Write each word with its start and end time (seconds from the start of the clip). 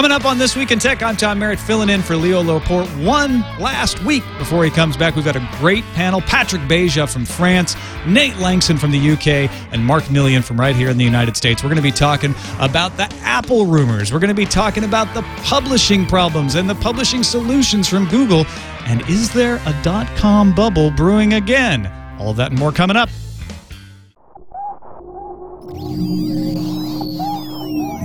Coming 0.00 0.12
up 0.12 0.24
on 0.24 0.38
This 0.38 0.56
Week 0.56 0.70
in 0.70 0.78
Tech, 0.78 1.02
I'm 1.02 1.14
Tom 1.14 1.38
Merritt 1.38 1.60
filling 1.60 1.90
in 1.90 2.00
for 2.00 2.16
Leo 2.16 2.42
Laporte 2.42 2.88
one 3.04 3.42
last 3.60 4.02
week 4.02 4.22
before 4.38 4.64
he 4.64 4.70
comes 4.70 4.96
back. 4.96 5.14
We've 5.14 5.26
got 5.26 5.36
a 5.36 5.46
great 5.58 5.84
panel 5.92 6.22
Patrick 6.22 6.62
Beja 6.62 7.06
from 7.06 7.26
France, 7.26 7.76
Nate 8.06 8.32
Lanxon 8.36 8.78
from 8.78 8.92
the 8.92 9.10
UK, 9.10 9.50
and 9.74 9.84
Mark 9.84 10.04
Milian 10.04 10.42
from 10.42 10.58
right 10.58 10.74
here 10.74 10.88
in 10.88 10.96
the 10.96 11.04
United 11.04 11.36
States. 11.36 11.62
We're 11.62 11.68
going 11.68 11.76
to 11.76 11.82
be 11.82 11.92
talking 11.92 12.34
about 12.60 12.96
the 12.96 13.12
Apple 13.20 13.66
rumors. 13.66 14.10
We're 14.10 14.20
going 14.20 14.28
to 14.28 14.34
be 14.34 14.46
talking 14.46 14.84
about 14.84 15.12
the 15.12 15.20
publishing 15.42 16.06
problems 16.06 16.54
and 16.54 16.70
the 16.70 16.76
publishing 16.76 17.22
solutions 17.22 17.86
from 17.86 18.08
Google. 18.08 18.46
And 18.86 19.06
is 19.06 19.30
there 19.34 19.56
a 19.66 19.82
dot 19.82 20.06
com 20.16 20.54
bubble 20.54 20.90
brewing 20.90 21.34
again? 21.34 21.86
All 22.18 22.30
of 22.30 22.38
that 22.38 22.52
and 22.52 22.58
more 22.58 22.72
coming 22.72 22.96
up. 22.96 23.10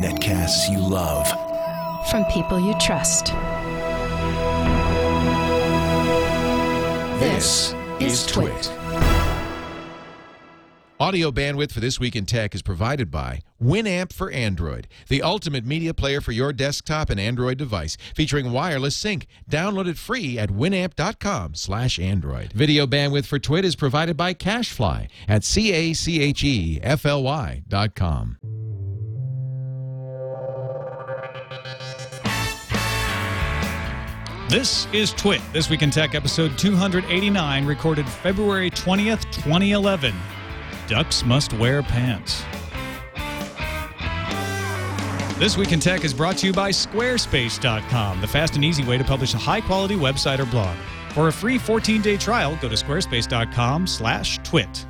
Netcasts 0.04 0.70
you 0.70 0.80
love. 0.80 1.45
From 2.10 2.24
people 2.26 2.60
you 2.60 2.74
trust. 2.80 3.28
This 7.20 7.74
is 8.00 8.26
Twit. 8.28 8.72
Audio 10.98 11.30
bandwidth 11.32 11.72
for 11.74 11.82
This 11.82 12.00
Week 12.00 12.16
in 12.16 12.26
Tech 12.26 12.56
is 12.56 12.62
provided 12.62 13.12
by 13.12 13.42
Winamp 13.62 14.14
for 14.14 14.32
Android, 14.32 14.88
the 15.10 15.22
ultimate 15.22 15.66
media 15.66 15.94
player 15.94 16.22
for 16.22 16.32
your 16.32 16.54
desktop 16.54 17.10
and 17.10 17.20
Android 17.20 17.58
device, 17.58 17.98
featuring 18.16 18.54
wireless 18.54 18.96
sync. 18.96 19.28
Download 19.50 19.88
it 19.88 19.98
free 19.98 20.40
at 20.40 20.52
winamp.com 20.52 21.56
slash 21.56 22.00
Android. 22.00 22.54
Video 22.54 22.88
bandwidth 22.88 23.26
for 23.26 23.40
Twit 23.40 23.66
is 23.66 23.76
provided 23.76 24.16
by 24.16 24.34
CacheFly 24.34 25.10
at 25.28 25.44
C-A-C-H-E-F-L-Y 25.44 26.04
dot 27.68 27.96
com. 27.96 28.38
This 34.56 34.88
is 34.94 35.12
Twit, 35.12 35.42
This 35.52 35.70
Week 35.70 35.82
in 35.82 35.92
Tech, 35.92 36.16
episode 36.16 36.58
289, 36.58 37.66
recorded 37.66 38.08
February 38.08 38.72
20th, 38.72 39.30
2011. 39.30 40.16
Ducks 40.88 41.26
must 41.26 41.52
wear 41.56 41.84
pants. 41.84 42.42
This 45.38 45.58
Week 45.58 45.74
in 45.74 45.82
Tech 45.82 46.06
is 46.06 46.14
brought 46.14 46.38
to 46.38 46.48
you 46.48 46.54
by 46.54 46.70
Squarespace.com, 46.70 48.22
the 48.22 48.28
fast 48.28 48.56
and 48.56 48.64
easy 48.64 48.86
way 48.86 48.98
to 48.98 49.04
publish 49.04 49.34
a 49.34 49.38
high-quality 49.38 49.98
website 49.98 50.40
or 50.40 50.46
blog. 50.46 50.78
For 51.10 51.28
a 51.28 51.34
free 51.34 51.60
14-day 51.60 52.16
trial, 52.16 52.58
go 52.62 52.70
to 52.70 52.76
squarespace.com 52.76 53.88
slash 53.88 54.40
twit. 54.46 54.86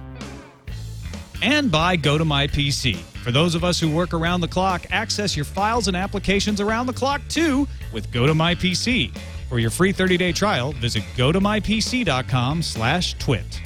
And 1.42 1.72
by 1.72 1.97
GoToMyPC. 1.97 2.97
For 2.97 3.31
those 3.31 3.56
of 3.56 3.64
us 3.64 3.80
who 3.80 3.90
work 3.90 4.14
around 4.14 4.42
the 4.42 4.47
clock, 4.47 4.86
access 4.92 5.36
your 5.36 5.45
files 5.45 5.88
and 5.88 5.97
applications 5.97 6.62
around 6.62 6.86
the 6.86 6.94
clock 6.94 7.22
too 7.30 7.68
with 7.92 8.12
GoToMyPC. 8.12 9.12
For 9.50 9.60
your 9.60 9.70
free 9.70 9.94
30-day 9.94 10.32
trial, 10.32 10.72
visit 10.74 11.04
gotomypc.com 11.16 12.62
slash 12.62 13.18
twit. 13.20 13.62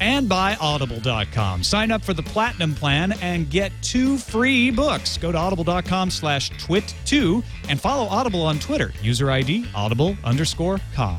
And 0.00 0.28
by 0.28 0.56
audible.com. 0.60 1.64
Sign 1.64 1.90
up 1.90 2.02
for 2.04 2.14
the 2.14 2.22
platinum 2.22 2.74
plan 2.74 3.12
and 3.20 3.50
get 3.50 3.72
two 3.82 4.16
free 4.16 4.70
books. 4.70 5.18
Go 5.18 5.32
to 5.32 5.38
audible.com 5.38 6.10
slash 6.10 6.50
twit2 6.52 7.42
and 7.68 7.80
follow 7.80 8.06
Audible 8.06 8.42
on 8.42 8.60
Twitter. 8.60 8.92
User 9.02 9.30
ID 9.30 9.66
audible 9.74 10.16
underscore 10.22 10.78
com. 10.94 11.18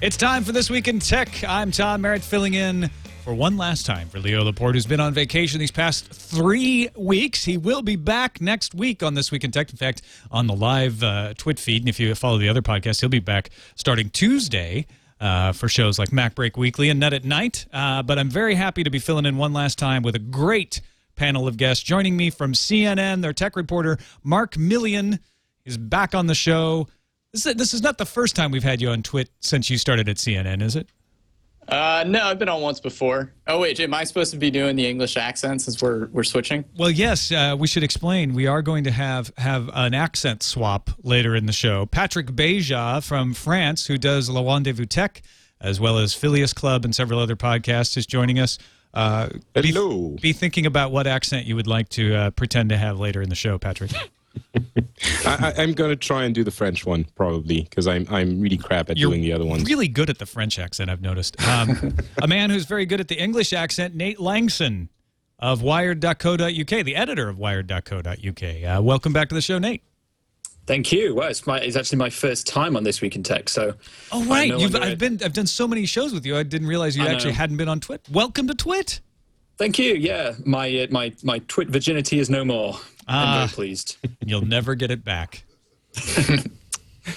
It's 0.00 0.16
time 0.16 0.44
for 0.44 0.52
This 0.52 0.70
Week 0.70 0.88
in 0.88 0.98
Tech. 0.98 1.42
I'm 1.46 1.70
Tom 1.70 2.02
Merritt 2.02 2.22
filling 2.22 2.54
in 2.54 2.90
for 3.26 3.34
one 3.34 3.56
last 3.56 3.84
time 3.84 4.08
for 4.08 4.20
Leo 4.20 4.44
Laporte, 4.44 4.76
who's 4.76 4.86
been 4.86 5.00
on 5.00 5.12
vacation 5.12 5.58
these 5.58 5.72
past 5.72 6.06
three 6.06 6.88
weeks. 6.94 7.42
He 7.42 7.56
will 7.56 7.82
be 7.82 7.96
back 7.96 8.40
next 8.40 8.72
week 8.72 9.02
on 9.02 9.14
This 9.14 9.32
Week 9.32 9.42
in 9.42 9.50
Tech. 9.50 9.68
In 9.68 9.76
fact, 9.76 10.02
on 10.30 10.46
the 10.46 10.54
live 10.54 11.02
uh, 11.02 11.34
Twit 11.36 11.58
feed, 11.58 11.82
and 11.82 11.88
if 11.88 11.98
you 11.98 12.14
follow 12.14 12.38
the 12.38 12.48
other 12.48 12.62
podcast, 12.62 13.00
he'll 13.00 13.08
be 13.08 13.18
back 13.18 13.50
starting 13.74 14.10
Tuesday. 14.10 14.86
Uh, 15.18 15.50
for 15.50 15.66
shows 15.66 15.98
like 15.98 16.10
MacBreak 16.10 16.58
Weekly 16.58 16.90
and 16.90 17.00
Net 17.00 17.14
at 17.14 17.24
Night. 17.24 17.64
Uh, 17.72 18.02
but 18.02 18.18
I'm 18.18 18.28
very 18.28 18.54
happy 18.54 18.84
to 18.84 18.90
be 18.90 18.98
filling 18.98 19.24
in 19.24 19.38
one 19.38 19.54
last 19.54 19.78
time 19.78 20.02
with 20.02 20.14
a 20.14 20.18
great 20.18 20.82
panel 21.14 21.48
of 21.48 21.56
guests. 21.56 21.82
Joining 21.82 22.18
me 22.18 22.28
from 22.28 22.52
CNN, 22.52 23.22
their 23.22 23.32
tech 23.32 23.56
reporter, 23.56 23.96
Mark 24.22 24.56
Milian, 24.56 25.18
is 25.64 25.78
back 25.78 26.14
on 26.14 26.26
the 26.26 26.34
show. 26.34 26.86
This 27.32 27.46
is, 27.46 27.54
this 27.54 27.72
is 27.72 27.80
not 27.80 27.96
the 27.96 28.04
first 28.04 28.36
time 28.36 28.50
we've 28.50 28.62
had 28.62 28.82
you 28.82 28.90
on 28.90 29.02
Twit 29.02 29.30
since 29.40 29.70
you 29.70 29.78
started 29.78 30.06
at 30.06 30.16
CNN, 30.16 30.60
is 30.60 30.76
it? 30.76 30.90
Uh, 31.68 32.04
no, 32.06 32.22
I've 32.22 32.38
been 32.38 32.48
on 32.48 32.62
once 32.62 32.78
before. 32.78 33.32
Oh 33.46 33.60
wait, 33.60 33.80
am 33.80 33.92
I 33.92 34.04
supposed 34.04 34.30
to 34.30 34.36
be 34.36 34.50
doing 34.50 34.76
the 34.76 34.86
English 34.86 35.16
accent 35.16 35.62
since 35.62 35.82
we're 35.82 36.06
we're 36.08 36.22
switching? 36.22 36.64
Well, 36.76 36.90
yes, 36.90 37.32
uh, 37.32 37.56
we 37.58 37.66
should 37.66 37.82
explain. 37.82 38.34
We 38.34 38.46
are 38.46 38.62
going 38.62 38.84
to 38.84 38.90
have 38.92 39.32
have 39.38 39.68
an 39.72 39.92
accent 39.94 40.42
swap 40.42 40.90
later 41.02 41.34
in 41.34 41.46
the 41.46 41.52
show. 41.52 41.86
Patrick 41.86 42.28
Beja 42.28 43.02
from 43.02 43.34
France, 43.34 43.86
who 43.86 43.98
does 43.98 44.30
Le 44.30 44.44
Rendezvous 44.44 44.86
Tech, 44.86 45.22
as 45.60 45.80
well 45.80 45.98
as 45.98 46.14
Phileas 46.14 46.52
Club 46.52 46.84
and 46.84 46.94
several 46.94 47.18
other 47.18 47.36
podcasts, 47.36 47.96
is 47.96 48.06
joining 48.06 48.38
us. 48.38 48.58
Uh, 48.94 49.28
Hello. 49.54 50.10
Be, 50.10 50.16
be 50.20 50.32
thinking 50.32 50.66
about 50.66 50.90
what 50.92 51.06
accent 51.06 51.46
you 51.46 51.56
would 51.56 51.66
like 51.66 51.88
to 51.90 52.14
uh, 52.14 52.30
pretend 52.30 52.70
to 52.70 52.78
have 52.78 52.98
later 52.98 53.20
in 53.20 53.28
the 53.28 53.34
show, 53.34 53.58
Patrick. 53.58 53.90
I, 55.26 55.52
I- 55.56 55.62
I'm 55.62 55.72
going 55.72 55.90
to 55.90 55.96
try 55.96 56.24
and 56.24 56.34
do 56.34 56.44
the 56.44 56.50
French 56.50 56.84
one 56.86 57.04
probably 57.14 57.62
because 57.62 57.86
I'm 57.86 58.06
I'm 58.10 58.40
really 58.40 58.56
crap 58.58 58.90
at 58.90 58.96
You're 58.96 59.10
doing 59.10 59.22
the 59.22 59.32
other 59.32 59.44
ones. 59.44 59.64
really 59.64 59.88
good 59.88 60.10
at 60.10 60.18
the 60.18 60.26
French 60.26 60.58
accent, 60.58 60.90
I've 60.90 61.00
noticed. 61.02 61.40
Um, 61.46 61.94
a 62.22 62.26
man 62.26 62.50
who's 62.50 62.64
very 62.66 62.86
good 62.86 63.00
at 63.00 63.08
the 63.08 63.20
English 63.20 63.52
accent, 63.52 63.94
Nate 63.94 64.18
Lanxon 64.18 64.88
of 65.38 65.62
Wired.co.uk, 65.62 66.40
the 66.84 66.96
editor 66.96 67.28
of 67.28 67.38
Wired.co.uk. 67.38 68.42
Uh, 68.78 68.82
welcome 68.82 69.12
back 69.12 69.28
to 69.28 69.34
the 69.34 69.42
show, 69.42 69.58
Nate. 69.58 69.82
Thank 70.66 70.90
you. 70.90 71.14
Well, 71.14 71.28
it's 71.28 71.46
my 71.46 71.58
it's 71.60 71.76
actually 71.76 71.98
my 71.98 72.10
first 72.10 72.46
time 72.46 72.76
on 72.76 72.82
this 72.82 73.00
week 73.00 73.14
in 73.14 73.22
tech. 73.22 73.48
So 73.48 73.74
Oh 74.10 74.22
I'm 74.22 74.28
right, 74.28 74.48
no 74.48 74.58
You've, 74.58 74.74
I've 74.74 74.98
been 74.98 75.20
I've 75.24 75.32
done 75.32 75.46
so 75.46 75.68
many 75.68 75.86
shows 75.86 76.12
with 76.12 76.26
you. 76.26 76.36
I 76.36 76.42
didn't 76.42 76.66
realize 76.66 76.96
you 76.96 77.04
I 77.04 77.08
actually 77.12 77.30
know. 77.32 77.36
hadn't 77.36 77.56
been 77.58 77.68
on 77.68 77.78
Twit. 77.78 78.00
Welcome 78.10 78.48
to 78.48 78.54
Twit. 78.54 79.00
Thank 79.58 79.78
you. 79.78 79.94
Yeah, 79.94 80.32
my 80.44 80.68
uh, 80.80 80.86
my 80.90 81.12
my 81.22 81.38
twit 81.46 81.68
virginity 81.68 82.18
is 82.18 82.28
no 82.28 82.44
more. 82.44 82.80
I'm 83.06 83.28
Ah. 83.28 83.34
very 83.38 83.48
pleased. 83.48 83.96
You'll 84.24 84.44
never 84.44 84.74
get 84.74 84.90
it 84.90 85.04
back. 85.04 85.44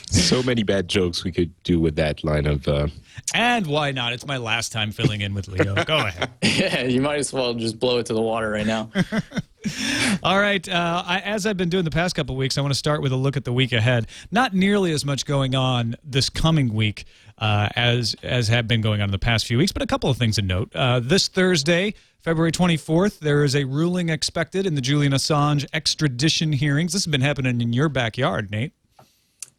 so 0.09 0.41
many 0.44 0.63
bad 0.63 0.88
jokes 0.88 1.23
we 1.23 1.31
could 1.31 1.51
do 1.63 1.79
with 1.79 1.95
that 1.95 2.23
line 2.23 2.45
of. 2.45 2.67
Uh, 2.67 2.88
And 3.33 3.67
why 3.67 3.91
not? 3.91 4.13
It's 4.13 4.25
my 4.25 4.38
last 4.38 4.72
time 4.72 4.91
filling 4.91 5.22
in 5.22 5.33
with 5.33 5.47
Leo. 5.47 5.75
Go 5.83 5.97
ahead. 5.97 6.29
yeah, 6.41 6.83
you 6.83 7.01
might 7.01 7.19
as 7.19 7.33
well 7.33 7.53
just 7.53 7.79
blow 7.79 7.97
it 8.00 8.05
to 8.07 8.13
the 8.13 8.22
water 8.22 8.50
right 8.50 8.67
now. 8.67 8.89
All 10.23 10.39
right. 10.39 10.67
Uh, 10.67 11.03
I, 11.05 11.19
as 11.19 11.45
I've 11.45 11.57
been 11.57 11.69
doing 11.69 11.83
the 11.83 11.91
past 11.91 12.16
couple 12.16 12.33
of 12.35 12.39
weeks, 12.39 12.57
I 12.57 12.61
want 12.61 12.73
to 12.73 12.77
start 12.77 13.01
with 13.01 13.11
a 13.11 13.16
look 13.17 13.35
at 13.35 13.44
the 13.45 13.53
week 13.53 13.73
ahead. 13.73 14.07
Not 14.31 14.53
nearly 14.53 14.91
as 14.91 15.03
much 15.05 15.25
going 15.25 15.53
on 15.55 15.95
this 16.03 16.29
coming 16.29 16.73
week 16.73 17.06
uh, 17.38 17.69
as 17.75 18.16
as 18.23 18.47
have 18.47 18.67
been 18.67 18.81
going 18.81 19.01
on 19.01 19.09
in 19.09 19.11
the 19.11 19.19
past 19.19 19.45
few 19.47 19.57
weeks, 19.57 19.71
but 19.71 19.81
a 19.81 19.88
couple 19.88 20.09
of 20.09 20.17
things 20.17 20.35
to 20.35 20.41
note. 20.41 20.73
Uh, 20.75 21.00
this 21.00 21.27
Thursday, 21.27 21.94
February 22.21 22.51
24th, 22.51 23.19
there 23.19 23.44
is 23.44 23.56
a 23.56 23.63
ruling 23.66 24.09
expected 24.09 24.66
in 24.66 24.75
the 24.75 24.81
Julian 24.81 25.13
Assange 25.13 25.66
extradition 25.73 26.53
hearings. 26.53 26.94
This 26.94 27.06
has 27.06 27.11
been 27.11 27.21
happening 27.21 27.59
in 27.61 27.73
your 27.73 27.89
backyard, 27.89 28.51
Nate. 28.51 28.73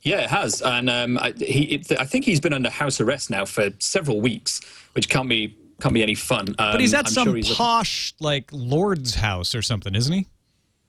Yeah, 0.02 0.20
it 0.22 0.30
has, 0.30 0.62
and 0.62 0.88
um, 0.88 1.18
I, 1.18 1.32
he 1.32 1.74
it, 1.74 1.92
I 2.00 2.04
think 2.04 2.24
he's 2.24 2.40
been 2.40 2.54
under 2.54 2.70
house 2.70 3.00
arrest 3.00 3.28
now 3.30 3.44
for 3.44 3.70
several 3.78 4.20
weeks, 4.20 4.60
which 4.94 5.08
can't 5.08 5.28
be 5.28 5.54
can't 5.80 5.94
be 5.94 6.02
any 6.02 6.14
fun. 6.14 6.48
Um, 6.58 6.72
But 6.72 6.80
he's 6.80 6.94
at 6.94 7.06
I'm 7.06 7.12
some 7.12 7.42
sure 7.42 7.54
posh, 7.54 8.14
like 8.20 8.48
lord's 8.52 9.14
house 9.16 9.54
or 9.54 9.62
something, 9.62 9.94
isn't 9.94 10.12
he? 10.12 10.26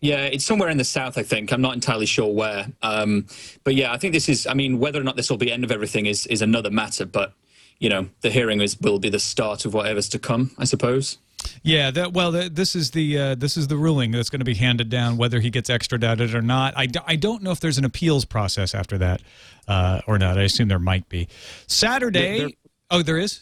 Yeah, 0.01 0.23
it's 0.23 0.43
somewhere 0.43 0.69
in 0.69 0.77
the 0.77 0.83
south, 0.83 1.17
I 1.17 1.23
think. 1.23 1.51
I'm 1.51 1.61
not 1.61 1.75
entirely 1.75 2.07
sure 2.07 2.33
where. 2.33 2.67
Um, 2.81 3.27
but 3.63 3.75
yeah, 3.75 3.93
I 3.93 3.97
think 3.97 4.13
this 4.13 4.27
is. 4.29 4.47
I 4.47 4.53
mean, 4.53 4.79
whether 4.79 4.99
or 4.99 5.03
not 5.03 5.15
this 5.15 5.29
will 5.29 5.37
be 5.37 5.51
end 5.51 5.63
of 5.63 5.71
everything 5.71 6.05
is 6.07 6.25
is 6.27 6.41
another 6.41 6.71
matter. 6.71 7.05
But 7.05 7.33
you 7.79 7.89
know, 7.89 8.07
the 8.21 8.31
hearing 8.31 8.61
is 8.61 8.79
will 8.79 8.99
be 8.99 9.09
the 9.09 9.19
start 9.19 9.65
of 9.65 9.73
whatever's 9.73 10.09
to 10.09 10.19
come, 10.19 10.51
I 10.57 10.63
suppose. 10.63 11.17
Yeah, 11.63 11.91
that, 11.91 12.13
well, 12.13 12.31
th 12.31 12.53
this 12.53 12.75
is 12.75 12.91
the 12.91 13.17
uh, 13.17 13.35
this 13.35 13.55
is 13.57 13.67
the 13.67 13.77
ruling 13.77 14.11
that's 14.11 14.29
going 14.29 14.39
to 14.39 14.45
be 14.45 14.55
handed 14.55 14.89
down, 14.89 15.17
whether 15.17 15.39
he 15.39 15.49
gets 15.49 15.69
extradited 15.69 16.33
or 16.33 16.41
not. 16.41 16.73
I, 16.75 16.85
d- 16.87 16.99
I 17.05 17.15
don't 17.15 17.43
know 17.43 17.51
if 17.51 17.59
there's 17.59 17.77
an 17.77 17.85
appeals 17.85 18.25
process 18.25 18.73
after 18.73 18.97
that 18.97 19.21
uh, 19.67 20.01
or 20.07 20.17
not. 20.17 20.37
I 20.37 20.43
assume 20.43 20.67
there 20.69 20.79
might 20.79 21.07
be. 21.09 21.27
Saturday. 21.67 22.39
There- 22.39 22.49
oh, 22.89 23.01
there 23.03 23.17
is. 23.19 23.41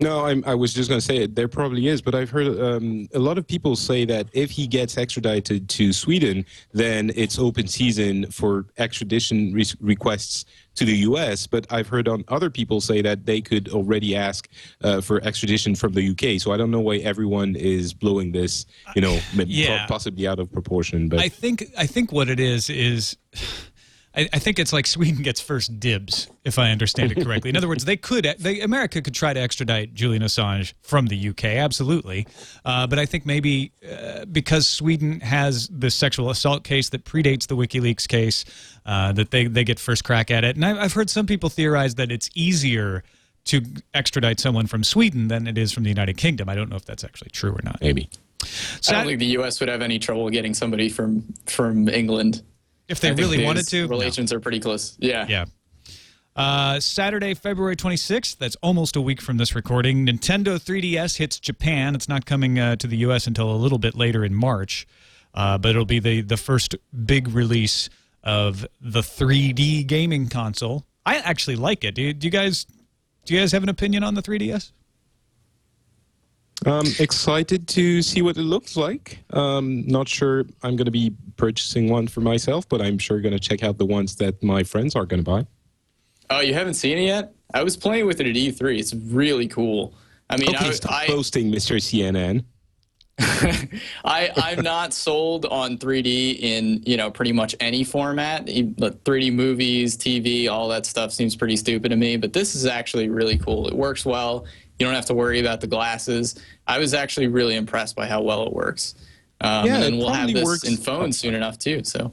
no, 0.00 0.26
I'm, 0.26 0.42
I 0.46 0.54
was 0.54 0.74
just 0.74 0.88
going 0.88 1.00
to 1.00 1.04
say 1.06 1.18
it. 1.18 1.34
There 1.34 1.48
probably 1.48 1.86
is, 1.88 2.02
but 2.02 2.14
I've 2.14 2.28
heard 2.30 2.48
um, 2.60 3.08
a 3.14 3.18
lot 3.18 3.38
of 3.38 3.46
people 3.46 3.74
say 3.76 4.04
that 4.06 4.28
if 4.32 4.50
he 4.50 4.66
gets 4.66 4.98
extradited 4.98 5.68
to 5.70 5.92
Sweden, 5.92 6.44
then 6.72 7.10
it's 7.14 7.38
open 7.38 7.68
season 7.68 8.30
for 8.30 8.66
extradition 8.76 9.52
re- 9.54 9.64
requests 9.80 10.44
to 10.74 10.84
the 10.84 10.96
U.S. 10.98 11.46
But 11.46 11.66
I've 11.70 11.88
heard 11.88 12.08
on 12.08 12.24
other 12.28 12.50
people 12.50 12.80
say 12.80 13.02
that 13.02 13.26
they 13.26 13.40
could 13.40 13.68
already 13.68 14.16
ask 14.16 14.48
uh, 14.82 15.00
for 15.00 15.22
extradition 15.22 15.74
from 15.74 15.92
the 15.92 16.02
U.K. 16.02 16.38
So 16.38 16.52
I 16.52 16.56
don't 16.56 16.70
know 16.70 16.80
why 16.80 16.96
everyone 16.98 17.56
is 17.56 17.94
blowing 17.94 18.32
this, 18.32 18.66
you 18.94 19.02
know, 19.02 19.18
yeah. 19.34 19.86
possibly 19.86 20.26
out 20.26 20.38
of 20.38 20.52
proportion. 20.52 21.08
But 21.08 21.20
I 21.20 21.28
think 21.28 21.64
I 21.76 21.86
think 21.86 22.12
what 22.12 22.28
it 22.28 22.40
is 22.40 22.70
is 22.70 23.16
I, 24.16 24.28
I 24.32 24.38
think 24.38 24.58
it's 24.58 24.72
like 24.72 24.86
Sweden 24.86 25.22
gets 25.22 25.40
first 25.40 25.80
dibs, 25.80 26.28
if 26.44 26.58
I 26.58 26.70
understand 26.70 27.12
it 27.12 27.24
correctly. 27.24 27.50
In 27.50 27.56
other 27.56 27.68
words, 27.68 27.84
they 27.84 27.96
could, 27.96 28.24
they, 28.38 28.60
America 28.60 29.02
could 29.02 29.14
try 29.14 29.32
to 29.32 29.40
extradite 29.40 29.94
Julian 29.94 30.22
Assange 30.22 30.74
from 30.82 31.06
the 31.06 31.28
UK, 31.30 31.44
absolutely. 31.44 32.26
Uh, 32.64 32.86
but 32.86 32.98
I 32.98 33.06
think 33.06 33.26
maybe 33.26 33.72
uh, 33.90 34.24
because 34.26 34.66
Sweden 34.68 35.20
has 35.20 35.68
the 35.68 35.90
sexual 35.90 36.30
assault 36.30 36.64
case 36.64 36.90
that 36.90 37.04
predates 37.04 37.46
the 37.48 37.56
WikiLeaks 37.56 38.06
case, 38.06 38.44
uh, 38.86 39.12
that 39.12 39.30
they, 39.30 39.46
they 39.46 39.64
get 39.64 39.78
first 39.78 40.04
crack 40.04 40.30
at 40.30 40.44
it. 40.44 40.56
And 40.56 40.64
I, 40.64 40.82
I've 40.82 40.92
heard 40.92 41.10
some 41.10 41.26
people 41.26 41.48
theorize 41.48 41.94
that 41.96 42.12
it's 42.12 42.30
easier 42.34 43.02
to 43.46 43.62
extradite 43.92 44.40
someone 44.40 44.66
from 44.66 44.84
Sweden 44.84 45.28
than 45.28 45.46
it 45.46 45.58
is 45.58 45.72
from 45.72 45.82
the 45.82 45.90
United 45.90 46.16
Kingdom. 46.16 46.48
I 46.48 46.54
don't 46.54 46.70
know 46.70 46.76
if 46.76 46.84
that's 46.84 47.04
actually 47.04 47.30
true 47.30 47.52
or 47.52 47.60
not. 47.62 47.80
Maybe. 47.80 48.08
I 48.42 48.92
don't 48.92 49.06
think 49.06 49.18
the 49.18 49.26
U.S. 49.26 49.60
would 49.60 49.68
have 49.68 49.82
any 49.82 49.98
trouble 49.98 50.28
getting 50.30 50.54
somebody 50.54 50.88
from 50.88 51.24
from 51.46 51.88
England 51.88 52.42
if 52.88 53.00
they 53.00 53.12
really 53.12 53.44
wanted 53.44 53.66
to. 53.68 53.86
Relations 53.86 54.32
no. 54.32 54.36
are 54.36 54.40
pretty 54.40 54.60
close. 54.60 54.96
Yeah. 54.98 55.26
Yeah. 55.28 55.44
Uh, 56.36 56.80
Saturday, 56.80 57.32
February 57.32 57.76
26th, 57.76 58.38
that's 58.38 58.56
almost 58.56 58.96
a 58.96 59.00
week 59.00 59.20
from 59.20 59.36
this 59.36 59.54
recording, 59.54 60.04
Nintendo 60.04 60.58
3DS 60.58 61.18
hits 61.18 61.38
Japan. 61.38 61.94
It's 61.94 62.08
not 62.08 62.26
coming 62.26 62.58
uh, 62.58 62.74
to 62.76 62.88
the 62.88 62.96
U.S. 62.98 63.28
until 63.28 63.52
a 63.52 63.54
little 63.54 63.78
bit 63.78 63.94
later 63.94 64.24
in 64.24 64.34
March, 64.34 64.84
uh, 65.32 65.58
but 65.58 65.70
it'll 65.70 65.84
be 65.84 66.00
the, 66.00 66.22
the 66.22 66.36
first 66.36 66.74
big 67.06 67.28
release 67.28 67.88
of 68.24 68.66
the 68.80 69.00
3D 69.00 69.86
gaming 69.86 70.28
console. 70.28 70.84
I 71.06 71.16
actually 71.18 71.56
like 71.56 71.84
it. 71.84 71.94
Do 71.94 72.02
you, 72.02 72.12
do 72.12 72.26
you 72.26 72.30
guys 72.30 72.66
do 73.24 73.34
you 73.34 73.40
guys 73.40 73.52
have 73.52 73.62
an 73.62 73.68
opinion 73.68 74.04
on 74.04 74.14
the 74.14 74.22
3DS? 74.22 74.72
Um, 76.66 76.86
excited 76.98 77.66
to 77.68 78.00
see 78.02 78.22
what 78.22 78.36
it 78.36 78.42
looks 78.42 78.76
like. 78.76 79.18
Um, 79.30 79.86
not 79.86 80.08
sure 80.08 80.44
I'm 80.62 80.76
going 80.76 80.84
to 80.84 80.90
be 80.90 81.12
purchasing 81.36 81.88
one 81.88 82.06
for 82.06 82.20
myself, 82.20 82.68
but 82.68 82.80
I'm 82.80 82.98
sure 82.98 83.20
going 83.20 83.32
to 83.32 83.40
check 83.40 83.62
out 83.62 83.76
the 83.78 83.86
ones 83.86 84.16
that 84.16 84.42
my 84.42 84.62
friends 84.62 84.94
are 84.94 85.04
going 85.04 85.22
to 85.22 85.30
buy. 85.30 85.46
Oh, 86.30 86.40
you 86.40 86.54
haven't 86.54 86.74
seen 86.74 86.98
it 86.98 87.02
yet? 87.02 87.34
I 87.52 87.62
was 87.62 87.76
playing 87.76 88.06
with 88.06 88.20
it 88.20 88.26
at 88.26 88.34
E3. 88.34 88.78
It's 88.78 88.94
really 88.94 89.48
cool. 89.48 89.94
I 90.30 90.36
mean, 90.36 90.54
okay, 90.54 90.68
I, 90.68 90.70
stop 90.70 90.92
I, 90.92 91.06
posting, 91.06 91.50
Mr. 91.50 91.76
CNN. 91.76 92.44
I 93.18 94.30
I'm 94.36 94.62
not 94.62 94.92
sold 94.92 95.46
on 95.46 95.78
3D 95.78 96.38
in 96.40 96.82
you 96.84 96.96
know 96.96 97.10
pretty 97.10 97.32
much 97.32 97.54
any 97.60 97.84
format. 97.84 98.46
But 98.76 99.04
3D 99.04 99.32
movies, 99.32 99.96
TV, 99.96 100.48
all 100.48 100.68
that 100.68 100.86
stuff 100.86 101.12
seems 101.12 101.36
pretty 101.36 101.56
stupid 101.56 101.90
to 101.90 101.96
me. 101.96 102.16
But 102.16 102.32
this 102.32 102.54
is 102.54 102.66
actually 102.66 103.08
really 103.08 103.38
cool. 103.38 103.68
It 103.68 103.74
works 103.74 104.04
well. 104.04 104.46
You 104.78 104.86
don't 104.86 104.94
have 104.94 105.06
to 105.06 105.14
worry 105.14 105.40
about 105.40 105.60
the 105.60 105.68
glasses. 105.68 106.34
I 106.66 106.78
was 106.78 106.94
actually 106.94 107.28
really 107.28 107.54
impressed 107.54 107.94
by 107.94 108.06
how 108.06 108.22
well 108.22 108.44
it 108.46 108.52
works. 108.52 108.94
Um, 109.40 109.66
yeah, 109.66 109.74
and 109.74 109.82
then 109.84 109.98
we'll 109.98 110.08
have 110.10 110.32
this 110.32 110.44
works- 110.44 110.64
in 110.64 110.76
phones 110.76 111.18
soon 111.18 111.34
enough 111.34 111.58
too. 111.58 111.82
So 111.84 112.12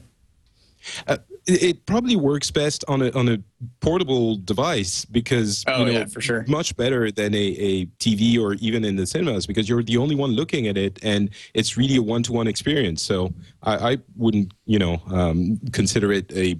Uh, 1.06 1.16
it, 1.46 1.86
probably 1.86 2.16
works 2.16 2.50
best 2.50 2.84
on 2.88 3.02
a 3.02 3.10
on 3.12 3.28
a 3.28 3.38
portable 3.80 4.36
device 4.36 5.04
because 5.04 5.64
Oh, 5.66 5.80
you 5.80 5.86
know, 5.86 5.92
yeah, 5.92 6.04
for 6.06 6.20
sure. 6.20 6.44
much 6.48 6.76
better 6.76 7.10
than 7.10 7.34
a, 7.34 7.38
a 7.38 7.86
TV 7.98 8.38
or 8.38 8.54
even 8.54 8.84
in 8.84 8.96
the 8.96 9.06
cinemas 9.06 9.46
because 9.46 9.68
you're 9.68 9.82
the 9.82 9.96
only 9.96 10.14
one 10.14 10.32
looking 10.32 10.68
at 10.68 10.76
it 10.76 10.98
and 11.02 11.30
it's 11.54 11.76
really 11.76 11.96
a 11.96 12.02
one 12.02 12.22
to 12.24 12.32
one 12.32 12.46
experience. 12.46 13.02
So 13.02 13.32
I, 13.62 13.92
I 13.92 13.98
wouldn't 14.16 14.52
you 14.66 14.78
know 14.78 15.02
um, 15.10 15.58
consider 15.72 16.12
it 16.12 16.32
a 16.32 16.58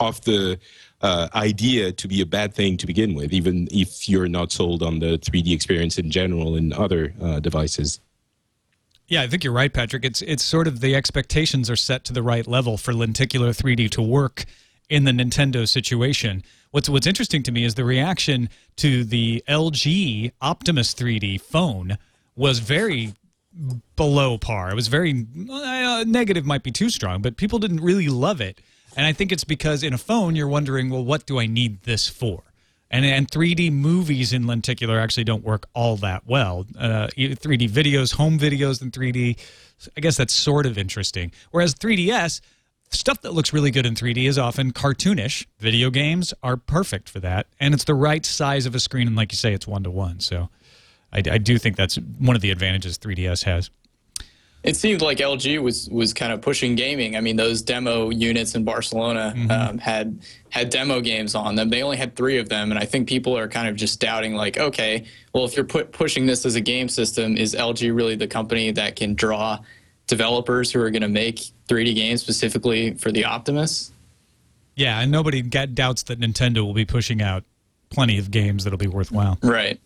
off 0.00 0.22
the 0.22 0.58
uh, 1.02 1.28
idea 1.34 1.92
to 1.92 2.08
be 2.08 2.20
a 2.20 2.26
bad 2.26 2.52
thing 2.54 2.76
to 2.78 2.86
begin 2.86 3.14
with, 3.14 3.32
even 3.32 3.68
if 3.70 4.08
you're 4.08 4.28
not 4.28 4.50
sold 4.50 4.82
on 4.82 4.98
the 4.98 5.18
3D 5.18 5.52
experience 5.52 5.98
in 5.98 6.10
general 6.10 6.56
in 6.56 6.72
other 6.72 7.14
uh, 7.22 7.38
devices. 7.40 8.00
Yeah, 9.06 9.22
I 9.22 9.28
think 9.28 9.44
you're 9.44 9.52
right, 9.52 9.72
Patrick. 9.72 10.04
It's 10.04 10.22
it's 10.22 10.42
sort 10.42 10.66
of 10.66 10.80
the 10.80 10.94
expectations 10.94 11.68
are 11.68 11.76
set 11.76 12.04
to 12.06 12.12
the 12.12 12.22
right 12.22 12.46
level 12.46 12.76
for 12.78 12.94
lenticular 12.94 13.50
3D 13.50 13.90
to 13.90 14.02
work 14.02 14.44
in 14.88 15.04
the 15.04 15.12
Nintendo 15.12 15.68
situation. 15.68 16.42
What's 16.70 16.88
what's 16.88 17.06
interesting 17.06 17.42
to 17.44 17.52
me 17.52 17.64
is 17.64 17.74
the 17.74 17.84
reaction 17.84 18.48
to 18.76 19.04
the 19.04 19.44
LG 19.46 20.32
Optimus 20.40 20.94
3D 20.94 21.40
phone 21.40 21.98
was 22.34 22.60
very 22.60 23.14
below 23.94 24.38
par. 24.38 24.70
It 24.70 24.74
was 24.74 24.88
very 24.88 25.26
uh, 25.50 26.04
negative 26.06 26.44
might 26.44 26.62
be 26.62 26.72
too 26.72 26.90
strong, 26.90 27.22
but 27.22 27.36
people 27.36 27.58
didn't 27.58 27.80
really 27.80 28.08
love 28.08 28.40
it. 28.40 28.60
And 28.96 29.06
I 29.06 29.12
think 29.12 29.32
it's 29.32 29.44
because 29.44 29.82
in 29.82 29.92
a 29.92 29.98
phone 29.98 30.34
you're 30.34 30.48
wondering, 30.48 30.90
well, 30.90 31.04
what 31.04 31.26
do 31.26 31.38
I 31.38 31.46
need 31.46 31.82
this 31.82 32.08
for? 32.08 32.42
And 32.94 33.04
and 33.04 33.28
3D 33.28 33.72
movies 33.72 34.32
in 34.32 34.46
lenticular 34.46 35.00
actually 35.00 35.24
don't 35.24 35.42
work 35.42 35.66
all 35.74 35.96
that 35.96 36.28
well. 36.28 36.64
Uh, 36.78 37.08
3D 37.16 37.68
videos, 37.68 38.14
home 38.14 38.38
videos 38.38 38.80
in 38.80 38.92
3D, 38.92 39.36
I 39.96 40.00
guess 40.00 40.16
that's 40.16 40.32
sort 40.32 40.64
of 40.64 40.78
interesting. 40.78 41.32
Whereas 41.50 41.74
3DS, 41.74 42.40
stuff 42.90 43.20
that 43.22 43.32
looks 43.32 43.52
really 43.52 43.72
good 43.72 43.84
in 43.84 43.96
3D 43.96 44.28
is 44.28 44.38
often 44.38 44.72
cartoonish. 44.72 45.44
Video 45.58 45.90
games 45.90 46.32
are 46.44 46.56
perfect 46.56 47.08
for 47.08 47.18
that, 47.18 47.48
and 47.58 47.74
it's 47.74 47.82
the 47.82 47.96
right 47.96 48.24
size 48.24 48.64
of 48.64 48.76
a 48.76 48.80
screen. 48.80 49.08
And 49.08 49.16
like 49.16 49.32
you 49.32 49.38
say, 49.38 49.52
it's 49.52 49.66
one 49.66 49.82
to 49.82 49.90
one. 49.90 50.20
So 50.20 50.48
I, 51.12 51.18
I 51.18 51.38
do 51.38 51.58
think 51.58 51.74
that's 51.74 51.96
one 51.96 52.36
of 52.36 52.42
the 52.42 52.52
advantages 52.52 52.96
3DS 52.98 53.42
has. 53.42 53.70
It 54.64 54.76
seemed 54.76 55.02
like 55.02 55.18
LG 55.18 55.62
was 55.62 55.88
was 55.90 56.12
kind 56.14 56.32
of 56.32 56.40
pushing 56.40 56.74
gaming. 56.74 57.16
I 57.16 57.20
mean, 57.20 57.36
those 57.36 57.62
demo 57.62 58.10
units 58.10 58.54
in 58.54 58.64
Barcelona 58.64 59.32
Mm-hmm. 59.36 59.50
um, 59.50 59.78
had 59.78 60.18
had 60.48 60.70
demo 60.70 61.00
games 61.00 61.34
on 61.34 61.54
them. 61.54 61.68
They 61.68 61.82
only 61.82 61.96
had 61.96 62.16
three 62.16 62.38
of 62.38 62.48
them, 62.48 62.70
and 62.70 62.78
I 62.78 62.84
think 62.84 63.08
people 63.08 63.36
are 63.36 63.46
kind 63.48 63.68
of 63.68 63.76
just 63.76 64.00
doubting, 64.00 64.34
like, 64.34 64.56
okay, 64.58 65.04
well, 65.32 65.44
if 65.44 65.54
you're 65.56 65.64
put, 65.66 65.92
pushing 65.92 66.26
this 66.26 66.46
as 66.46 66.54
a 66.54 66.60
game 66.60 66.88
system, 66.88 67.36
is 67.36 67.54
LG 67.54 67.94
really 67.94 68.16
the 68.16 68.26
company 68.26 68.70
that 68.72 68.96
can 68.96 69.14
draw 69.14 69.58
developers 70.06 70.70
who 70.70 70.80
are 70.80 70.90
going 70.90 71.02
to 71.02 71.08
make 71.08 71.40
3D 71.68 71.94
games 71.94 72.20
specifically 72.22 72.94
for 72.94 73.10
the 73.10 73.24
Optimus? 73.24 73.90
Yeah, 74.76 75.00
and 75.00 75.10
nobody 75.10 75.42
get, 75.42 75.74
doubts 75.74 76.04
that 76.04 76.20
Nintendo 76.20 76.64
will 76.64 76.74
be 76.74 76.84
pushing 76.84 77.20
out 77.22 77.44
plenty 77.90 78.18
of 78.18 78.30
games 78.30 78.64
that'll 78.64 78.76
be 78.78 78.86
worthwhile. 78.88 79.38
Right. 79.42 79.80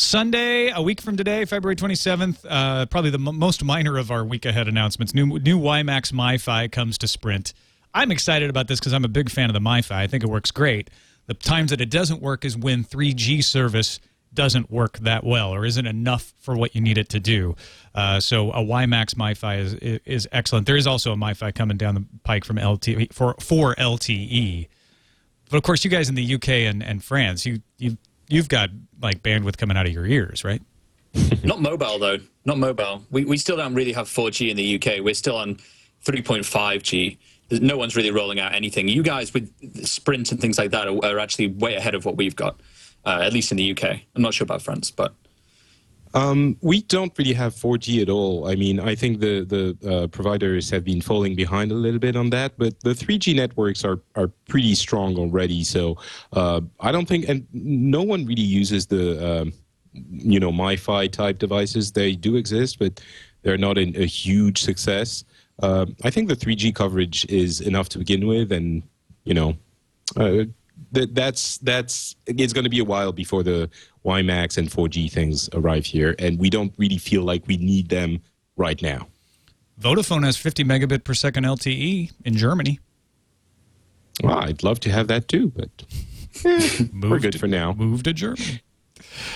Sunday, 0.00 0.70
a 0.70 0.80
week 0.80 1.02
from 1.02 1.18
today, 1.18 1.44
February 1.44 1.76
27th, 1.76 2.46
uh, 2.48 2.86
probably 2.86 3.10
the 3.10 3.18
m- 3.18 3.38
most 3.38 3.62
minor 3.62 3.98
of 3.98 4.10
our 4.10 4.24
week 4.24 4.46
ahead 4.46 4.66
announcements. 4.66 5.14
New 5.14 5.38
new 5.38 5.60
WiMAX 5.60 6.10
MiFi 6.10 6.72
comes 6.72 6.96
to 6.98 7.06
Sprint. 7.06 7.52
I'm 7.92 8.10
excited 8.10 8.48
about 8.48 8.66
this 8.66 8.80
because 8.80 8.94
I'm 8.94 9.04
a 9.04 9.08
big 9.08 9.28
fan 9.28 9.50
of 9.50 9.54
the 9.54 9.60
MiFi. 9.60 9.92
I 9.92 10.06
think 10.06 10.24
it 10.24 10.28
works 10.28 10.50
great. 10.50 10.88
The 11.26 11.34
times 11.34 11.70
that 11.70 11.82
it 11.82 11.90
doesn't 11.90 12.22
work 12.22 12.46
is 12.46 12.56
when 12.56 12.82
3G 12.82 13.44
service 13.44 14.00
doesn't 14.32 14.70
work 14.70 14.98
that 15.00 15.22
well 15.22 15.52
or 15.52 15.66
isn't 15.66 15.86
enough 15.86 16.32
for 16.38 16.56
what 16.56 16.74
you 16.74 16.80
need 16.80 16.96
it 16.96 17.10
to 17.10 17.20
do. 17.20 17.54
Uh, 17.94 18.20
so 18.20 18.52
a 18.52 18.64
WiMAX 18.64 19.16
MiFi 19.16 19.58
is, 19.58 19.74
is 19.74 20.00
is 20.06 20.28
excellent. 20.32 20.66
There 20.66 20.76
is 20.76 20.86
also 20.86 21.12
a 21.12 21.16
MiFi 21.16 21.54
coming 21.54 21.76
down 21.76 21.94
the 21.94 22.06
pike 22.24 22.46
from 22.46 22.56
LTE 22.56 23.12
for 23.12 23.34
for 23.38 23.74
LTE. 23.74 24.66
But 25.50 25.56
of 25.58 25.62
course, 25.62 25.84
you 25.84 25.90
guys 25.90 26.08
in 26.08 26.14
the 26.14 26.34
UK 26.36 26.48
and, 26.48 26.82
and 26.82 27.04
France, 27.04 27.44
you 27.44 27.60
you 27.76 27.98
you've 28.30 28.48
got 28.48 28.70
like 29.02 29.22
bandwidth 29.22 29.58
coming 29.58 29.76
out 29.76 29.86
of 29.86 29.92
your 29.92 30.06
ears, 30.06 30.44
right? 30.44 30.62
Not 31.42 31.60
mobile 31.60 31.98
though. 31.98 32.18
Not 32.44 32.58
mobile. 32.58 33.04
We 33.10 33.24
we 33.24 33.36
still 33.36 33.56
don't 33.56 33.74
really 33.74 33.92
have 33.92 34.08
4G 34.08 34.50
in 34.50 34.56
the 34.56 34.76
UK. 34.76 35.04
We're 35.04 35.14
still 35.14 35.36
on 35.36 35.56
3.5G. 36.04 37.18
No 37.60 37.76
one's 37.76 37.96
really 37.96 38.12
rolling 38.12 38.38
out 38.38 38.54
anything. 38.54 38.88
You 38.88 39.02
guys 39.02 39.34
with 39.34 39.50
Sprint 39.84 40.30
and 40.30 40.40
things 40.40 40.56
like 40.56 40.70
that 40.70 40.86
are, 40.86 41.04
are 41.04 41.18
actually 41.18 41.48
way 41.48 41.74
ahead 41.74 41.94
of 41.94 42.04
what 42.04 42.16
we've 42.16 42.36
got, 42.36 42.60
uh, 43.04 43.18
at 43.22 43.32
least 43.32 43.50
in 43.50 43.56
the 43.56 43.72
UK. 43.72 44.00
I'm 44.14 44.22
not 44.22 44.34
sure 44.34 44.44
about 44.44 44.62
France, 44.62 44.90
but 44.90 45.12
Um, 46.12 46.56
we 46.60 46.82
don't 46.82 47.16
really 47.16 47.32
have 47.34 47.54
4G 47.54 48.02
at 48.02 48.10
all. 48.10 48.48
I 48.48 48.56
mean, 48.56 48.80
I 48.80 48.94
think 48.94 49.20
the 49.20 49.44
the 49.44 49.88
uh, 49.88 50.06
providers 50.08 50.68
have 50.70 50.84
been 50.84 51.00
falling 51.00 51.36
behind 51.36 51.70
a 51.70 51.74
little 51.74 52.00
bit 52.00 52.16
on 52.16 52.30
that, 52.30 52.58
but 52.58 52.80
the 52.80 52.90
3G 52.90 53.36
networks 53.36 53.84
are 53.84 54.00
are 54.16 54.28
pretty 54.48 54.74
strong 54.74 55.16
already. 55.16 55.62
So 55.62 55.98
uh, 56.32 56.62
I 56.80 56.90
don't 56.90 57.06
think, 57.06 57.28
and 57.28 57.46
no 57.52 58.02
one 58.02 58.26
really 58.26 58.42
uses 58.42 58.86
the 58.86 59.42
um, 59.42 59.52
you 59.92 60.40
know 60.40 60.50
MiFi 60.50 61.10
type 61.12 61.38
devices. 61.38 61.92
They 61.92 62.16
do 62.16 62.34
exist, 62.36 62.78
but 62.80 63.00
they're 63.42 63.58
not 63.58 63.78
a 63.78 63.84
huge 64.06 64.62
success. 64.62 65.24
Um 65.62 65.94
I 66.04 66.10
think 66.10 66.28
the 66.28 66.36
3G 66.36 66.74
coverage 66.74 67.24
is 67.26 67.60
enough 67.60 67.88
to 67.90 67.98
begin 67.98 68.26
with, 68.26 68.50
and 68.52 68.82
you 69.24 69.34
know. 69.34 69.56
Uh, 70.16 70.44
that 70.92 71.14
that's 71.14 71.58
that's 71.58 72.16
it's 72.26 72.52
going 72.52 72.64
to 72.64 72.70
be 72.70 72.80
a 72.80 72.84
while 72.84 73.12
before 73.12 73.42
the 73.42 73.70
WiMAX 74.04 74.56
and 74.58 74.70
4G 74.70 75.10
things 75.10 75.48
arrive 75.52 75.86
here, 75.86 76.14
and 76.18 76.38
we 76.38 76.50
don't 76.50 76.72
really 76.76 76.98
feel 76.98 77.22
like 77.22 77.46
we 77.46 77.56
need 77.56 77.88
them 77.88 78.20
right 78.56 78.80
now. 78.80 79.08
Vodafone 79.80 80.24
has 80.24 80.36
50 80.36 80.64
megabit 80.64 81.04
per 81.04 81.14
second 81.14 81.44
LTE 81.44 82.12
in 82.24 82.36
Germany. 82.36 82.80
Well, 84.22 84.38
I'd 84.38 84.62
love 84.62 84.80
to 84.80 84.90
have 84.90 85.08
that 85.08 85.28
too, 85.28 85.52
but 85.56 85.70
we're 87.02 87.18
good 87.18 87.40
for 87.40 87.46
now. 87.46 87.72
Move 87.72 88.02
to 88.02 88.12
Germany. 88.12 88.60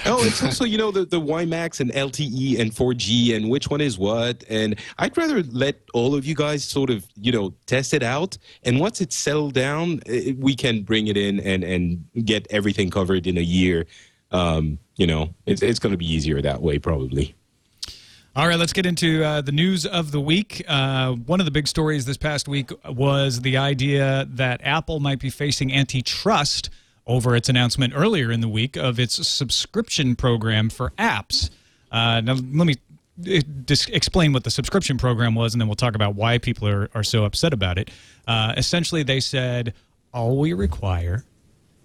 Oh, 0.06 0.23
it's 0.25 0.42
also 0.42 0.64
you 0.64 0.76
know 0.76 0.90
the 0.90 1.04
the 1.04 1.21
WiMAX 1.21 1.80
and 1.80 1.90
LTE 1.92 2.61
and 2.61 2.71
4G 2.71 3.35
and 3.35 3.49
which 3.49 3.68
one 3.68 3.80
is 3.80 3.99
what, 3.99 4.44
and 4.49 4.78
I'd 4.99 5.16
rather 5.16 5.42
let 5.44 5.80
all 5.94 6.14
of 6.14 6.26
you 6.26 6.35
guys 6.35 6.64
sort 6.64 6.90
of 6.90 7.06
you 7.16 7.33
know 7.33 7.54
test 7.66 7.94
it 7.94 8.02
out, 8.02 8.37
and 8.62 8.78
once 8.78 9.00
it's 9.00 9.16
settled 9.16 9.54
down, 9.54 10.00
eh, 10.06 10.33
we 10.38 10.54
can 10.54 10.83
bring 10.83 11.06
it 11.06 11.16
in 11.16 11.40
and 11.40 11.64
and 11.64 12.04
get 12.25 12.47
everything 12.50 12.90
covered 12.90 13.26
in 13.26 13.38
a 13.38 13.42
year. 13.42 13.87
Um, 14.35 14.79
you 14.97 15.07
know, 15.07 15.33
it's 15.47 15.62
it's 15.62 15.79
going 15.79 15.93
to 15.93 15.97
be 15.97 16.12
easier 16.12 16.43
that 16.43 16.61
way 16.61 16.79
probably. 16.79 17.35
All 18.37 18.49
right, 18.49 18.59
let's 18.59 18.73
get 18.73 18.85
into 18.85 19.23
uh, 19.23 19.43
the 19.43 19.53
news 19.53 19.87
of 19.87 20.11
the 20.11 20.21
week. 20.21 20.64
Uh, 20.67 21.12
one 21.12 21.38
of 21.38 21.47
the 21.47 21.53
big 21.53 21.69
stories 21.69 22.05
this 22.05 22.17
past 22.17 22.49
week 22.49 22.73
was 22.85 23.43
the 23.43 23.57
idea 23.57 24.26
that 24.29 24.61
Apple 24.64 24.99
might 24.99 25.21
be 25.21 25.31
facing 25.31 25.73
antitrust 25.73 26.69
over 27.07 27.37
its 27.37 27.49
announcement 27.49 27.93
earlier 27.95 28.33
in 28.33 28.41
the 28.41 28.49
week 28.49 28.76
of 28.76 28.99
its 28.99 29.25
subscription 29.29 30.17
program 30.17 30.69
for 30.69 30.91
apps. 30.99 31.50
Uh, 31.93 32.21
now, 32.23 32.33
let 32.35 32.67
me 32.67 32.75
just 33.67 33.88
explain 33.91 34.33
what 34.33 34.43
the 34.43 34.50
subscription 34.50 34.99
program 34.99 35.37
was, 35.37 35.55
and 35.55 35.61
then 35.61 35.69
we'll 35.69 35.76
talk 35.76 35.95
about 35.95 36.17
why 36.17 36.38
people 36.38 36.67
are, 36.67 36.91
are 36.93 37.05
so 37.05 37.25
upset 37.25 37.53
about 37.53 37.79
it. 37.79 37.88
Uh, 38.26 38.53
essentially, 38.57 39.05
they 39.05 39.21
said 39.21 39.75
all 40.12 40.38
we 40.38 40.53
require 40.55 41.25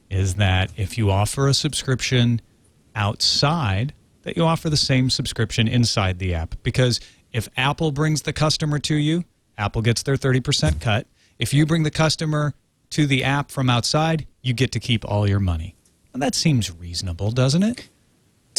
is 0.09 0.35
that 0.35 0.71
if 0.75 0.97
you 0.97 1.11
offer 1.11 1.47
a 1.47 1.53
subscription 1.53 2.41
outside 2.95 3.93
that 4.23 4.37
you 4.37 4.43
offer 4.43 4.69
the 4.69 4.77
same 4.77 5.09
subscription 5.09 5.67
inside 5.67 6.19
the 6.19 6.33
app. 6.33 6.55
Because 6.63 6.99
if 7.31 7.47
Apple 7.57 7.91
brings 7.91 8.23
the 8.23 8.33
customer 8.33 8.79
to 8.79 8.95
you, 8.95 9.23
Apple 9.57 9.81
gets 9.81 10.03
their 10.03 10.15
30% 10.15 10.81
cut. 10.81 11.07
If 11.37 11.53
you 11.53 11.65
bring 11.65 11.83
the 11.83 11.91
customer 11.91 12.53
to 12.91 13.05
the 13.05 13.23
app 13.23 13.51
from 13.51 13.69
outside, 13.69 14.27
you 14.41 14.53
get 14.53 14.71
to 14.73 14.79
keep 14.79 15.05
all 15.05 15.27
your 15.27 15.39
money. 15.39 15.75
And 16.13 16.21
that 16.21 16.35
seems 16.35 16.71
reasonable, 16.71 17.31
doesn't 17.31 17.63
it? 17.63 17.89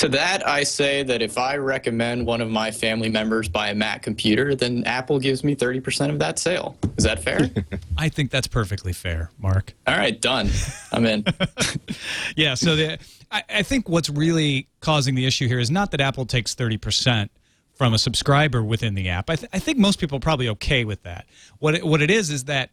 To 0.00 0.08
that, 0.08 0.48
I 0.48 0.62
say 0.62 1.02
that 1.02 1.20
if 1.20 1.36
I 1.36 1.58
recommend 1.58 2.24
one 2.24 2.40
of 2.40 2.48
my 2.48 2.70
family 2.70 3.10
members 3.10 3.50
buy 3.50 3.68
a 3.68 3.74
Mac 3.74 4.00
computer, 4.00 4.54
then 4.54 4.82
Apple 4.84 5.18
gives 5.18 5.44
me 5.44 5.54
30% 5.54 6.08
of 6.08 6.18
that 6.20 6.38
sale. 6.38 6.74
Is 6.96 7.04
that 7.04 7.22
fair? 7.22 7.50
I 7.98 8.08
think 8.08 8.30
that's 8.30 8.46
perfectly 8.46 8.94
fair, 8.94 9.30
Mark. 9.38 9.74
All 9.86 9.94
right, 9.94 10.18
done. 10.18 10.48
I'm 10.90 11.04
in. 11.04 11.26
yeah, 12.34 12.54
so 12.54 12.76
the, 12.76 12.98
I, 13.30 13.42
I 13.50 13.62
think 13.62 13.90
what's 13.90 14.08
really 14.08 14.68
causing 14.80 15.16
the 15.16 15.26
issue 15.26 15.46
here 15.46 15.58
is 15.58 15.70
not 15.70 15.90
that 15.90 16.00
Apple 16.00 16.24
takes 16.24 16.54
30% 16.54 17.28
from 17.74 17.92
a 17.92 17.98
subscriber 17.98 18.62
within 18.62 18.94
the 18.94 19.10
app. 19.10 19.28
I, 19.28 19.36
th- 19.36 19.50
I 19.52 19.58
think 19.58 19.76
most 19.76 20.00
people 20.00 20.16
are 20.16 20.20
probably 20.20 20.48
okay 20.48 20.86
with 20.86 21.02
that. 21.02 21.26
What 21.58 21.74
it, 21.74 21.84
what 21.84 22.00
it 22.00 22.10
is 22.10 22.30
is 22.30 22.44
that 22.44 22.70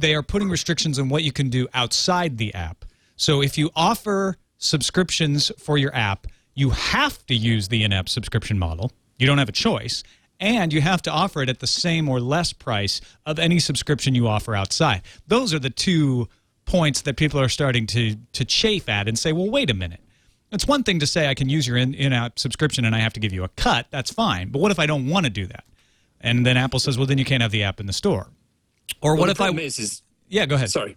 they 0.00 0.16
are 0.16 0.22
putting 0.24 0.48
restrictions 0.48 0.98
on 0.98 1.10
what 1.10 1.22
you 1.22 1.30
can 1.30 1.48
do 1.48 1.68
outside 1.74 2.38
the 2.38 2.52
app. 2.54 2.84
So 3.14 3.40
if 3.40 3.56
you 3.56 3.70
offer 3.76 4.36
subscriptions 4.58 5.52
for 5.60 5.78
your 5.78 5.94
app, 5.94 6.26
you 6.56 6.70
have 6.70 7.24
to 7.26 7.34
use 7.36 7.68
the 7.68 7.84
in-app 7.84 8.08
subscription 8.08 8.58
model. 8.58 8.90
You 9.18 9.26
don't 9.28 9.38
have 9.38 9.48
a 9.48 9.52
choice, 9.52 10.02
and 10.40 10.72
you 10.72 10.80
have 10.80 11.00
to 11.02 11.10
offer 11.12 11.42
it 11.42 11.48
at 11.48 11.60
the 11.60 11.66
same 11.68 12.08
or 12.08 12.18
less 12.18 12.52
price 12.52 13.00
of 13.24 13.38
any 13.38 13.60
subscription 13.60 14.14
you 14.16 14.26
offer 14.26 14.56
outside. 14.56 15.02
Those 15.28 15.54
are 15.54 15.58
the 15.60 15.70
two 15.70 16.28
points 16.64 17.02
that 17.02 17.16
people 17.16 17.38
are 17.40 17.48
starting 17.48 17.86
to 17.86 18.16
to 18.32 18.44
chafe 18.44 18.88
at 18.88 19.06
and 19.06 19.16
say, 19.16 19.32
"Well, 19.32 19.48
wait 19.48 19.70
a 19.70 19.74
minute. 19.74 20.00
It's 20.50 20.66
one 20.66 20.82
thing 20.82 20.98
to 21.00 21.06
say 21.06 21.28
I 21.28 21.34
can 21.34 21.48
use 21.48 21.66
your 21.66 21.76
in, 21.76 21.94
in-app 21.94 22.38
subscription 22.38 22.84
and 22.84 22.94
I 22.94 23.00
have 23.00 23.12
to 23.14 23.20
give 23.20 23.32
you 23.32 23.44
a 23.44 23.48
cut. 23.48 23.86
That's 23.90 24.12
fine. 24.12 24.48
But 24.50 24.60
what 24.60 24.70
if 24.70 24.78
I 24.78 24.86
don't 24.86 25.08
want 25.08 25.24
to 25.26 25.30
do 25.30 25.46
that?" 25.46 25.64
And 26.20 26.44
then 26.46 26.56
Apple 26.56 26.80
says, 26.80 26.96
"Well, 26.98 27.06
then 27.06 27.18
you 27.18 27.24
can't 27.24 27.42
have 27.42 27.52
the 27.52 27.62
app 27.62 27.80
in 27.80 27.86
the 27.86 27.92
store." 27.92 28.28
Or 29.02 29.12
Well, 29.12 29.20
what 29.20 29.30
if 29.30 29.40
I 29.40 29.50
is, 29.50 29.78
is 29.78 30.02
Yeah, 30.28 30.46
go 30.46 30.54
ahead. 30.54 30.70
sorry. 30.70 30.96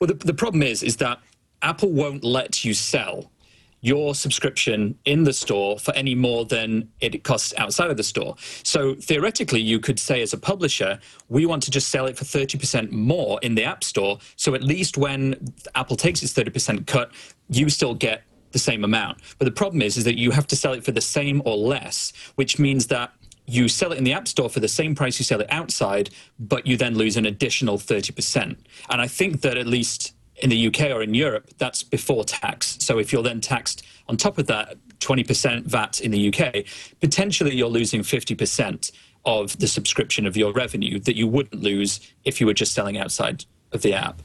Well, 0.00 0.08
the, 0.08 0.14
the 0.14 0.34
problem 0.34 0.62
is, 0.62 0.82
is 0.82 0.96
that 0.96 1.20
Apple 1.62 1.90
won't 1.90 2.24
let 2.24 2.64
you 2.64 2.74
sell 2.74 3.30
your 3.80 4.14
subscription 4.14 4.98
in 5.04 5.24
the 5.24 5.32
store 5.32 5.78
for 5.78 5.94
any 5.94 6.14
more 6.14 6.44
than 6.44 6.88
it 7.00 7.22
costs 7.24 7.54
outside 7.56 7.90
of 7.90 7.96
the 7.96 8.02
store. 8.02 8.34
So 8.62 8.94
theoretically, 8.94 9.60
you 9.60 9.78
could 9.78 10.00
say 10.00 10.20
as 10.22 10.32
a 10.32 10.38
publisher, 10.38 10.98
we 11.28 11.46
want 11.46 11.62
to 11.64 11.70
just 11.70 11.88
sell 11.88 12.06
it 12.06 12.16
for 12.16 12.24
30% 12.24 12.90
more 12.90 13.38
in 13.42 13.54
the 13.54 13.64
App 13.64 13.84
Store. 13.84 14.18
So 14.36 14.54
at 14.54 14.62
least 14.62 14.96
when 14.96 15.54
Apple 15.74 15.96
takes 15.96 16.22
its 16.22 16.32
30% 16.32 16.86
cut, 16.86 17.12
you 17.48 17.68
still 17.68 17.94
get 17.94 18.22
the 18.52 18.58
same 18.58 18.82
amount. 18.82 19.18
But 19.38 19.44
the 19.44 19.52
problem 19.52 19.82
is, 19.82 19.96
is 19.96 20.04
that 20.04 20.18
you 20.18 20.30
have 20.30 20.46
to 20.48 20.56
sell 20.56 20.72
it 20.72 20.84
for 20.84 20.92
the 20.92 21.00
same 21.00 21.42
or 21.44 21.56
less, 21.56 22.12
which 22.36 22.58
means 22.58 22.86
that 22.88 23.12
you 23.46 23.68
sell 23.68 23.92
it 23.92 23.98
in 23.98 24.04
the 24.04 24.12
App 24.12 24.28
Store 24.28 24.50
for 24.50 24.60
the 24.60 24.68
same 24.68 24.94
price 24.94 25.18
you 25.18 25.24
sell 25.24 25.40
it 25.40 25.46
outside, 25.50 26.10
but 26.38 26.66
you 26.66 26.76
then 26.76 26.94
lose 26.94 27.16
an 27.16 27.24
additional 27.24 27.78
30%. 27.78 28.56
And 28.90 29.00
I 29.00 29.06
think 29.06 29.40
that 29.40 29.56
at 29.56 29.66
least 29.66 30.14
in 30.40 30.50
the 30.50 30.66
UK 30.68 30.90
or 30.90 31.02
in 31.02 31.14
Europe, 31.14 31.50
that's 31.58 31.82
before 31.82 32.24
tax. 32.24 32.78
So 32.80 32.98
if 32.98 33.12
you're 33.12 33.22
then 33.22 33.40
taxed 33.40 33.84
on 34.08 34.16
top 34.16 34.38
of 34.38 34.46
that 34.46 34.76
20% 35.00 35.64
VAT 35.64 36.00
in 36.00 36.10
the 36.10 36.28
UK, 36.32 36.64
potentially 37.00 37.54
you're 37.54 37.68
losing 37.68 38.02
50% 38.02 38.90
of 39.24 39.58
the 39.58 39.66
subscription 39.66 40.26
of 40.26 40.36
your 40.36 40.52
revenue 40.52 40.98
that 41.00 41.16
you 41.16 41.26
wouldn't 41.26 41.62
lose 41.62 42.00
if 42.24 42.40
you 42.40 42.46
were 42.46 42.54
just 42.54 42.72
selling 42.72 42.98
outside 42.98 43.44
of 43.72 43.82
the 43.82 43.94
app. 43.94 44.22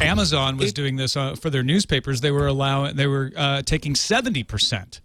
Amazon 0.00 0.56
was 0.56 0.72
doing 0.72 0.96
this 0.96 1.16
uh, 1.16 1.34
for 1.34 1.50
their 1.50 1.62
newspapers. 1.62 2.20
They 2.20 2.30
were 2.30 2.46
allowing, 2.46 2.96
they 2.96 3.06
were 3.06 3.32
uh, 3.36 3.62
taking 3.62 3.94
seventy 3.94 4.44
percent 4.44 5.00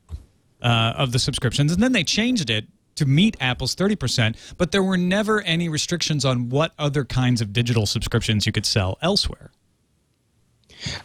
uh, 0.62 0.94
of 0.96 1.12
the 1.12 1.20
subscriptions, 1.20 1.72
and 1.72 1.82
then 1.82 1.94
they 1.94 2.04
changed 2.04 2.50
it 2.50 2.66
to 2.96 3.06
meet 3.06 3.36
Apple's 3.40 3.74
thirty 3.74 3.96
percent. 3.96 4.38
But 4.58 4.72
there 4.72 4.84
were 4.84 4.98
never 4.98 5.42
any 5.42 5.70
restrictions 5.70 6.26
on 6.26 6.50
what 6.50 6.74
other 6.78 7.06
kinds 7.06 7.42
of 7.42 7.54
digital 7.54 7.86
subscriptions 7.86 8.46
you 8.46 8.52
could 8.52 8.66
sell 8.66 9.00
elsewhere. 9.02 9.50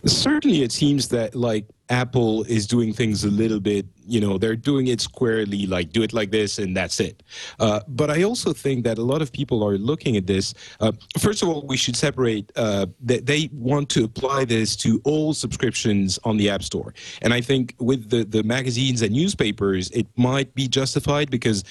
Certainly, 0.04 0.62
it 0.62 0.72
seems 0.72 1.08
that 1.08 1.34
like 1.34 1.66
Apple 1.88 2.42
is 2.44 2.66
doing 2.66 2.92
things 2.92 3.24
a 3.24 3.30
little 3.30 3.60
bit, 3.60 3.86
you 4.06 4.20
know, 4.20 4.38
they're 4.38 4.56
doing 4.56 4.88
it 4.88 5.00
squarely, 5.00 5.66
like 5.66 5.92
do 5.92 6.02
it 6.02 6.12
like 6.12 6.30
this 6.30 6.58
and 6.58 6.76
that's 6.76 6.98
it. 7.00 7.22
Uh, 7.60 7.80
but 7.88 8.10
I 8.10 8.22
also 8.22 8.52
think 8.52 8.84
that 8.84 8.98
a 8.98 9.02
lot 9.02 9.22
of 9.22 9.32
people 9.32 9.62
are 9.64 9.78
looking 9.78 10.16
at 10.16 10.26
this. 10.26 10.54
Uh, 10.80 10.92
first 11.18 11.42
of 11.42 11.48
all, 11.48 11.62
we 11.66 11.76
should 11.76 11.96
separate 11.96 12.50
uh, 12.56 12.86
that 13.00 13.26
they 13.26 13.48
want 13.52 13.88
to 13.90 14.04
apply 14.04 14.44
this 14.44 14.74
to 14.76 15.00
all 15.04 15.32
subscriptions 15.32 16.18
on 16.24 16.36
the 16.36 16.50
App 16.50 16.62
Store. 16.62 16.94
And 17.22 17.32
I 17.32 17.40
think 17.40 17.74
with 17.78 18.10
the, 18.10 18.24
the 18.24 18.42
magazines 18.42 19.02
and 19.02 19.12
newspapers, 19.12 19.90
it 19.90 20.06
might 20.16 20.54
be 20.54 20.68
justified 20.68 21.30
because 21.30 21.62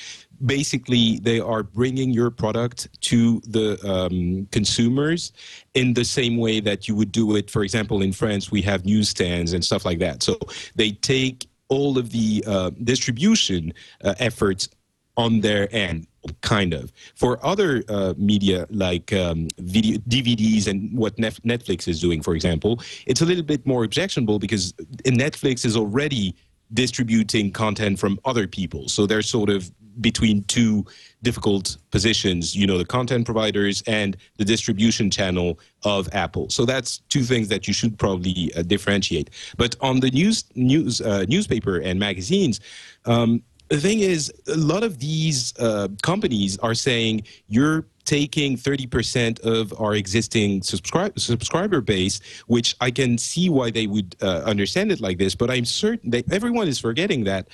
basically 0.45 1.19
they 1.19 1.39
are 1.39 1.63
bringing 1.63 2.11
your 2.11 2.29
product 2.29 2.89
to 3.01 3.39
the 3.47 3.79
um, 3.87 4.47
consumers 4.51 5.31
in 5.73 5.93
the 5.93 6.03
same 6.03 6.37
way 6.37 6.59
that 6.59 6.87
you 6.87 6.95
would 6.95 7.11
do 7.11 7.35
it 7.35 7.49
for 7.49 7.63
example 7.63 8.01
in 8.01 8.11
france 8.11 8.51
we 8.51 8.61
have 8.61 8.85
newsstands 8.85 9.53
and 9.53 9.63
stuff 9.63 9.85
like 9.85 9.99
that. 9.99 10.23
So 10.23 10.37
they 10.75 10.91
take 10.91 11.47
all 11.67 11.97
of 11.97 12.11
the 12.11 12.43
uh, 12.45 12.71
distribution 12.83 13.73
uh, 14.03 14.13
efforts 14.19 14.69
on 15.17 15.41
their 15.41 15.73
end 15.73 16.07
kind 16.41 16.73
of. 16.73 16.91
For 17.15 17.43
other 17.45 17.83
uh, 17.87 18.13
media 18.17 18.67
like 18.69 19.13
um, 19.13 19.47
video 19.59 19.97
dvds 19.99 20.67
and 20.67 20.95
what 20.97 21.17
Nef- 21.17 21.41
netflix 21.43 21.87
is 21.87 22.01
doing 22.01 22.21
for 22.21 22.35
example 22.35 22.81
it's 23.05 23.21
a 23.21 23.25
little 23.25 23.43
bit 23.43 23.65
more 23.65 23.83
objectionable 23.83 24.39
because 24.39 24.73
netflix 25.05 25.65
is 25.65 25.77
already 25.77 26.35
distributing 26.73 27.51
content 27.51 27.99
from 27.99 28.19
other 28.25 28.47
people. 28.47 28.87
So 28.87 29.05
they're 29.05 29.21
sort 29.21 29.49
of 29.49 29.71
between 30.01 30.43
two 30.43 30.85
difficult 31.23 31.77
positions 31.91 32.55
you 32.55 32.67
know 32.67 32.77
the 32.77 32.85
content 32.85 33.25
providers 33.25 33.83
and 33.87 34.17
the 34.37 34.45
distribution 34.45 35.09
channel 35.09 35.59
of 35.83 36.07
apple. 36.13 36.49
So 36.49 36.65
that's 36.65 36.99
two 37.09 37.23
things 37.23 37.47
that 37.49 37.67
you 37.67 37.73
should 37.73 37.97
probably 37.97 38.51
uh, 38.55 38.61
differentiate. 38.63 39.29
But 39.57 39.75
on 39.81 39.99
the 39.99 40.11
news 40.11 40.43
news 40.55 41.01
uh, 41.01 41.25
newspaper 41.27 41.77
and 41.79 41.99
magazines 41.99 42.59
um, 43.05 43.41
the 43.69 43.79
thing 43.79 43.99
is 43.99 44.31
a 44.47 44.57
lot 44.57 44.83
of 44.83 44.99
these 44.99 45.53
uh, 45.59 45.87
companies 46.03 46.57
are 46.59 46.75
saying 46.75 47.23
you're 47.47 47.85
taking 48.05 48.55
30% 48.55 49.39
of 49.39 49.73
our 49.81 49.95
existing 49.95 50.61
subscribe, 50.61 51.19
subscriber 51.19 51.81
base 51.81 52.19
which 52.47 52.75
i 52.79 52.91
can 52.91 53.17
see 53.17 53.49
why 53.49 53.71
they 53.71 53.87
would 53.87 54.15
uh, 54.21 54.43
understand 54.45 54.91
it 54.91 55.01
like 55.01 55.17
this 55.17 55.33
but 55.33 55.49
i'm 55.49 55.65
certain 55.65 56.11
that 56.11 56.31
everyone 56.31 56.67
is 56.67 56.79
forgetting 56.79 57.23
that 57.23 57.47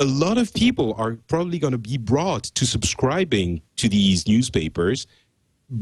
a 0.00 0.04
lot 0.04 0.38
of 0.38 0.52
people 0.54 0.94
are 0.96 1.18
probably 1.26 1.58
going 1.58 1.72
to 1.72 1.78
be 1.78 1.98
brought 1.98 2.44
to 2.44 2.66
subscribing 2.66 3.60
to 3.76 3.88
these 3.88 4.28
newspapers 4.28 5.06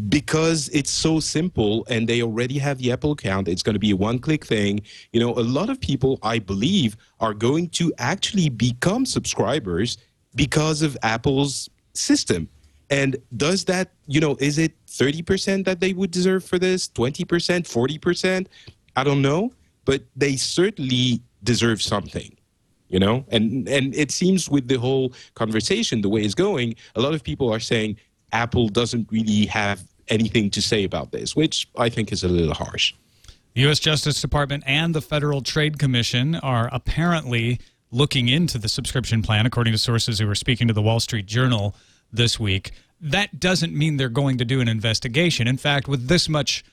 because 0.08 0.68
it's 0.70 0.90
so 0.90 1.20
simple 1.20 1.86
and 1.88 2.08
they 2.08 2.22
already 2.22 2.58
have 2.58 2.78
the 2.78 2.90
Apple 2.90 3.12
account. 3.12 3.46
It's 3.46 3.62
going 3.62 3.74
to 3.74 3.80
be 3.80 3.90
a 3.90 3.96
one 3.96 4.18
click 4.18 4.44
thing. 4.44 4.80
You 5.12 5.20
know, 5.20 5.32
a 5.34 5.44
lot 5.44 5.68
of 5.68 5.80
people, 5.80 6.18
I 6.22 6.38
believe, 6.38 6.96
are 7.20 7.34
going 7.34 7.68
to 7.70 7.92
actually 7.98 8.48
become 8.48 9.04
subscribers 9.06 9.98
because 10.34 10.82
of 10.82 10.96
Apple's 11.02 11.68
system. 11.92 12.48
And 12.88 13.16
does 13.36 13.64
that, 13.66 13.92
you 14.06 14.20
know, 14.20 14.36
is 14.40 14.58
it 14.58 14.72
30% 14.86 15.64
that 15.66 15.80
they 15.80 15.92
would 15.92 16.10
deserve 16.10 16.44
for 16.44 16.58
this? 16.58 16.88
20%, 16.88 17.26
40%? 17.26 18.46
I 18.96 19.04
don't 19.04 19.22
know. 19.22 19.52
But 19.84 20.02
they 20.16 20.36
certainly 20.36 21.22
deserve 21.44 21.80
something 21.80 22.35
you 22.88 22.98
know 22.98 23.24
and 23.28 23.68
and 23.68 23.94
it 23.94 24.10
seems 24.10 24.48
with 24.48 24.68
the 24.68 24.76
whole 24.76 25.12
conversation 25.34 26.00
the 26.00 26.08
way 26.08 26.22
it's 26.22 26.34
going 26.34 26.74
a 26.94 27.00
lot 27.00 27.14
of 27.14 27.22
people 27.22 27.52
are 27.52 27.60
saying 27.60 27.96
apple 28.32 28.68
doesn't 28.68 29.10
really 29.10 29.46
have 29.46 29.84
anything 30.08 30.50
to 30.50 30.62
say 30.62 30.84
about 30.84 31.10
this 31.12 31.34
which 31.34 31.68
i 31.76 31.88
think 31.88 32.12
is 32.12 32.22
a 32.22 32.28
little 32.28 32.54
harsh 32.54 32.94
The 33.54 33.62
U.S. 33.62 33.80
Justice 33.80 34.20
Department 34.20 34.64
and 34.66 34.94
the 34.94 35.00
Federal 35.00 35.40
Trade 35.40 35.78
Commission 35.78 36.34
are 36.34 36.68
apparently 36.72 37.58
looking 37.90 38.28
into 38.28 38.58
the 38.58 38.68
subscription 38.68 39.22
plan, 39.22 39.46
according 39.46 39.72
to 39.72 39.78
sources 39.78 40.18
who 40.18 40.26
were 40.26 40.34
speaking 40.34 40.68
to 40.68 40.74
the 40.74 40.82
Wall 40.82 41.00
Street 41.00 41.24
Journal 41.24 41.74
this 42.12 42.38
week. 42.38 42.72
That 43.00 43.40
doesn't 43.40 43.72
mean 43.72 43.96
they're 43.96 44.10
going 44.10 44.36
to 44.38 44.44
do 44.44 44.60
an 44.60 44.68
investigation. 44.68 45.48
In 45.48 45.56
fact, 45.56 45.88
with 45.88 46.06
this 46.06 46.28
much 46.28 46.64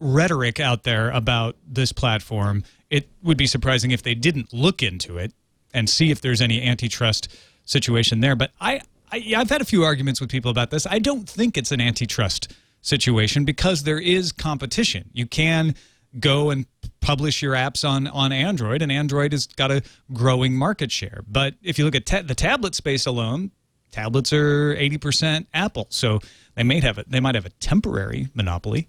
rhetoric 0.00 0.60
out 0.60 0.84
there 0.84 1.10
about 1.10 1.56
this 1.66 1.92
platform, 1.92 2.64
it 2.88 3.08
would 3.22 3.36
be 3.36 3.46
surprising 3.46 3.90
if 3.90 4.02
they 4.02 4.14
didn't 4.14 4.52
look 4.52 4.82
into 4.82 5.18
it 5.18 5.32
and 5.74 5.90
see 5.90 6.10
if 6.10 6.20
there's 6.20 6.40
any 6.40 6.62
antitrust 6.62 7.28
situation 7.66 8.20
there. 8.20 8.36
But 8.36 8.52
I, 8.60 8.80
I 9.12 9.34
I've 9.36 9.50
had 9.50 9.60
a 9.60 9.64
few 9.64 9.82
arguments 9.84 10.20
with 10.20 10.30
people 10.30 10.50
about 10.50 10.70
this. 10.70 10.86
I 10.86 10.98
don't 10.98 11.28
think 11.28 11.58
it's 11.58 11.72
an 11.72 11.80
antitrust 11.80 12.52
situation 12.80 13.44
because 13.44 13.82
there 13.82 13.98
is 13.98 14.32
competition. 14.32 15.10
You 15.12 15.26
can 15.26 15.74
go 16.20 16.50
and 16.50 16.66
publish 17.00 17.42
your 17.42 17.54
apps 17.54 17.86
on 17.86 18.06
on 18.06 18.32
Android, 18.32 18.80
and 18.82 18.92
Android 18.92 19.32
has 19.32 19.46
got 19.46 19.70
a 19.70 19.82
growing 20.12 20.56
market 20.56 20.92
share. 20.92 21.24
But 21.28 21.54
if 21.62 21.78
you 21.78 21.84
look 21.84 21.96
at 21.96 22.06
ta- 22.06 22.22
the 22.22 22.34
tablet 22.34 22.74
space 22.74 23.04
alone, 23.04 23.50
tablets 23.90 24.32
are 24.32 24.74
eighty 24.74 24.98
percent 24.98 25.48
Apple, 25.52 25.86
so 25.90 26.20
they 26.54 26.62
may 26.62 26.80
have 26.80 26.98
a, 26.98 27.04
they 27.06 27.20
might 27.20 27.34
have 27.34 27.46
a 27.46 27.50
temporary 27.50 28.28
monopoly. 28.34 28.88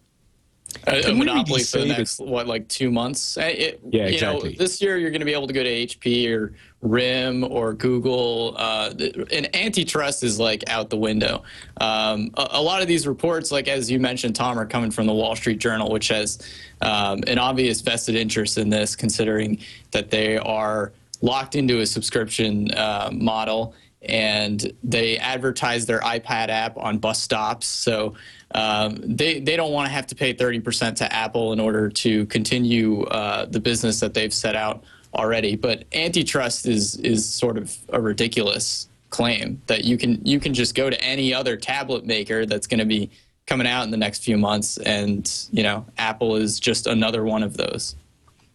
A, 0.87 0.99
a 0.99 1.03
Can 1.03 1.17
monopoly 1.17 1.59
for 1.63 1.77
the 1.79 1.83
say 1.83 1.87
that- 1.87 1.97
next 1.97 2.19
what 2.19 2.47
like 2.47 2.67
two 2.67 2.91
months? 2.91 3.37
Uh, 3.37 3.41
it, 3.43 3.79
Yeah, 3.89 4.07
you 4.07 4.19
know, 4.21 4.37
exactly. 4.37 4.55
this 4.55 4.81
year 4.81 4.97
you're 4.97 5.09
going 5.11 5.21
to 5.21 5.25
be 5.25 5.33
able 5.33 5.47
to 5.47 5.53
go 5.53 5.63
to 5.63 5.69
hp 5.87 6.29
or 6.31 6.53
rim 6.81 7.43
or 7.43 7.73
google. 7.73 8.55
Uh, 8.57 8.93
and 9.31 9.55
antitrust 9.55 10.23
is 10.23 10.39
like 10.39 10.63
out 10.69 10.89
the 10.89 10.97
window. 10.97 11.43
Um, 11.81 12.29
a, 12.37 12.47
a 12.51 12.61
lot 12.61 12.81
of 12.81 12.87
these 12.87 13.07
reports 13.07 13.51
like 13.51 13.67
as 13.67 13.89
you 13.89 13.99
mentioned 13.99 14.35
tom 14.35 14.59
are 14.59 14.65
coming 14.65 14.91
from 14.91 15.07
the 15.07 15.13
wall 15.13 15.35
street 15.35 15.59
journal 15.59 15.89
which 15.91 16.07
has 16.09 16.39
um, 16.81 17.23
an 17.27 17.39
obvious 17.39 17.81
vested 17.81 18.15
interest 18.15 18.57
in 18.57 18.69
this 18.69 18.95
considering 18.95 19.57
that 19.91 20.11
they 20.11 20.37
are 20.37 20.91
locked 21.21 21.55
into 21.55 21.79
a 21.79 21.85
subscription 21.85 22.69
uh, 22.71 23.09
model 23.13 23.73
and 24.05 24.71
they 24.83 25.17
advertise 25.17 25.85
their 25.85 25.99
iPad 26.01 26.49
app 26.49 26.77
on 26.77 26.97
bus 26.97 27.21
stops. 27.21 27.67
So 27.67 28.15
um, 28.53 28.97
they 29.03 29.39
they 29.39 29.55
don't 29.55 29.71
want 29.71 29.87
to 29.87 29.91
have 29.91 30.07
to 30.07 30.15
pay 30.15 30.33
30% 30.33 30.95
to 30.95 31.13
Apple 31.13 31.53
in 31.53 31.59
order 31.59 31.89
to 31.89 32.25
continue 32.27 33.03
uh, 33.03 33.45
the 33.45 33.59
business 33.59 33.99
that 33.99 34.13
they've 34.13 34.33
set 34.33 34.55
out 34.55 34.83
already. 35.13 35.55
But 35.55 35.85
antitrust 35.93 36.65
is 36.65 36.95
is 36.97 37.27
sort 37.27 37.57
of 37.57 37.75
a 37.89 37.99
ridiculous 37.99 38.87
claim 39.09 39.61
that 39.67 39.83
you 39.85 39.97
can 39.97 40.19
you 40.25 40.39
can 40.39 40.53
just 40.53 40.75
go 40.75 40.89
to 40.89 41.01
any 41.01 41.33
other 41.33 41.55
tablet 41.55 42.05
maker 42.05 42.45
that's 42.45 42.67
going 42.67 42.79
to 42.79 42.85
be 42.85 43.09
coming 43.47 43.67
out 43.67 43.83
in 43.83 43.91
the 43.91 43.97
next 43.97 44.23
few 44.23 44.37
months, 44.37 44.77
and 44.77 45.47
you 45.51 45.63
know 45.63 45.85
Apple 45.97 46.35
is 46.35 46.59
just 46.59 46.87
another 46.87 47.23
one 47.23 47.43
of 47.43 47.57
those. 47.57 47.95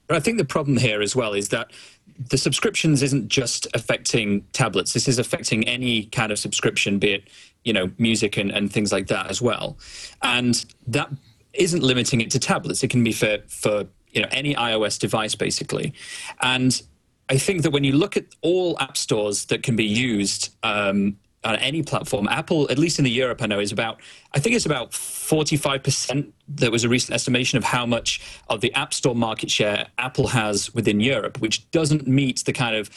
But 0.06 0.16
I 0.16 0.20
think 0.20 0.38
the 0.38 0.44
problem 0.44 0.76
here 0.76 1.02
as 1.02 1.14
well 1.14 1.34
is 1.34 1.50
that 1.50 1.70
the 2.18 2.38
subscriptions 2.38 3.02
isn't 3.02 3.28
just 3.28 3.66
affecting 3.74 4.42
tablets. 4.52 4.92
This 4.92 5.08
is 5.08 5.18
affecting 5.18 5.66
any 5.68 6.04
kind 6.06 6.32
of 6.32 6.38
subscription, 6.38 6.98
be 6.98 7.12
it 7.14 7.24
you 7.64 7.72
know 7.72 7.90
music 7.98 8.36
and, 8.36 8.50
and 8.50 8.72
things 8.72 8.92
like 8.92 9.08
that 9.08 9.28
as 9.28 9.42
well. 9.42 9.76
And 10.22 10.64
that 10.86 11.10
isn't 11.52 11.82
limiting 11.82 12.20
it 12.20 12.30
to 12.30 12.38
tablets. 12.38 12.82
It 12.82 12.88
can 12.90 13.04
be 13.04 13.12
for 13.12 13.38
for 13.48 13.84
you 14.10 14.22
know 14.22 14.28
any 14.30 14.54
iOS 14.54 14.98
device 14.98 15.34
basically. 15.34 15.92
And 16.40 16.80
I 17.28 17.38
think 17.38 17.62
that 17.62 17.70
when 17.70 17.84
you 17.84 17.92
look 17.92 18.16
at 18.16 18.24
all 18.40 18.76
app 18.80 18.96
stores 18.96 19.46
that 19.46 19.62
can 19.62 19.76
be 19.76 19.84
used 19.84 20.54
um, 20.62 21.16
on 21.42 21.56
any 21.56 21.82
platform, 21.82 22.28
Apple, 22.28 22.70
at 22.70 22.78
least 22.78 22.98
in 22.98 23.04
the 23.04 23.10
Europe, 23.10 23.42
I 23.42 23.46
know, 23.46 23.60
is 23.60 23.72
about, 23.72 24.00
I 24.34 24.40
think 24.40 24.54
it's 24.54 24.66
about 24.66 24.90
45%. 24.90 26.30
There 26.48 26.70
was 26.70 26.84
a 26.84 26.88
recent 26.88 27.14
estimation 27.14 27.56
of 27.56 27.64
how 27.64 27.86
much 27.86 28.20
of 28.48 28.60
the 28.60 28.72
App 28.74 28.92
Store 28.92 29.14
market 29.14 29.50
share 29.50 29.86
Apple 29.96 30.28
has 30.28 30.74
within 30.74 31.00
Europe, 31.00 31.40
which 31.40 31.70
doesn't 31.70 32.06
meet 32.06 32.44
the 32.44 32.52
kind 32.52 32.76
of 32.76 32.90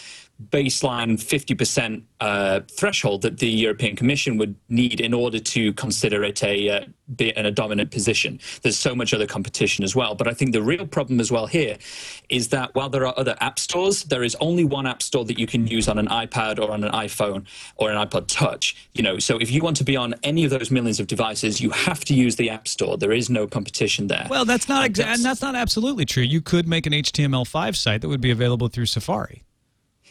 baseline 0.49 1.13
50% 1.13 2.03
uh, 2.19 2.61
threshold 2.71 3.21
that 3.21 3.39
the 3.39 3.47
European 3.47 3.95
Commission 3.95 4.37
would 4.37 4.55
need 4.69 5.01
in 5.01 5.13
order 5.13 5.39
to 5.39 5.73
consider 5.73 6.23
it 6.23 6.43
a, 6.43 6.69
uh, 6.69 6.85
be 7.15 7.35
in 7.35 7.45
a 7.45 7.51
dominant 7.51 7.91
position. 7.91 8.39
There's 8.61 8.77
so 8.77 8.95
much 8.95 9.13
other 9.13 9.27
competition 9.27 9.83
as 9.83 9.95
well. 9.95 10.15
But 10.15 10.27
I 10.27 10.33
think 10.33 10.53
the 10.53 10.61
real 10.61 10.87
problem 10.87 11.19
as 11.19 11.31
well 11.31 11.47
here 11.47 11.77
is 12.29 12.49
that 12.49 12.73
while 12.75 12.89
there 12.89 13.05
are 13.05 13.13
other 13.17 13.35
app 13.41 13.59
stores, 13.59 14.03
there 14.05 14.23
is 14.23 14.35
only 14.39 14.63
one 14.63 14.87
app 14.87 15.01
store 15.01 15.25
that 15.25 15.37
you 15.37 15.47
can 15.47 15.67
use 15.67 15.87
on 15.87 15.97
an 15.97 16.07
iPad 16.07 16.59
or 16.59 16.71
on 16.71 16.83
an 16.83 16.91
iPhone 16.91 17.45
or 17.75 17.91
an 17.91 18.07
iPod 18.07 18.27
Touch. 18.27 18.75
You 18.93 19.03
know, 19.03 19.19
so 19.19 19.37
if 19.37 19.51
you 19.51 19.61
want 19.61 19.77
to 19.77 19.83
be 19.83 19.97
on 19.97 20.15
any 20.23 20.45
of 20.45 20.49
those 20.49 20.71
millions 20.71 20.99
of 20.99 21.07
devices, 21.07 21.59
you 21.59 21.71
have 21.71 22.05
to 22.05 22.13
use 22.13 22.35
the 22.37 22.49
app 22.49 22.67
store. 22.67 22.97
There 22.97 23.11
is 23.11 23.29
no 23.29 23.47
competition 23.47 24.07
there. 24.07 24.27
Well, 24.29 24.45
that's 24.45 24.69
not 24.69 24.85
And 24.99 25.23
that's 25.23 25.41
not 25.41 25.55
absolutely 25.55 26.05
true. 26.05 26.23
You 26.23 26.41
could 26.41 26.67
make 26.67 26.85
an 26.85 26.93
HTML5 26.93 27.75
site 27.75 28.01
that 28.01 28.07
would 28.07 28.21
be 28.21 28.31
available 28.31 28.69
through 28.69 28.85
Safari. 28.85 29.43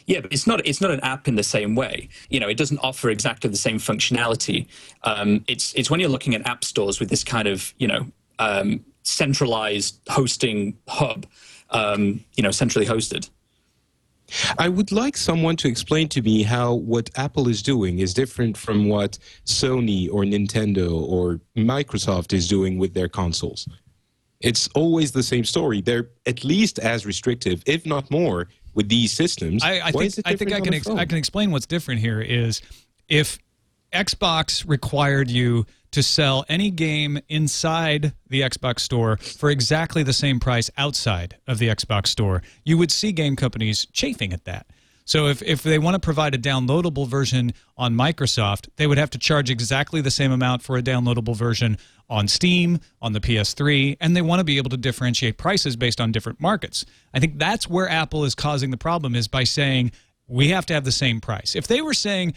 Yeah, 0.05 0.21
but 0.21 0.33
it's 0.33 0.45
not 0.45 0.65
it's 0.65 0.81
not 0.81 0.91
an 0.91 0.99
app 1.01 1.27
in 1.27 1.35
the 1.35 1.43
same 1.43 1.75
way. 1.75 2.09
You 2.29 2.39
know, 2.39 2.49
it 2.49 2.57
doesn't 2.57 2.79
offer 2.79 3.09
exactly 3.09 3.49
the 3.49 3.57
same 3.57 3.77
functionality. 3.77 4.67
Um, 5.03 5.43
it's 5.47 5.73
it's 5.75 5.89
when 5.89 5.99
you're 5.99 6.09
looking 6.09 6.35
at 6.35 6.45
app 6.47 6.63
stores 6.63 6.99
with 6.99 7.09
this 7.09 7.23
kind 7.23 7.47
of 7.47 7.73
you 7.77 7.87
know 7.87 8.07
um, 8.39 8.83
centralized 9.03 9.99
hosting 10.09 10.77
hub, 10.87 11.25
um, 11.69 12.23
you 12.35 12.43
know, 12.43 12.51
centrally 12.51 12.87
hosted. 12.87 13.29
I 14.57 14.69
would 14.69 14.91
like 14.91 15.15
someone 15.15 15.57
to 15.57 15.67
explain 15.67 16.09
to 16.09 16.21
me 16.21 16.43
how 16.43 16.73
what 16.73 17.09
Apple 17.15 17.47
is 17.47 17.61
doing 17.61 17.99
is 17.99 18.13
different 18.13 18.57
from 18.57 18.89
what 18.89 19.17
Sony 19.45 20.09
or 20.11 20.23
Nintendo 20.23 20.91
or 20.91 21.39
Microsoft 21.55 22.33
is 22.33 22.47
doing 22.47 22.77
with 22.77 22.93
their 22.93 23.09
consoles. 23.09 23.67
It's 24.39 24.67
always 24.75 25.11
the 25.11 25.23
same 25.23 25.43
story. 25.43 25.81
They're 25.81 26.09
at 26.25 26.43
least 26.43 26.79
as 26.79 27.05
restrictive, 27.05 27.63
if 27.65 27.85
not 27.85 28.09
more, 28.09 28.47
with 28.73 28.89
these 28.89 29.11
systems. 29.11 29.63
I, 29.63 29.81
I 29.85 29.91
think 29.91 30.13
I 30.25 30.35
think 30.35 30.53
I 30.53 30.61
can 30.61 30.73
ex- 30.73 30.87
I 30.87 31.05
can 31.05 31.17
explain 31.17 31.51
what's 31.51 31.65
different 31.65 32.01
here 32.01 32.21
is 32.21 32.61
if 33.07 33.37
Xbox 33.93 34.67
required 34.67 35.29
you 35.29 35.65
to 35.91 36.01
sell 36.01 36.43
any 36.49 36.71
game 36.71 37.19
inside 37.29 38.13
the 38.27 38.41
Xbox 38.41 38.79
store 38.79 39.17
for 39.17 39.51
exactly 39.51 40.01
the 40.01 40.13
same 40.13 40.39
price 40.39 40.69
outside 40.75 41.37
of 41.47 41.59
the 41.59 41.67
Xbox 41.67 42.07
store, 42.07 42.41
you 42.65 42.77
would 42.79 42.91
see 42.91 43.11
game 43.11 43.35
companies 43.35 43.85
chafing 43.91 44.33
at 44.33 44.45
that. 44.45 44.65
So 45.05 45.27
if, 45.27 45.41
if 45.41 45.63
they 45.63 45.79
want 45.79 45.95
to 45.95 45.99
provide 45.99 46.33
a 46.33 46.37
downloadable 46.37 47.07
version 47.07 47.53
on 47.77 47.93
Microsoft, 47.93 48.69
they 48.77 48.87
would 48.87 48.97
have 48.97 49.09
to 49.11 49.17
charge 49.17 49.49
exactly 49.49 50.01
the 50.01 50.11
same 50.11 50.31
amount 50.31 50.61
for 50.61 50.77
a 50.77 50.81
downloadable 50.81 51.35
version 51.35 51.77
on 52.09 52.27
Steam, 52.27 52.79
on 53.01 53.13
the 53.13 53.19
PS3, 53.19 53.97
and 53.99 54.15
they 54.15 54.21
want 54.21 54.39
to 54.39 54.43
be 54.43 54.57
able 54.57 54.69
to 54.69 54.77
differentiate 54.77 55.37
prices 55.37 55.75
based 55.75 55.99
on 55.99 56.11
different 56.11 56.39
markets. 56.39 56.85
I 57.13 57.19
think 57.19 57.37
that's 57.37 57.67
where 57.67 57.89
Apple 57.89 58.23
is 58.23 58.35
causing 58.35 58.71
the 58.71 58.77
problem 58.77 59.15
is 59.15 59.27
by 59.27 59.43
saying 59.43 59.91
we 60.27 60.49
have 60.49 60.65
to 60.67 60.73
have 60.73 60.83
the 60.83 60.91
same 60.91 61.21
price. 61.21 61.55
If 61.55 61.67
they 61.67 61.81
were 61.81 61.93
saying 61.93 62.33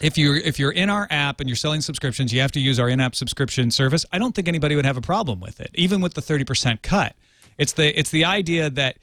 if 0.00 0.18
you're 0.18 0.36
if 0.36 0.58
you're 0.58 0.72
in 0.72 0.90
our 0.90 1.06
app 1.10 1.40
and 1.40 1.48
you're 1.48 1.56
selling 1.56 1.80
subscriptions, 1.80 2.32
you 2.32 2.40
have 2.40 2.52
to 2.52 2.60
use 2.60 2.80
our 2.80 2.88
in-app 2.88 3.14
subscription 3.14 3.70
service. 3.70 4.04
I 4.12 4.18
don't 4.18 4.34
think 4.34 4.48
anybody 4.48 4.74
would 4.74 4.84
have 4.84 4.96
a 4.96 5.02
problem 5.02 5.40
with 5.40 5.60
it, 5.60 5.70
even 5.74 6.00
with 6.00 6.14
the 6.14 6.20
30% 6.20 6.82
cut. 6.82 7.14
It's 7.56 7.72
the 7.72 7.96
it's 7.98 8.10
the 8.10 8.24
idea 8.24 8.68
that 8.70 8.98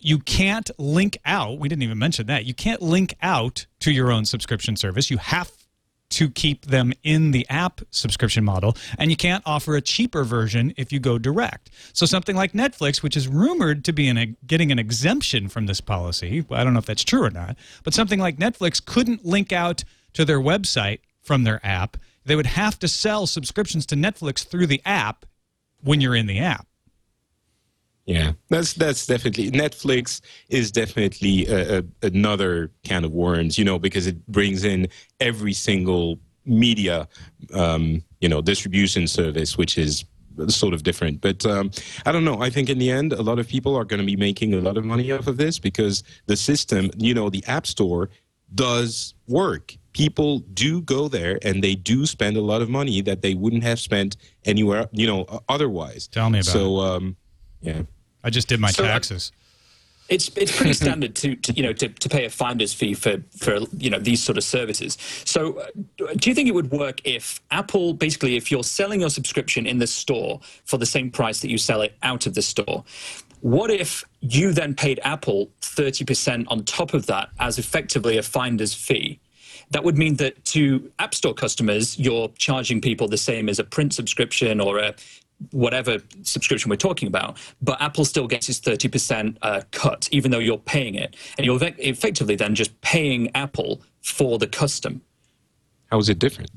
you 0.00 0.18
can't 0.18 0.70
link 0.78 1.18
out. 1.24 1.58
We 1.58 1.68
didn't 1.68 1.82
even 1.82 1.98
mention 1.98 2.26
that. 2.26 2.44
You 2.44 2.54
can't 2.54 2.82
link 2.82 3.14
out 3.22 3.66
to 3.80 3.92
your 3.92 4.10
own 4.10 4.24
subscription 4.24 4.76
service. 4.76 5.10
You 5.10 5.18
have 5.18 5.52
to 6.10 6.28
keep 6.28 6.66
them 6.66 6.92
in 7.04 7.30
the 7.30 7.46
app 7.48 7.80
subscription 7.90 8.44
model, 8.44 8.76
and 8.98 9.10
you 9.10 9.16
can't 9.16 9.42
offer 9.46 9.76
a 9.76 9.80
cheaper 9.80 10.24
version 10.24 10.74
if 10.76 10.92
you 10.92 10.98
go 10.98 11.18
direct. 11.18 11.70
So 11.92 12.04
something 12.04 12.34
like 12.34 12.52
Netflix, 12.52 13.02
which 13.02 13.16
is 13.16 13.28
rumored 13.28 13.84
to 13.84 13.92
be 13.92 14.08
a, 14.08 14.26
getting 14.46 14.72
an 14.72 14.78
exemption 14.78 15.48
from 15.48 15.66
this 15.66 15.80
policy, 15.80 16.44
I 16.50 16.64
don't 16.64 16.72
know 16.72 16.80
if 16.80 16.86
that's 16.86 17.04
true 17.04 17.22
or 17.22 17.30
not, 17.30 17.56
but 17.84 17.94
something 17.94 18.18
like 18.18 18.38
Netflix 18.38 18.84
couldn't 18.84 19.24
link 19.24 19.52
out 19.52 19.84
to 20.14 20.24
their 20.24 20.40
website 20.40 20.98
from 21.22 21.44
their 21.44 21.64
app. 21.64 21.96
They 22.24 22.34
would 22.34 22.46
have 22.46 22.78
to 22.80 22.88
sell 22.88 23.26
subscriptions 23.26 23.86
to 23.86 23.94
Netflix 23.94 24.44
through 24.44 24.66
the 24.66 24.82
app 24.84 25.26
when 25.82 26.00
you're 26.00 26.16
in 26.16 26.26
the 26.26 26.40
app. 26.40 26.66
Yeah, 28.10 28.32
that's 28.48 28.72
that's 28.72 29.06
definitely 29.06 29.52
Netflix 29.52 30.20
is 30.48 30.72
definitely 30.72 31.46
a, 31.46 31.78
a, 31.78 31.82
another 32.02 32.72
can 32.82 33.04
of 33.04 33.12
worms, 33.12 33.56
you 33.56 33.64
know, 33.64 33.78
because 33.78 34.08
it 34.08 34.26
brings 34.26 34.64
in 34.64 34.88
every 35.20 35.52
single 35.52 36.18
media, 36.44 37.06
um, 37.54 38.02
you 38.20 38.28
know, 38.28 38.42
distribution 38.42 39.06
service, 39.06 39.56
which 39.56 39.78
is 39.78 40.04
sort 40.48 40.74
of 40.74 40.82
different. 40.82 41.20
But 41.20 41.46
um, 41.46 41.70
I 42.04 42.10
don't 42.10 42.24
know. 42.24 42.42
I 42.42 42.50
think 42.50 42.68
in 42.68 42.78
the 42.80 42.90
end, 42.90 43.12
a 43.12 43.22
lot 43.22 43.38
of 43.38 43.46
people 43.46 43.76
are 43.76 43.84
going 43.84 44.00
to 44.00 44.06
be 44.06 44.16
making 44.16 44.54
a 44.54 44.60
lot 44.60 44.76
of 44.76 44.84
money 44.84 45.12
off 45.12 45.28
of 45.28 45.36
this 45.36 45.60
because 45.60 46.02
the 46.26 46.36
system, 46.36 46.90
you 46.96 47.14
know, 47.14 47.30
the 47.30 47.44
App 47.46 47.64
Store 47.64 48.10
does 48.56 49.14
work. 49.28 49.76
People 49.92 50.40
do 50.54 50.82
go 50.82 51.06
there 51.06 51.38
and 51.44 51.62
they 51.62 51.76
do 51.76 52.06
spend 52.06 52.36
a 52.36 52.40
lot 52.40 52.60
of 52.60 52.68
money 52.68 53.02
that 53.02 53.22
they 53.22 53.34
wouldn't 53.34 53.62
have 53.62 53.78
spent 53.78 54.16
anywhere, 54.46 54.88
you 54.90 55.06
know, 55.06 55.26
otherwise. 55.48 56.08
Tell 56.08 56.28
me 56.28 56.40
about 56.40 56.50
so, 56.50 56.78
um, 56.78 57.16
yeah. 57.60 57.82
I 58.22 58.30
just 58.30 58.48
did 58.48 58.60
my 58.60 58.70
So, 58.70 58.84
taxes. 58.84 59.32
It's 60.08 60.28
it's 60.36 60.56
pretty 60.56 60.72
standard 60.84 61.14
to, 61.16 61.36
to 61.36 61.52
you 61.52 61.62
know 61.62 61.72
to, 61.72 61.88
to 61.88 62.08
pay 62.08 62.24
a 62.24 62.30
finder's 62.30 62.74
fee 62.74 62.94
for 62.94 63.22
for 63.36 63.58
you 63.76 63.90
know 63.90 63.98
these 63.98 64.22
sort 64.22 64.36
of 64.38 64.44
services. 64.44 64.98
So, 65.24 65.58
uh, 65.58 65.66
do 66.16 66.30
you 66.30 66.34
think 66.34 66.48
it 66.48 66.54
would 66.54 66.70
work 66.70 67.00
if 67.04 67.40
Apple 67.50 67.94
basically 67.94 68.36
if 68.36 68.50
you're 68.50 68.64
selling 68.64 69.00
your 69.00 69.10
subscription 69.10 69.66
in 69.66 69.78
the 69.78 69.86
store 69.86 70.40
for 70.64 70.76
the 70.76 70.86
same 70.86 71.10
price 71.10 71.40
that 71.40 71.50
you 71.50 71.58
sell 71.58 71.80
it 71.82 71.96
out 72.02 72.26
of 72.26 72.34
the 72.34 72.42
store? 72.42 72.84
What 73.40 73.70
if 73.70 74.04
you 74.20 74.52
then 74.52 74.74
paid 74.74 75.00
Apple 75.02 75.48
30% 75.62 76.44
on 76.48 76.62
top 76.64 76.92
of 76.92 77.06
that 77.06 77.30
as 77.38 77.58
effectively 77.58 78.18
a 78.18 78.22
finder's 78.22 78.74
fee? 78.74 79.18
That 79.70 79.84
would 79.84 79.96
mean 79.96 80.16
that 80.16 80.44
to 80.46 80.90
App 80.98 81.14
Store 81.14 81.32
customers, 81.32 81.98
you're 81.98 82.28
charging 82.36 82.80
people 82.80 83.08
the 83.08 83.16
same 83.16 83.48
as 83.48 83.58
a 83.58 83.64
print 83.64 83.94
subscription 83.94 84.60
or 84.60 84.78
a 84.78 84.94
whatever 85.50 85.98
subscription 86.22 86.70
we're 86.70 86.76
talking 86.76 87.08
about, 87.08 87.38
but 87.62 87.80
Apple 87.80 88.04
still 88.04 88.26
gets 88.26 88.48
its 88.48 88.60
30% 88.60 89.36
uh, 89.42 89.62
cut, 89.70 90.08
even 90.12 90.30
though 90.30 90.38
you're 90.38 90.58
paying 90.58 90.94
it. 90.94 91.16
And 91.38 91.46
you're 91.46 91.58
effectively 91.60 92.36
then 92.36 92.54
just 92.54 92.78
paying 92.80 93.30
Apple 93.34 93.82
for 94.02 94.38
the 94.38 94.46
custom. 94.46 95.02
How 95.90 95.98
is 95.98 96.08
it 96.08 96.18
different? 96.18 96.50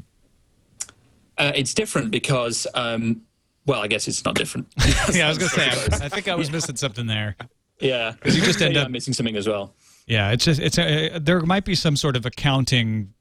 Uh, 1.38 1.52
it's 1.56 1.74
different 1.74 2.12
because, 2.12 2.68
um, 2.76 3.22
well, 3.66 3.82
I 3.82 3.88
guess 3.88 4.08
it's 4.08 4.24
not 4.24 4.36
different. 4.36 4.68
yeah, 5.14 5.26
I 5.26 5.30
was 5.30 5.38
going 5.38 5.50
to 5.50 5.56
say, 5.56 5.68
I, 5.68 6.06
I, 6.06 6.10
think 6.10 6.28
I 6.28 6.36
was 6.36 6.52
missing 6.52 6.76
something 6.76 7.08
there. 7.08 7.36
Yeah. 7.80 8.12
Because 8.12 8.36
you 8.36 8.44
just 8.44 8.62
end 8.62 8.76
yeah, 8.76 8.84
up 8.84 8.92
missing 8.92 9.14
something 9.14 9.36
as 9.36 9.48
well. 9.48 9.74
Yeah, 10.06 10.32
it's 10.32 10.46
just, 10.46 10.60
it's 10.60 10.78
a, 10.78 11.18
there 11.20 11.42
might 11.42 11.66
be 11.66 11.76
some 11.76 11.96
sort 11.96 12.16
of 12.16 12.26
accounting 12.26 13.14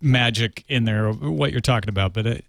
magic 0.00 0.64
in 0.68 0.84
there, 0.84 1.10
what 1.10 1.50
you're 1.50 1.60
talking 1.60 1.88
about, 1.88 2.12
but 2.12 2.26
it, 2.26 2.44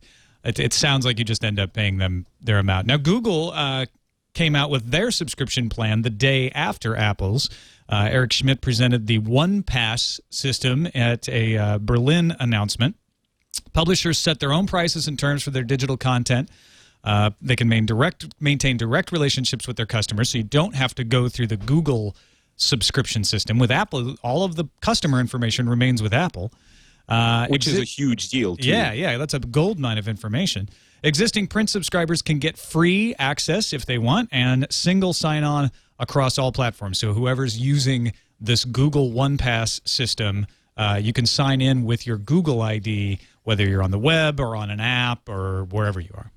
it, 0.48 0.60
it, 0.60 0.74
sounds 0.74 1.06
like 1.06 1.20
you 1.20 1.26
just 1.26 1.44
end 1.44 1.60
up 1.60 1.74
paying 1.74 1.98
them 1.98 2.26
their 2.42 2.60
amount. 2.60 2.88
Now, 2.88 2.98
Google 2.98 3.52
uh, 3.52 3.86
came 4.34 4.56
out 4.56 4.70
with 4.70 4.92
their 4.92 5.12
subscription 5.12 5.70
plan 5.70 6.04
the 6.04 6.10
day 6.10 6.52
after 6.52 6.96
Apple's. 6.96 7.50
Uh, 7.90 8.08
Eric 8.10 8.34
Schmidt 8.34 8.62
presented 8.62 9.08
the 9.08 9.20
One 9.20 9.64
Pass 9.64 10.20
system 10.30 10.88
at 10.94 11.28
a 11.28 11.58
uh, 11.58 11.78
Berlin 11.80 12.36
announcement. 12.40 12.96
Publishers 13.74 14.20
set 14.20 14.40
their 14.40 14.54
own 14.54 14.68
prices 14.68 15.08
and 15.08 15.18
terms 15.18 15.44
for 15.44 15.52
their 15.52 15.64
digital 15.64 15.98
content. 15.98 16.50
Uh, 17.04 17.32
they 17.42 17.56
can 17.56 17.68
maintain 17.68 17.86
direct, 17.86 18.26
maintain 18.40 18.78
direct 18.78 19.12
relationships 19.12 19.68
with 19.68 19.78
their 19.78 19.86
customers, 19.86 20.30
so 20.30 20.38
you 20.38 20.44
don't 20.44 20.76
have 20.76 20.94
to 20.96 21.04
go 21.04 21.30
through 21.30 21.48
the 21.48 21.58
Google 21.58 22.16
subscription 22.58 23.24
system. 23.24 23.60
With 23.60 23.72
Apple, 23.72 24.16
all 24.24 24.44
of 24.44 24.56
the 24.56 24.66
customer 24.82 25.20
information 25.20 25.70
remains 25.70 26.02
with 26.02 26.14
Apple. 26.14 26.52
Uh, 27.08 27.48
Which 27.48 27.66
exi- 27.66 27.74
is 27.74 27.80
a 27.80 27.84
huge 27.84 28.30
deal, 28.30 28.58
too. 28.58 28.68
Yeah, 28.68 28.92
yeah, 28.92 29.18
that's 29.18 29.34
a 29.34 29.40
gold 29.40 29.80
mine 29.80 29.98
of 29.98 30.08
information. 30.08 30.70
Existing 31.04 31.48
print 31.48 31.70
subscribers 31.70 32.22
can 32.22 32.40
get 32.40 32.58
free 32.58 33.16
access 33.20 33.72
if 33.72 33.86
they 33.86 33.98
want 33.98 34.30
and 34.32 34.68
single 34.70 35.14
sign 35.14 35.44
on 35.44 35.72
across 36.00 36.38
all 36.38 36.52
platforms. 36.52 37.00
So 37.00 37.14
whoever's 37.14 37.58
using 37.60 38.14
this 38.40 38.66
Google 38.66 39.12
One 39.12 39.38
Pass 39.38 39.80
system, 39.86 40.48
uh, 40.76 41.00
you 41.02 41.14
can 41.14 41.26
sign 41.26 41.62
in 41.62 41.86
with 41.86 42.06
your 42.06 42.18
Google 42.18 42.62
ID, 42.62 43.20
whether 43.44 43.66
you're 43.66 43.84
on 43.84 43.92
the 43.92 44.00
web 44.00 44.40
or 44.40 44.56
on 44.56 44.70
an 44.70 44.80
app 44.80 45.30
or 45.30 45.66
wherever 45.66 46.00
you 46.00 46.12
are. 46.14 46.32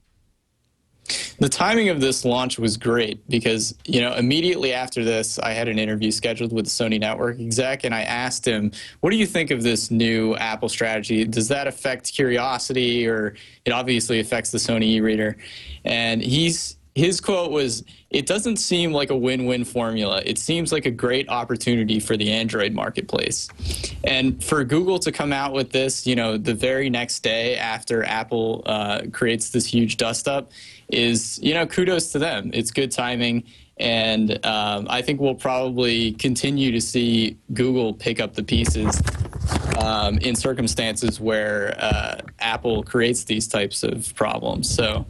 The 1.39 1.49
timing 1.49 1.89
of 1.89 2.01
this 2.01 2.25
launch 2.25 2.59
was 2.59 2.77
great 2.77 3.27
because, 3.29 3.75
you 3.87 4.01
know, 4.01 4.15
immediately 4.15 4.73
after 4.73 5.05
this, 5.05 5.39
I 5.39 5.53
had 5.53 5.69
an 5.69 5.79
interview 5.79 6.11
scheduled 6.11 6.53
with 6.53 6.67
the 6.67 6.71
Sony 6.71 7.01
network 7.01 7.41
exec, 7.41 7.85
and 7.85 7.95
I 7.95 8.03
asked 8.03 8.47
him, 8.47 8.73
What 9.01 9.11
do 9.11 9.17
you 9.17 9.27
think 9.27 9.51
of 9.51 9.63
this 9.63 9.91
new 9.91 10.37
Apple 10.37 10.69
strategy? 10.69 11.25
Does 11.25 11.49
that 11.49 11.67
affect 11.67 12.13
Qriocity, 12.13 13.07
or 13.07 13.35
it 13.65 13.73
obviously 13.73 14.21
affects 14.21 14.51
the 14.51 14.59
Sony 14.59 14.85
e 14.85 15.01
reader? 15.01 15.37
And 15.85 16.23
he's 16.23 16.77
his 16.95 17.21
quote 17.21 17.53
was 17.53 17.85
it 18.11 18.27
doesn't 18.27 18.57
seem 18.57 18.93
like 18.93 19.11
a 19.11 19.17
win-win 19.17 19.65
formula 19.65 20.21
it 20.27 20.39
seems 20.39 20.73
like 20.73 20.87
a 20.87 20.91
great 20.91 21.29
opportunity 21.29 22.01
for 22.01 22.17
the 22.17 22.33
android 22.33 22.73
marketplace 22.73 23.49
and 24.03 24.43
for 24.43 24.65
google 24.65 24.99
to 24.99 25.13
come 25.13 25.33
out 25.33 25.53
with 25.53 25.71
this 25.71 26.07
you 26.07 26.17
know 26.17 26.37
the 26.37 26.55
very 26.55 26.91
next 26.91 27.21
day 27.21 27.57
after 27.57 28.03
apple 28.05 28.63
uh, 28.67 29.03
creates 29.13 29.51
this 29.51 29.67
huge 29.67 29.97
dust 29.99 30.27
up 30.27 30.51
is 30.93 31.39
you 31.43 31.55
know 31.55 31.67
kudos 31.67 32.13
to 32.13 32.19
them. 32.19 32.51
It's 32.53 32.71
good 32.71 32.91
timing. 32.91 33.45
And 33.79 34.45
um, 34.45 34.87
i 34.91 35.01
think 35.01 35.23
we'll 35.23 35.35
probably 35.35 36.13
continue 36.13 36.71
to 36.71 36.83
see 36.83 37.39
google 37.55 37.95
pick 37.95 38.21
up 38.21 38.35
the 38.35 38.43
pieces 38.43 39.01
um, 39.79 40.19
in 40.19 40.37
circumstances 40.37 41.19
where 41.19 41.75
uh, 41.79 42.21
apple 42.41 42.83
creates 42.83 43.25
these 43.25 43.49
types 43.49 43.83
of 43.83 44.15
problems. 44.15 44.69
So 44.69 45.07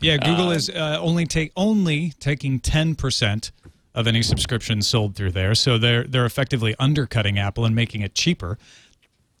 yeah, 0.00 0.16
Google 0.16 0.48
um, 0.48 0.52
is 0.52 0.70
uh, 0.70 0.98
only 1.00 1.26
take 1.26 1.52
only 1.56 2.12
taking 2.20 2.60
ten 2.60 2.94
percent 2.94 3.52
of 3.94 4.06
any 4.06 4.22
subscriptions 4.22 4.86
sold 4.86 5.16
through 5.16 5.32
there, 5.32 5.54
so 5.54 5.78
they're 5.78 6.04
they're 6.04 6.26
effectively 6.26 6.74
undercutting 6.78 7.38
Apple 7.38 7.64
and 7.64 7.74
making 7.74 8.02
it 8.02 8.14
cheaper. 8.14 8.58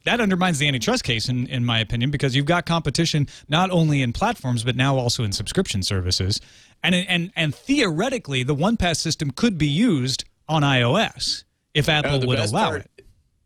That 0.04 0.20
undermines 0.20 0.58
the 0.58 0.68
antitrust 0.68 1.04
case, 1.04 1.28
in, 1.28 1.46
in 1.48 1.64
my 1.64 1.80
opinion, 1.80 2.10
because 2.10 2.34
you've 2.34 2.46
got 2.46 2.66
competition 2.66 3.26
not 3.48 3.70
only 3.70 4.02
in 4.02 4.12
platforms 4.12 4.64
but 4.64 4.76
now 4.76 4.96
also 4.96 5.24
in 5.24 5.32
subscription 5.32 5.82
services, 5.82 6.40
and 6.82 6.94
and 6.94 7.32
and 7.36 7.54
theoretically, 7.54 8.42
the 8.42 8.54
One 8.54 8.76
Pass 8.76 9.00
system 9.00 9.30
could 9.30 9.58
be 9.58 9.68
used 9.68 10.24
on 10.48 10.62
iOS 10.62 11.44
if 11.74 11.88
Apple 11.88 12.26
would 12.26 12.38
allow 12.38 12.70
part, 12.70 12.82
it. 12.82 13.04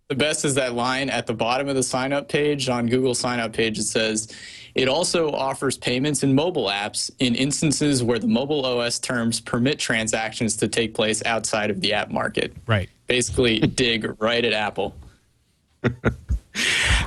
The 0.09 0.15
best 0.15 0.45
is 0.45 0.55
that 0.57 0.75
line 0.75 1.09
at 1.09 1.27
the 1.27 1.35
bottom 1.35 1.69
of 1.69 1.75
the 1.75 1.83
sign 1.83 2.13
up 2.13 2.29
page 2.29 2.69
on 2.69 2.87
Google 2.87 3.15
sign 3.15 3.41
up 3.41 3.53
page. 3.53 3.79
It 3.79 3.85
says 3.85 4.31
it 4.75 4.89
also 4.89 5.31
offers 5.31 5.77
payments 5.79 6.23
in 6.23 6.35
mobile 6.35 6.67
apps 6.67 7.11
in 7.19 7.35
instances 7.35 8.03
where 8.03 8.19
the 8.19 8.27
mobile 8.27 8.65
OS 8.65 8.99
terms 8.99 9.41
permit 9.41 9.79
transactions 9.79 10.57
to 10.59 10.69
take 10.69 10.95
place 10.95 11.23
outside 11.25 11.71
of 11.71 11.81
the 11.81 11.93
app 11.95 12.11
market. 12.11 12.55
Right. 12.67 12.91
Basically, 13.07 13.59
dig 13.61 14.21
right 14.21 14.45
at 14.45 14.53
Apple. 14.53 14.95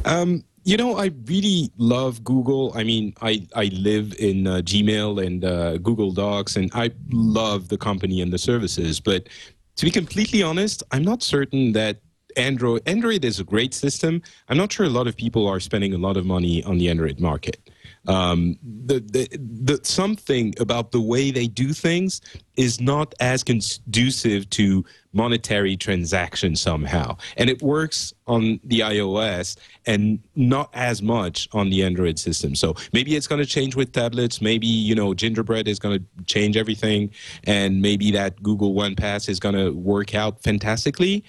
um, 0.05 0.43
you 0.63 0.77
know, 0.77 0.97
I 0.97 1.12
really 1.25 1.71
love 1.77 2.23
Google. 2.23 2.73
I 2.75 2.84
mean, 2.84 3.13
I, 3.21 3.47
I 3.55 3.65
live 3.65 4.15
in 4.17 4.47
uh, 4.47 4.58
Gmail 4.58 5.23
and 5.23 5.45
uh, 5.45 5.77
Google 5.77 6.12
Docs, 6.12 6.55
and 6.55 6.71
I 6.73 6.91
love 7.12 7.69
the 7.69 7.77
company 7.77 8.21
and 8.21 8.34
the 8.34 8.39
services. 8.39 8.99
But 8.99 9.29
to 9.75 9.86
be 9.86 9.91
completely 9.91 10.41
honest, 10.41 10.81
I'm 10.91 11.03
not 11.03 11.21
certain 11.21 11.71
that 11.73 11.99
Android 12.36 12.81
Android 12.86 13.23
is 13.23 13.39
a 13.39 13.43
great 13.43 13.73
system. 13.73 14.21
I'm 14.49 14.58
not 14.58 14.71
sure 14.71 14.86
a 14.86 14.89
lot 14.89 15.08
of 15.08 15.15
people 15.15 15.47
are 15.47 15.60
spending 15.60 15.93
a 15.93 15.97
lot 15.97 16.17
of 16.17 16.25
money 16.25 16.63
on 16.63 16.77
the 16.77 16.89
Android 16.89 17.19
market. 17.19 17.69
Um, 18.08 18.58
the, 18.63 19.00
the, 19.00 19.28
the 19.38 19.80
something 19.84 20.54
about 20.60 20.91
the 20.91 21.02
way 21.02 21.32
they 21.32 21.48
do 21.48 21.74
things 21.74 22.22
is 22.56 22.80
not 22.80 23.13
as 23.20 23.44
conducive 23.44 24.50
to 24.52 24.86
monetary 25.13 25.76
transactions 25.76 26.62
somehow, 26.62 27.18
and 27.38 27.50
it 27.50 27.62
works 27.62 28.13
on 28.28 28.60
the 28.63 28.82
iOS 28.82 29.58
and 29.86 30.20
not 30.36 30.70
as 30.74 31.02
much 31.02 31.50
on 31.54 31.70
the 31.70 31.84
Android 31.84 32.20
system. 32.20 32.54
So 32.56 32.76
maybe 32.94 33.15
it's 33.15 33.28
going 33.28 33.41
to 33.41 33.46
change 33.48 33.76
with 33.76 33.91
tablets. 33.91 34.41
Maybe 34.41 34.68
you 34.68 34.94
know 34.94 35.13
Gingerbread 35.13 35.68
is 35.68 35.80
going 35.80 36.00
to 36.00 36.26
change 36.26 36.58
everything, 36.58 37.12
and 37.46 37.82
maybe 37.82 38.12
that 38.12 38.41
Google 38.44 38.74
One 38.74 38.96
Pass 38.96 39.28
is 39.30 39.39
going 39.39 39.56
to 39.56 39.72
work 39.72 40.13
out 40.13 40.44
fantastically. 40.44 41.24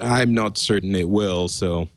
I'm 0.00 0.32
not 0.32 0.56
certain 0.56 0.94
it 0.94 1.08
will. 1.08 1.48
So 1.48 1.88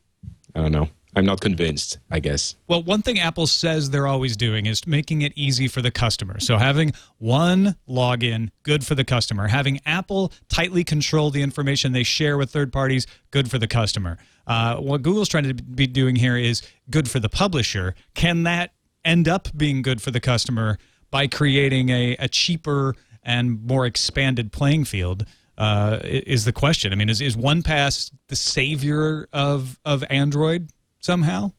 I 0.54 0.60
don't 0.62 0.72
know. 0.72 0.88
I'm 1.18 1.26
not 1.26 1.40
convinced, 1.40 1.98
I 2.12 2.20
guess. 2.20 2.54
Well, 2.68 2.80
one 2.84 3.02
thing 3.02 3.18
Apple 3.18 3.48
says 3.48 3.90
they're 3.90 4.06
always 4.06 4.36
doing 4.36 4.66
is 4.66 4.86
making 4.86 5.22
it 5.22 5.32
easy 5.34 5.66
for 5.66 5.82
the 5.82 5.90
customer. 5.90 6.38
So 6.38 6.58
having 6.58 6.92
one 7.18 7.74
login, 7.88 8.50
good 8.62 8.86
for 8.86 8.94
the 8.94 9.04
customer. 9.04 9.48
Having 9.48 9.80
Apple 9.84 10.32
tightly 10.48 10.84
control 10.84 11.30
the 11.30 11.42
information 11.42 11.90
they 11.90 12.04
share 12.04 12.38
with 12.38 12.52
third 12.52 12.72
parties, 12.72 13.04
good 13.32 13.50
for 13.50 13.58
the 13.58 13.66
customer. 13.66 14.16
Uh, 14.46 14.76
what 14.76 15.02
Google's 15.02 15.28
trying 15.28 15.42
to 15.42 15.54
be 15.54 15.88
doing 15.88 16.14
here 16.14 16.36
is 16.36 16.62
good 16.88 17.10
for 17.10 17.18
the 17.18 17.28
publisher. 17.28 17.96
Can 18.14 18.44
that 18.44 18.70
end 19.04 19.26
up 19.26 19.48
being 19.56 19.82
good 19.82 20.00
for 20.00 20.12
the 20.12 20.20
customer 20.20 20.78
by 21.10 21.26
creating 21.26 21.88
a, 21.88 22.16
a 22.20 22.28
cheaper 22.28 22.94
and 23.24 23.60
more 23.64 23.86
expanded 23.86 24.52
playing 24.52 24.84
field? 24.84 25.26
uh, 25.58 25.98
is 26.04 26.44
the 26.44 26.52
question. 26.52 26.92
I 26.92 26.96
mean, 26.96 27.10
is, 27.10 27.20
is 27.20 27.36
One 27.36 27.64
Pass 27.64 28.12
the 28.28 28.36
savior 28.36 29.28
of 29.32 29.78
of 29.84 30.04
Android 30.08 30.70
somehow? 31.00 31.52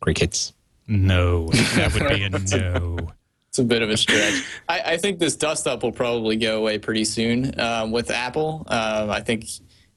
Crickets. 0.00 0.52
No, 0.88 1.46
that 1.48 1.94
would 1.94 2.08
be 2.08 2.22
a 2.24 2.30
no. 2.30 2.98
It's 3.48 3.58
a 3.58 3.64
bit 3.64 3.82
of 3.82 3.90
a 3.90 3.96
stretch. 3.96 4.42
I, 4.68 4.80
I, 4.80 4.96
think 4.96 5.18
this 5.18 5.36
dust 5.36 5.66
up 5.66 5.82
will 5.82 5.92
probably 5.92 6.36
go 6.36 6.58
away 6.58 6.78
pretty 6.78 7.04
soon 7.04 7.58
um, 7.60 7.92
with 7.92 8.10
Apple. 8.10 8.64
Um, 8.68 9.10
I 9.10 9.20
think 9.20 9.44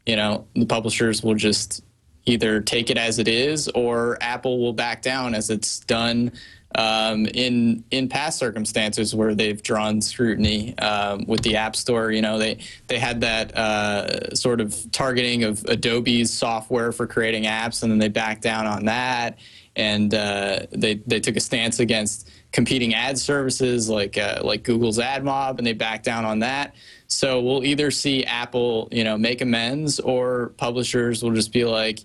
you 0.06 0.18
know 0.18 0.46
the 0.56 0.66
publishers 0.66 1.24
will 1.24 1.36
just 1.36 1.82
either 2.26 2.60
take 2.60 2.90
it 2.90 2.98
as 2.98 3.18
it 3.18 3.30
is, 3.30 3.70
or 3.70 4.18
Apple 4.22 4.60
will 4.60 4.74
back 4.74 5.02
down 5.02 5.34
as 5.34 5.50
it's 5.50 5.80
done 5.80 6.34
um, 6.76 7.26
in 7.28 7.84
in 7.92 8.10
past 8.10 8.38
circumstances 8.38 9.16
where 9.16 9.34
they've 9.34 9.62
drawn 9.64 10.02
scrutiny 10.02 10.78
um, 10.80 11.26
with 11.26 11.42
the 11.42 11.56
App 11.56 11.76
Store. 11.76 12.12
You 12.12 12.22
know, 12.22 12.38
they 12.38 12.60
they 12.88 13.00
had 13.00 13.22
that 13.22 13.56
uh, 13.58 14.36
sort 14.36 14.62
of 14.62 14.76
targeting 14.92 15.44
of 15.44 15.64
Adobe's 15.66 16.32
software 16.32 16.92
for 16.92 17.08
creating 17.08 17.44
apps, 17.44 17.84
and 17.84 17.92
then 17.92 18.00
they 18.00 18.10
backed 18.10 18.42
down 18.42 18.68
on 18.68 18.86
that, 18.86 19.40
and 19.76 20.14
uh, 20.14 20.60
they 20.72 20.96
they 21.08 21.20
took 21.20 21.38
a 21.38 21.42
stance 21.42 21.80
against 21.80 22.30
competing 22.52 22.94
ad 22.94 23.18
services 23.18 23.90
like 23.90 24.18
uh, 24.18 24.42
like 24.44 24.64
Google's 24.64 25.00
AdMob, 25.00 25.58
and 25.58 25.66
they 25.66 25.74
backed 25.74 26.06
down 26.06 26.26
on 26.26 26.40
that. 26.40 26.76
So 27.08 27.42
we'll 27.42 27.64
either 27.64 27.92
see 27.92 28.26
Apple, 28.26 28.90
you 28.92 29.04
know, 29.04 29.18
make 29.18 29.42
amends, 29.42 30.00
or 30.00 30.50
publishers 30.58 31.24
will 31.24 31.34
just 31.34 31.54
be 31.54 31.64
like 31.64 32.00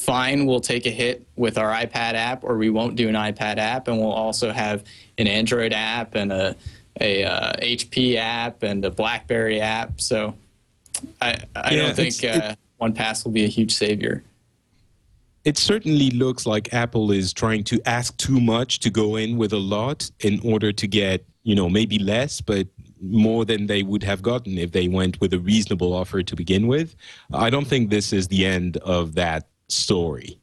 fine, 0.00 0.46
we'll 0.46 0.60
take 0.60 0.86
a 0.86 0.90
hit 0.90 1.26
with 1.36 1.58
our 1.58 1.70
iPad 1.72 2.14
app, 2.14 2.42
or 2.42 2.56
we 2.56 2.70
won't 2.70 2.96
do 2.96 3.08
an 3.08 3.14
iPad 3.14 3.58
app, 3.58 3.86
and 3.86 3.98
we'll 3.98 4.10
also 4.10 4.50
have 4.50 4.82
an 5.18 5.26
Android 5.26 5.72
app 5.72 6.14
and 6.14 6.32
a, 6.32 6.56
a 7.00 7.24
uh, 7.24 7.52
HP 7.60 8.16
app 8.16 8.62
and 8.62 8.84
a 8.84 8.90
BlackBerry 8.90 9.60
app. 9.60 10.00
So 10.00 10.34
I, 11.20 11.38
I 11.54 11.74
yeah, 11.74 11.82
don't 11.82 11.96
think 11.96 12.24
uh, 12.24 12.54
One 12.78 12.94
Pass 12.94 13.24
will 13.24 13.32
be 13.32 13.44
a 13.44 13.48
huge 13.48 13.72
savior. 13.74 14.22
it 15.44 15.58
certainly 15.58 16.10
looks 16.10 16.46
like 16.46 16.72
Apple 16.72 17.12
is 17.12 17.32
trying 17.32 17.64
to 17.64 17.80
ask 17.86 18.16
too 18.16 18.40
much 18.40 18.80
to 18.80 18.90
go 18.90 19.16
in 19.16 19.36
with 19.36 19.52
a 19.52 19.58
lot 19.58 20.10
in 20.20 20.40
order 20.44 20.72
to 20.72 20.86
get, 20.86 21.24
you 21.42 21.54
know, 21.54 21.68
maybe 21.68 21.98
less, 21.98 22.40
but 22.40 22.66
more 23.02 23.44
than 23.46 23.66
they 23.66 23.82
would 23.82 24.02
have 24.02 24.20
gotten 24.20 24.58
if 24.58 24.72
they 24.72 24.88
went 24.88 25.20
with 25.20 25.32
a 25.32 25.38
reasonable 25.38 25.92
offer 25.94 26.22
to 26.22 26.36
begin 26.36 26.66
with. 26.66 26.94
I 27.32 27.48
don't 27.48 27.66
think 27.66 27.88
this 27.88 28.12
is 28.12 28.28
the 28.28 28.44
end 28.44 28.76
of 28.78 29.14
that 29.14 29.48
story. 29.70 30.40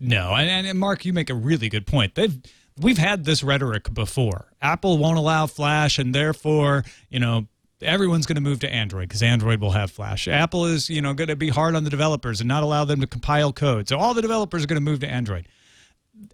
No, 0.00 0.34
and, 0.34 0.66
and 0.66 0.78
Mark, 0.78 1.04
you 1.04 1.12
make 1.12 1.30
a 1.30 1.34
really 1.34 1.68
good 1.68 1.86
point. 1.86 2.14
They've 2.14 2.38
we've 2.80 2.98
had 2.98 3.24
this 3.24 3.42
rhetoric 3.42 3.92
before. 3.92 4.52
Apple 4.62 4.98
won't 4.98 5.18
allow 5.18 5.46
Flash, 5.46 5.98
and 5.98 6.14
therefore, 6.14 6.84
you 7.08 7.18
know, 7.18 7.46
everyone's 7.82 8.26
going 8.26 8.36
to 8.36 8.42
move 8.42 8.60
to 8.60 8.72
Android 8.72 9.08
because 9.08 9.22
Android 9.22 9.60
will 9.60 9.72
have 9.72 9.90
Flash. 9.90 10.28
Apple 10.28 10.64
is, 10.64 10.88
you 10.88 11.02
know, 11.02 11.14
going 11.14 11.28
to 11.28 11.36
be 11.36 11.48
hard 11.48 11.74
on 11.74 11.84
the 11.84 11.90
developers 11.90 12.40
and 12.40 12.48
not 12.48 12.62
allow 12.62 12.84
them 12.84 13.00
to 13.00 13.06
compile 13.06 13.52
code. 13.52 13.88
So 13.88 13.98
all 13.98 14.14
the 14.14 14.22
developers 14.22 14.64
are 14.64 14.66
going 14.66 14.82
to 14.82 14.90
move 14.90 15.00
to 15.00 15.08
Android. 15.08 15.48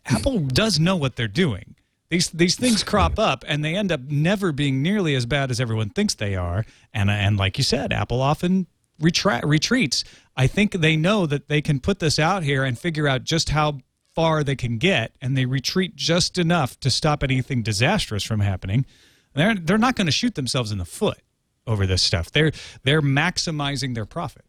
Apple 0.07 0.41
does 0.41 0.79
know 0.79 0.97
what 0.97 1.17
they're 1.17 1.29
doing. 1.29 1.75
These 2.11 2.31
these 2.31 2.55
things 2.57 2.85
crop 2.85 3.19
up 3.19 3.45
and 3.49 3.65
they 3.65 3.75
end 3.75 3.91
up 3.91 4.01
never 4.03 4.53
being 4.53 4.83
nearly 4.83 5.15
as 5.15 5.27
bad 5.27 5.51
as 5.51 5.61
everyone 5.61 5.91
thinks 5.91 6.15
they 6.15 6.37
are. 6.37 6.65
And 6.93 7.11
and 7.11 7.37
like 7.37 7.59
you 7.59 7.65
said, 7.65 7.93
Apple 7.93 8.21
often 8.21 8.67
retra- 9.01 9.45
retreats. 9.45 10.05
I 10.37 10.47
think 10.47 10.73
they 10.73 10.97
know 10.97 11.27
that 11.27 11.49
they 11.49 11.63
can 11.63 11.81
put 11.81 12.01
this 12.01 12.19
out 12.19 12.43
here 12.43 12.65
and 12.65 12.79
figure 12.79 13.07
out 13.07 13.25
just 13.25 13.51
how 13.51 13.79
far 14.15 14.45
they 14.45 14.57
can 14.57 14.79
get, 14.79 15.13
and 15.21 15.37
they 15.37 15.45
retreat 15.45 15.97
just 15.97 16.39
enough 16.39 16.79
to 16.81 16.91
stop 16.91 17.23
anything 17.23 17.63
disastrous 17.63 18.25
from 18.25 18.41
happening. 18.41 18.87
They're 19.35 19.55
they're 19.55 19.79
not 19.79 19.97
going 19.97 20.07
to 20.07 20.13
shoot 20.13 20.35
themselves 20.35 20.71
in 20.73 20.79
the 20.79 20.85
foot 20.85 21.19
over 21.67 21.87
this 21.87 22.03
stuff. 22.03 22.31
They're 22.31 22.53
they're 22.83 23.03
maximizing 23.03 23.95
their 23.95 24.07
profit. 24.07 24.45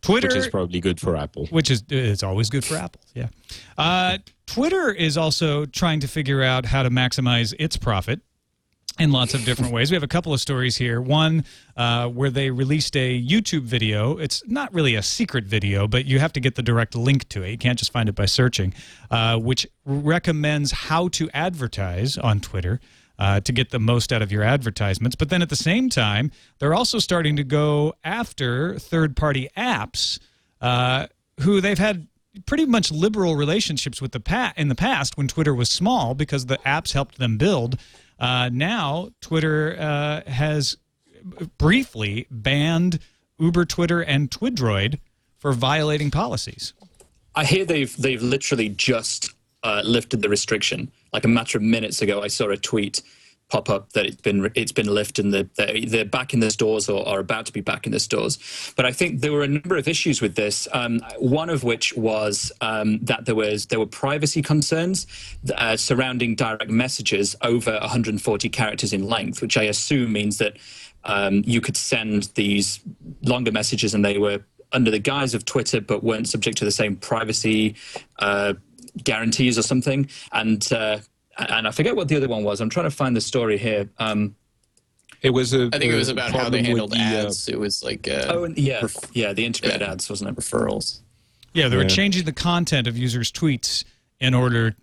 Twitter, 0.00 0.28
which 0.28 0.36
is 0.36 0.48
probably 0.48 0.80
good 0.80 1.00
for 1.00 1.16
Apple. 1.16 1.46
Which 1.46 1.70
is 1.70 1.82
it's 1.88 2.22
always 2.22 2.50
good 2.50 2.64
for 2.64 2.76
Apple. 2.76 3.00
Yeah. 3.14 3.28
Uh, 3.78 4.18
Twitter 4.46 4.90
is 4.90 5.16
also 5.16 5.64
trying 5.64 6.00
to 6.00 6.08
figure 6.08 6.42
out 6.42 6.66
how 6.66 6.82
to 6.82 6.90
maximize 6.90 7.54
its 7.58 7.76
profit 7.76 8.20
in 8.98 9.10
lots 9.10 9.34
of 9.34 9.44
different 9.44 9.72
ways. 9.72 9.90
We 9.90 9.96
have 9.96 10.04
a 10.04 10.08
couple 10.08 10.32
of 10.32 10.40
stories 10.40 10.76
here. 10.76 11.00
One 11.00 11.44
uh, 11.76 12.08
where 12.08 12.30
they 12.30 12.50
released 12.50 12.96
a 12.96 13.20
YouTube 13.20 13.62
video. 13.62 14.18
It's 14.18 14.46
not 14.46 14.72
really 14.72 14.94
a 14.94 15.02
secret 15.02 15.44
video, 15.44 15.88
but 15.88 16.04
you 16.04 16.20
have 16.20 16.32
to 16.34 16.40
get 16.40 16.54
the 16.54 16.62
direct 16.62 16.94
link 16.94 17.28
to 17.30 17.42
it. 17.42 17.50
You 17.50 17.58
can't 17.58 17.78
just 17.78 17.92
find 17.92 18.08
it 18.08 18.14
by 18.14 18.26
searching, 18.26 18.72
uh, 19.10 19.38
which 19.38 19.66
recommends 19.84 20.70
how 20.70 21.08
to 21.08 21.28
advertise 21.34 22.16
on 22.18 22.40
Twitter. 22.40 22.80
Uh, 23.16 23.38
to 23.38 23.52
get 23.52 23.70
the 23.70 23.78
most 23.78 24.12
out 24.12 24.22
of 24.22 24.32
your 24.32 24.42
advertisements. 24.42 25.14
But 25.14 25.28
then 25.28 25.40
at 25.40 25.48
the 25.48 25.54
same 25.54 25.88
time, 25.88 26.32
they're 26.58 26.74
also 26.74 26.98
starting 26.98 27.36
to 27.36 27.44
go 27.44 27.94
after 28.02 28.76
third 28.76 29.14
party 29.14 29.48
apps 29.56 30.18
uh, 30.60 31.06
who 31.38 31.60
they've 31.60 31.78
had 31.78 32.08
pretty 32.46 32.66
much 32.66 32.90
liberal 32.90 33.36
relationships 33.36 34.02
with 34.02 34.10
the 34.10 34.18
pa- 34.18 34.52
in 34.56 34.66
the 34.66 34.74
past 34.74 35.16
when 35.16 35.28
Twitter 35.28 35.54
was 35.54 35.70
small 35.70 36.14
because 36.14 36.46
the 36.46 36.58
apps 36.66 36.92
helped 36.92 37.18
them 37.18 37.38
build. 37.38 37.78
Uh, 38.24 38.48
now, 38.50 39.10
Twitter 39.20 39.76
uh, 39.78 40.22
has 40.30 40.78
briefly 41.58 42.26
banned 42.30 42.98
Uber 43.38 43.66
Twitter 43.66 44.00
and 44.00 44.30
Twidroid 44.30 44.98
for 45.36 45.52
violating 45.52 46.10
policies. 46.10 46.72
I 47.34 47.44
hear 47.44 47.66
they've 47.66 47.94
they've 47.98 48.22
literally 48.22 48.70
just 48.70 49.34
uh, 49.62 49.82
lifted 49.84 50.22
the 50.22 50.30
restriction. 50.30 50.90
Like 51.12 51.26
a 51.26 51.28
matter 51.28 51.58
of 51.58 51.64
minutes 51.64 52.00
ago, 52.00 52.22
I 52.22 52.28
saw 52.28 52.48
a 52.48 52.56
tweet 52.56 53.02
pop 53.50 53.68
up 53.68 53.92
that 53.92 54.06
it's 54.06 54.20
been 54.20 54.50
it's 54.54 54.72
been 54.72 54.86
lifted 54.86 55.24
and 55.24 55.34
they're, 55.34 55.80
they're 55.86 56.04
back 56.04 56.32
in 56.34 56.40
the 56.40 56.50
stores 56.50 56.88
or 56.88 57.06
are 57.06 57.20
about 57.20 57.46
to 57.46 57.52
be 57.52 57.60
back 57.60 57.86
in 57.86 57.92
the 57.92 58.00
stores. 58.00 58.38
But 58.76 58.86
I 58.86 58.92
think 58.92 59.20
there 59.20 59.32
were 59.32 59.42
a 59.42 59.48
number 59.48 59.76
of 59.76 59.86
issues 59.86 60.20
with 60.20 60.34
this. 60.34 60.66
Um, 60.72 61.00
one 61.18 61.50
of 61.50 61.62
which 61.62 61.94
was 61.96 62.50
um, 62.60 62.98
that 63.02 63.26
there 63.26 63.34
was 63.34 63.66
there 63.66 63.78
were 63.78 63.86
privacy 63.86 64.42
concerns 64.42 65.06
uh, 65.56 65.76
surrounding 65.76 66.34
direct 66.34 66.70
messages 66.70 67.36
over 67.42 67.72
140 67.72 68.48
characters 68.48 68.92
in 68.92 69.06
length, 69.06 69.42
which 69.42 69.56
I 69.56 69.64
assume 69.64 70.12
means 70.12 70.38
that 70.38 70.56
um, 71.04 71.42
you 71.46 71.60
could 71.60 71.76
send 71.76 72.30
these 72.34 72.80
longer 73.22 73.52
messages 73.52 73.94
and 73.94 74.04
they 74.04 74.18
were 74.18 74.40
under 74.72 74.90
the 74.90 74.98
guise 74.98 75.34
of 75.34 75.44
Twitter, 75.44 75.80
but 75.80 76.02
weren't 76.02 76.28
subject 76.28 76.58
to 76.58 76.64
the 76.64 76.70
same 76.70 76.96
privacy. 76.96 77.76
Uh, 78.18 78.54
guarantees 79.02 79.58
or 79.58 79.62
something. 79.62 80.08
And 80.32 80.72
uh, 80.72 80.98
and 81.38 81.66
I 81.66 81.70
forget 81.70 81.96
what 81.96 82.08
the 82.08 82.16
other 82.16 82.28
one 82.28 82.44
was. 82.44 82.60
I'm 82.60 82.70
trying 82.70 82.84
to 82.84 82.94
find 82.94 83.16
the 83.16 83.20
story 83.20 83.58
here. 83.58 83.88
Um, 83.98 84.36
it 85.22 85.30
was 85.30 85.54
a. 85.54 85.70
I 85.72 85.78
think 85.78 85.92
it 85.92 85.96
was 85.96 86.08
about 86.08 86.32
how 86.32 86.50
they 86.50 86.62
handled 86.62 86.92
the, 86.92 86.98
ads. 86.98 87.48
Uh, 87.48 87.52
it 87.52 87.58
was 87.58 87.82
like 87.82 88.06
uh, 88.08 88.26
oh 88.28 88.46
yeah, 88.56 88.80
ref- 88.82 89.10
yeah, 89.12 89.32
the 89.32 89.44
integrated 89.44 89.80
yeah. 89.80 89.92
ads, 89.92 90.08
wasn't 90.10 90.30
it? 90.30 90.36
Referrals. 90.36 91.00
Yeah, 91.54 91.68
they 91.68 91.76
were 91.76 91.82
yeah. 91.82 91.88
changing 91.88 92.24
the 92.24 92.32
content 92.32 92.86
of 92.86 92.98
users' 92.98 93.32
tweets 93.32 93.84
in 94.20 94.34
order 94.34 94.74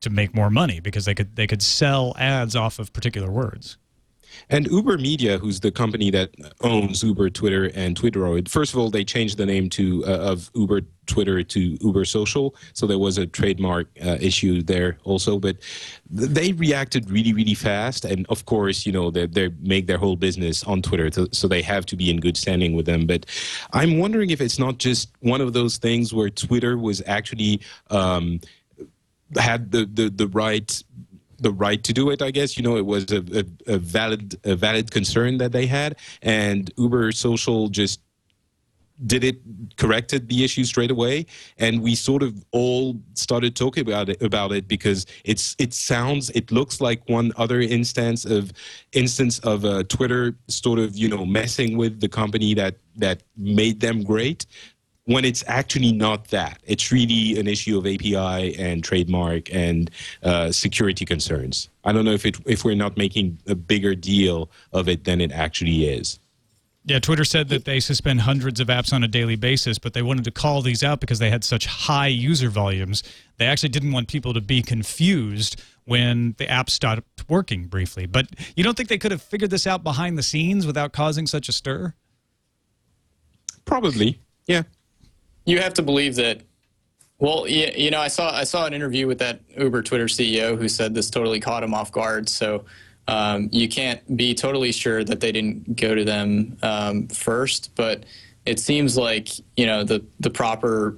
to 0.00 0.10
make 0.10 0.34
more 0.34 0.50
money 0.50 0.80
because 0.80 1.04
they 1.04 1.14
could 1.14 1.36
they 1.36 1.46
could 1.46 1.62
sell 1.62 2.14
ads 2.18 2.56
off 2.56 2.78
of 2.78 2.92
particular 2.92 3.30
words. 3.30 3.78
And 4.50 4.66
Uber 4.66 4.98
Media, 4.98 5.38
who's 5.38 5.60
the 5.60 5.70
company 5.70 6.10
that 6.10 6.30
owns 6.60 7.02
Uber, 7.02 7.30
Twitter, 7.30 7.70
and 7.74 7.96
Twidroid, 7.96 8.48
first 8.48 8.72
of 8.72 8.78
all, 8.78 8.90
they 8.90 9.04
changed 9.04 9.38
the 9.38 9.46
name 9.46 9.68
to 9.70 10.04
uh, 10.06 10.32
of 10.32 10.50
Uber 10.54 10.82
Twitter 11.06 11.42
to 11.42 11.60
Uber 11.80 12.04
Social, 12.04 12.54
so 12.72 12.86
there 12.86 12.98
was 12.98 13.18
a 13.18 13.26
trademark 13.26 13.88
uh, 14.04 14.16
issue 14.20 14.62
there 14.62 14.98
also. 15.04 15.38
But 15.38 15.56
th- 16.16 16.30
they 16.30 16.52
reacted 16.52 17.10
really, 17.10 17.32
really 17.32 17.54
fast, 17.54 18.04
and 18.04 18.26
of 18.28 18.46
course, 18.46 18.86
you 18.86 18.92
know, 18.92 19.10
they 19.10 19.26
they 19.26 19.48
make 19.60 19.86
their 19.86 19.98
whole 19.98 20.16
business 20.16 20.64
on 20.64 20.82
Twitter, 20.82 21.10
to, 21.10 21.28
so 21.32 21.48
they 21.48 21.62
have 21.62 21.86
to 21.86 21.96
be 21.96 22.10
in 22.10 22.20
good 22.20 22.36
standing 22.36 22.74
with 22.74 22.86
them. 22.86 23.06
But 23.06 23.26
I'm 23.72 23.98
wondering 23.98 24.30
if 24.30 24.40
it's 24.40 24.58
not 24.58 24.78
just 24.78 25.10
one 25.20 25.40
of 25.40 25.52
those 25.52 25.76
things 25.76 26.12
where 26.12 26.30
Twitter 26.30 26.78
was 26.78 27.02
actually. 27.06 27.60
Um, 27.90 28.40
had 29.36 29.72
the, 29.72 29.86
the, 29.92 30.10
the 30.10 30.28
right 30.28 30.82
the 31.44 31.52
right 31.52 31.82
to 31.84 31.92
do 31.92 32.10
it. 32.10 32.20
I 32.20 32.30
guess 32.32 32.56
you 32.56 32.64
know 32.64 32.76
it 32.76 32.86
was 32.86 33.04
a, 33.12 33.22
a, 33.40 33.74
a, 33.74 33.78
valid 33.78 34.36
a 34.44 34.56
valid 34.56 34.90
concern 34.90 35.38
that 35.38 35.52
they 35.52 35.66
had, 35.66 35.96
and 36.22 36.72
Uber 36.76 37.12
Social 37.12 37.68
just 37.68 38.00
did 39.06 39.24
it 39.24 39.38
corrected 39.76 40.28
the 40.28 40.44
issue 40.44 40.62
straight 40.62 40.90
away 40.90 41.26
and 41.58 41.82
we 41.82 41.96
sort 41.96 42.22
of 42.22 42.32
all 42.52 42.96
started 43.14 43.56
talking 43.56 43.82
about 43.82 44.08
it 44.08 44.22
about 44.22 44.52
it 44.52 44.68
because 44.68 45.04
it's 45.24 45.56
it 45.58 45.74
sounds 45.74 46.30
it 46.30 46.52
looks 46.52 46.80
like 46.80 47.02
one 47.08 47.32
other 47.36 47.60
instance 47.60 48.24
of 48.24 48.52
instance 48.92 49.40
of 49.40 49.64
uh, 49.64 49.82
twitter 49.88 50.36
sort 50.46 50.78
of 50.78 50.96
you 50.96 51.08
know 51.08 51.26
messing 51.26 51.76
with 51.76 52.00
the 52.00 52.08
company 52.08 52.54
that 52.54 52.76
that 52.94 53.24
made 53.36 53.80
them 53.80 54.04
great 54.04 54.46
when 55.06 55.24
it's 55.24 55.44
actually 55.46 55.92
not 55.92 56.28
that. 56.28 56.58
It's 56.64 56.90
really 56.90 57.38
an 57.38 57.46
issue 57.46 57.78
of 57.78 57.86
API 57.86 58.56
and 58.56 58.82
trademark 58.82 59.52
and 59.52 59.90
uh, 60.22 60.50
security 60.50 61.04
concerns. 61.04 61.68
I 61.84 61.92
don't 61.92 62.04
know 62.04 62.12
if 62.12 62.24
it 62.24 62.36
if 62.46 62.64
we're 62.64 62.74
not 62.74 62.96
making 62.96 63.38
a 63.46 63.54
bigger 63.54 63.94
deal 63.94 64.50
of 64.72 64.88
it 64.88 65.04
than 65.04 65.20
it 65.20 65.32
actually 65.32 65.88
is. 65.88 66.18
Yeah, 66.86 66.98
Twitter 66.98 67.24
said 67.24 67.48
that 67.48 67.64
they 67.64 67.80
suspend 67.80 68.20
hundreds 68.20 68.60
of 68.60 68.68
apps 68.68 68.92
on 68.92 69.02
a 69.02 69.08
daily 69.08 69.36
basis, 69.36 69.78
but 69.78 69.94
they 69.94 70.02
wanted 70.02 70.24
to 70.24 70.30
call 70.30 70.60
these 70.60 70.84
out 70.84 71.00
because 71.00 71.18
they 71.18 71.30
had 71.30 71.42
such 71.42 71.64
high 71.64 72.08
user 72.08 72.50
volumes. 72.50 73.02
They 73.38 73.46
actually 73.46 73.70
didn't 73.70 73.92
want 73.92 74.08
people 74.08 74.34
to 74.34 74.42
be 74.42 74.60
confused 74.60 75.62
when 75.86 76.34
the 76.36 76.46
app 76.48 76.68
stopped 76.68 77.24
working 77.26 77.68
briefly. 77.68 78.04
But 78.04 78.26
you 78.54 78.62
don't 78.62 78.76
think 78.76 78.90
they 78.90 78.98
could 78.98 79.12
have 79.12 79.22
figured 79.22 79.50
this 79.50 79.66
out 79.66 79.82
behind 79.82 80.18
the 80.18 80.22
scenes 80.22 80.66
without 80.66 80.92
causing 80.92 81.26
such 81.26 81.48
a 81.48 81.52
stir? 81.52 81.94
Probably. 83.64 84.20
Yeah 84.46 84.64
you 85.44 85.60
have 85.60 85.74
to 85.74 85.82
believe 85.82 86.16
that. 86.16 86.40
Well, 87.18 87.46
you, 87.46 87.90
know, 87.90 88.00
I 88.00 88.08
saw 88.08 88.34
I 88.34 88.44
saw 88.44 88.66
an 88.66 88.74
interview 88.74 89.06
with 89.06 89.18
that 89.18 89.40
Uber 89.56 89.82
Twitter 89.82 90.06
CEO 90.06 90.58
who 90.58 90.68
said 90.68 90.94
this 90.94 91.10
totally 91.10 91.40
caught 91.40 91.62
him 91.62 91.72
off 91.72 91.92
guard. 91.92 92.28
So 92.28 92.64
um, 93.06 93.48
you 93.52 93.68
can't 93.68 94.16
be 94.16 94.34
totally 94.34 94.72
sure 94.72 95.04
that 95.04 95.20
they 95.20 95.30
didn't 95.30 95.76
go 95.76 95.94
to 95.94 96.04
them 96.04 96.56
um, 96.62 97.06
first, 97.08 97.70
but 97.76 98.04
it 98.46 98.58
seems 98.58 98.96
like 98.96 99.28
you 99.56 99.66
know 99.66 99.84
the 99.84 100.04
the 100.20 100.30
proper 100.30 100.96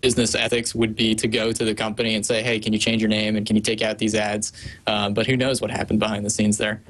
business 0.00 0.34
ethics 0.34 0.74
would 0.74 0.96
be 0.96 1.14
to 1.14 1.28
go 1.28 1.52
to 1.52 1.64
the 1.64 1.74
company 1.74 2.14
and 2.14 2.24
say, 2.24 2.42
"Hey, 2.42 2.58
can 2.58 2.72
you 2.72 2.78
change 2.78 3.02
your 3.02 3.08
name 3.08 3.36
and 3.36 3.46
can 3.46 3.56
you 3.56 3.62
take 3.62 3.82
out 3.82 3.98
these 3.98 4.14
ads?" 4.14 4.52
Um, 4.86 5.14
but 5.14 5.26
who 5.26 5.36
knows 5.36 5.60
what 5.60 5.70
happened 5.70 5.98
behind 5.98 6.24
the 6.24 6.30
scenes 6.30 6.58
there? 6.58 6.82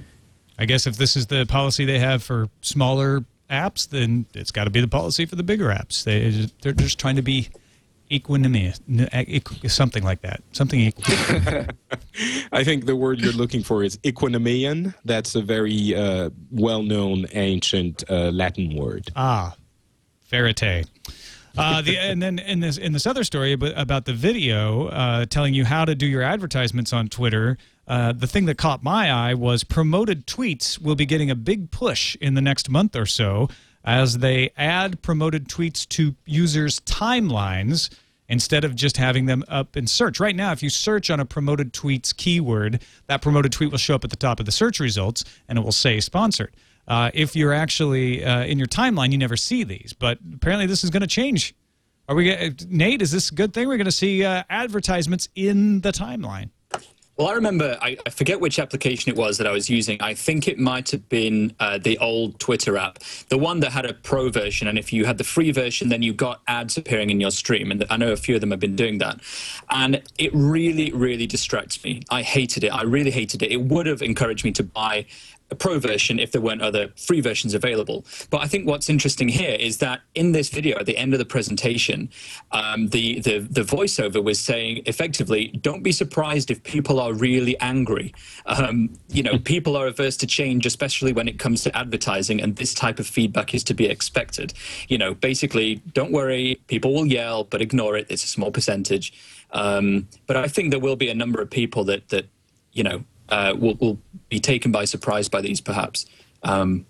I 0.59 0.67
guess 0.67 0.87
if 0.87 0.97
this 0.97 1.17
is 1.17 1.27
the 1.27 1.47
policy 1.47 1.85
they 1.85 1.99
have 1.99 2.23
for 2.23 2.49
smaller 2.61 3.25
apps, 3.51 3.89
then 3.89 4.27
it's 4.35 4.51
got 4.51 4.65
to 4.65 4.71
be 4.71 4.81
the 4.81 4.89
policy 4.89 5.27
for 5.27 5.37
the 5.37 5.43
bigger 5.43 5.67
apps. 5.67 6.05
They 6.05 6.49
they're 6.63 6.73
just 6.73 6.99
trying 6.99 7.17
to 7.17 7.23
be 7.23 7.51
equanimous, 8.11 8.81
something 9.71 10.03
like 10.03 10.21
that, 10.21 10.43
something 10.53 10.79
equal. 10.79 11.05
I 12.53 12.63
think 12.63 12.85
the 12.85 12.95
word 12.95 13.21
you're 13.21 13.33
looking 13.33 13.63
for 13.63 13.83
is 13.83 13.97
equanimian. 13.99 14.95
That's 15.05 15.35
a 15.35 15.41
very 15.41 15.95
uh, 15.95 16.31
well-known 16.51 17.27
ancient 17.33 18.05
uh, 18.11 18.31
Latin 18.31 18.77
word. 18.77 19.11
Ah, 19.17 19.55
verite. 20.31 20.87
Uh, 21.57 21.83
the, 21.83 21.99
and 21.99 22.23
then 22.23 22.39
in 22.39 22.61
this 22.61 22.79
in 22.79 22.93
this 22.93 23.07
other 23.07 23.25
story 23.25 23.53
about 23.53 24.05
the 24.07 24.13
video 24.13 24.87
uh, 24.89 25.27
telling 25.27 25.55
you 25.55 25.65
how 25.65 25.85
to 25.85 25.95
do 25.95 26.07
your 26.07 26.23
advertisements 26.23 26.93
on 26.93 27.09
Twitter, 27.09 27.59
uh, 27.87 28.13
the 28.13 28.27
thing 28.27 28.47
that 28.47 28.57
caught 28.57 28.83
my 28.83 29.11
eye 29.11 29.35
was 29.35 29.65
promoted 29.65 30.27
tweets 30.27 30.81
will 30.81 30.95
be 30.95 31.05
getting 31.05 31.31
a 31.31 31.35
big 31.35 31.71
push 31.71 32.17
in 32.21 32.35
the 32.35 32.41
next 32.41 32.71
month 32.71 32.97
or 32.97 33.07
so. 33.07 33.49
as 33.85 34.19
they 34.19 34.51
add 34.57 35.03
promoted 35.03 35.49
tweets 35.49 35.89
to 35.89 36.15
users' 36.25 36.81
timelines 36.81 37.91
instead 38.29 38.65
of 38.65 38.75
just 38.75 38.97
having 38.97 39.27
them 39.27 39.45
up 39.49 39.77
in 39.77 39.87
search. 39.87 40.21
Right 40.21 40.35
now, 40.35 40.53
if 40.53 40.63
you 40.63 40.71
search 40.71 41.11
on 41.11 41.21
a 41.21 41.25
promoted 41.25 41.73
tweets 41.73 42.17
keyword, 42.17 42.83
that 43.07 43.21
promoted 43.21 43.53
tweet 43.53 43.71
will 43.71 43.79
show 43.79 43.95
up 43.95 44.05
at 44.05 44.11
the 44.11 44.17
top 44.17 44.41
of 44.41 44.47
the 44.47 44.53
search 44.53 44.81
results 44.81 45.25
and 45.49 45.59
it 45.59 45.63
will 45.63 45.73
say 45.73 46.01
sponsored. 46.01 46.55
Uh, 46.87 47.11
if 47.15 47.37
you're 47.37 47.53
actually 47.53 48.25
uh, 48.25 48.45
in 48.45 48.59
your 48.59 48.67
timeline, 48.67 49.13
you 49.13 49.19
never 49.19 49.37
see 49.37 49.65
these. 49.65 49.95
But 49.99 50.19
apparently, 50.35 50.67
this 50.67 50.85
is 50.85 50.91
going 50.91 51.03
to 51.03 51.07
change. 51.07 51.55
Are 52.09 52.15
we, 52.15 52.35
uh, 52.35 52.51
Nate? 52.69 53.03
Is 53.03 53.13
this 53.13 53.31
a 53.31 53.35
good 53.35 53.55
thing? 53.55 53.69
We're 53.69 53.77
going 53.77 53.85
to 53.85 53.93
see 53.93 54.25
uh, 54.25 54.43
advertisements 54.51 55.29
in 55.35 55.81
the 55.81 55.93
timeline. 55.93 56.51
Well, 57.19 57.29
I 57.29 57.35
remember, 57.35 57.79
I, 57.83 57.99
I, 58.07 58.11
forget 58.11 58.41
which 58.41 58.59
application 58.59 59.13
it 59.13 59.19
was 59.19 59.37
that 59.37 59.47
I 59.47 59.53
was 59.53 59.69
using. 59.69 60.01
I 60.01 60.15
think 60.15 60.49
it 60.49 60.59
might 60.59 60.91
have 60.91 61.11
been 61.11 61.55
uh, 61.61 61.77
the 61.77 61.99
old 61.99 62.41
Twitter 62.41 62.79
app, 62.79 63.01
the 63.29 63.37
one 63.37 63.61
that 63.61 63.71
had 63.71 63.85
a 63.85 63.93
pro 63.93 64.31
version. 64.31 64.67
And 64.67 64.79
if 64.79 64.95
you 64.95 65.05
had 65.05 65.19
the 65.19 65.25
free 65.25 65.53
version, 65.53 65.91
then 65.91 66.03
you 66.03 66.15
got 66.15 66.41
ads 66.49 66.79
appearing 66.79 67.11
in 67.11 67.21
your 67.21 67.31
stream. 67.31 67.71
And 67.71 67.85
I 67.91 67.99
know 67.99 68.13
a 68.13 68.17
few 68.17 68.35
of 68.35 68.41
them 68.41 68.51
have 68.51 68.61
been 68.61 68.77
doing 68.77 68.97
that. 68.99 69.21
And 69.69 70.03
it 70.19 70.31
really, 70.35 70.91
really 70.91 71.27
distracts 71.27 71.85
me. 71.85 72.03
I 72.11 72.23
hated 72.23 72.65
it. 72.65 72.69
I 72.69 72.83
really 72.83 73.11
hated 73.11 73.43
it. 73.43 73.53
It 73.53 73.61
would 73.61 73.85
have 73.87 74.01
encouraged 74.01 74.43
me 74.45 74.53
to 74.53 74.63
buy 74.63 75.05
a 75.53 75.55
pro 75.55 75.79
version 75.79 76.19
if 76.19 76.33
there 76.33 76.41
weren't 76.41 76.63
other 76.63 76.89
free 76.97 77.21
versions 77.21 77.55
available. 77.55 78.05
But 78.31 78.39
I 78.39 78.47
think 78.49 78.67
what's 78.67 78.89
interesting 78.91 79.29
here 79.29 79.57
is 79.69 79.79
that 79.79 80.01
in 80.15 80.33
this 80.33 80.49
video, 80.49 80.79
at 80.79 80.87
the 80.87 80.97
end 80.97 81.13
of 81.13 81.19
the 81.19 81.25
presentation, 81.25 82.11
um, 82.51 82.89
the, 82.89 83.21
the, 83.21 83.39
the 83.39 83.61
voiceover 83.61 84.23
was 84.25 84.41
saying 84.41 84.83
effectively, 84.87 85.49
don't 85.61 85.83
be 85.83 85.93
surprised 85.93 86.51
if 86.51 86.63
people 86.65 86.99
are 86.99 87.13
really 87.13 87.59
angry. 87.61 88.13
Um, 88.47 88.91
you 89.09 89.23
know, 89.23 89.39
people 89.39 89.77
are 89.77 89.87
averse 89.87 90.17
to 90.19 90.27
change, 90.27 90.67
especially 90.67 91.13
when 91.13 91.29
it 91.29 91.39
comes 91.39 91.63
to 91.63 91.77
advertising, 91.77 92.41
and 92.41 92.57
this 92.57 92.75
type 92.75 92.99
of 92.99 93.07
feedback 93.07 93.55
is 93.55 93.63
to 93.65 93.75
be 93.75 93.87
expected. 93.87 94.55
You 94.89 94.99
know, 94.99 95.15
basically, 95.15 95.77
don't 95.93 96.13
worry, 96.13 96.61
people 96.67 96.93
will 96.95 97.07
yell, 97.07 97.45
but 97.45 97.61
ignore 97.61 97.97
it. 97.97 98.07
It's 98.09 98.25
a 98.25 98.29
small 98.29 98.51
percentage. 98.51 99.13
Um, 99.53 100.09
but 100.27 100.37
I 100.37 100.49
think 100.49 100.71
there 100.71 100.81
will 100.81 100.97
be 100.97 101.11
a 101.11 101.15
number 101.15 101.41
of 101.43 101.51
people 101.51 101.85
that 101.85 102.09
that 102.09 102.27
you 102.73 102.83
know 102.83 103.05
uh, 103.29 103.55
will, 103.59 103.75
will 103.75 103.99
be 104.33 104.41
taken 104.41 104.73
by 104.73 104.87
surprise 104.87 105.29
by 105.29 105.43
these, 105.43 105.61
perhaps. 105.61 106.07
Um, 106.43 106.87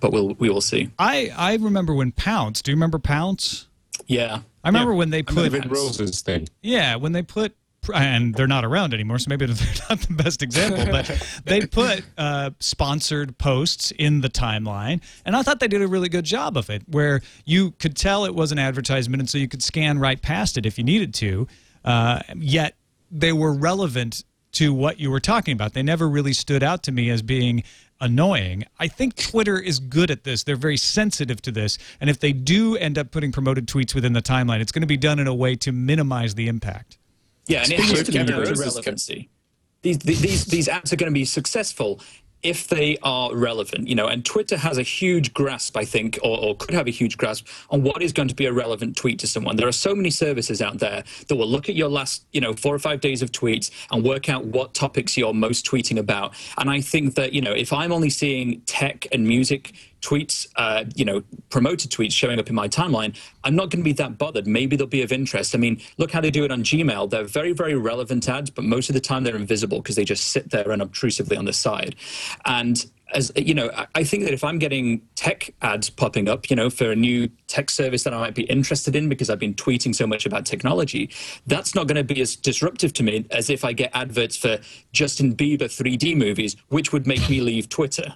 but 0.00 0.12
we'll 0.12 0.34
we 0.34 0.48
will 0.48 0.62
see. 0.62 0.90
I 0.98 1.30
I 1.36 1.54
remember 1.56 1.92
when 1.94 2.10
Pownce. 2.12 2.62
Do 2.62 2.70
you 2.70 2.76
remember 2.76 2.98
Pownce? 2.98 3.66
Yeah, 4.06 4.40
I 4.64 4.68
remember 4.68 4.92
Yeah. 4.92 4.98
when 4.98 5.10
they 5.10 5.22
put 5.22 5.52
remember 5.52 5.74
Rose's 5.74 6.22
thing. 6.22 6.48
Yeah, 6.62 6.96
when 6.96 7.12
they 7.12 7.22
put, 7.22 7.54
and 7.92 8.34
they're 8.34 8.46
not 8.46 8.64
around 8.64 8.94
anymore, 8.94 9.18
so 9.18 9.26
maybe 9.28 9.44
they're 9.52 9.74
not 9.90 9.98
the 10.00 10.14
best 10.14 10.42
example, 10.42 10.86
but 10.90 11.04
they 11.44 11.66
put 11.66 12.02
uh, 12.16 12.50
sponsored 12.60 13.36
posts 13.36 13.90
in 13.98 14.22
the 14.22 14.30
timeline, 14.30 15.02
and 15.26 15.36
I 15.36 15.42
thought 15.42 15.60
they 15.60 15.68
did 15.68 15.82
a 15.82 15.88
really 15.88 16.08
good 16.08 16.24
job 16.24 16.56
of 16.56 16.70
it, 16.70 16.82
where 16.88 17.20
you 17.44 17.72
could 17.72 17.94
tell 17.96 18.24
it 18.24 18.34
was 18.34 18.50
an 18.52 18.58
advertisement, 18.58 19.20
and 19.20 19.28
so 19.28 19.36
you 19.36 19.48
could 19.48 19.62
scan 19.62 19.98
right 19.98 20.22
past 20.22 20.56
it 20.56 20.64
if 20.64 20.78
you 20.78 20.84
needed 20.84 21.12
to, 21.14 21.46
uh, 21.84 22.20
yet 22.36 22.76
they 23.10 23.32
were 23.32 23.52
relevant 23.52 24.24
to 24.52 24.72
what 24.72 24.98
you 24.98 25.10
were 25.10 25.20
talking 25.20 25.52
about. 25.52 25.74
They 25.74 25.82
never 25.82 26.08
really 26.08 26.32
stood 26.32 26.62
out 26.62 26.82
to 26.84 26.92
me 26.92 27.10
as 27.10 27.22
being 27.22 27.62
annoying. 28.00 28.64
I 28.78 28.88
think 28.88 29.16
Twitter 29.16 29.58
is 29.58 29.78
good 29.78 30.10
at 30.10 30.24
this. 30.24 30.44
They're 30.44 30.56
very 30.56 30.76
sensitive 30.76 31.42
to 31.42 31.52
this. 31.52 31.78
And 32.00 32.08
if 32.08 32.20
they 32.20 32.32
do 32.32 32.76
end 32.76 32.98
up 32.98 33.10
putting 33.10 33.32
promoted 33.32 33.66
tweets 33.66 33.94
within 33.94 34.12
the 34.12 34.22
timeline, 34.22 34.60
it's 34.60 34.72
going 34.72 34.82
to 34.82 34.86
be 34.86 34.96
done 34.96 35.18
in 35.18 35.26
a 35.26 35.34
way 35.34 35.56
to 35.56 35.72
minimize 35.72 36.34
the 36.34 36.48
impact. 36.48 36.98
Yeah, 37.46 37.62
and 37.62 37.72
it 37.72 37.78
Speaking 37.78 37.96
has 37.96 38.06
to 38.06 38.12
be 38.12 38.18
Kevin 38.18 38.34
down 38.34 38.54
to 38.54 38.60
relevancy. 38.60 39.30
These, 39.82 39.98
these 39.98 40.44
these 40.46 40.68
ads 40.68 40.92
are 40.92 40.96
going 40.96 41.10
to 41.10 41.14
be 41.14 41.24
successful 41.24 42.00
if 42.42 42.68
they 42.68 42.96
are 43.02 43.34
relevant, 43.34 43.88
you 43.88 43.94
know. 43.94 44.06
And 44.06 44.24
Twitter 44.24 44.56
has 44.56 44.78
a 44.78 44.82
huge 44.82 45.32
grasp, 45.34 45.76
I 45.76 45.84
think, 45.84 46.18
or, 46.22 46.38
or 46.38 46.56
could 46.56 46.74
have 46.74 46.86
a 46.86 46.90
huge 46.90 47.16
grasp 47.16 47.46
on 47.70 47.82
what 47.82 48.02
is 48.02 48.12
going 48.12 48.28
to 48.28 48.34
be 48.34 48.46
a 48.46 48.52
relevant 48.52 48.96
tweet 48.96 49.18
to 49.20 49.26
someone. 49.26 49.56
There 49.56 49.68
are 49.68 49.72
so 49.72 49.94
many 49.94 50.10
services 50.10 50.62
out 50.62 50.78
there 50.78 51.04
that 51.26 51.36
will 51.36 51.48
look 51.48 51.68
at 51.68 51.74
your 51.74 51.88
last, 51.88 52.24
you 52.32 52.40
know, 52.40 52.54
four 52.54 52.74
or 52.74 52.78
five 52.78 53.00
days 53.00 53.22
of 53.22 53.32
tweets 53.32 53.70
and 53.90 54.04
work 54.04 54.28
out 54.28 54.44
what 54.44 54.74
topics 54.74 55.16
you're 55.16 55.34
most 55.34 55.66
tweeting 55.66 55.98
about. 55.98 56.34
And 56.58 56.70
I 56.70 56.80
think 56.80 57.14
that 57.14 57.32
you 57.32 57.40
know, 57.40 57.52
if 57.52 57.72
I'm 57.72 57.92
only 57.92 58.10
seeing 58.10 58.60
tech 58.62 59.06
and 59.12 59.26
music 59.26 59.72
tweets, 60.00 60.46
uh, 60.56 60.84
you 60.94 61.04
know, 61.04 61.22
promoted 61.50 61.90
tweets 61.90 62.12
showing 62.12 62.38
up 62.38 62.48
in 62.48 62.54
my 62.54 62.68
timeline, 62.68 63.16
I'm 63.44 63.56
not 63.56 63.70
going 63.70 63.80
to 63.80 63.84
be 63.84 63.92
that 63.94 64.18
bothered. 64.18 64.46
Maybe 64.46 64.76
they'll 64.76 64.86
be 64.86 65.02
of 65.02 65.12
interest. 65.12 65.54
I 65.54 65.58
mean, 65.58 65.80
look 65.96 66.10
how 66.12 66.20
they 66.20 66.30
do 66.30 66.44
it 66.44 66.50
on 66.50 66.62
Gmail. 66.62 67.10
They're 67.10 67.24
very, 67.24 67.52
very 67.52 67.74
relevant 67.74 68.28
ads, 68.28 68.50
but 68.50 68.64
most 68.64 68.88
of 68.88 68.94
the 68.94 69.00
time 69.00 69.24
they're 69.24 69.36
invisible 69.36 69.80
because 69.80 69.96
they 69.96 70.04
just 70.04 70.28
sit 70.28 70.50
there 70.50 70.64
unobtrusively 70.64 71.36
on 71.36 71.44
the 71.44 71.52
side. 71.52 71.96
And 72.44 72.84
as 73.14 73.32
you 73.36 73.54
know, 73.54 73.70
I- 73.94 74.04
think 74.04 74.24
that 74.24 74.32
if 74.32 74.44
I'm 74.44 74.58
getting 74.58 75.02
tech 75.16 75.54
ads 75.62 75.90
popping 75.90 76.28
up, 76.28 76.50
you 76.50 76.56
know, 76.56 76.70
for 76.70 76.90
a 76.90 76.96
new 76.96 77.28
tech 77.46 77.70
service 77.70 78.04
that 78.04 78.14
I 78.14 78.18
might 78.18 78.34
be 78.34 78.42
interested 78.44 78.94
in 78.96 79.08
because 79.08 79.30
I've 79.30 79.38
been 79.38 79.54
tweeting 79.54 79.94
so 79.94 80.06
much 80.06 80.26
about 80.26 80.44
technology, 80.46 81.10
that's 81.46 81.74
not 81.74 81.86
going 81.86 81.96
to 81.96 82.04
be 82.04 82.20
as 82.20 82.36
disruptive 82.36 82.92
to 82.94 83.02
me 83.02 83.26
as 83.30 83.50
if 83.50 83.64
I 83.64 83.72
get 83.72 83.90
adverts 83.94 84.36
for 84.36 84.58
Justin 84.92 85.34
Bieber 85.34 85.68
3D 85.70 86.16
movies, 86.16 86.56
which 86.68 86.92
would 86.92 87.06
make 87.06 87.28
me 87.28 87.40
leave 87.40 87.68
Twitter. 87.68 88.14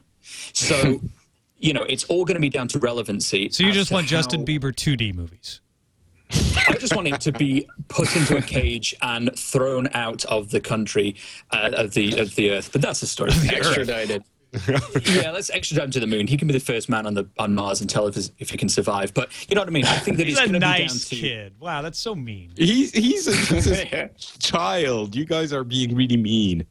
So, 0.53 1.01
you 1.63 1.73
know, 1.73 1.85
it's 1.85 2.05
all 2.05 2.25
going 2.25 2.35
to 2.35 2.41
be 2.41 2.51
down 2.51 2.69
to 2.69 2.79
relevancy. 2.79 3.49
So 3.51 3.65
you 3.65 3.73
just 3.73 3.89
to 3.89 3.95
want 3.95 4.07
Justin 4.09 4.41
how- 4.41 4.47
Bieber 4.47 4.73
2D 4.75 5.15
movies. 5.15 5.61
I 6.69 6.77
just 6.81 6.97
want 6.97 7.09
him 7.09 7.19
to 7.19 7.33
be 7.33 7.69
put 7.89 8.15
into 8.17 8.37
a 8.39 8.43
cage 8.43 8.95
and 9.03 9.31
thrown 9.39 9.89
out 9.93 10.25
of 10.25 10.51
the 10.51 10.61
country, 10.61 11.15
uh, 11.51 11.73
of 11.75 11.93
the 11.93 12.19
of 12.19 12.35
the 12.37 12.53
earth. 12.53 12.71
But 12.73 12.81
that's 12.81 13.03
a 13.03 13.07
story. 13.07 13.33
the. 13.33 13.55
Extradited. 13.55 14.25
yeah, 15.23 15.31
let's 15.31 15.51
extradite 15.51 15.85
him 15.87 15.91
to 15.91 16.01
the 16.01 16.07
moon. 16.07 16.27
He 16.27 16.37
can 16.39 16.49
be 16.49 16.53
the 16.53 16.61
first 16.61 16.89
man 16.89 17.07
on 17.07 17.15
the 17.15 17.29
on 17.39 17.55
Mars 17.55 17.81
and 17.83 17.89
tell 17.89 18.07
if 18.07 18.15
his, 18.15 18.33
if 18.39 18.49
he 18.51 18.57
can 18.57 18.69
survive. 18.71 19.13
But 19.13 19.31
you 19.49 19.55
know 19.55 19.61
what 19.61 19.69
I 19.69 19.73
mean. 19.73 19.85
I 19.85 19.97
think 19.99 20.17
that 20.17 20.27
He's 20.27 20.39
it's 20.39 20.47
a 20.47 20.51
going 20.51 20.61
to 20.61 20.67
be 20.67 20.73
down 20.73 20.81
nice 20.81 21.09
to 21.11 21.17
kid. 21.17 21.55
Wow, 21.61 21.83
that's 21.83 21.99
so 21.99 22.15
mean. 22.15 22.53
He's 22.57 22.93
he's 22.93 23.29
a, 23.29 23.37
he's 23.37 23.67
a 23.67 24.11
child. 24.39 25.15
You 25.15 25.27
guys 25.27 25.53
are 25.53 25.65
being 25.65 25.95
really 25.95 26.17
mean. 26.17 26.67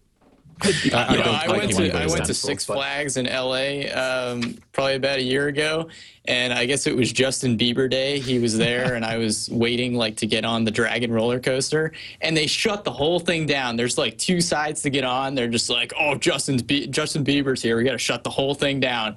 I, 0.63 1.13
You 1.13 1.17
know, 1.19 1.31
I 1.31 1.47
went 1.49 1.71
to 1.75 1.91
I 1.91 2.05
went 2.07 2.25
to 2.25 2.33
Six 2.33 2.65
Flags 2.65 3.17
in 3.17 3.25
LA 3.25 3.89
um, 3.93 4.57
probably 4.73 4.95
about 4.95 5.19
a 5.19 5.23
year 5.23 5.47
ago, 5.47 5.89
and 6.25 6.53
I 6.53 6.65
guess 6.65 6.85
it 6.87 6.95
was 6.95 7.11
Justin 7.11 7.57
Bieber 7.57 7.89
Day. 7.89 8.19
He 8.19 8.37
was 8.39 8.57
there, 8.57 8.93
and 8.93 9.03
I 9.03 9.17
was 9.17 9.49
waiting 9.49 9.95
like 9.95 10.15
to 10.17 10.27
get 10.27 10.45
on 10.45 10.63
the 10.63 10.71
Dragon 10.71 11.11
roller 11.11 11.39
coaster, 11.39 11.91
and 12.21 12.37
they 12.37 12.47
shut 12.47 12.83
the 12.83 12.91
whole 12.91 13.19
thing 13.19 13.45
down. 13.45 13.75
There's 13.75 13.97
like 13.97 14.17
two 14.17 14.41
sides 14.41 14.81
to 14.83 14.89
get 14.89 15.03
on. 15.03 15.33
They're 15.33 15.47
just 15.47 15.69
like, 15.69 15.93
"Oh, 15.99 16.15
Justin's 16.15 16.61
Be- 16.61 16.87
Justin 16.87 17.23
Bieber's 17.23 17.61
here. 17.61 17.77
We 17.77 17.83
got 17.83 17.93
to 17.93 17.97
shut 17.97 18.23
the 18.23 18.29
whole 18.29 18.53
thing 18.53 18.79
down," 18.79 19.15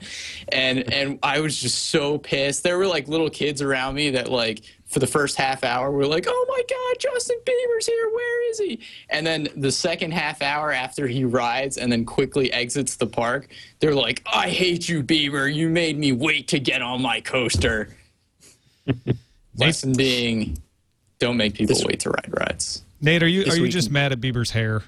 and 0.49 0.93
and 0.93 1.19
I 1.23 1.41
was 1.41 1.61
just 1.61 1.87
so 1.91 2.19
pissed. 2.19 2.63
There 2.63 2.79
were 2.79 2.87
like 2.87 3.09
little 3.09 3.31
kids 3.31 3.61
around 3.61 3.95
me 3.95 4.11
that 4.11 4.31
like 4.31 4.63
for 4.87 4.99
the 4.99 5.07
first 5.07 5.37
half 5.37 5.65
hour, 5.65 5.91
we 5.91 6.05
are 6.05 6.07
like, 6.07 6.27
oh 6.29 6.47
my 6.49 6.63
God, 6.69 7.01
Justin 7.01 7.39
Bieber's 7.45 7.87
here. 7.87 8.11
Where 8.13 8.51
is 8.51 8.59
he? 8.59 8.81
And 9.11 9.27
then 9.27 9.49
the 9.57 9.73
second 9.73 10.13
half 10.13 10.43
hour 10.43 10.73
after 10.73 11.07
he 11.07 11.25
rides 11.25 11.79
and 11.79 11.91
then 11.91 12.05
quickly 12.05 12.53
exits 12.53 12.97
the 12.97 13.07
park, 13.07 13.49
they're 13.81 13.95
like, 13.95 14.23
I 14.33 14.49
hate 14.51 14.89
you, 14.89 15.03
Bieber. 15.03 15.53
You 15.53 15.69
made 15.69 15.99
me 15.99 16.13
wait 16.13 16.49
to 16.49 16.59
get 16.59 16.83
on 16.83 17.03
my 17.03 17.21
coaster. 17.21 17.89
Lesson 19.57 19.93
being, 19.93 20.59
don't 21.19 21.37
make 21.37 21.55
people 21.55 21.77
wait 21.85 22.01
to 22.01 22.11
ride 22.11 22.29
rides. 22.29 22.85
Nate, 23.01 23.23
are 23.23 23.29
you 23.29 23.45
This 23.45 23.55
are 23.55 23.61
you 23.61 23.69
just 23.69 23.91
mad 23.91 24.13
at 24.13 24.21
Bieber's 24.21 24.51
hair? 24.51 24.83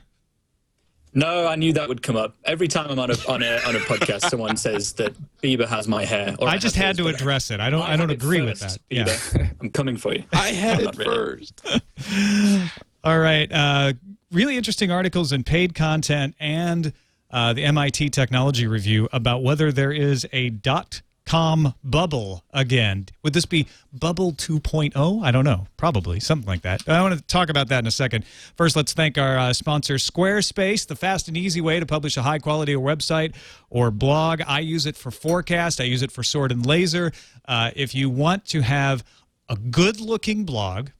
No, 1.16 1.46
I 1.46 1.56
knew 1.56 1.72
that 1.72 1.88
would 1.88 2.02
come 2.02 2.14
up 2.14 2.36
every 2.44 2.68
time 2.68 2.90
I'm 2.90 2.98
on 2.98 3.10
a 3.10 3.14
on 3.26 3.42
a 3.42 3.56
on 3.66 3.74
a 3.74 3.78
podcast. 3.80 4.28
someone 4.28 4.56
says 4.58 4.92
that 4.94 5.14
Bieber 5.42 5.66
has 5.66 5.88
my 5.88 6.04
hair. 6.04 6.36
Or 6.38 6.46
I 6.46 6.58
just 6.58 6.76
have 6.76 6.86
had 6.88 6.96
to 6.98 7.04
but 7.04 7.14
address 7.14 7.50
it. 7.50 7.58
I 7.58 7.70
don't 7.70 7.80
I, 7.80 7.96
don't 7.96 8.10
had 8.10 8.10
it 8.10 8.22
agree 8.22 8.42
with 8.42 8.60
that. 8.60 8.72
first, 8.72 8.80
Yeah. 8.90 9.48
I'm 9.60 9.70
coming 9.70 9.96
for 9.96 10.12
you. 10.14 10.24
I 10.34 10.48
had 10.48 10.80
it 10.80 10.94
really. 10.98 11.46
first. 11.48 11.66
All 13.04 13.18
right. 13.18 13.50
Uh, 13.50 13.94
really 14.30 14.58
interesting 14.58 14.90
articles 14.90 15.32
in 15.32 15.42
paid 15.42 15.74
content 15.74 16.34
and 16.38 16.92
uh, 17.30 17.54
the 17.54 17.64
MIT 17.64 18.10
Technology 18.10 18.66
Review 18.66 19.08
about 19.12 19.42
whether 19.42 19.72
there 19.72 19.92
is 19.92 20.26
a 20.32 20.50
dot 20.50 21.00
com 21.26 21.74
bubble 21.82 22.44
again. 22.52 23.06
Would 23.22 23.32
this 23.34 23.46
be 23.46 23.66
bubble 23.92 24.32
2.0? 24.32 25.24
I 25.24 25.30
don't 25.30 25.44
know. 25.44 25.66
Probably 25.76 26.20
something 26.20 26.46
like 26.46 26.62
that. 26.62 26.88
I 26.88 27.02
want 27.02 27.16
to 27.16 27.22
talk 27.22 27.50
about 27.50 27.68
that 27.68 27.80
in 27.80 27.86
a 27.86 27.90
second. 27.90 28.24
First, 28.56 28.76
let's 28.76 28.92
thank 28.92 29.18
our 29.18 29.36
uh, 29.36 29.52
sponsor, 29.52 29.94
Squarespace, 29.94 30.86
the 30.86 30.96
fast 30.96 31.28
and 31.28 31.36
easy 31.36 31.60
way 31.60 31.80
to 31.80 31.86
publish 31.86 32.16
a 32.16 32.22
high 32.22 32.38
quality 32.38 32.74
website 32.74 33.34
or 33.68 33.90
blog. 33.90 34.40
I 34.46 34.60
use 34.60 34.86
it 34.86 34.96
for 34.96 35.10
forecast. 35.10 35.80
I 35.80 35.84
use 35.84 36.02
it 36.02 36.12
for 36.12 36.22
sword 36.22 36.52
and 36.52 36.64
laser. 36.64 37.12
Uh, 37.46 37.72
if 37.74 37.94
you 37.94 38.08
want 38.08 38.44
to 38.46 38.62
have 38.62 39.04
a 39.48 39.56
good 39.56 40.00
looking 40.00 40.44
blog 40.44 40.90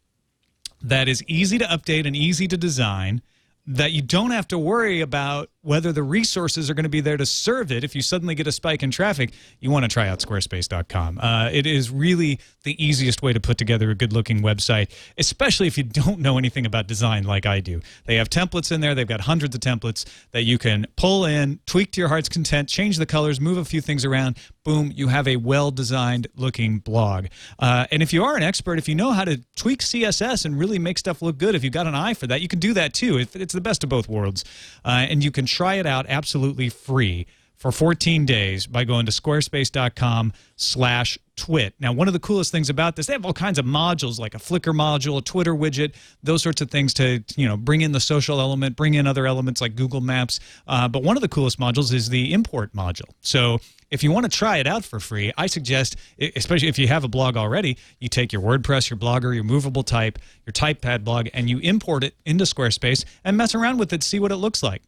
that 0.82 1.08
is 1.08 1.22
easy 1.26 1.58
to 1.58 1.64
update 1.64 2.06
and 2.06 2.14
easy 2.14 2.46
to 2.48 2.56
design 2.56 3.22
that 3.66 3.92
you 3.92 4.02
don't 4.02 4.30
have 4.30 4.46
to 4.48 4.58
worry 4.58 5.00
about 5.00 5.50
whether 5.67 5.92
the 5.92 6.02
resources 6.02 6.71
are 6.71 6.75
going 6.75 6.85
to 6.85 6.88
be 6.88 7.00
there 7.00 7.17
to 7.17 7.27
serve 7.27 7.73
it 7.73 7.83
if 7.83 7.94
you 7.96 8.00
suddenly 8.00 8.37
get 8.37 8.46
a 8.46 8.52
spike 8.52 8.85
in 8.85 8.90
traffic, 8.90 9.33
you 9.58 9.69
want 9.69 9.85
to 9.85 9.88
try 9.88 10.06
out 10.06 10.21
squarespace.com. 10.21 11.19
Uh, 11.19 11.50
it 11.52 11.67
is 11.67 11.90
really 11.90 12.38
the 12.62 12.83
easiest 12.83 13.21
way 13.21 13.33
to 13.33 13.40
put 13.40 13.58
together 13.58 13.90
a 13.90 13.94
good 13.94 14.12
looking 14.12 14.42
website, 14.42 14.90
especially 15.19 15.67
if 15.67 15.77
you 15.77 15.83
don't 15.85 16.21
know 16.21 16.38
anything 16.38 16.67
about 16.67 16.87
design 16.87 17.25
like 17.25 17.46
I 17.46 17.58
do. 17.58 17.81
They 18.04 18.14
have 18.14 18.31
templates 18.31 18.71
in 18.71 18.81
there, 18.81 18.94
they've 18.94 19.06
got 19.06 19.23
hundreds 19.23 19.56
of 19.56 19.60
templates 19.60 20.04
that 20.31 20.42
you 20.42 20.56
can 20.56 20.87
pull 20.96 21.25
in, 21.25 21.58
tweak 21.67 21.90
to 21.92 22.00
your 22.00 22.08
heart's 22.08 22.29
content, 22.29 22.69
change 22.69 22.98
the 22.98 23.06
colors, 23.06 23.40
move 23.40 23.58
a 23.58 23.64
few 23.64 23.81
things 23.81 24.04
around. 24.04 24.37
Boom, 24.62 24.92
you 24.94 25.08
have 25.08 25.27
a 25.27 25.37
well 25.37 25.71
designed 25.71 26.29
looking 26.37 26.79
blog. 26.79 27.27
Uh, 27.58 27.87
and 27.90 28.02
if 28.02 28.12
you 28.12 28.25
are 28.25 28.37
an 28.37 28.42
expert, 28.42 28.79
if 28.79 28.88
you 28.88 28.94
know 28.94 29.12
how 29.12 29.25
to 29.25 29.40
tweak 29.56 29.81
CSS 29.81 30.44
and 30.44 30.58
really 30.58 30.79
make 30.79 30.98
stuff 30.98 31.23
look 31.23 31.38
good, 31.38 31.54
if 31.54 31.64
you've 31.64 31.73
got 31.73 31.87
an 31.87 31.94
eye 31.94 32.14
for 32.14 32.27
that, 32.29 32.40
you 32.40 32.48
can 32.48 32.58
do 32.58 32.73
that 32.75 32.94
too. 32.94 33.19
It's 33.19 33.54
the 33.54 33.60
best 33.60 33.83
of 33.83 33.90
both 33.90 34.08
worlds. 34.08 34.44
Uh, 34.85 35.06
and 35.08 35.25
you 35.25 35.31
can 35.31 35.46
try 35.57 35.77
it 35.77 35.87
out 35.87 36.04
absolutely 36.11 36.69
free 36.69 37.27
for 37.57 37.73
14 37.73 38.27
days 38.27 38.67
by 38.67 38.85
going 38.85 39.07
to 39.07 39.13
squarespace.com 39.13 40.31
slash 40.57 41.19
twit. 41.35 41.73
Now 41.81 41.92
one 41.92 42.09
of 42.09 42.13
the 42.13 42.21
coolest 42.21 42.52
things 42.52 42.69
about 42.69 42.94
this 42.94 43.07
they 43.07 43.15
have 43.15 43.25
all 43.25 43.33
kinds 43.33 43.59
of 43.59 43.65
modules 43.65 44.19
like 44.19 44.35
a 44.35 44.38
flickr 44.38 44.75
module 44.75 45.19
a 45.19 45.23
twitter 45.23 45.54
widget 45.54 45.94
those 46.23 46.42
sorts 46.42 46.61
of 46.61 46.71
things 46.71 46.92
to 46.94 47.23
you 47.37 47.48
know 47.48 47.57
bring 47.57 47.81
in 47.81 47.92
the 47.92 48.00
social 48.00 48.40
element 48.40 48.77
bring 48.77 48.94
in 48.94 49.07
other 49.07 49.27
elements 49.27 49.63
like 49.63 49.77
google 49.77 50.02
maps. 50.02 50.40
Uh, 50.67 50.88
but 50.88 51.02
one 51.02 51.17
of 51.17 51.23
the 51.23 51.29
coolest 51.29 51.59
modules 51.59 51.92
is 51.92 52.11
the 52.11 52.35
import 52.35 52.75
module. 52.75 53.09
So 53.21 53.59
if 53.90 54.02
you 54.02 54.13
want 54.13 54.31
to 54.31 54.37
try 54.37 54.59
it 54.59 54.67
out 54.67 54.85
for 54.85 55.00
free 55.00 55.33
i 55.38 55.46
suggest 55.46 55.96
especially 56.35 56.69
if 56.69 56.79
you 56.79 56.88
have 56.88 57.04
a 57.04 57.09
blog 57.09 57.37
already 57.37 57.79
you 58.00 58.09
take 58.09 58.33
your 58.33 58.42
wordpress 58.42 58.90
your 58.90 58.98
blogger 58.98 59.35
your 59.35 59.44
movable 59.44 59.85
type 59.85 60.19
your 60.44 60.52
typepad 60.52 61.04
blog 61.04 61.29
and 61.33 61.48
you 61.48 61.59
import 61.61 62.02
it 62.02 62.15
into 62.25 62.44
squarespace 62.44 63.04
and 63.25 63.37
mess 63.37 63.54
around 63.54 63.79
with 63.79 63.92
it 63.92 64.02
see 64.02 64.19
what 64.19 64.33
it 64.33 64.37
looks 64.37 64.63
like 64.63 64.83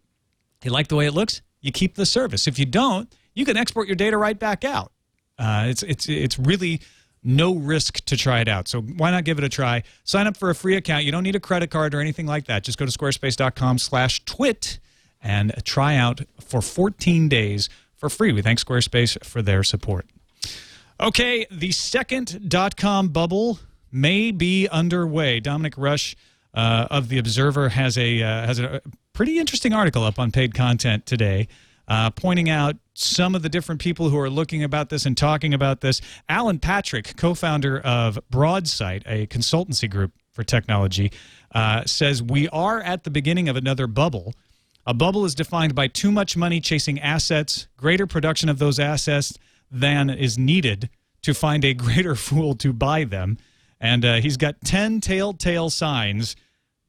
you 0.64 0.70
like 0.70 0.88
the 0.88 0.96
way 0.96 1.06
it 1.06 1.12
looks 1.14 1.42
you 1.60 1.72
keep 1.72 1.94
the 1.94 2.06
service. 2.06 2.46
If 2.46 2.58
you 2.58 2.66
don't, 2.66 3.12
you 3.34 3.44
can 3.44 3.56
export 3.56 3.88
your 3.88 3.96
data 3.96 4.16
right 4.16 4.38
back 4.38 4.64
out. 4.64 4.92
Uh, 5.38 5.64
it's 5.68 5.82
it's 5.82 6.08
it's 6.08 6.38
really 6.38 6.80
no 7.22 7.54
risk 7.54 8.04
to 8.06 8.16
try 8.16 8.40
it 8.40 8.48
out. 8.48 8.68
So 8.68 8.80
why 8.80 9.10
not 9.10 9.24
give 9.24 9.38
it 9.38 9.44
a 9.44 9.48
try? 9.48 9.82
Sign 10.04 10.26
up 10.26 10.36
for 10.36 10.50
a 10.50 10.54
free 10.54 10.76
account. 10.76 11.04
You 11.04 11.12
don't 11.12 11.22
need 11.22 11.36
a 11.36 11.40
credit 11.40 11.70
card 11.70 11.94
or 11.94 12.00
anything 12.00 12.26
like 12.26 12.46
that. 12.46 12.64
Just 12.64 12.78
go 12.78 12.86
to 12.86 12.92
squarespace.com/twit 12.92 14.78
and 15.20 15.52
try 15.64 15.96
out 15.96 16.20
for 16.40 16.62
14 16.62 17.28
days 17.28 17.68
for 17.96 18.08
free. 18.08 18.32
We 18.32 18.42
thank 18.42 18.60
Squarespace 18.60 19.22
for 19.24 19.42
their 19.42 19.64
support. 19.64 20.06
Okay, 21.00 21.46
the 21.50 21.72
second 21.72 22.48
dot-com 22.48 23.08
bubble 23.08 23.60
may 23.90 24.30
be 24.32 24.68
underway. 24.68 25.40
Dominic 25.40 25.74
Rushe 25.76 26.16
uh, 26.58 26.88
of 26.90 27.08
the 27.08 27.18
Observer 27.18 27.68
has 27.68 27.96
a 27.96 28.20
uh, 28.20 28.44
has 28.44 28.58
a 28.58 28.82
pretty 29.12 29.38
interesting 29.38 29.72
article 29.72 30.02
up 30.02 30.18
on 30.18 30.32
paid 30.32 30.54
content 30.54 31.06
today, 31.06 31.46
uh, 31.86 32.10
pointing 32.10 32.50
out 32.50 32.74
some 32.94 33.36
of 33.36 33.42
the 33.42 33.48
different 33.48 33.80
people 33.80 34.10
who 34.10 34.18
are 34.18 34.28
looking 34.28 34.64
about 34.64 34.88
this 34.88 35.06
and 35.06 35.16
talking 35.16 35.54
about 35.54 35.82
this. 35.82 36.00
Alan 36.28 36.58
Patrick, 36.58 37.16
co-founder 37.16 37.78
of 37.78 38.18
Broadsight, 38.32 39.04
a 39.06 39.28
consultancy 39.28 39.88
group 39.88 40.12
for 40.32 40.42
technology, 40.42 41.12
uh, 41.54 41.84
says 41.84 42.24
we 42.24 42.48
are 42.48 42.80
at 42.80 43.04
the 43.04 43.10
beginning 43.10 43.48
of 43.48 43.54
another 43.54 43.86
bubble. 43.86 44.34
A 44.84 44.94
bubble 44.94 45.24
is 45.24 45.36
defined 45.36 45.76
by 45.76 45.86
too 45.86 46.10
much 46.10 46.36
money 46.36 46.60
chasing 46.60 46.98
assets, 46.98 47.68
greater 47.76 48.06
production 48.08 48.48
of 48.48 48.58
those 48.58 48.80
assets 48.80 49.38
than 49.70 50.10
is 50.10 50.36
needed 50.36 50.90
to 51.22 51.34
find 51.34 51.64
a 51.64 51.72
greater 51.84 52.16
fool 52.16 52.56
to 52.56 52.72
buy 52.72 53.04
them. 53.04 53.38
And 53.80 54.04
uh, 54.04 54.14
he's 54.16 54.36
got 54.36 54.56
10 54.64 55.00
telltale 55.00 55.70
signs 55.70 56.34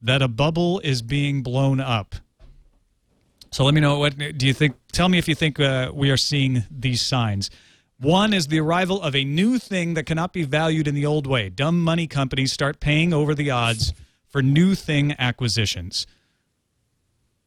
that 0.02 0.22
a 0.22 0.28
bubble 0.28 0.80
is 0.80 1.02
being 1.02 1.42
blown 1.42 1.80
up. 1.80 2.14
So 3.50 3.64
let 3.64 3.74
me 3.74 3.80
know 3.80 3.98
what 3.98 4.16
do 4.16 4.46
you 4.46 4.54
think? 4.54 4.76
Tell 4.92 5.08
me 5.08 5.18
if 5.18 5.28
you 5.28 5.34
think 5.34 5.58
uh, 5.58 5.90
we 5.92 6.10
are 6.10 6.16
seeing 6.16 6.64
these 6.70 7.02
signs. 7.02 7.50
One 7.98 8.32
is 8.32 8.46
the 8.46 8.60
arrival 8.60 9.02
of 9.02 9.14
a 9.14 9.24
new 9.24 9.58
thing 9.58 9.94
that 9.94 10.06
cannot 10.06 10.32
be 10.32 10.44
valued 10.44 10.88
in 10.88 10.94
the 10.94 11.04
old 11.04 11.26
way. 11.26 11.50
Dumb 11.50 11.82
money 11.82 12.06
companies 12.06 12.52
start 12.52 12.80
paying 12.80 13.12
over 13.12 13.34
the 13.34 13.50
odds 13.50 13.92
for 14.26 14.42
new 14.42 14.74
thing 14.74 15.14
acquisitions. 15.18 16.06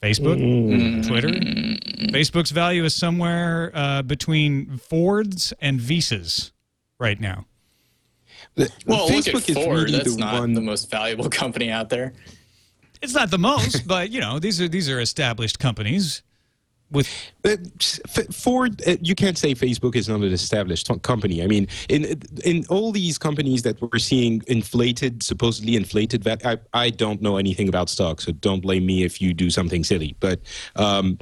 Facebook, 0.03 0.37
mm. 0.37 1.07
Twitter. 1.07 1.29
Facebook's 2.11 2.51
value 2.51 2.83
is 2.83 2.93
somewhere 2.93 3.71
uh, 3.73 4.01
between 4.01 4.77
Fords 4.77 5.53
and 5.61 5.79
Visas 5.79 6.51
right 6.99 7.19
now. 7.19 7.45
well, 8.85 9.07
Facebook 9.07 9.33
look 9.33 9.49
at 9.49 9.55
Ford. 9.55 9.83
Really 9.83 9.97
That's 9.97 10.17
not 10.17 10.41
one... 10.41 10.53
the 10.53 10.61
most 10.61 10.91
valuable 10.91 11.29
company 11.31 11.71
out 11.71 11.89
there. 11.89 12.13
It's 13.03 13.13
not 13.13 13.29
the 13.29 13.37
most, 13.37 13.85
but 13.93 14.11
you 14.11 14.21
know 14.21 14.39
these 14.39 14.59
are 14.61 14.67
these 14.67 14.89
are 14.89 14.99
established 14.99 15.59
companies. 15.59 16.23
With 16.89 17.07
Ford, 18.31 18.81
uh, 18.87 18.97
you 19.01 19.15
can't 19.15 19.35
say 19.35 19.55
Facebook 19.55 19.95
is 19.95 20.07
not 20.07 20.21
an 20.21 20.31
established 20.31 20.87
company. 21.01 21.41
I 21.41 21.47
mean, 21.47 21.67
in 21.89 22.21
in 22.45 22.65
all 22.69 22.91
these 22.91 23.17
companies 23.17 23.63
that 23.63 23.81
we're 23.81 23.97
seeing 23.99 24.43
inflated, 24.47 25.23
supposedly 25.23 25.75
inflated. 25.75 26.27
I 26.27 26.57
I 26.73 26.91
don't 26.91 27.21
know 27.21 27.37
anything 27.37 27.67
about 27.67 27.89
stocks, 27.89 28.25
so 28.25 28.31
don't 28.31 28.61
blame 28.61 28.85
me 28.85 29.03
if 29.03 29.19
you 29.21 29.33
do 29.33 29.49
something 29.49 29.83
silly. 29.83 30.15
But 30.19 30.39
um, 30.75 31.17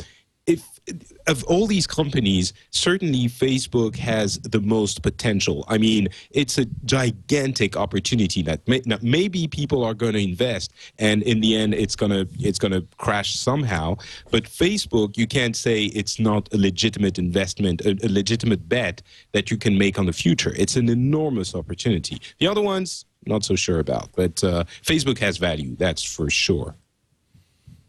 of 1.28 1.44
all 1.46 1.68
these 1.68 1.86
companies, 1.86 2.54
certainly 2.72 3.28
Facebook 3.28 3.96
has 3.96 4.40
the 4.40 4.60
most 4.60 5.04
potential. 5.04 5.64
I 5.68 5.78
mean, 5.78 6.10
it's 6.32 6.58
a 6.58 6.66
gigantic 6.86 7.78
opportunity 7.78 8.42
that 8.44 8.68
may, 8.68 8.82
maybe 9.02 9.48
people 9.48 9.84
are 9.84 9.94
going 9.94 10.14
to 10.14 10.24
invest, 10.24 10.74
and 10.98 11.24
in 11.24 11.40
the 11.42 11.56
end, 11.56 11.74
it's 11.74 11.96
gonna 11.96 12.26
it's 12.40 12.60
gonna 12.60 12.82
crash 12.98 13.36
somehow. 13.36 13.98
But 14.32 14.44
Facebook, 14.44 15.18
you 15.18 15.28
can't 15.28 15.56
say 15.56 15.86
it's 15.86 16.20
not 16.20 16.52
a 16.54 16.58
legitimate 16.58 17.20
investment, 17.20 17.82
a, 17.82 17.92
a 18.04 18.10
legitimate 18.10 18.68
bet 18.68 19.02
that 19.34 19.52
you 19.52 19.58
can 19.58 19.78
make 19.78 20.00
on 20.00 20.06
the 20.06 20.14
future. 20.14 20.54
It's 20.58 20.76
an 20.76 20.90
enormous 20.90 21.56
opportunity. 21.56 22.20
The 22.40 22.48
other 22.48 22.62
ones, 22.62 23.06
not 23.26 23.44
so 23.44 23.56
sure 23.56 23.80
about, 23.80 24.10
but 24.16 24.44
uh, 24.44 24.64
Facebook 24.84 25.20
has 25.20 25.38
value, 25.38 25.76
that's 25.76 26.04
for 26.04 26.30
sure. 26.30 26.76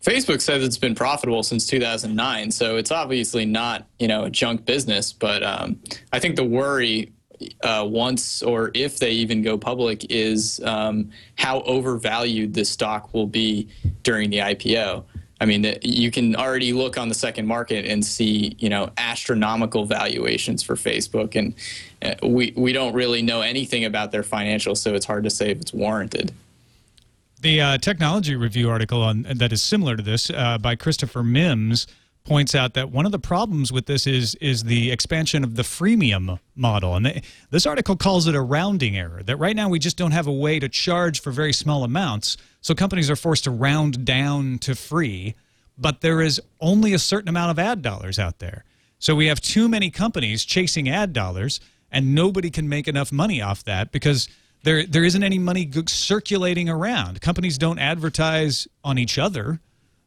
Facebook 0.02 0.40
says 0.40 0.64
it's 0.64 0.78
been 0.78 0.96
profitable 0.96 1.42
since 1.42 1.66
2009, 1.66 2.50
so 2.50 2.76
it's 2.76 2.90
obviously 2.90 3.46
not 3.46 3.86
you 3.98 4.08
know 4.08 4.24
a 4.24 4.30
junk 4.30 4.64
business. 4.64 5.12
But 5.12 5.42
um, 5.42 5.78
I 6.12 6.18
think 6.18 6.36
the 6.36 6.44
worry 6.44 7.12
uh, 7.62 7.86
once 7.88 8.42
or 8.42 8.70
if 8.74 8.98
they 8.98 9.12
even 9.12 9.42
go 9.42 9.56
public 9.56 10.10
is 10.10 10.60
um, 10.64 11.10
how 11.36 11.60
overvalued 11.62 12.54
the 12.54 12.64
stock 12.64 13.14
will 13.14 13.26
be 13.26 13.68
during 14.02 14.30
the 14.30 14.38
IPO. 14.38 15.04
I 15.40 15.44
mean, 15.44 15.76
you 15.82 16.12
can 16.12 16.36
already 16.36 16.72
look 16.72 16.96
on 16.96 17.08
the 17.08 17.16
second 17.16 17.48
market 17.48 17.84
and 17.84 18.04
see, 18.04 18.54
you 18.60 18.68
know, 18.68 18.90
astronomical 18.96 19.84
valuations 19.86 20.62
for 20.62 20.76
Facebook, 20.76 21.34
and 21.36 21.54
uh, 22.00 22.26
we 22.26 22.52
we 22.56 22.72
don't 22.72 22.94
really 22.94 23.22
know 23.22 23.40
anything 23.40 23.84
about 23.84 24.12
their 24.12 24.22
financials, 24.22 24.78
so 24.78 24.94
it's 24.94 25.06
hard 25.06 25.24
to 25.24 25.30
say 25.30 25.50
if 25.50 25.60
it's 25.60 25.72
warranted. 25.72 26.32
The 27.42 27.60
uh, 27.60 27.78
technology 27.78 28.36
review 28.36 28.70
article 28.70 29.02
on 29.02 29.22
that 29.24 29.52
is 29.52 29.60
similar 29.60 29.96
to 29.96 30.02
this 30.02 30.30
uh, 30.30 30.58
by 30.58 30.76
Christopher 30.76 31.24
Mims 31.24 31.88
points 32.22 32.54
out 32.54 32.74
that 32.74 32.92
one 32.92 33.04
of 33.04 33.10
the 33.10 33.18
problems 33.18 33.72
with 33.72 33.86
this 33.86 34.06
is 34.06 34.36
is 34.36 34.62
the 34.62 34.92
expansion 34.92 35.42
of 35.42 35.56
the 35.56 35.64
freemium 35.64 36.38
model, 36.54 36.94
and 36.94 37.04
they, 37.04 37.22
this 37.50 37.66
article 37.66 37.96
calls 37.96 38.28
it 38.28 38.36
a 38.36 38.40
rounding 38.40 38.96
error. 38.96 39.24
That 39.24 39.38
right 39.38 39.56
now 39.56 39.68
we 39.68 39.80
just 39.80 39.96
don't 39.96 40.12
have 40.12 40.28
a 40.28 40.32
way 40.32 40.60
to 40.60 40.68
charge 40.68 41.20
for 41.20 41.32
very 41.32 41.52
small 41.52 41.82
amounts, 41.82 42.36
so 42.60 42.76
companies 42.76 43.10
are 43.10 43.16
forced 43.16 43.42
to 43.42 43.50
round 43.50 44.04
down 44.04 44.58
to 44.60 44.76
free. 44.76 45.34
But 45.76 46.00
there 46.00 46.20
is 46.20 46.40
only 46.60 46.92
a 46.92 46.98
certain 47.00 47.28
amount 47.28 47.50
of 47.50 47.58
ad 47.58 47.82
dollars 47.82 48.20
out 48.20 48.38
there, 48.38 48.64
so 49.00 49.16
we 49.16 49.26
have 49.26 49.40
too 49.40 49.68
many 49.68 49.90
companies 49.90 50.44
chasing 50.44 50.88
ad 50.88 51.12
dollars, 51.12 51.58
and 51.90 52.14
nobody 52.14 52.50
can 52.50 52.68
make 52.68 52.86
enough 52.86 53.10
money 53.10 53.42
off 53.42 53.64
that 53.64 53.90
because 53.90 54.28
there 54.62 54.86
there 54.86 55.04
isn't 55.04 55.22
any 55.22 55.38
money 55.38 55.70
circulating 55.86 56.68
around. 56.68 57.20
Companies 57.20 57.58
don't 57.58 57.78
advertise 57.78 58.68
on 58.82 58.98
each 58.98 59.18
other. 59.18 59.60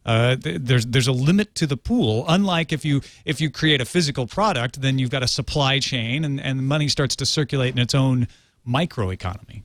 Uh, 0.05 0.35
there's 0.39 0.85
there's 0.85 1.07
a 1.07 1.11
limit 1.11 1.55
to 1.55 1.65
the 1.65 1.77
pool. 1.77 2.25
Unlike 2.27 2.71
if 2.71 2.85
you 2.85 3.01
if 3.25 3.41
you 3.41 3.49
create 3.49 3.81
a 3.81 3.85
physical 3.85 4.27
product, 4.27 4.81
then 4.81 4.99
you've 4.99 5.09
got 5.09 5.23
a 5.23 5.27
supply 5.27 5.79
chain, 5.79 6.23
and 6.23 6.39
and 6.39 6.67
money 6.67 6.87
starts 6.87 7.15
to 7.15 7.25
circulate 7.25 7.73
in 7.73 7.79
its 7.79 7.95
own 7.95 8.27
microeconomy. 8.67 9.63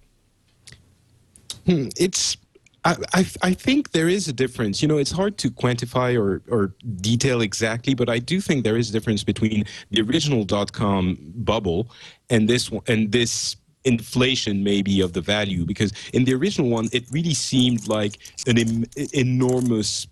Hmm, 1.67 1.89
it's 1.97 2.39
I, 2.85 2.97
I, 3.13 3.27
I 3.43 3.55
think 3.55 3.91
there 3.91 4.09
is 4.09 4.29
a 4.29 4.33
difference. 4.33 4.81
You 4.81 4.89
know, 4.89 4.97
it's 4.97 5.11
hard 5.11 5.37
to 5.39 5.51
quantify 5.51 6.19
or, 6.19 6.41
or 6.49 6.73
detail 7.03 7.43
exactly, 7.43 7.93
but 7.95 8.09
I 8.09 8.19
do 8.19 8.41
think 8.41 8.65
there 8.65 8.79
is 8.79 8.89
a 8.89 8.93
difference 8.93 9.23
between 9.23 9.65
the 9.91 10.01
original 10.01 10.45
dot 10.45 10.73
com 10.73 11.19
bubble 11.35 11.91
and 12.31 12.49
this 12.49 12.71
and 12.87 13.13
this 13.13 13.57
inflation 13.85 14.63
maybe 14.63 15.01
of 15.01 15.13
the 15.13 15.21
value 15.21 15.65
because 15.65 15.93
in 16.13 16.25
the 16.25 16.35
original 16.35 16.69
one 16.69 16.89
it 16.93 17.05
really 17.11 17.35
seemed 17.35 17.89
like 17.89 18.19
an 18.47 18.59
Im- 18.59 18.85
enormous 19.13 20.07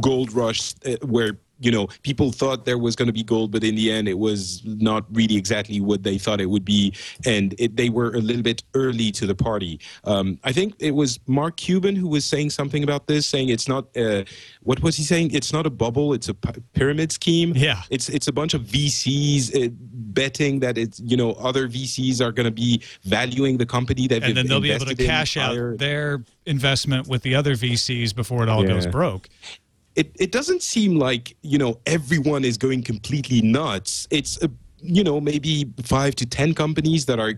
gold 0.00 0.32
rush 0.32 0.74
uh, 0.86 0.96
where 1.06 1.38
you 1.60 1.70
know, 1.70 1.88
people 2.02 2.32
thought 2.32 2.64
there 2.64 2.78
was 2.78 2.96
going 2.96 3.06
to 3.06 3.12
be 3.12 3.22
gold, 3.22 3.52
but 3.52 3.62
in 3.62 3.74
the 3.74 3.92
end, 3.92 4.08
it 4.08 4.18
was 4.18 4.62
not 4.64 5.04
really 5.12 5.36
exactly 5.36 5.80
what 5.80 6.02
they 6.02 6.16
thought 6.16 6.40
it 6.40 6.46
would 6.46 6.64
be, 6.64 6.94
and 7.26 7.54
it, 7.58 7.76
they 7.76 7.90
were 7.90 8.14
a 8.14 8.20
little 8.20 8.42
bit 8.42 8.62
early 8.74 9.12
to 9.12 9.26
the 9.26 9.34
party. 9.34 9.78
Um, 10.04 10.38
I 10.42 10.52
think 10.52 10.74
it 10.78 10.92
was 10.92 11.20
Mark 11.26 11.58
Cuban 11.58 11.94
who 11.94 12.08
was 12.08 12.24
saying 12.24 12.50
something 12.50 12.82
about 12.82 13.06
this, 13.06 13.26
saying 13.26 13.50
it's 13.50 13.68
not. 13.68 13.94
Uh, 13.96 14.24
what 14.62 14.82
was 14.82 14.96
he 14.96 15.02
saying? 15.02 15.32
It's 15.32 15.52
not 15.52 15.66
a 15.66 15.70
bubble; 15.70 16.14
it's 16.14 16.30
a 16.30 16.34
pyramid 16.34 17.12
scheme. 17.12 17.52
Yeah. 17.54 17.82
it's 17.90 18.08
it's 18.08 18.26
a 18.26 18.32
bunch 18.32 18.54
of 18.54 18.62
VCs 18.62 19.54
uh, 19.54 19.70
betting 20.14 20.60
that 20.60 20.78
it's 20.78 21.00
you 21.00 21.16
know 21.16 21.32
other 21.32 21.68
VCs 21.68 22.20
are 22.20 22.32
going 22.32 22.44
to 22.44 22.50
be 22.50 22.82
valuing 23.04 23.56
the 23.58 23.66
company 23.66 24.06
that 24.08 24.22
and 24.22 24.36
then 24.36 24.46
they'll 24.46 24.60
be 24.60 24.70
able 24.70 24.86
to 24.86 24.94
cash 24.94 25.36
out 25.36 25.78
their 25.78 26.24
investment 26.46 27.08
with 27.08 27.22
the 27.22 27.34
other 27.34 27.54
VCs 27.54 28.14
before 28.14 28.42
it 28.42 28.48
all 28.48 28.64
goes 28.64 28.86
broke. 28.86 29.28
it, 29.96 30.12
it 30.18 30.32
doesn't 30.32 30.62
seem 30.62 30.96
like 30.96 31.36
you 31.42 31.58
know 31.58 31.78
everyone 31.86 32.44
is 32.44 32.56
going 32.56 32.82
completely 32.82 33.42
nuts 33.42 34.06
it's 34.10 34.42
uh, 34.42 34.48
you 34.82 35.04
know 35.04 35.20
maybe 35.20 35.70
five 35.82 36.14
to 36.14 36.26
ten 36.26 36.54
companies 36.54 37.06
that 37.06 37.18
are 37.18 37.34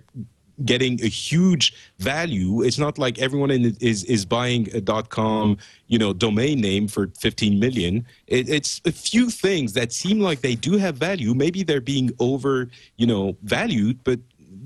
getting 0.64 1.02
a 1.02 1.08
huge 1.08 1.74
value. 1.98 2.62
It's 2.62 2.78
not 2.78 2.98
like 2.98 3.18
everyone 3.18 3.50
in 3.50 3.76
is 3.80 4.04
is 4.04 4.24
buying 4.24 4.74
a 4.74 4.80
dot 4.80 5.08
com 5.08 5.58
you 5.88 5.98
know 5.98 6.12
domain 6.12 6.60
name 6.60 6.88
for 6.88 7.10
15 7.18 7.58
million. 7.58 8.06
It, 8.26 8.48
it's 8.48 8.80
a 8.84 8.92
few 8.92 9.30
things 9.30 9.72
that 9.74 9.92
seem 9.92 10.20
like 10.20 10.40
they 10.40 10.54
do 10.54 10.78
have 10.78 10.96
value. 10.96 11.34
Maybe 11.34 11.62
they're 11.62 11.80
being 11.80 12.10
over 12.18 12.70
you 12.96 13.06
know 13.06 13.36
valued 13.42 14.02
but 14.04 14.20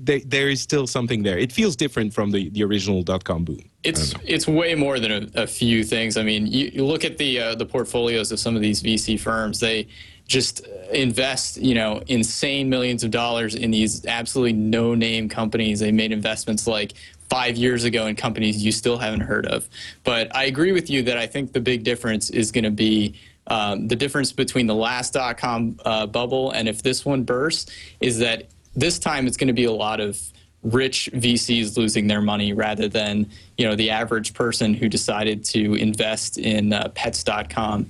there, 0.07 0.21
there 0.25 0.49
is 0.49 0.61
still 0.61 0.87
something 0.87 1.23
there. 1.23 1.37
It 1.37 1.51
feels 1.51 1.75
different 1.75 2.13
from 2.13 2.31
the 2.31 2.49
the 2.49 2.63
original 2.63 3.03
dot 3.03 3.23
com 3.23 3.43
boom. 3.43 3.59
It's 3.83 4.13
it's 4.25 4.47
way 4.47 4.75
more 4.75 4.99
than 4.99 5.11
a, 5.11 5.43
a 5.43 5.47
few 5.47 5.83
things. 5.83 6.17
I 6.17 6.23
mean, 6.23 6.47
you, 6.47 6.71
you 6.73 6.85
look 6.85 7.03
at 7.05 7.17
the 7.17 7.39
uh, 7.39 7.55
the 7.55 7.65
portfolios 7.65 8.31
of 8.31 8.39
some 8.39 8.55
of 8.55 8.61
these 8.61 8.81
VC 8.81 9.19
firms. 9.19 9.59
They 9.59 9.87
just 10.27 10.65
invest, 10.91 11.57
you 11.57 11.73
know, 11.73 12.01
insane 12.07 12.69
millions 12.69 13.03
of 13.03 13.11
dollars 13.11 13.55
in 13.55 13.71
these 13.71 14.05
absolutely 14.05 14.53
no 14.53 14.93
name 14.93 15.29
companies. 15.29 15.79
They 15.79 15.91
made 15.91 16.11
investments 16.11 16.67
like 16.67 16.93
five 17.29 17.57
years 17.57 17.83
ago 17.83 18.07
in 18.07 18.15
companies 18.15 18.63
you 18.63 18.71
still 18.71 18.97
haven't 18.97 19.21
heard 19.21 19.45
of. 19.47 19.67
But 20.03 20.33
I 20.35 20.45
agree 20.45 20.71
with 20.71 20.89
you 20.89 21.03
that 21.03 21.17
I 21.17 21.27
think 21.27 21.53
the 21.53 21.59
big 21.59 21.83
difference 21.83 22.29
is 22.29 22.51
going 22.51 22.63
to 22.63 22.71
be 22.71 23.19
um, 23.47 23.87
the 23.87 23.95
difference 23.95 24.31
between 24.31 24.67
the 24.67 24.75
last 24.75 25.13
dot 25.13 25.37
com 25.37 25.79
uh, 25.85 26.05
bubble 26.05 26.51
and 26.51 26.67
if 26.67 26.83
this 26.83 27.05
one 27.05 27.23
bursts 27.23 27.71
is 28.01 28.19
that 28.19 28.49
this 28.75 28.99
time 28.99 29.25
it's 29.25 29.37
going 29.37 29.47
to 29.47 29.53
be 29.53 29.63
a 29.63 29.71
lot 29.71 29.99
of 29.99 30.19
rich 30.63 31.09
VCs 31.13 31.77
losing 31.77 32.07
their 32.07 32.21
money 32.21 32.51
rather 32.51 32.89
than 32.89 33.29
you 33.57 33.65
know 33.65 33.75
the 33.75 33.89
average 33.89 34.33
person 34.33 34.73
who 34.73 34.89
decided 34.89 35.45
to 35.45 35.75
invest 35.75 36.37
in 36.37 36.73
uh, 36.73 36.89
pets.com. 36.93 37.89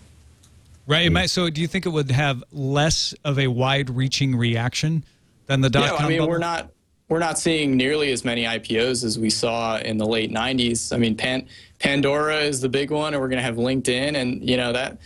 Right. 0.88 1.06
It 1.06 1.12
might- 1.12 1.30
so 1.30 1.50
do 1.50 1.62
you 1.62 1.68
think 1.68 1.86
it 1.86 1.90
would 1.90 2.10
have 2.12 2.44
less 2.52 3.14
of 3.26 3.38
a 3.38 3.48
wide-reaching 3.48 4.36
reaction 4.36 5.04
than 5.46 5.62
the 5.62 5.70
dot-com? 5.70 5.92
Yeah, 5.92 5.98
com 5.98 6.06
I 6.06 6.10
mean 6.10 6.18
bubble? 6.20 6.32
we're 6.32 6.38
not 6.40 6.72
we're 7.10 7.20
not 7.20 7.40
seeing 7.40 7.78
nearly 7.78 8.12
as 8.12 8.26
many 8.26 8.44
IPOs 8.44 9.06
as 9.06 9.18
we 9.18 9.30
saw 9.30 9.78
in 9.78 9.98
the 9.98 10.06
late 10.06 10.32
90s. 10.32 10.94
I 10.94 10.98
mean 10.98 11.16
Pan, 11.16 11.48
Pandora 11.80 12.40
is 12.40 12.60
the 12.62 12.70
big 12.70 12.90
one 12.92 13.14
and 13.14 13.22
we're 13.22 13.30
going 13.30 13.38
to 13.38 13.44
have 13.44 13.56
LinkedIn 13.56 14.16
and 14.16 14.48
you 14.48 14.58
know 14.58 14.74
that 14.74 14.98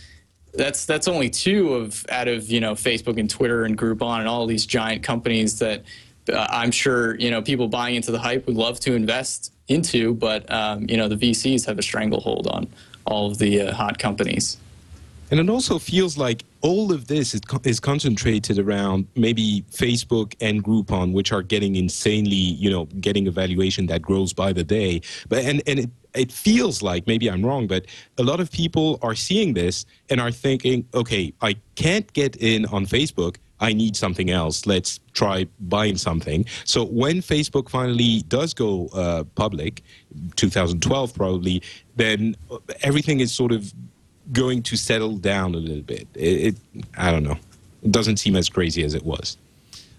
that's 0.54 0.84
that's 0.84 1.08
only 1.08 1.30
two 1.30 1.74
of 1.74 2.04
out 2.10 2.28
of 2.28 2.48
you 2.48 2.60
know 2.60 2.74
Facebook 2.74 3.18
and 3.18 3.28
Twitter 3.28 3.64
and 3.64 3.76
Groupon 3.76 4.20
and 4.20 4.28
all 4.28 4.46
these 4.46 4.66
giant 4.66 5.02
companies 5.02 5.58
that 5.58 5.82
uh, 6.32 6.46
I'm 6.50 6.70
sure 6.70 7.16
you 7.18 7.30
know 7.30 7.42
people 7.42 7.68
buying 7.68 7.96
into 7.96 8.12
the 8.12 8.18
hype 8.18 8.46
would 8.46 8.56
love 8.56 8.78
to 8.80 8.94
invest 8.94 9.52
into, 9.68 10.14
but 10.14 10.50
um, 10.52 10.86
you 10.88 10.96
know 10.96 11.08
the 11.08 11.16
VCs 11.16 11.66
have 11.66 11.78
a 11.78 11.82
stranglehold 11.82 12.46
on 12.46 12.68
all 13.06 13.30
of 13.30 13.38
the 13.38 13.62
uh, 13.62 13.74
hot 13.74 13.98
companies. 13.98 14.58
And 15.32 15.40
it 15.40 15.48
also 15.48 15.78
feels 15.78 16.18
like 16.18 16.44
all 16.60 16.92
of 16.92 17.06
this 17.06 17.32
is, 17.32 17.40
co- 17.40 17.62
is 17.64 17.80
concentrated 17.80 18.58
around 18.58 19.06
maybe 19.16 19.64
Facebook 19.72 20.34
and 20.42 20.62
Groupon, 20.62 21.14
which 21.14 21.32
are 21.32 21.40
getting 21.40 21.74
insanely, 21.74 22.36
you 22.36 22.70
know, 22.70 22.84
getting 23.00 23.26
a 23.26 23.30
valuation 23.30 23.86
that 23.86 24.02
grows 24.02 24.34
by 24.34 24.52
the 24.52 24.62
day. 24.62 25.00
But 25.30 25.46
and 25.46 25.62
and 25.66 25.78
it, 25.78 25.90
it 26.14 26.30
feels 26.30 26.82
like 26.82 27.06
maybe 27.06 27.30
I'm 27.30 27.42
wrong, 27.42 27.66
but 27.66 27.86
a 28.18 28.22
lot 28.22 28.40
of 28.40 28.52
people 28.52 28.98
are 29.00 29.14
seeing 29.14 29.54
this 29.54 29.86
and 30.10 30.20
are 30.20 30.30
thinking, 30.30 30.86
okay, 30.92 31.32
I 31.40 31.56
can't 31.76 32.12
get 32.12 32.36
in 32.36 32.66
on 32.66 32.84
Facebook. 32.84 33.36
I 33.58 33.72
need 33.72 33.96
something 33.96 34.28
else. 34.28 34.66
Let's 34.66 35.00
try 35.14 35.46
buying 35.60 35.96
something. 35.96 36.44
So 36.64 36.84
when 36.84 37.22
Facebook 37.22 37.70
finally 37.70 38.20
does 38.28 38.52
go 38.52 38.88
uh, 38.88 39.24
public, 39.34 39.82
2012 40.36 41.14
probably, 41.14 41.62
then 41.96 42.36
everything 42.82 43.20
is 43.20 43.32
sort 43.32 43.52
of 43.52 43.72
going 44.32 44.62
to 44.64 44.76
settle 44.76 45.16
down 45.16 45.54
a 45.54 45.58
little 45.58 45.82
bit. 45.82 46.06
It, 46.14 46.56
it 46.74 46.84
I 46.96 47.10
don't 47.10 47.24
know. 47.24 47.38
It 47.82 47.90
doesn't 47.90 48.18
seem 48.18 48.36
as 48.36 48.48
crazy 48.48 48.84
as 48.84 48.94
it 48.94 49.04
was. 49.04 49.36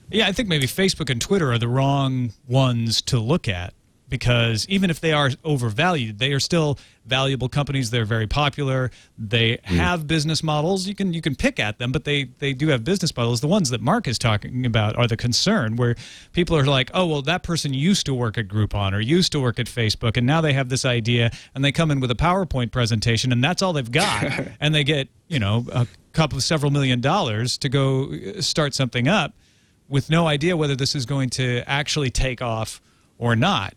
Yeah, 0.09 0.27
I 0.27 0.31
think 0.31 0.47
maybe 0.47 0.67
Facebook 0.67 1.09
and 1.09 1.19
Twitter 1.19 1.51
are 1.51 1.57
the 1.57 1.67
wrong 1.67 2.31
ones 2.47 3.01
to 3.03 3.19
look 3.19 3.47
at 3.47 3.73
because 4.13 4.67
even 4.69 4.91
if 4.91 5.01
they 5.01 5.11
are 5.11 5.31
overvalued, 5.43 6.19
they 6.19 6.33
are 6.33 6.39
still 6.39 6.77
valuable 7.03 7.49
companies. 7.49 7.89
They're 7.89 8.05
very 8.05 8.27
popular. 8.27 8.91
They 9.17 9.57
have 9.63 10.05
business 10.05 10.43
models. 10.43 10.87
You 10.87 10.93
can 10.93 11.13
you 11.13 11.19
can 11.19 11.33
pick 11.33 11.59
at 11.59 11.79
them, 11.79 11.91
but 11.91 12.03
they 12.03 12.25
they 12.37 12.53
do 12.53 12.67
have 12.67 12.83
business 12.83 13.17
models. 13.17 13.41
The 13.41 13.47
ones 13.47 13.71
that 13.71 13.81
Mark 13.81 14.07
is 14.07 14.19
talking 14.19 14.67
about 14.67 14.95
are 14.97 15.07
the 15.07 15.17
concern 15.17 15.77
where 15.77 15.95
people 16.31 16.55
are 16.55 16.63
like, 16.63 16.91
"Oh, 16.93 17.07
well 17.07 17.23
that 17.23 17.41
person 17.41 17.73
used 17.73 18.05
to 18.05 18.13
work 18.13 18.37
at 18.37 18.47
Groupon 18.47 18.93
or 18.93 18.99
used 18.99 19.31
to 19.31 19.39
work 19.39 19.57
at 19.57 19.65
Facebook 19.65 20.15
and 20.15 20.27
now 20.27 20.41
they 20.41 20.53
have 20.53 20.69
this 20.69 20.85
idea 20.85 21.31
and 21.55 21.65
they 21.65 21.71
come 21.71 21.89
in 21.89 21.99
with 21.99 22.11
a 22.11 22.15
PowerPoint 22.15 22.71
presentation 22.71 23.31
and 23.31 23.43
that's 23.43 23.63
all 23.63 23.73
they've 23.73 23.91
got 23.91 24.25
and 24.59 24.75
they 24.75 24.83
get, 24.83 25.09
you 25.27 25.39
know, 25.39 25.65
a 25.71 25.87
couple 26.11 26.37
of 26.37 26.43
several 26.43 26.71
million 26.71 27.01
dollars 27.01 27.57
to 27.57 27.67
go 27.67 28.13
uh, 28.13 28.41
start 28.41 28.75
something 28.75 29.07
up 29.07 29.33
with 29.89 30.11
no 30.11 30.27
idea 30.27 30.55
whether 30.55 30.75
this 30.75 30.93
is 30.93 31.07
going 31.07 31.31
to 31.31 31.63
actually 31.65 32.11
take 32.11 32.43
off 32.43 32.79
or 33.17 33.35
not. 33.35 33.73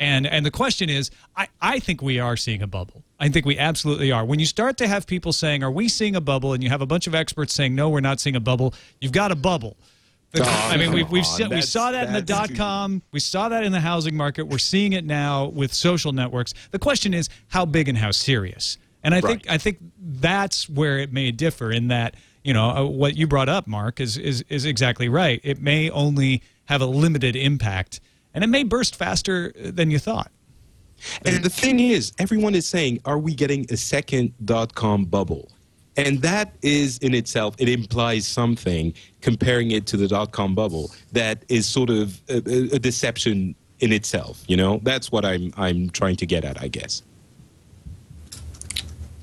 And 0.00 0.26
and 0.26 0.44
the 0.44 0.50
question 0.50 0.90
is, 0.90 1.10
I, 1.36 1.46
I 1.60 1.78
think 1.78 2.02
we 2.02 2.18
are 2.18 2.36
seeing 2.36 2.62
a 2.62 2.66
bubble. 2.66 3.04
I 3.20 3.28
think 3.28 3.46
we 3.46 3.56
absolutely 3.58 4.10
are. 4.10 4.24
When 4.24 4.40
you 4.40 4.46
start 4.46 4.76
to 4.78 4.88
have 4.88 5.06
people 5.06 5.32
saying, 5.32 5.62
"Are 5.62 5.70
we 5.70 5.88
seeing 5.88 6.16
a 6.16 6.20
bubble?" 6.20 6.52
and 6.52 6.62
you 6.64 6.68
have 6.70 6.82
a 6.82 6.86
bunch 6.86 7.06
of 7.06 7.14
experts 7.14 7.54
saying, 7.54 7.74
"No, 7.74 7.88
we're 7.88 8.00
not 8.00 8.18
seeing 8.20 8.34
a 8.34 8.40
bubble," 8.40 8.74
you've 9.00 9.12
got 9.12 9.30
a 9.30 9.36
bubble. 9.36 9.76
The- 10.32 10.42
I 10.44 10.76
mean, 10.76 10.92
we've, 10.92 11.08
we've 11.10 11.24
se- 11.24 11.46
we 11.46 11.60
saw 11.62 11.92
that 11.92 12.08
in 12.08 12.12
the 12.12 12.20
dot 12.22 12.52
com. 12.56 13.02
We 13.12 13.20
saw 13.20 13.48
that 13.50 13.62
in 13.62 13.70
the 13.70 13.78
housing 13.80 14.16
market. 14.16 14.48
We're 14.48 14.58
seeing 14.58 14.92
it 14.92 15.04
now 15.04 15.46
with 15.46 15.72
social 15.72 16.10
networks. 16.12 16.54
The 16.72 16.80
question 16.80 17.14
is, 17.14 17.28
how 17.48 17.64
big 17.64 17.88
and 17.88 17.96
how 17.96 18.10
serious? 18.10 18.78
And 19.04 19.14
I 19.14 19.20
think 19.20 19.48
I 19.48 19.58
think 19.58 19.78
that's 20.00 20.68
where 20.68 20.98
it 20.98 21.12
may 21.12 21.30
differ 21.30 21.70
in 21.70 21.86
that 21.88 22.16
you 22.42 22.52
know 22.52 22.70
uh, 22.70 22.84
what 22.84 23.16
you 23.16 23.28
brought 23.28 23.48
up, 23.48 23.68
Mark, 23.68 24.00
is 24.00 24.16
is 24.16 24.44
is 24.48 24.64
exactly 24.64 25.08
right. 25.08 25.40
It 25.44 25.60
may 25.60 25.88
only 25.90 26.42
have 26.64 26.80
a 26.80 26.86
limited 26.86 27.36
impact, 27.36 28.00
and 28.34 28.44
it 28.44 28.48
may 28.48 28.62
burst 28.64 28.96
faster 28.96 29.52
than 29.56 29.90
you 29.90 29.98
thought. 29.98 30.30
And 31.24 31.42
the 31.44 31.50
thing 31.50 31.80
is, 31.80 32.12
everyone 32.18 32.54
is 32.54 32.66
saying, 32.66 33.00
are 33.04 33.18
we 33.18 33.34
getting 33.34 33.66
a 33.70 33.76
second 33.76 34.32
dot 34.44 34.74
com 34.74 35.04
bubble? 35.04 35.50
And 35.96 36.20
that 36.22 36.54
is 36.62 36.98
in 36.98 37.14
itself, 37.14 37.54
it 37.58 37.68
implies 37.68 38.26
something 38.26 38.92
comparing 39.20 39.70
it 39.70 39.86
to 39.88 39.96
the 39.96 40.08
dot 40.08 40.32
com 40.32 40.54
bubble 40.54 40.90
that 41.12 41.44
is 41.48 41.66
sort 41.66 41.90
of 41.90 42.20
a, 42.28 42.42
a- 42.46 42.76
a 42.76 42.78
deception 42.78 43.54
in 43.80 43.92
itself. 43.92 44.44
You 44.48 44.56
know, 44.56 44.80
that's 44.82 45.12
what 45.12 45.24
I'm 45.24 45.52
I'm 45.56 45.90
trying 45.90 46.16
to 46.16 46.26
get 46.26 46.44
at, 46.44 46.60
I 46.60 46.68
guess. 46.68 47.02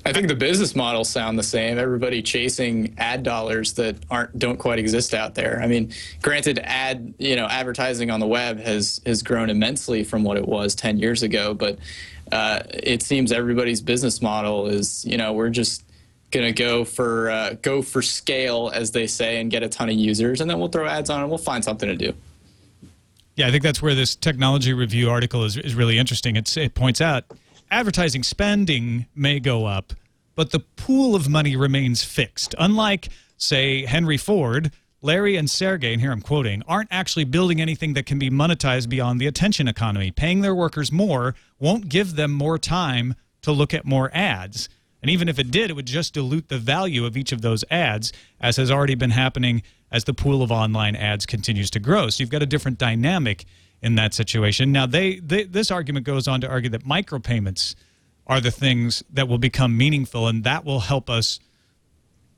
I 0.04 0.12
think 0.12 0.26
the 0.26 0.34
business 0.34 0.74
models 0.74 1.08
sound 1.08 1.38
the 1.38 1.44
same. 1.44 1.78
Everybody 1.78 2.22
chasing 2.22 2.94
ad 2.98 3.22
dollars 3.22 3.74
that 3.74 3.96
aren't 4.10 4.36
don't 4.36 4.58
quite 4.58 4.78
exist 4.78 5.14
out 5.14 5.34
there. 5.34 5.60
I 5.62 5.68
mean, 5.68 5.92
granted, 6.20 6.58
ad 6.64 7.14
you 7.18 7.36
know 7.36 7.46
advertising 7.46 8.10
on 8.10 8.18
the 8.18 8.26
web 8.26 8.58
has 8.58 9.00
has 9.06 9.22
grown 9.22 9.48
immensely 9.48 10.02
from 10.02 10.24
what 10.24 10.36
it 10.36 10.46
was 10.46 10.74
ten 10.74 10.98
years 10.98 11.22
ago, 11.22 11.54
but 11.54 11.78
uh, 12.32 12.62
it 12.70 13.02
seems 13.02 13.30
everybody's 13.30 13.80
business 13.80 14.20
model 14.20 14.66
is 14.66 15.04
you 15.04 15.16
know 15.16 15.32
we're 15.32 15.50
just 15.50 15.84
gonna 16.32 16.52
go 16.52 16.84
for 16.84 17.30
uh, 17.30 17.54
go 17.62 17.80
for 17.80 18.02
scale 18.02 18.72
as 18.74 18.90
they 18.90 19.06
say 19.06 19.40
and 19.40 19.52
get 19.52 19.62
a 19.62 19.68
ton 19.68 19.88
of 19.88 19.94
users, 19.94 20.40
and 20.40 20.50
then 20.50 20.58
we'll 20.58 20.68
throw 20.68 20.86
ads 20.86 21.10
on 21.10 21.20
and 21.20 21.28
we'll 21.28 21.38
find 21.38 21.62
something 21.62 21.88
to 21.88 21.96
do. 21.96 22.12
Yeah, 23.36 23.46
I 23.46 23.50
think 23.50 23.62
that's 23.62 23.80
where 23.80 23.94
this 23.94 24.14
technology 24.14 24.74
review 24.74 25.08
article 25.08 25.44
is, 25.44 25.56
is 25.56 25.74
really 25.74 25.96
interesting. 25.96 26.36
It's, 26.36 26.54
it 26.58 26.74
points 26.74 27.00
out 27.00 27.24
advertising 27.72 28.22
spending 28.22 29.06
may 29.14 29.40
go 29.40 29.64
up, 29.64 29.94
but 30.36 30.50
the 30.50 30.60
pool 30.60 31.14
of 31.16 31.28
money 31.28 31.56
remains 31.56 32.04
fixed. 32.04 32.54
Unlike, 32.58 33.08
say, 33.36 33.86
Henry 33.86 34.18
Ford, 34.18 34.70
Larry 35.00 35.36
and 35.36 35.50
Sergey, 35.50 35.92
and 35.92 36.00
here 36.00 36.12
I'm 36.12 36.20
quoting, 36.20 36.62
aren't 36.68 36.92
actually 36.92 37.24
building 37.24 37.60
anything 37.60 37.94
that 37.94 38.06
can 38.06 38.18
be 38.18 38.30
monetized 38.30 38.88
beyond 38.88 39.20
the 39.20 39.26
attention 39.26 39.66
economy. 39.66 40.10
Paying 40.10 40.42
their 40.42 40.54
workers 40.54 40.92
more 40.92 41.34
won't 41.58 41.88
give 41.88 42.14
them 42.14 42.30
more 42.30 42.58
time 42.58 43.14
to 43.40 43.50
look 43.50 43.74
at 43.74 43.84
more 43.84 44.10
ads. 44.14 44.68
And 45.00 45.10
even 45.10 45.28
if 45.28 45.38
it 45.40 45.50
did, 45.50 45.70
it 45.70 45.72
would 45.72 45.86
just 45.86 46.14
dilute 46.14 46.48
the 46.48 46.58
value 46.58 47.04
of 47.04 47.16
each 47.16 47.32
of 47.32 47.42
those 47.42 47.64
ads, 47.70 48.12
as 48.40 48.56
has 48.58 48.70
already 48.70 48.94
been 48.94 49.10
happening 49.10 49.62
as 49.90 50.04
the 50.04 50.14
pool 50.14 50.42
of 50.42 50.52
online 50.52 50.94
ads 50.94 51.26
continues 51.26 51.70
to 51.70 51.80
grow. 51.80 52.08
So 52.08 52.22
you've 52.22 52.30
got 52.30 52.42
a 52.42 52.46
different 52.46 52.78
dynamic 52.78 53.44
in 53.82 53.96
that 53.96 54.14
situation. 54.14 54.72
Now, 54.72 54.86
they, 54.86 55.16
they 55.16 55.44
this 55.44 55.70
argument 55.70 56.06
goes 56.06 56.28
on 56.28 56.40
to 56.40 56.48
argue 56.48 56.70
that 56.70 56.84
micropayments 56.84 57.74
are 58.26 58.40
the 58.40 58.50
things 58.50 59.02
that 59.10 59.28
will 59.28 59.38
become 59.38 59.76
meaningful, 59.76 60.28
and 60.28 60.44
that 60.44 60.64
will 60.64 60.80
help 60.80 61.10
us 61.10 61.40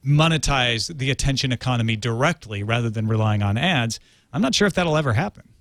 monetize 0.04 0.96
the 0.96 1.10
attention 1.10 1.52
economy 1.52 1.96
directly 1.96 2.62
rather 2.62 2.90
than 2.90 3.06
relying 3.06 3.42
on 3.42 3.56
ads. 3.56 4.00
I'm 4.32 4.42
not 4.42 4.54
sure 4.54 4.66
if 4.66 4.74
that'll 4.74 4.96
ever 4.96 5.12
happen. 5.12 5.53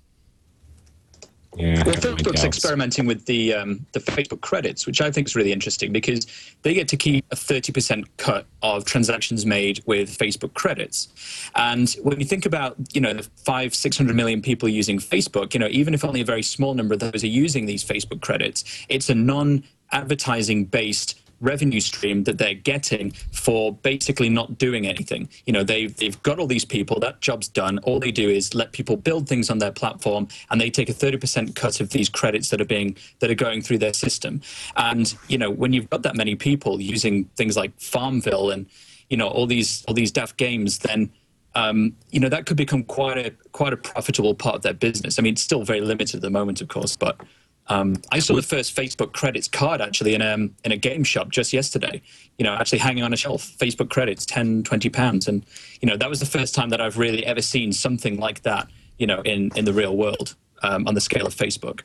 Yeah, 1.56 1.82
Well, 1.84 1.94
I 1.94 1.94
have 1.94 2.04
my 2.04 2.14
Facebook's 2.16 2.44
experimenting 2.44 3.06
with 3.06 3.26
the 3.26 3.54
um, 3.54 3.86
the 3.92 4.00
Facebook 4.00 4.40
credits, 4.40 4.86
which 4.86 5.00
I 5.00 5.10
think 5.10 5.28
is 5.28 5.36
really 5.36 5.52
interesting 5.52 5.92
because 5.92 6.26
they 6.62 6.74
get 6.74 6.88
to 6.88 6.96
keep 6.96 7.24
a 7.30 7.36
thirty 7.36 7.72
percent 7.72 8.16
cut 8.16 8.46
of 8.62 8.84
transactions 8.84 9.46
made 9.46 9.82
with 9.86 10.16
Facebook 10.16 10.54
credits. 10.54 11.08
And 11.54 11.90
when 12.02 12.18
you 12.18 12.26
think 12.26 12.46
about 12.46 12.76
you 12.92 13.00
know 13.00 13.14
the 13.14 13.22
five 13.44 13.74
six 13.74 13.96
hundred 13.96 14.16
million 14.16 14.42
people 14.42 14.68
using 14.68 14.98
Facebook, 14.98 15.54
you 15.54 15.60
know 15.60 15.68
even 15.70 15.94
if 15.94 16.04
only 16.04 16.20
a 16.20 16.24
very 16.24 16.42
small 16.42 16.74
number 16.74 16.94
of 16.94 17.00
those 17.00 17.22
are 17.22 17.28
using 17.28 17.66
these 17.66 17.84
Facebook 17.84 18.20
credits, 18.20 18.64
it's 18.88 19.08
a 19.08 19.14
non-advertising 19.14 20.66
based 20.66 21.20
revenue 21.40 21.80
stream 21.80 22.24
that 22.24 22.38
they're 22.38 22.54
getting 22.54 23.10
for 23.32 23.72
basically 23.72 24.28
not 24.28 24.58
doing 24.58 24.86
anything. 24.86 25.28
You 25.46 25.52
know, 25.52 25.64
they've 25.64 25.94
they've 25.96 26.20
got 26.22 26.38
all 26.38 26.46
these 26.46 26.64
people, 26.64 27.00
that 27.00 27.20
job's 27.20 27.48
done. 27.48 27.78
All 27.80 28.00
they 28.00 28.10
do 28.10 28.28
is 28.28 28.54
let 28.54 28.72
people 28.72 28.96
build 28.96 29.28
things 29.28 29.50
on 29.50 29.58
their 29.58 29.72
platform 29.72 30.28
and 30.50 30.60
they 30.60 30.70
take 30.70 30.88
a 30.88 30.94
30% 30.94 31.54
cut 31.54 31.80
of 31.80 31.90
these 31.90 32.08
credits 32.08 32.50
that 32.50 32.60
are 32.60 32.66
being 32.66 32.96
that 33.20 33.30
are 33.30 33.34
going 33.34 33.62
through 33.62 33.78
their 33.78 33.94
system. 33.94 34.40
And, 34.76 35.14
you 35.28 35.38
know, 35.38 35.50
when 35.50 35.72
you've 35.72 35.90
got 35.90 36.02
that 36.02 36.16
many 36.16 36.34
people 36.34 36.80
using 36.80 37.24
things 37.36 37.56
like 37.56 37.78
Farmville 37.80 38.50
and, 38.50 38.66
you 39.10 39.16
know, 39.16 39.28
all 39.28 39.46
these 39.46 39.84
all 39.86 39.94
these 39.94 40.12
daft 40.12 40.36
games, 40.36 40.78
then 40.78 41.10
um, 41.56 41.94
you 42.10 42.18
know, 42.18 42.28
that 42.28 42.46
could 42.46 42.56
become 42.56 42.82
quite 42.82 43.18
a 43.18 43.30
quite 43.52 43.72
a 43.72 43.76
profitable 43.76 44.34
part 44.34 44.56
of 44.56 44.62
their 44.62 44.74
business. 44.74 45.18
I 45.18 45.22
mean, 45.22 45.34
it's 45.34 45.42
still 45.42 45.62
very 45.62 45.80
limited 45.80 46.16
at 46.16 46.22
the 46.22 46.30
moment, 46.30 46.60
of 46.60 46.68
course, 46.68 46.96
but 46.96 47.20
um, 47.68 47.96
I 48.12 48.18
saw 48.18 48.34
the 48.34 48.42
first 48.42 48.76
Facebook 48.76 49.12
credits 49.12 49.48
card 49.48 49.80
actually 49.80 50.14
in 50.14 50.20
a, 50.20 50.34
in 50.34 50.72
a 50.72 50.76
game 50.76 51.04
shop 51.04 51.30
just 51.30 51.52
yesterday. 51.52 52.02
You 52.38 52.44
know, 52.44 52.54
actually 52.54 52.78
hanging 52.78 53.04
on 53.04 53.12
a 53.12 53.16
shelf, 53.16 53.54
Facebook 53.58 53.90
credits, 53.90 54.26
10, 54.26 54.64
20 54.64 54.90
pounds. 54.90 55.28
And, 55.28 55.44
you 55.80 55.88
know, 55.88 55.96
that 55.96 56.10
was 56.10 56.20
the 56.20 56.26
first 56.26 56.54
time 56.54 56.70
that 56.70 56.80
I've 56.80 56.98
really 56.98 57.24
ever 57.24 57.40
seen 57.40 57.72
something 57.72 58.18
like 58.18 58.42
that, 58.42 58.68
you 58.98 59.06
know, 59.06 59.20
in, 59.22 59.50
in 59.56 59.64
the 59.64 59.72
real 59.72 59.96
world 59.96 60.34
um, 60.62 60.86
on 60.86 60.94
the 60.94 61.00
scale 61.00 61.26
of 61.26 61.34
Facebook. 61.34 61.80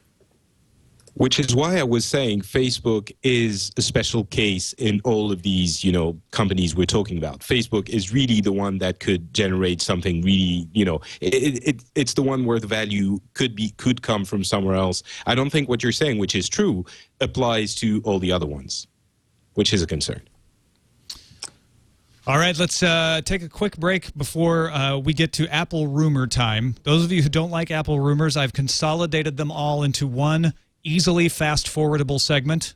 Which 1.16 1.40
is 1.40 1.54
why 1.54 1.78
I 1.78 1.84
was 1.84 2.06
saying 2.06 2.42
Facebook 2.42 3.12
is 3.24 3.72
a 3.78 3.82
special 3.82 4.26
case 4.26 4.74
in 4.74 5.02
all 5.04 5.32
of 5.32 5.42
these, 5.42 5.84
you 5.84 5.92
know, 5.92 6.20
companies 6.32 6.76
we're 6.76 6.86
talking 6.86 7.18
about. 7.18 7.40
Facebook 7.40 7.90
is 7.90 8.14
really 8.14 8.42
the 8.42 8.54
one 8.54 8.78
that 8.78 9.00
could 9.00 9.34
generate 9.34 9.82
something 9.82 10.22
really, 10.22 10.68
you 10.72 10.86
know, 10.86 11.02
it, 11.20 11.68
it, 11.68 11.84
it's 11.96 12.14
the 12.14 12.22
one 12.22 12.46
where 12.46 12.60
the 12.60 12.68
value 12.68 13.20
could 13.34 13.56
be 13.56 13.72
could 13.72 14.02
come 14.02 14.24
from 14.24 14.44
somewhere 14.44 14.76
else. 14.76 15.04
I 15.26 15.36
don't 15.36 15.50
think 15.50 15.68
what 15.68 15.84
you're 15.84 15.92
saying, 15.92 16.20
which 16.20 16.36
is 16.36 16.48
true, 16.48 16.86
applies 17.20 17.76
to 17.76 18.02
all 18.06 18.20
the 18.20 18.32
other 18.32 18.48
ones, 18.48 18.88
which 19.56 19.74
is 19.74 19.82
a 19.82 19.88
concern. 19.88 20.22
All 22.28 22.38
right, 22.38 22.58
let's 22.60 22.84
uh, 22.84 23.22
take 23.26 23.42
a 23.42 23.50
quick 23.50 23.78
break 23.78 24.16
before 24.16 24.70
uh, 24.70 24.98
we 24.98 25.14
get 25.14 25.34
to 25.34 25.52
Apple 25.52 25.88
rumor 25.88 26.28
time. 26.28 26.76
Those 26.84 27.04
of 27.04 27.12
you 27.12 27.24
who 27.24 27.30
don't 27.30 27.50
like 27.50 27.72
Apple 27.72 28.00
rumors, 28.00 28.38
I've 28.38 28.54
consolidated 28.54 29.36
them 29.36 29.52
all 29.52 29.82
into 29.82 30.06
one 30.06 30.54
easily 30.84 31.30
fast 31.30 31.68
forwardable 31.68 32.20
segment. 32.20 32.74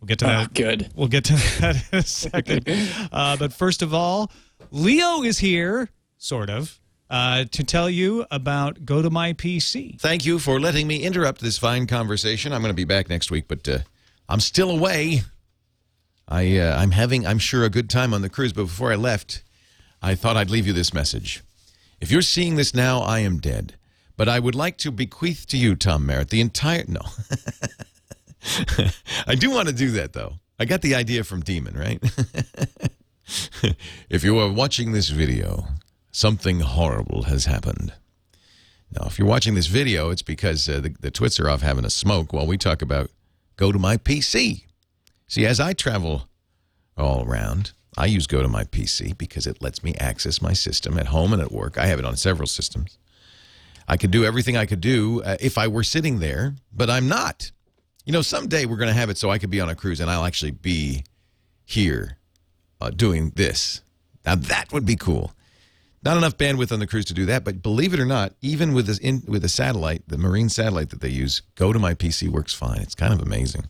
We'll 0.00 0.06
get 0.08 0.18
to 0.20 0.26
Ah, 0.26 0.40
that. 0.42 0.54
good. 0.54 0.90
We'll 0.94 1.08
get 1.08 1.24
to 1.24 1.32
that 1.60 1.76
in 1.92 1.98
a 1.98 2.02
second. 2.02 2.68
uh, 3.12 3.36
but 3.36 3.52
first 3.52 3.82
of 3.82 3.94
all, 3.94 4.30
Leo 4.70 5.22
is 5.22 5.38
here, 5.38 5.88
sort 6.18 6.50
of, 6.50 6.78
uh, 7.08 7.44
to 7.52 7.64
tell 7.64 7.88
you 7.88 8.26
about 8.30 8.84
Go 8.84 9.00
to 9.00 9.10
My 9.10 9.32
PC. 9.32 10.00
Thank 10.00 10.26
you 10.26 10.38
for 10.38 10.58
letting 10.60 10.86
me 10.86 11.02
interrupt 11.02 11.40
this 11.40 11.56
fine 11.58 11.86
conversation. 11.86 12.52
I'm 12.52 12.60
going 12.62 12.70
to 12.70 12.74
be 12.74 12.84
back 12.84 13.08
next 13.08 13.30
week, 13.30 13.44
but 13.48 13.66
uh, 13.68 13.78
I'm 14.28 14.40
still 14.40 14.70
away. 14.70 15.22
I 16.28 16.58
uh, 16.58 16.76
I'm 16.76 16.90
having 16.90 17.24
I'm 17.26 17.38
sure 17.38 17.64
a 17.64 17.70
good 17.70 17.88
time 17.88 18.12
on 18.12 18.22
the 18.22 18.28
cruise, 18.28 18.52
but 18.52 18.64
before 18.64 18.90
I 18.92 18.96
left, 18.96 19.44
I 20.02 20.14
thought 20.16 20.36
I'd 20.36 20.50
leave 20.50 20.66
you 20.66 20.72
this 20.72 20.92
message. 20.92 21.42
If 22.00 22.10
you're 22.10 22.22
seeing 22.22 22.56
this 22.56 22.74
now, 22.74 23.00
I 23.00 23.20
am 23.20 23.38
dead. 23.38 23.76
But 24.16 24.28
I 24.28 24.38
would 24.38 24.54
like 24.54 24.78
to 24.78 24.90
bequeath 24.90 25.46
to 25.48 25.58
you, 25.58 25.76
Tom 25.76 26.06
Merritt, 26.06 26.30
the 26.30 26.40
entire 26.40 26.84
no. 26.88 27.00
I 29.26 29.34
do 29.34 29.50
want 29.50 29.68
to 29.68 29.74
do 29.74 29.90
that 29.92 30.12
though. 30.12 30.34
I 30.58 30.64
got 30.64 30.80
the 30.82 30.94
idea 30.94 31.22
from 31.22 31.42
Daemon, 31.42 31.74
right? 31.74 32.02
if 34.08 34.24
you 34.24 34.38
are 34.38 34.50
watching 34.50 34.92
this 34.92 35.10
video, 35.10 35.66
something 36.12 36.60
horrible 36.60 37.24
has 37.24 37.44
happened. 37.44 37.92
Now, 38.92 39.06
if 39.06 39.18
you're 39.18 39.28
watching 39.28 39.54
this 39.54 39.66
video, 39.66 40.10
it's 40.10 40.22
because 40.22 40.68
uh, 40.68 40.80
the, 40.80 40.94
the 41.00 41.10
twits 41.10 41.38
are 41.40 41.50
off 41.50 41.60
having 41.60 41.84
a 41.84 41.90
smoke 41.90 42.32
while 42.32 42.46
we 42.46 42.56
talk 42.56 42.80
about 42.80 43.10
go 43.56 43.72
to 43.72 43.78
my 43.78 43.96
PC. 43.96 44.64
See, 45.28 45.44
as 45.44 45.60
I 45.60 45.72
travel 45.72 46.28
all 46.96 47.26
around, 47.26 47.72
I 47.98 48.06
use 48.06 48.26
go 48.26 48.42
to 48.42 48.48
my 48.48 48.64
PC 48.64 49.18
because 49.18 49.46
it 49.46 49.60
lets 49.60 49.82
me 49.82 49.94
access 49.96 50.40
my 50.40 50.52
system 50.52 50.98
at 50.98 51.08
home 51.08 51.32
and 51.32 51.42
at 51.42 51.52
work. 51.52 51.76
I 51.76 51.86
have 51.86 51.98
it 51.98 52.04
on 52.04 52.16
several 52.16 52.46
systems. 52.46 52.96
I 53.88 53.96
could 53.96 54.10
do 54.10 54.24
everything 54.24 54.56
I 54.56 54.66
could 54.66 54.80
do 54.80 55.22
uh, 55.22 55.36
if 55.40 55.58
I 55.58 55.68
were 55.68 55.84
sitting 55.84 56.18
there, 56.18 56.54
but 56.72 56.90
I'm 56.90 57.08
not. 57.08 57.50
You 58.04 58.12
know, 58.12 58.22
someday 58.22 58.66
we're 58.66 58.76
going 58.76 58.88
to 58.88 58.94
have 58.94 59.10
it 59.10 59.18
so 59.18 59.30
I 59.30 59.38
could 59.38 59.50
be 59.50 59.60
on 59.60 59.68
a 59.68 59.74
cruise 59.74 60.00
and 60.00 60.10
I'll 60.10 60.24
actually 60.24 60.52
be 60.52 61.04
here 61.64 62.18
uh, 62.80 62.90
doing 62.90 63.32
this. 63.34 63.82
Now, 64.24 64.34
that 64.34 64.72
would 64.72 64.86
be 64.86 64.96
cool. 64.96 65.32
Not 66.02 66.16
enough 66.16 66.36
bandwidth 66.36 66.70
on 66.70 66.78
the 66.78 66.86
cruise 66.86 67.04
to 67.06 67.14
do 67.14 67.26
that, 67.26 67.42
but 67.42 67.62
believe 67.62 67.92
it 67.92 67.98
or 67.98 68.06
not, 68.06 68.32
even 68.40 68.72
with 68.74 68.86
this 68.86 68.98
in, 68.98 69.22
with 69.26 69.42
the 69.42 69.48
satellite, 69.48 70.02
the 70.06 70.18
marine 70.18 70.48
satellite 70.48 70.90
that 70.90 71.00
they 71.00 71.08
use, 71.08 71.42
go 71.56 71.72
to 71.72 71.78
my 71.78 71.94
PC 71.94 72.28
works 72.28 72.54
fine. 72.54 72.80
It's 72.80 72.94
kind 72.94 73.12
of 73.12 73.20
amazing. 73.20 73.64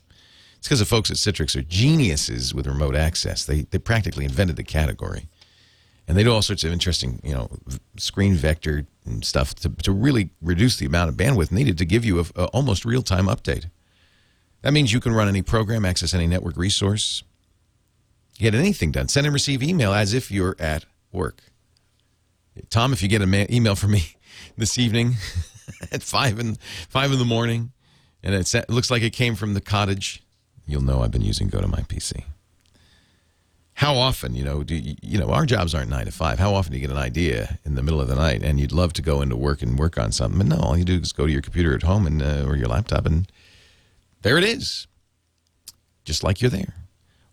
It's 0.57 0.67
because 0.67 0.79
the 0.79 0.85
folks 0.85 1.09
at 1.09 1.17
Citrix 1.17 1.55
are 1.55 1.63
geniuses 1.63 2.53
with 2.53 2.67
remote 2.67 2.95
access. 2.95 3.45
They 3.45 3.61
they 3.61 3.79
practically 3.79 4.25
invented 4.25 4.55
the 4.55 4.63
category, 4.63 5.29
and 6.07 6.17
they 6.17 6.23
do 6.23 6.31
all 6.31 6.41
sorts 6.41 6.63
of 6.63 6.71
interesting, 6.71 7.19
you 7.23 7.33
know, 7.33 7.49
screen 7.97 8.35
vector 8.35 8.85
and 9.07 9.25
stuff 9.25 9.55
to 9.55 9.69
to 9.69 9.91
really 9.91 10.29
reduce 10.41 10.77
the 10.77 10.85
amount 10.85 11.09
of 11.09 11.15
bandwidth 11.15 11.51
needed 11.51 11.77
to 11.77 11.85
give 11.85 12.05
you 12.05 12.19
a, 12.19 12.45
almost 12.45 12.85
real 12.85 13.01
time 13.01 13.25
update. 13.25 13.69
That 14.61 14.73
means 14.73 14.91
you 14.91 14.99
can 14.99 15.13
run 15.13 15.27
any 15.27 15.41
program, 15.41 15.85
access 15.85 16.13
any 16.13 16.27
network 16.27 16.57
resource, 16.57 17.23
get 18.37 18.53
anything 18.53 18.91
done, 18.91 19.07
send 19.07 19.25
and 19.25 19.33
receive 19.33 19.63
email 19.63 19.93
as 19.93 20.13
if 20.13 20.31
you're 20.31 20.55
at 20.59 20.85
work. 21.11 21.41
Tom, 22.69 22.91
if 22.91 23.01
you 23.01 23.07
get 23.07 23.21
an 23.21 23.29
ma- 23.29 23.45
email 23.49 23.75
from 23.75 23.91
me 23.91 24.15
this 24.57 24.77
evening 24.77 25.15
at 25.91 26.03
five 26.03 26.39
in 26.39 26.57
five 26.89 27.11
in 27.11 27.19
the 27.19 27.25
morning, 27.25 27.71
and 28.23 28.35
it 28.35 28.69
looks 28.69 28.91
like 28.91 29.03
it 29.03 29.11
came 29.11 29.35
from 29.35 29.53
the 29.53 29.61
cottage, 29.61 30.23
you'll 30.65 30.81
know 30.83 31.01
I've 31.01 31.11
been 31.11 31.21
using 31.21 31.47
Go 31.47 31.61
to 31.61 31.67
My 31.67 31.81
PC. 31.81 32.23
How 33.77 33.93
often, 33.93 34.33
you 34.33 34.43
know, 34.43 34.63
do 34.63 34.73
you, 34.73 34.95
you 35.03 35.19
know 35.19 35.29
our 35.29 35.45
jobs 35.45 35.75
aren't 35.75 35.91
nine 35.91 36.07
to 36.07 36.11
five? 36.11 36.39
How 36.39 36.55
often 36.55 36.71
do 36.71 36.79
you 36.79 36.81
get 36.81 36.89
an 36.89 36.97
idea 36.97 37.59
in 37.63 37.75
the 37.75 37.83
middle 37.83 38.01
of 38.01 38.07
the 38.07 38.15
night 38.15 38.41
and 38.41 38.59
you'd 38.59 38.71
love 38.71 38.91
to 38.93 39.03
go 39.03 39.21
into 39.21 39.35
work 39.35 39.61
and 39.61 39.77
work 39.77 39.99
on 39.99 40.11
something, 40.11 40.39
but 40.39 40.47
no, 40.47 40.57
all 40.57 40.75
you 40.75 40.83
do 40.83 40.95
is 40.99 41.13
go 41.13 41.27
to 41.27 41.31
your 41.31 41.43
computer 41.43 41.75
at 41.75 41.83
home 41.83 42.07
and 42.07 42.23
uh, 42.23 42.43
or 42.47 42.55
your 42.55 42.69
laptop, 42.69 43.05
and 43.05 43.31
there 44.23 44.35
it 44.35 44.43
is, 44.43 44.87
just 46.05 46.23
like 46.23 46.41
you're 46.41 46.49
there. 46.49 46.73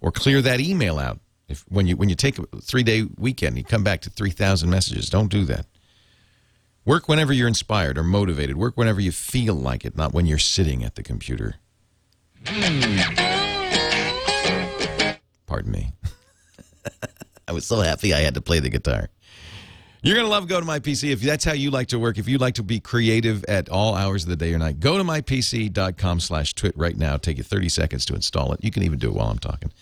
Or 0.03 0.13
clear 0.13 0.43
that 0.43 0.61
email 0.61 0.99
out. 0.99 1.19
If 1.49 1.65
when 1.71 1.87
you 1.87 1.97
when 1.97 2.11
you 2.11 2.15
take 2.15 2.39
a 2.39 2.45
three 2.61 2.83
day 2.83 3.07
weekend, 3.17 3.57
you 3.57 3.65
come 3.65 3.83
back 3.83 4.03
to 4.03 4.11
three 4.11 4.29
thousand 4.29 4.69
messages. 4.69 5.09
Don't 5.09 5.31
do 5.31 5.47
that. 5.47 5.65
Work 6.85 7.09
whenever 7.09 7.33
you're 7.33 7.49
inspired 7.49 7.97
or 7.97 8.05
motivated. 8.05 8.59
Work 8.59 8.77
whenever 8.77 9.01
you 9.01 9.13
feel 9.13 9.55
like 9.55 9.87
it, 9.87 9.97
not 9.97 10.13
when 10.13 10.27
you're 10.27 10.37
sitting 10.37 10.85
at 10.85 10.97
the 10.97 11.03
computer. 11.03 11.55
Pardon 15.47 15.73
me. 15.73 15.95
I 17.49 17.53
was 17.53 17.67
so 17.67 17.81
happy 17.81 18.15
I 18.15 18.21
had 18.21 18.35
to 18.35 18.41
play 18.41 18.61
the 18.61 18.71
guitar. 18.71 19.11
You're 20.05 20.17
going 20.17 20.27
to 20.27 20.31
love 20.31 20.49
Go 20.49 20.61
to 20.61 20.67
My 20.67 20.81
PC 20.81 21.13
if 21.13 21.23
that's 21.23 21.45
how 21.45 21.55
you 21.55 21.71
like 21.71 21.89
to 21.89 21.99
work. 21.99 22.19
If 22.19 22.29
you 22.29 22.37
like 22.37 22.57
to 22.57 22.63
be 22.63 22.79
creative 22.79 23.43
at 23.45 23.71
all 23.71 23.95
hours 23.95 24.25
of 24.25 24.29
the 24.29 24.37
day 24.37 24.53
or 24.53 24.59
night, 24.59 24.79
go 24.79 24.99
to 24.99 25.05
mypc.com 25.05 26.21
slash 26.21 26.53
twit 26.53 26.77
right 26.77 26.95
now. 26.95 27.17
Take 27.17 27.39
you 27.39 27.43
30 27.43 27.71
seconds 27.71 28.05
to 28.07 28.15
install 28.15 28.53
it. 28.53 28.63
You 28.63 28.71
can 28.71 28.83
even 28.83 28.99
do 28.99 29.09
it 29.09 29.15
while 29.15 29.29
I'm 29.29 29.39
talking. 29.39 29.73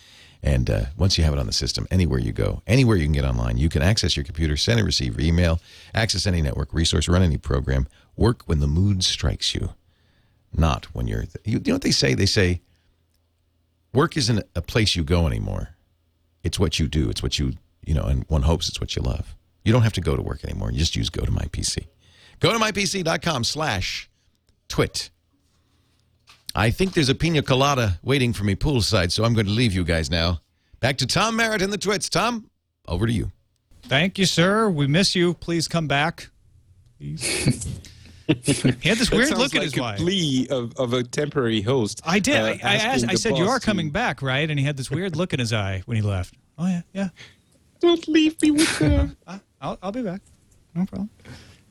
And 0.41 0.69
uh, 0.69 0.85
once 0.97 1.17
you 1.17 1.25
have 1.25 1.33
it 1.33 1.39
on 1.39 1.45
the 1.45 1.51
system, 1.51 1.87
anywhere 1.91 2.19
you 2.19 2.31
go, 2.31 2.61
anywhere 2.67 2.95
you 2.95 3.03
can 3.03 3.11
get 3.11 3.25
online, 3.25 3.57
you 3.57 3.67
can 3.67 3.81
access 3.81 4.15
your 4.15 4.23
computer, 4.23 4.55
send 4.55 4.79
and 4.79 4.85
receive 4.85 5.19
email, 5.19 5.59
access 5.93 6.25
any 6.25 6.41
network 6.41 6.73
resource, 6.73 7.09
run 7.09 7.21
any 7.21 7.37
program, 7.37 7.87
work 8.15 8.43
when 8.45 8.61
the 8.61 8.67
mood 8.67 9.03
strikes 9.03 9.53
you, 9.53 9.73
not 10.55 10.85
when 10.93 11.07
you're. 11.07 11.23
You, 11.43 11.59
you 11.59 11.61
know 11.67 11.75
what 11.75 11.81
they 11.81 11.91
say? 11.91 12.13
They 12.13 12.25
say 12.25 12.61
work 13.93 14.15
isn't 14.15 14.41
a 14.55 14.61
place 14.61 14.95
you 14.95 15.03
go 15.03 15.27
anymore. 15.27 15.75
It's 16.43 16.59
what 16.59 16.79
you 16.79 16.87
do. 16.87 17.09
It's 17.09 17.23
what 17.23 17.39
you, 17.39 17.53
you 17.85 17.93
know, 17.93 18.03
and 18.03 18.25
one 18.27 18.41
hopes 18.43 18.69
it's 18.69 18.79
what 18.79 18.95
you 18.95 19.01
love. 19.01 19.35
You 19.63 19.71
don't 19.71 19.83
have 19.83 19.93
to 19.93 20.01
go 20.01 20.15
to 20.15 20.21
work 20.21 20.43
anymore. 20.43 20.71
You 20.71 20.79
just 20.79 20.95
use 20.95 21.09
go 21.09 21.23
to 21.25 21.31
my 21.31 21.45
PC. 21.45 21.87
Go 22.39 22.51
to 22.51 22.59
mypc.com 22.59 23.43
slash 23.45 24.09
twit. 24.67 25.09
I 26.55 26.69
think 26.69 26.93
there's 26.93 27.09
a 27.09 27.15
pina 27.15 27.41
colada 27.41 27.99
waiting 28.03 28.33
for 28.33 28.43
me 28.43 28.55
poolside, 28.55 29.11
so 29.11 29.23
I'm 29.23 29.33
going 29.33 29.47
to 29.47 29.51
leave 29.51 29.73
you 29.73 29.83
guys 29.83 30.11
now. 30.11 30.41
Back 30.79 30.97
to 30.97 31.07
Tom 31.07 31.35
Merritt 31.35 31.61
and 31.61 31.71
the 31.71 31.77
Twits. 31.77 32.09
Tom, 32.09 32.49
over 32.87 33.07
to 33.07 33.13
you. 33.13 33.31
Thank 33.83 34.19
you, 34.19 34.25
sir. 34.25 34.69
We 34.69 34.85
miss 34.87 35.15
you. 35.15 35.33
Please 35.33 35.67
come 35.67 35.87
back. 35.87 36.29
Please. 36.99 37.67
he 38.43 38.89
had 38.89 38.97
this 38.97 39.11
weird 39.11 39.29
look 39.37 39.53
in 39.53 39.61
like 39.61 39.71
his 39.71 39.77
a 39.77 39.83
eye. 39.83 39.95
plea 39.97 40.47
of, 40.49 40.73
of 40.77 40.93
a 40.93 41.03
temporary 41.03 41.61
host. 41.61 42.01
I 42.05 42.19
did. 42.19 42.35
uh, 42.37 42.45
I, 42.45 42.59
I 42.63 42.75
asked. 42.75 43.05
I 43.09 43.15
said, 43.15 43.37
"You 43.37 43.47
are 43.47 43.59
to- 43.59 43.65
coming 43.65 43.89
back, 43.89 44.21
right?" 44.21 44.49
And 44.49 44.59
he 44.59 44.65
had 44.65 44.77
this 44.77 44.89
weird 44.91 45.15
look 45.15 45.33
in 45.33 45.39
his 45.39 45.53
eye 45.53 45.83
when 45.85 45.95
he 45.95 46.01
left. 46.01 46.35
Oh 46.57 46.67
yeah, 46.67 46.81
yeah. 46.93 47.09
Don't 47.79 48.07
leave 48.07 48.41
me 48.41 48.51
with 48.51 48.79
them. 48.79 49.17
I'll, 49.61 49.77
I'll 49.81 49.91
be 49.91 50.01
back. 50.01 50.21
No 50.75 50.85
problem. 50.85 51.09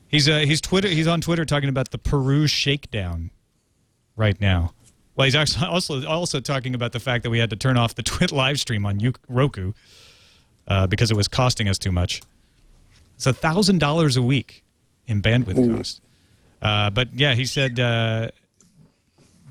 He's 0.07 0.29
uh, 0.29 0.39
he's 0.39 0.61
Twitter. 0.61 0.87
He's 0.87 1.07
on 1.07 1.21
Twitter 1.21 1.45
talking 1.45 1.69
about 1.69 1.91
the 1.91 1.97
Peru 1.97 2.45
shakedown 2.47 3.31
right 4.15 4.39
now. 4.39 4.73
Well, 5.15 5.25
he's 5.25 5.35
actually 5.35 5.65
also 5.67 6.05
also 6.05 6.39
talking 6.39 6.75
about 6.75 6.91
the 6.91 6.99
fact 6.99 7.23
that 7.23 7.29
we 7.29 7.39
had 7.39 7.49
to 7.49 7.55
turn 7.55 7.77
off 7.77 7.95
the 7.95 8.03
Twit 8.03 8.31
live 8.31 8.59
stream 8.59 8.85
on 8.85 8.99
Yu- 8.99 9.13
Roku 9.27 9.73
uh, 10.67 10.87
because 10.87 11.09
it 11.11 11.17
was 11.17 11.27
costing 11.27 11.67
us 11.67 11.77
too 11.79 11.91
much. 11.91 12.21
It's 13.15 13.25
a 13.25 13.33
thousand 13.33 13.79
dollars 13.79 14.17
a 14.17 14.21
week 14.21 14.63
in 15.07 15.21
bandwidth 15.21 15.75
cost. 15.77 16.01
Uh, 16.63 16.89
but 16.89 17.13
yeah, 17.13 17.35
he 17.35 17.45
said 17.45 17.79
uh, 17.79 18.29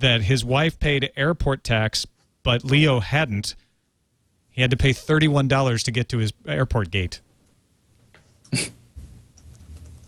that 0.00 0.22
his 0.22 0.44
wife 0.44 0.80
paid 0.80 1.12
airport 1.14 1.62
tax, 1.62 2.06
but 2.42 2.64
Leo 2.64 3.00
hadn't. 3.00 3.54
He 4.50 4.62
had 4.62 4.70
to 4.70 4.76
pay 4.76 4.92
thirty-one 4.94 5.46
dollars 5.46 5.82
to 5.84 5.90
get 5.90 6.08
to 6.08 6.18
his 6.18 6.32
airport 6.48 6.90
gate. 6.90 7.20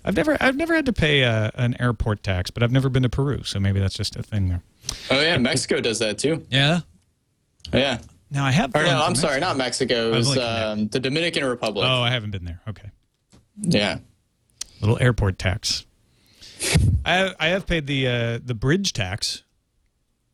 I've 0.04 0.16
never, 0.16 0.36
I've 0.40 0.56
never 0.56 0.74
had 0.74 0.84
to 0.86 0.92
pay 0.92 1.24
uh, 1.24 1.50
an 1.54 1.76
airport 1.80 2.22
tax, 2.22 2.50
but 2.50 2.62
I've 2.62 2.72
never 2.72 2.88
been 2.90 3.04
to 3.04 3.08
Peru, 3.08 3.42
so 3.42 3.58
maybe 3.58 3.80
that's 3.80 3.94
just 3.94 4.16
a 4.16 4.22
thing 4.22 4.48
there. 4.48 4.62
Oh 5.10 5.20
yeah, 5.20 5.36
Mexico 5.38 5.80
does 5.80 5.98
that 6.00 6.18
too. 6.18 6.44
Yeah. 6.50 6.80
Yeah. 7.72 7.98
Now 8.30 8.44
I 8.44 8.50
have. 8.50 8.74
Or 8.74 8.82
no, 8.82 9.02
I'm 9.02 9.14
sorry, 9.14 9.40
not 9.40 9.56
Mexico. 9.56 10.12
It 10.12 10.16
was 10.16 10.28
looking 10.28 10.42
um, 10.42 10.88
the 10.88 11.00
Dominican 11.00 11.44
Republic. 11.44 11.86
Oh, 11.88 12.02
I 12.02 12.10
haven't 12.10 12.32
been 12.32 12.44
there. 12.44 12.60
Okay. 12.68 12.90
Yeah. 13.60 13.98
Little 14.80 14.98
airport 15.00 15.38
tax. 15.38 15.86
I 17.04 17.14
have, 17.14 17.36
I 17.38 17.48
have 17.48 17.66
paid 17.66 17.86
the 17.86 18.06
uh, 18.06 18.38
the 18.44 18.54
bridge 18.54 18.92
tax. 18.92 19.42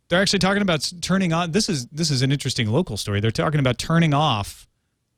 They're 0.08 0.20
actually 0.20 0.38
talking 0.40 0.62
about 0.62 0.92
turning 1.00 1.32
on. 1.32 1.52
This 1.52 1.68
is 1.68 1.86
this 1.88 2.10
is 2.10 2.22
an 2.22 2.32
interesting 2.32 2.68
local 2.68 2.96
story. 2.96 3.20
They're 3.20 3.30
talking 3.30 3.60
about 3.60 3.78
turning 3.78 4.14
off 4.14 4.68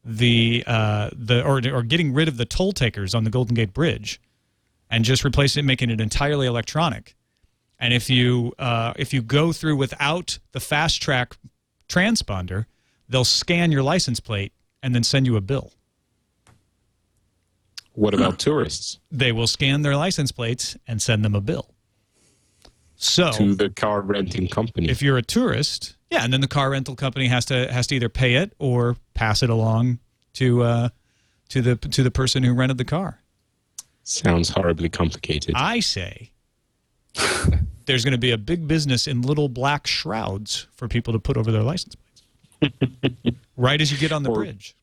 the 0.04 0.64
uh, 0.66 1.10
the 1.12 1.42
or 1.44 1.60
or 1.72 1.82
getting 1.82 2.12
rid 2.12 2.28
of 2.28 2.36
the 2.36 2.44
toll 2.44 2.72
takers 2.72 3.14
on 3.14 3.24
the 3.24 3.30
Golden 3.30 3.54
Gate 3.54 3.72
Bridge, 3.72 4.20
and 4.90 5.04
just 5.04 5.24
replacing 5.24 5.64
it, 5.64 5.66
making 5.66 5.90
it 5.90 6.00
entirely 6.00 6.46
electronic. 6.46 7.16
And 7.78 7.92
if 7.92 8.08
you 8.08 8.52
uh, 8.58 8.92
if 8.96 9.12
you 9.12 9.22
go 9.22 9.52
through 9.52 9.76
without 9.76 10.38
the 10.52 10.58
FasTrak 10.58 11.36
transponder, 11.88 12.66
they'll 13.08 13.24
scan 13.24 13.72
your 13.72 13.82
license 13.82 14.20
plate 14.20 14.52
and 14.82 14.94
then 14.94 15.02
send 15.02 15.26
you 15.26 15.36
a 15.36 15.40
bill. 15.40 15.72
What 17.94 18.14
about 18.14 18.38
tourists? 18.38 18.98
They 19.10 19.32
will 19.32 19.46
scan 19.46 19.82
their 19.82 19.96
license 19.96 20.32
plates 20.32 20.76
and 20.86 21.00
send 21.02 21.24
them 21.24 21.34
a 21.34 21.40
bill. 21.40 21.68
So 22.96 23.32
To 23.32 23.54
the 23.54 23.68
car 23.70 24.00
renting 24.00 24.48
company. 24.48 24.88
if 24.88 25.02
you're 25.02 25.18
a 25.18 25.22
tourist, 25.22 25.96
yeah, 26.10 26.22
and 26.24 26.32
then 26.32 26.40
the 26.40 26.48
car 26.48 26.70
rental 26.70 26.94
company 26.94 27.26
has 27.28 27.44
to 27.46 27.70
has 27.72 27.86
to 27.88 27.96
either 27.96 28.08
pay 28.08 28.34
it 28.34 28.52
or 28.58 28.96
pass 29.14 29.42
it 29.42 29.50
along 29.50 29.98
to 30.34 30.62
uh, 30.62 30.88
to 31.48 31.60
the 31.62 31.76
to 31.76 32.02
the 32.02 32.10
person 32.10 32.42
who 32.44 32.54
rented 32.54 32.78
the 32.78 32.84
car. 32.84 33.18
Sounds 34.04 34.48
horribly 34.50 34.88
complicated. 34.88 35.54
I 35.56 35.80
say 35.80 36.30
there's 37.86 38.04
going 38.04 38.12
to 38.12 38.18
be 38.18 38.30
a 38.30 38.38
big 38.38 38.66
business 38.68 39.06
in 39.06 39.22
little 39.22 39.48
black 39.48 39.86
shrouds 39.86 40.66
for 40.74 40.88
people 40.88 41.12
to 41.12 41.18
put 41.18 41.36
over 41.36 41.50
their 41.52 41.62
license 41.62 41.96
plates. 41.96 42.78
right 43.56 43.80
as 43.80 43.90
you 43.92 43.98
get 43.98 44.12
on 44.12 44.22
the 44.22 44.30
Or- 44.30 44.36
bridge. 44.36 44.76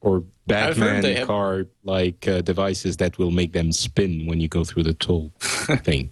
or 0.00 0.24
Batman 0.48 1.02
they 1.02 1.14
have- 1.16 1.26
car 1.26 1.66
like 1.84 2.26
uh, 2.28 2.40
devices 2.40 2.96
that 2.98 3.18
will 3.18 3.30
make 3.30 3.52
them 3.52 3.72
spin 3.72 4.26
when 4.26 4.40
you 4.40 4.48
go 4.48 4.64
through 4.64 4.82
the 4.84 4.94
toll 4.94 5.32
thing. 5.40 6.10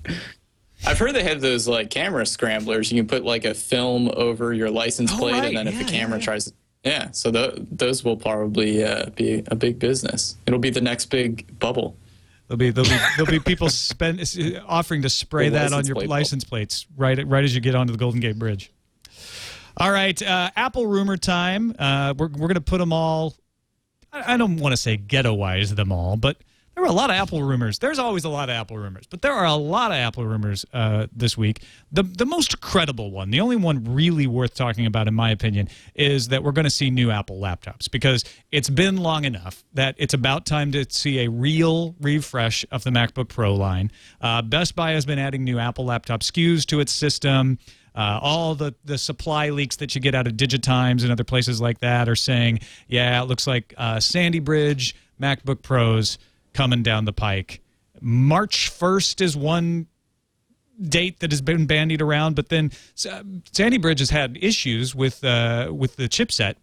I've 0.87 0.99
heard 0.99 1.14
they 1.14 1.22
have 1.24 1.41
those 1.41 1.66
like 1.66 1.91
camera 1.91 2.26
scramblers. 2.26 2.93
You 2.93 3.01
can 3.01 3.09
put 3.09 3.24
like 3.24 3.45
a 3.45 3.55
film 3.55 4.11
over 4.14 4.53
your 4.53 4.70
license 4.70 5.12
Oh, 5.12 5.18
plate, 5.18 5.32
right. 5.32 5.45
and 5.47 5.57
then 5.57 5.66
if 5.68 5.74
Yeah, 5.74 5.82
the 5.82 5.91
camera 5.91 6.18
yeah. 6.18 6.24
tries, 6.24 6.53
yeah. 6.84 7.11
So 7.12 7.30
tho- 7.30 7.55
those 7.70 8.05
will 8.05 8.16
probably 8.16 8.84
uh, 8.84 9.07
be 9.16 9.43
a 9.49 9.55
big 9.57 9.78
business. 9.78 10.37
It'll 10.47 10.61
be 10.61 10.70
the 10.70 10.80
next 10.82 11.07
big 11.07 11.59
bubble. 11.59 11.97
There'll 12.49 12.59
be 12.59 12.70
there'll 12.70 12.89
be 12.89 12.97
there'll 13.16 13.30
be 13.30 13.41
people 13.41 13.70
spend 13.70 14.20
offering 14.66 15.03
to 15.03 15.09
spray 15.09 15.49
The 15.49 15.59
that 15.59 15.72
on 15.72 15.84
your 15.87 15.97
plate 15.97 16.09
license 16.09 16.45
plates 16.45 16.87
right 16.97 17.26
right 17.26 17.43
as 17.43 17.55
you 17.55 17.61
get 17.61 17.74
onto 17.74 17.93
the 17.93 17.99
Golden 17.99 18.20
Gate 18.20 18.39
Bridge. 18.39 18.70
All 19.78 19.91
right, 19.91 20.20
uh, 20.22 20.51
Apple 20.57 20.87
rumor 20.87 21.16
time. 21.16 21.74
Uh, 21.78 22.14
we're 22.16 22.28
we're 22.28 22.49
gonna 22.49 22.61
put 22.61 22.78
them 22.78 22.93
all. 22.93 23.34
I, 24.13 24.37
don't 24.37 24.57
want 24.57 24.73
to 24.73 24.77
say 24.77 24.97
ghetto-wise 24.97 25.75
them 25.75 25.93
all, 25.93 26.17
but 26.17 26.39
there 26.77 26.83
were 26.83 26.91
a 26.91 26.93
lot 26.93 27.09
of 27.09 27.17
Apple 27.17 27.43
rumors. 27.43 27.79
There's 27.79 27.99
always 27.99 28.25
a 28.25 28.29
lot 28.29 28.51
of 28.51 28.55
Apple 28.55 28.77
rumors, 28.77 29.07
but 29.09 29.23
there 29.23 29.33
are 29.33 29.47
a 29.47 29.55
lot 29.55 29.93
of 29.93 29.97
Apple 29.97 30.27
rumors 30.27 30.67
uh, 30.75 31.07
this 31.11 31.37
week. 31.37 31.63
The 31.91 32.03
the 32.03 32.27
most 32.27 32.61
credible 32.61 33.11
one, 33.11 33.31
the 33.31 33.41
only 33.41 33.57
one 33.57 33.83
really 33.85 34.27
worth 34.27 34.55
talking 34.55 34.85
about, 34.85 35.09
in 35.09 35.15
my 35.15 35.31
opinion, 35.31 35.71
is 35.95 36.29
that 36.29 36.43
we're 36.43 36.53
going 36.53 36.65
to 36.65 36.71
see 36.71 36.91
new 36.91 37.11
Apple 37.11 37.41
laptops 37.41 37.91
because 37.91 38.25
it's 38.53 38.69
been 38.69 38.99
long 38.99 39.25
enough 39.25 39.65
that 39.73 39.95
it's 39.97 40.13
about 40.13 40.45
time 40.45 40.71
to 40.73 40.85
see 40.91 41.21
a 41.21 41.31
real 41.31 41.95
refresh 41.99 42.67
of 42.71 42.85
the 42.85 42.91
MacBook 42.91 43.29
Pro 43.29 43.55
line. 43.55 43.91
Uh, 44.21 44.43
Best 44.43 44.77
Buy 44.77 44.91
has 44.91 45.07
been 45.07 45.19
adding 45.19 45.45
new 45.45 45.59
Apple 45.59 45.87
laptop 45.87 46.21
SKUs 46.21 46.67
to 46.67 46.81
its 46.81 46.93
system. 46.93 47.59
Uh, 47.97 48.20
all 48.20 48.55
the, 48.55 48.74
the 48.84 48.99
supply 48.99 49.49
leaks 49.49 49.76
that 49.76 49.94
you 49.94 50.01
get 50.01 50.14
out 50.14 50.26
of 50.26 50.34
Digitimes 50.34 51.03
and 51.03 51.11
other 51.11 51.24
places 51.24 51.61
like 51.61 51.78
that 51.78 52.09
are 52.09 52.16
saying, 52.16 52.61
yeah, 52.88 53.22
it 53.22 53.24
looks 53.24 53.47
like 53.47 53.72
uh, 53.78 53.99
Sandy 53.99 54.38
Bridge 54.38 54.94
MacBook 55.20 55.62
Pros 55.62 56.18
coming 56.53 56.82
down 56.82 57.07
the 57.07 57.12
pike. 57.12 57.62
March 58.01 58.70
1st 58.70 59.20
is 59.22 59.36
one 59.36 59.86
date 60.88 61.20
that 61.20 61.30
has 61.30 61.40
been 61.40 61.66
bandied 61.66 62.03
around, 62.03 62.36
but 62.36 62.49
then 62.49 62.70
uh, 63.11 63.22
Sandy 63.53 63.78
Bridge 63.78 64.01
has 64.01 64.11
had 64.11 64.38
issues 64.40 64.94
with 64.94 65.24
uh, 65.24 65.72
with 65.74 65.97
the 65.97 66.09
chipset, 66.09 66.57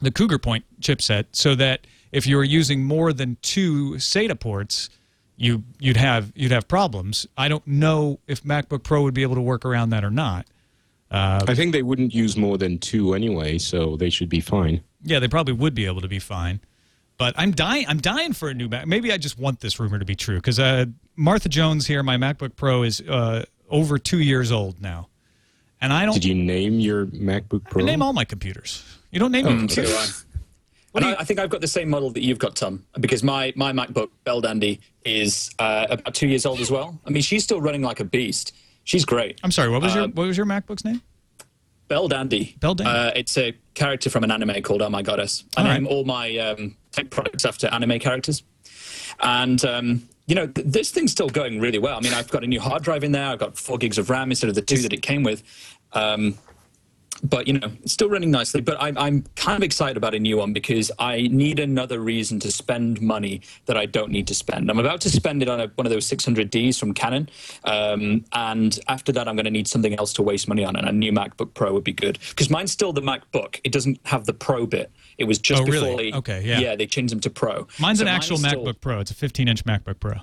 the 0.00 0.10
Cougar 0.10 0.38
Point 0.38 0.64
chipset, 0.80 1.26
so 1.32 1.54
that 1.54 1.86
if 2.12 2.26
you 2.26 2.36
were 2.36 2.44
using 2.44 2.84
more 2.84 3.12
than 3.12 3.36
two 3.42 3.92
SATA 3.92 4.38
ports, 4.38 4.88
you 5.36 5.64
you'd 5.78 5.96
have 5.96 6.32
you'd 6.34 6.52
have 6.52 6.68
problems. 6.68 7.26
I 7.36 7.48
don't 7.48 7.66
know 7.66 8.20
if 8.26 8.42
MacBook 8.42 8.82
Pro 8.82 9.02
would 9.02 9.14
be 9.14 9.22
able 9.22 9.34
to 9.34 9.42
work 9.42 9.64
around 9.64 9.90
that 9.90 10.04
or 10.04 10.10
not. 10.10 10.46
I 11.12 11.54
think 11.54 11.72
they 11.72 11.82
wouldn't 11.82 12.14
use 12.14 12.36
more 12.36 12.56
than 12.58 12.78
two 12.78 13.14
anyway, 13.14 13.58
so 13.58 13.96
they 13.96 14.10
should 14.10 14.28
be 14.28 14.40
fine. 14.40 14.82
Yeah, 15.02 15.18
they 15.18 15.28
probably 15.28 15.54
would 15.54 15.74
be 15.74 15.86
able 15.86 16.00
to 16.00 16.08
be 16.08 16.18
fine. 16.18 16.60
But 17.18 17.34
I'm 17.36 17.52
dying. 17.52 17.84
I'm 17.88 17.98
dying 18.00 18.32
for 18.32 18.48
a 18.48 18.54
new 18.54 18.68
Mac. 18.68 18.86
Maybe 18.86 19.12
I 19.12 19.18
just 19.18 19.38
want 19.38 19.60
this 19.60 19.78
rumor 19.78 19.98
to 19.98 20.04
be 20.04 20.14
true 20.14 20.36
because 20.36 20.58
uh, 20.58 20.86
Martha 21.16 21.48
Jones 21.48 21.86
here, 21.86 22.02
my 22.02 22.16
MacBook 22.16 22.56
Pro 22.56 22.82
is 22.82 23.00
uh, 23.02 23.44
over 23.68 23.98
two 23.98 24.18
years 24.20 24.50
old 24.50 24.80
now, 24.80 25.08
and 25.80 25.92
I 25.92 26.04
don't 26.04 26.14
Did 26.14 26.24
you 26.24 26.34
name 26.34 26.80
your 26.80 27.06
MacBook 27.06 27.64
Pro? 27.64 27.82
I 27.82 27.84
name 27.86 28.02
all 28.02 28.12
my 28.12 28.24
computers. 28.24 28.82
You 29.10 29.20
don't 29.20 29.30
name 29.32 29.46
Oh, 29.46 29.50
your 29.50 29.64
okay. 29.64 29.74
computers. 29.84 30.24
And 30.94 31.04
I, 31.06 31.14
I 31.20 31.24
think 31.24 31.38
I've 31.40 31.48
got 31.50 31.60
the 31.60 31.68
same 31.68 31.88
model 31.88 32.10
that 32.10 32.22
you've 32.22 32.38
got, 32.38 32.56
Tom, 32.56 32.84
because 33.00 33.22
my, 33.22 33.52
my 33.56 33.72
MacBook 33.72 34.10
Belldandy 34.26 34.78
is 35.06 35.50
uh, 35.58 35.86
about 35.90 36.14
two 36.14 36.28
years 36.28 36.44
old 36.44 36.60
as 36.60 36.70
well. 36.70 36.98
I 37.06 37.10
mean, 37.10 37.22
she's 37.22 37.44
still 37.44 37.60
running 37.62 37.82
like 37.82 38.00
a 38.00 38.04
beast. 38.04 38.54
She's 38.84 39.04
great. 39.04 39.40
I'm 39.42 39.50
sorry. 39.50 39.68
What 39.70 39.82
was 39.82 39.94
your 39.94 40.04
Um, 40.04 40.12
What 40.12 40.26
was 40.26 40.36
your 40.36 40.46
MacBook's 40.46 40.84
name? 40.84 41.02
Belldandy. 41.88 42.58
Bell 42.60 42.74
Dandy. 42.74 42.90
Uh, 42.90 43.12
it's 43.14 43.36
a 43.36 43.54
character 43.74 44.08
from 44.08 44.24
an 44.24 44.30
anime 44.30 44.62
called 44.62 44.82
Oh 44.82 44.88
My 44.88 45.02
Goddess. 45.02 45.44
I 45.56 45.60
All 45.62 45.68
name 45.68 45.84
right. 45.84 45.92
all 45.92 46.04
my 46.04 46.36
um, 46.38 46.76
tech 46.90 47.10
products 47.10 47.44
after 47.44 47.66
anime 47.68 47.98
characters. 47.98 48.42
And, 49.20 49.62
um, 49.64 50.08
you 50.26 50.34
know, 50.34 50.46
th- 50.46 50.66
this 50.66 50.90
thing's 50.90 51.12
still 51.12 51.28
going 51.28 51.60
really 51.60 51.78
well. 51.78 51.98
I 51.98 52.00
mean, 52.00 52.14
I've 52.14 52.30
got 52.30 52.44
a 52.44 52.46
new 52.46 52.60
hard 52.60 52.82
drive 52.82 53.04
in 53.04 53.12
there. 53.12 53.26
I've 53.26 53.38
got 53.38 53.58
four 53.58 53.76
gigs 53.76 53.98
of 53.98 54.08
RAM 54.08 54.30
instead 54.30 54.48
of 54.48 54.54
the 54.54 54.62
two 54.62 54.78
that 54.78 54.92
it 54.92 55.02
came 55.02 55.22
with. 55.22 55.42
Um, 55.92 56.38
but 57.22 57.46
you 57.46 57.54
know, 57.54 57.70
still 57.86 58.08
running 58.08 58.30
nicely. 58.30 58.60
But 58.60 58.76
I'm 58.80 58.96
I'm 58.98 59.22
kind 59.36 59.56
of 59.56 59.62
excited 59.62 59.96
about 59.96 60.14
a 60.14 60.18
new 60.18 60.36
one 60.36 60.52
because 60.52 60.90
I 60.98 61.28
need 61.30 61.58
another 61.60 62.00
reason 62.00 62.40
to 62.40 62.50
spend 62.50 63.00
money 63.00 63.40
that 63.66 63.76
I 63.76 63.86
don't 63.86 64.10
need 64.10 64.26
to 64.28 64.34
spend. 64.34 64.70
I'm 64.70 64.78
about 64.78 65.00
to 65.02 65.10
spend 65.10 65.42
it 65.42 65.48
on 65.48 65.60
a, 65.60 65.66
one 65.76 65.86
of 65.86 65.92
those 65.92 66.08
600Ds 66.08 66.78
from 66.78 66.94
Canon, 66.94 67.28
um, 67.64 68.24
and 68.32 68.78
after 68.88 69.12
that, 69.12 69.28
I'm 69.28 69.36
going 69.36 69.44
to 69.44 69.50
need 69.50 69.68
something 69.68 69.94
else 69.98 70.12
to 70.14 70.22
waste 70.22 70.48
money 70.48 70.64
on. 70.64 70.76
And 70.76 70.88
a 70.88 70.92
new 70.92 71.12
MacBook 71.12 71.54
Pro 71.54 71.72
would 71.72 71.84
be 71.84 71.92
good 71.92 72.18
because 72.30 72.50
mine's 72.50 72.72
still 72.72 72.92
the 72.92 73.02
MacBook. 73.02 73.60
It 73.64 73.72
doesn't 73.72 74.00
have 74.06 74.26
the 74.26 74.34
Pro 74.34 74.66
bit. 74.66 74.90
It 75.18 75.24
was 75.24 75.38
just 75.38 75.62
Oh, 75.62 75.66
really? 75.66 75.80
before 75.80 75.96
they 75.96 76.12
Okay, 76.38 76.42
yeah. 76.48 76.58
yeah 76.60 76.76
they 76.76 76.86
changed 76.86 77.12
them 77.12 77.20
to 77.20 77.30
Pro. 77.30 77.68
Mine's 77.78 77.98
So 77.98 78.02
an 78.02 78.06
mine 78.06 78.16
actual 78.16 78.36
is 78.36 78.42
still- 78.44 78.64
MacBook 78.64 78.80
Pro. 78.80 79.00
It's 79.00 79.10
a 79.10 79.14
15 79.14 79.46
inch 79.48 79.64
MacBook 79.64 80.00
Pro. 80.00 80.14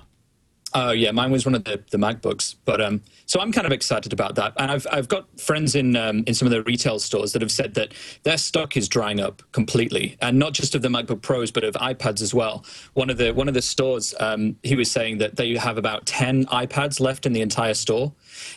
Oh 0.72 0.92
yeah, 0.92 1.10
mine 1.10 1.30
was 1.32 1.44
one 1.44 1.54
of 1.54 1.64
the, 1.64 1.82
the 1.90 1.98
MacBooks. 1.98 2.54
But 2.64 2.80
um, 2.80 3.02
so 3.26 3.40
I'm 3.40 3.52
kind 3.52 3.66
of 3.66 3.72
excited 3.72 4.12
about 4.12 4.36
that. 4.36 4.52
And 4.56 4.70
I've 4.70 4.86
I've 4.90 5.08
got 5.08 5.40
friends 5.40 5.74
in 5.74 5.96
um, 5.96 6.22
in 6.26 6.34
some 6.34 6.46
of 6.46 6.52
the 6.52 6.62
retail 6.62 6.98
stores 6.98 7.32
that 7.32 7.42
have 7.42 7.50
said 7.50 7.74
that 7.74 7.92
their 8.22 8.38
stock 8.38 8.76
is 8.76 8.88
drying 8.88 9.20
up 9.20 9.42
completely, 9.52 10.16
and 10.20 10.38
not 10.38 10.52
just 10.52 10.74
of 10.74 10.82
the 10.82 10.88
MacBook 10.88 11.22
Pros, 11.22 11.50
but 11.50 11.64
of 11.64 11.74
iPads 11.74 12.22
as 12.22 12.32
well. 12.32 12.64
One 12.94 13.10
of 13.10 13.18
the 13.18 13.32
one 13.32 13.48
of 13.48 13.54
the 13.54 13.62
stores, 13.62 14.14
um, 14.20 14.56
he 14.62 14.76
was 14.76 14.90
saying 14.90 15.18
that 15.18 15.36
they 15.36 15.54
have 15.56 15.78
about 15.78 16.06
ten 16.06 16.46
iPads 16.46 17.00
left 17.00 17.26
in 17.26 17.32
the 17.32 17.40
entire 17.40 17.74
store, 17.74 18.12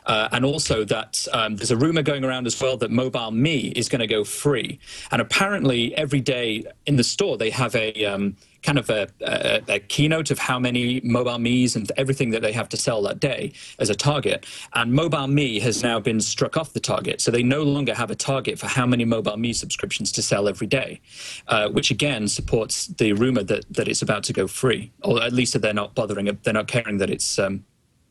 uh, 0.05 0.29
and 0.31 0.45
also 0.45 0.83
that 0.85 1.25
um, 1.33 1.55
there's 1.55 1.71
a 1.71 1.77
rumor 1.77 2.01
going 2.01 2.23
around 2.23 2.47
as 2.47 2.59
well 2.61 2.77
that 2.77 2.91
Mobile 2.91 3.31
Me 3.31 3.73
is 3.75 3.89
going 3.89 4.01
to 4.01 4.07
go 4.07 4.23
free. 4.23 4.79
And 5.11 5.21
apparently, 5.21 5.95
every 5.95 6.21
day 6.21 6.63
in 6.85 6.95
the 6.95 7.03
store 7.03 7.37
they 7.37 7.49
have 7.49 7.75
a 7.75 8.05
um, 8.05 8.35
kind 8.63 8.79
of 8.79 8.89
a, 8.89 9.07
a, 9.21 9.61
a, 9.67 9.79
keynote 9.79 10.31
of 10.31 10.39
how 10.39 10.57
many 10.57 11.01
mobile 11.03 11.37
me's 11.37 11.75
and 11.75 11.91
everything 11.97 12.31
that 12.31 12.41
they 12.41 12.51
have 12.51 12.69
to 12.69 12.77
sell 12.77 13.01
that 13.03 13.19
day 13.19 13.51
as 13.77 13.89
a 13.89 13.95
target. 13.95 14.45
And 14.73 14.93
mobile 14.93 15.27
me 15.27 15.59
has 15.59 15.83
now 15.83 15.99
been 15.99 16.21
struck 16.21 16.57
off 16.57 16.73
the 16.73 16.79
target, 16.79 17.21
so 17.21 17.29
they 17.29 17.43
no 17.43 17.63
longer 17.63 17.93
have 17.93 18.09
a 18.09 18.15
target 18.15 18.57
for 18.57 18.67
how 18.67 18.85
many 18.85 19.05
mobile 19.05 19.37
me 19.37 19.53
subscriptions 19.53 20.11
to 20.13 20.21
sell 20.21 20.47
every 20.47 20.67
day, 20.67 21.01
uh, 21.47 21.69
which 21.69 21.91
again 21.91 22.27
supports 22.27 22.87
the 22.87 23.13
rumor 23.13 23.43
that 23.43 23.65
that 23.69 23.87
it's 23.87 24.01
about 24.01 24.23
to 24.23 24.33
go 24.33 24.47
free, 24.47 24.91
or 25.03 25.21
at 25.21 25.33
least 25.33 25.53
that 25.53 25.59
they're 25.61 25.73
not 25.73 25.93
bothering, 25.93 26.37
they're 26.43 26.53
not 26.53 26.67
caring 26.67 26.97
that 26.97 27.09
it's 27.09 27.37
um, 27.37 27.65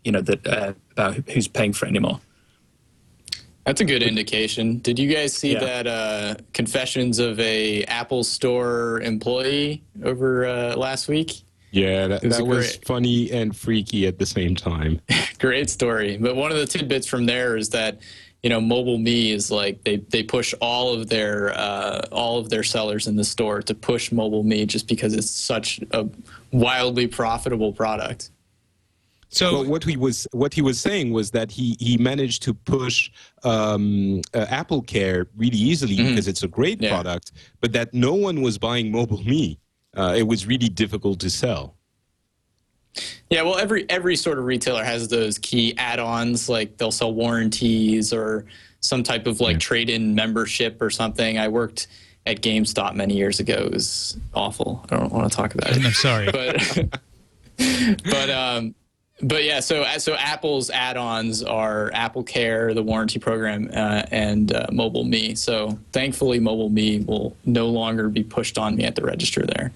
you 0.04 0.12
know 0.12 0.20
that 0.20 0.46
uh, 0.46 0.72
about 0.92 1.14
who's 1.30 1.48
paying 1.48 1.72
for 1.72 1.86
it 1.86 1.90
anymore. 1.90 2.20
That's 3.64 3.80
a 3.80 3.84
good 3.84 4.02
indication. 4.02 4.78
Did 4.78 4.98
you 4.98 5.12
guys 5.12 5.32
see 5.32 5.52
yeah. 5.52 5.60
that 5.60 5.86
uh, 5.86 6.34
confessions 6.52 7.20
of 7.20 7.38
a 7.38 7.84
Apple 7.84 8.24
Store 8.24 9.00
employee 9.02 9.84
over 10.02 10.46
uh, 10.46 10.74
last 10.74 11.06
week? 11.06 11.44
Yeah, 11.70 12.08
that, 12.08 12.22
was, 12.22 12.36
that 12.36 12.44
was 12.44 12.76
funny 12.84 13.30
and 13.30 13.56
freaky 13.56 14.06
at 14.06 14.18
the 14.18 14.26
same 14.26 14.56
time. 14.56 15.00
great 15.38 15.70
story. 15.70 16.18
But 16.18 16.36
one 16.36 16.50
of 16.50 16.58
the 16.58 16.66
tidbits 16.66 17.06
from 17.06 17.24
there 17.24 17.56
is 17.56 17.70
that 17.70 18.00
you 18.42 18.50
know 18.50 18.60
mobile 18.60 18.98
me 18.98 19.30
is 19.30 19.50
like 19.50 19.82
they, 19.84 19.96
they 19.96 20.24
push 20.24 20.52
all 20.60 20.92
of 20.92 21.08
their 21.08 21.56
uh, 21.56 22.02
all 22.10 22.38
of 22.38 22.50
their 22.50 22.64
sellers 22.64 23.06
in 23.06 23.14
the 23.14 23.24
store 23.24 23.62
to 23.62 23.74
push 23.74 24.10
mobile 24.10 24.42
me 24.42 24.66
just 24.66 24.88
because 24.88 25.14
it's 25.14 25.30
such 25.30 25.80
a 25.92 26.08
wildly 26.50 27.06
profitable 27.06 27.72
product 27.72 28.31
so 29.32 29.52
well, 29.54 29.64
what 29.64 29.82
he 29.82 29.96
was 29.96 30.28
what 30.32 30.52
he 30.52 30.60
was 30.60 30.78
saying 30.78 31.10
was 31.10 31.30
that 31.30 31.50
he 31.50 31.74
he 31.80 31.96
managed 31.96 32.42
to 32.42 32.52
push 32.52 33.10
um, 33.44 34.20
uh, 34.34 34.44
Apple 34.50 34.82
Care 34.82 35.26
really 35.36 35.56
easily 35.56 35.96
mm-hmm. 35.96 36.10
because 36.10 36.28
it's 36.28 36.42
a 36.42 36.48
great 36.48 36.82
yeah. 36.82 36.90
product, 36.90 37.32
but 37.62 37.72
that 37.72 37.94
no 37.94 38.12
one 38.12 38.42
was 38.42 38.58
buying 38.58 38.92
Mobile 38.92 39.24
Me. 39.24 39.58
Uh, 39.96 40.14
it 40.16 40.24
was 40.24 40.46
really 40.46 40.68
difficult 40.68 41.18
to 41.20 41.30
sell. 41.30 41.76
Yeah, 43.30 43.40
well, 43.40 43.56
every 43.56 43.88
every 43.88 44.16
sort 44.16 44.38
of 44.38 44.44
retailer 44.44 44.84
has 44.84 45.08
those 45.08 45.38
key 45.38 45.74
add-ons, 45.78 46.50
like 46.50 46.76
they'll 46.76 46.92
sell 46.92 47.14
warranties 47.14 48.12
or 48.12 48.44
some 48.80 49.02
type 49.02 49.26
of 49.26 49.40
like 49.40 49.54
yeah. 49.54 49.60
trade-in 49.60 50.14
membership 50.14 50.82
or 50.82 50.90
something. 50.90 51.38
I 51.38 51.48
worked 51.48 51.86
at 52.26 52.42
GameStop 52.42 52.94
many 52.94 53.16
years 53.16 53.40
ago. 53.40 53.54
It 53.54 53.72
was 53.72 54.18
awful. 54.34 54.84
I 54.90 54.96
don't 54.98 55.10
want 55.10 55.30
to 55.32 55.34
talk 55.34 55.54
about 55.54 55.70
it. 55.76 55.82
I'm 55.82 55.92
sorry, 55.92 56.30
but 56.30 57.00
but 58.04 58.28
um, 58.28 58.74
but 59.22 59.44
yeah, 59.44 59.60
so 59.60 59.84
so 59.98 60.14
Apple's 60.14 60.70
add-ons 60.70 61.42
are 61.42 61.90
Apple 61.94 62.22
Care, 62.22 62.74
the 62.74 62.82
warranty 62.82 63.18
program, 63.18 63.70
uh, 63.72 64.02
and 64.10 64.52
uh, 64.54 64.66
Mobile 64.72 65.04
Me. 65.04 65.34
So 65.34 65.78
thankfully, 65.92 66.40
Mobile 66.40 66.70
Me 66.70 67.00
will 67.00 67.36
no 67.44 67.68
longer 67.68 68.08
be 68.08 68.24
pushed 68.24 68.58
on 68.58 68.76
me 68.76 68.84
at 68.84 68.96
the 68.96 69.02
register 69.02 69.46
there. 69.46 69.72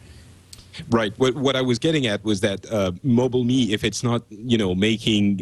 Right. 0.90 1.12
What, 1.18 1.34
what 1.36 1.57
I 1.57 1.62
was 1.62 1.78
getting 1.78 2.07
at 2.07 2.22
was 2.24 2.40
that 2.40 2.70
uh, 2.70 2.92
mobile 3.03 3.44
me, 3.44 3.72
if 3.72 3.84
it's 3.84 4.03
not, 4.03 4.22
you 4.28 4.59
know, 4.59 4.74
making 4.74 5.40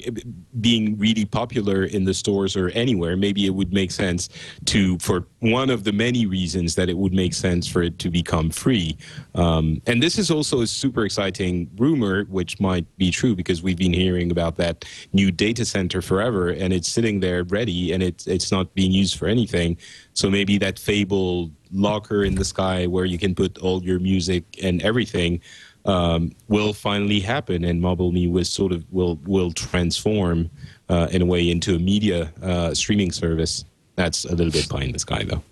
being 0.61 0.99
really 0.99 1.25
popular 1.25 1.85
in 1.85 2.05
the 2.05 2.15
stores 2.15 2.57
or 2.57 2.69
anywhere, 2.71 3.17
maybe 3.17 3.47
it 3.47 3.51
would 3.51 3.73
make 3.73 3.91
sense 3.91 4.29
to, 4.67 4.99
for 4.99 5.27
one 5.45 5.69
of 5.69 5.85
the 5.85 5.93
many 5.93 6.25
reasons 6.25 6.75
that 6.75 6.89
it 6.89 6.97
would 6.97 7.13
make 7.13 7.35
sense 7.35 7.69
for 7.69 7.83
it 7.83 7.99
to 7.99 8.11
become 8.11 8.49
free. 8.49 8.97
Um, 9.35 9.83
and 9.87 10.03
this 10.03 10.19
is 10.19 10.31
also 10.31 10.63
a 10.63 10.67
super 10.67 11.05
exciting 11.05 11.71
rumor, 11.77 12.25
which 12.25 12.61
might 12.61 12.87
be 12.97 13.11
true 13.11 13.37
because 13.37 13.63
we've 13.63 13.77
been 13.77 13.93
hearing 13.93 14.31
about 14.31 14.57
that 14.57 14.87
new 15.13 15.31
data 15.31 15.67
center 15.67 16.01
forever, 16.01 16.49
and 16.49 16.73
it's 16.73 16.91
sitting 16.91 17.21
there 17.21 17.45
ready, 17.45 17.93
and 17.93 18.03
it's 18.03 18.27
it's 18.27 18.51
not 18.51 18.75
being 18.75 18.91
used 18.91 19.19
for 19.19 19.27
anything. 19.27 19.77
So 20.15 20.31
maybe 20.31 20.57
that 20.59 20.79
fabled 20.79 21.53
locker 21.73 22.25
in 22.25 22.37
the 22.37 22.45
sky 22.45 22.87
where 22.87 23.05
you 23.05 23.19
can 23.19 23.35
put 23.35 23.59
all 23.59 23.83
your 23.83 23.99
music 23.99 24.45
and 24.63 24.81
everything 24.83 25.41
um, 25.85 26.33
will 26.49 26.73
finally 26.73 27.21
happen, 27.21 27.65
and 27.65 27.83
Mobile 27.83 28.13
Me 28.13 28.29
will 28.29 28.45
sort 28.45 28.73
of 28.73 28.91
will 28.91 29.17
will 29.27 29.53
transform 29.53 30.51
uh, 30.89 31.09
in 31.11 31.21
a 31.21 31.27
way 31.27 31.51
into 31.51 31.75
a 31.75 31.79
media 31.79 32.33
uh, 32.43 32.73
streaming 32.73 33.13
service. 33.13 33.67
That's 33.97 34.25
a 34.25 34.35
little 34.35 34.53
bit 34.53 34.69
pie 34.69 34.83
in 34.83 34.93
the 34.93 34.99
sky, 34.99 35.25
though. 35.25 35.43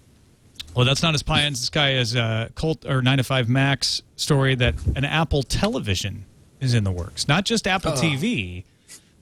Well, 0.75 0.87
that's 0.87 1.03
not 1.03 1.15
as 1.15 1.23
pie 1.23 1.45
in 1.45 1.53
the 1.53 1.59
sky 1.59 1.95
as 1.95 2.15
a 2.15 2.51
Colt 2.55 2.87
or 2.87 3.03
9 3.03 3.19
to 3.19 3.25
5 3.25 3.49
Max 3.49 4.03
story 4.17 4.55
that 4.55 4.75
an 4.97 5.05
Apple 5.05 5.43
television 5.43 6.25
is 6.61 6.75
in 6.75 6.85
the 6.85 6.93
works, 6.93 7.29
not 7.29 7.45
just 7.45 7.67
Apple 7.67 7.93
uh. 7.93 7.97
oh. 7.97 8.01
TV. 8.03 8.65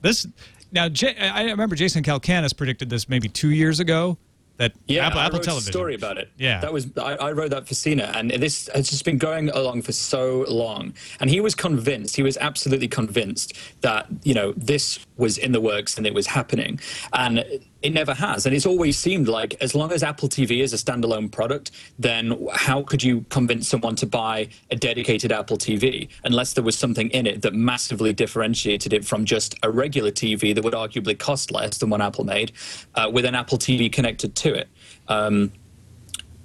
This 0.00 0.26
now, 0.72 0.84
I 0.84 1.44
remember 1.50 1.74
Jason 1.74 2.04
Calacanis 2.04 2.56
predicted 2.56 2.90
this 2.90 3.08
maybe 3.08 3.28
two 3.28 3.50
years 3.50 3.80
ago 3.80 4.16
that 4.60 4.74
yeah, 4.86 5.06
Apple, 5.06 5.20
I 5.20 5.24
Apple 5.24 5.38
wrote 5.38 5.44
Television. 5.44 5.70
A 5.70 5.72
story 5.72 5.94
about 5.94 6.18
it. 6.18 6.30
Yeah, 6.36 6.60
that 6.60 6.70
was 6.70 6.86
I, 6.98 7.14
I, 7.14 7.32
wrote 7.32 7.50
that 7.50 7.66
for 7.66 7.72
CNET, 7.72 8.14
and 8.14 8.30
this 8.30 8.68
has 8.74 8.90
just 8.90 9.06
been 9.06 9.16
going 9.16 9.48
along 9.48 9.80
for 9.80 9.92
so 9.92 10.44
long. 10.48 10.92
And 11.18 11.30
he 11.30 11.40
was 11.40 11.54
convinced, 11.54 12.14
he 12.14 12.22
was 12.22 12.36
absolutely 12.36 12.86
convinced 12.86 13.56
that 13.80 14.06
you 14.22 14.34
know 14.34 14.52
this 14.52 14.98
was 15.16 15.38
in 15.38 15.52
the 15.52 15.62
works 15.62 15.96
and 15.96 16.06
it 16.06 16.12
was 16.12 16.26
happening, 16.26 16.78
and 17.14 17.42
it 17.82 17.92
never 17.92 18.12
has. 18.14 18.46
And 18.46 18.54
it's 18.54 18.66
always 18.66 18.98
seemed 18.98 19.28
like 19.28 19.54
as 19.62 19.74
long 19.74 19.92
as 19.92 20.02
Apple 20.02 20.28
TV 20.28 20.62
is 20.62 20.72
a 20.72 20.76
standalone 20.76 21.30
product, 21.32 21.70
then 21.98 22.46
how 22.52 22.82
could 22.82 23.02
you 23.02 23.24
convince 23.30 23.68
someone 23.68 23.96
to 23.96 24.06
buy 24.06 24.48
a 24.70 24.76
dedicated 24.76 25.32
Apple 25.32 25.56
TV 25.56 26.08
unless 26.24 26.52
there 26.52 26.64
was 26.64 26.76
something 26.76 27.08
in 27.10 27.26
it 27.26 27.42
that 27.42 27.54
massively 27.54 28.12
differentiated 28.12 28.92
it 28.92 29.04
from 29.04 29.24
just 29.24 29.54
a 29.62 29.70
regular 29.70 30.10
TV 30.10 30.54
that 30.54 30.62
would 30.62 30.74
arguably 30.74 31.18
cost 31.18 31.50
less 31.50 31.78
than 31.78 31.90
what 31.90 32.00
Apple 32.00 32.24
made 32.24 32.52
uh, 32.94 33.10
with 33.10 33.24
an 33.24 33.34
Apple 33.34 33.58
TV 33.58 33.90
connected 33.90 34.34
to 34.36 34.49
it? 34.54 34.68
Um, 35.08 35.52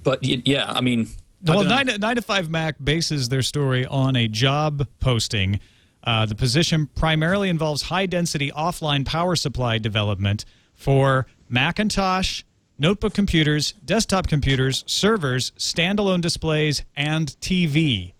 but 0.03 0.23
yeah, 0.23 0.65
I 0.67 0.81
mean. 0.81 1.07
Well, 1.43 1.63
nine 1.63 1.87
to, 1.87 1.97
9 1.99 2.15
to 2.15 2.21
5 2.23 2.49
Mac 2.49 2.75
bases 2.83 3.29
their 3.29 3.43
story 3.43 3.85
on 3.85 4.15
a 4.15 4.27
job 4.27 4.87
posting. 4.99 5.59
Uh, 6.03 6.25
the 6.25 6.35
position 6.35 6.87
primarily 6.95 7.49
involves 7.49 7.83
high 7.83 8.05
density 8.07 8.51
offline 8.51 9.05
power 9.05 9.35
supply 9.35 9.77
development 9.77 10.45
for 10.73 11.27
Macintosh, 11.49 12.43
notebook 12.79 13.13
computers, 13.13 13.73
desktop 13.85 14.27
computers, 14.27 14.83
servers, 14.87 15.51
standalone 15.51 16.21
displays, 16.21 16.83
and 16.95 17.29
TV. 17.41 18.14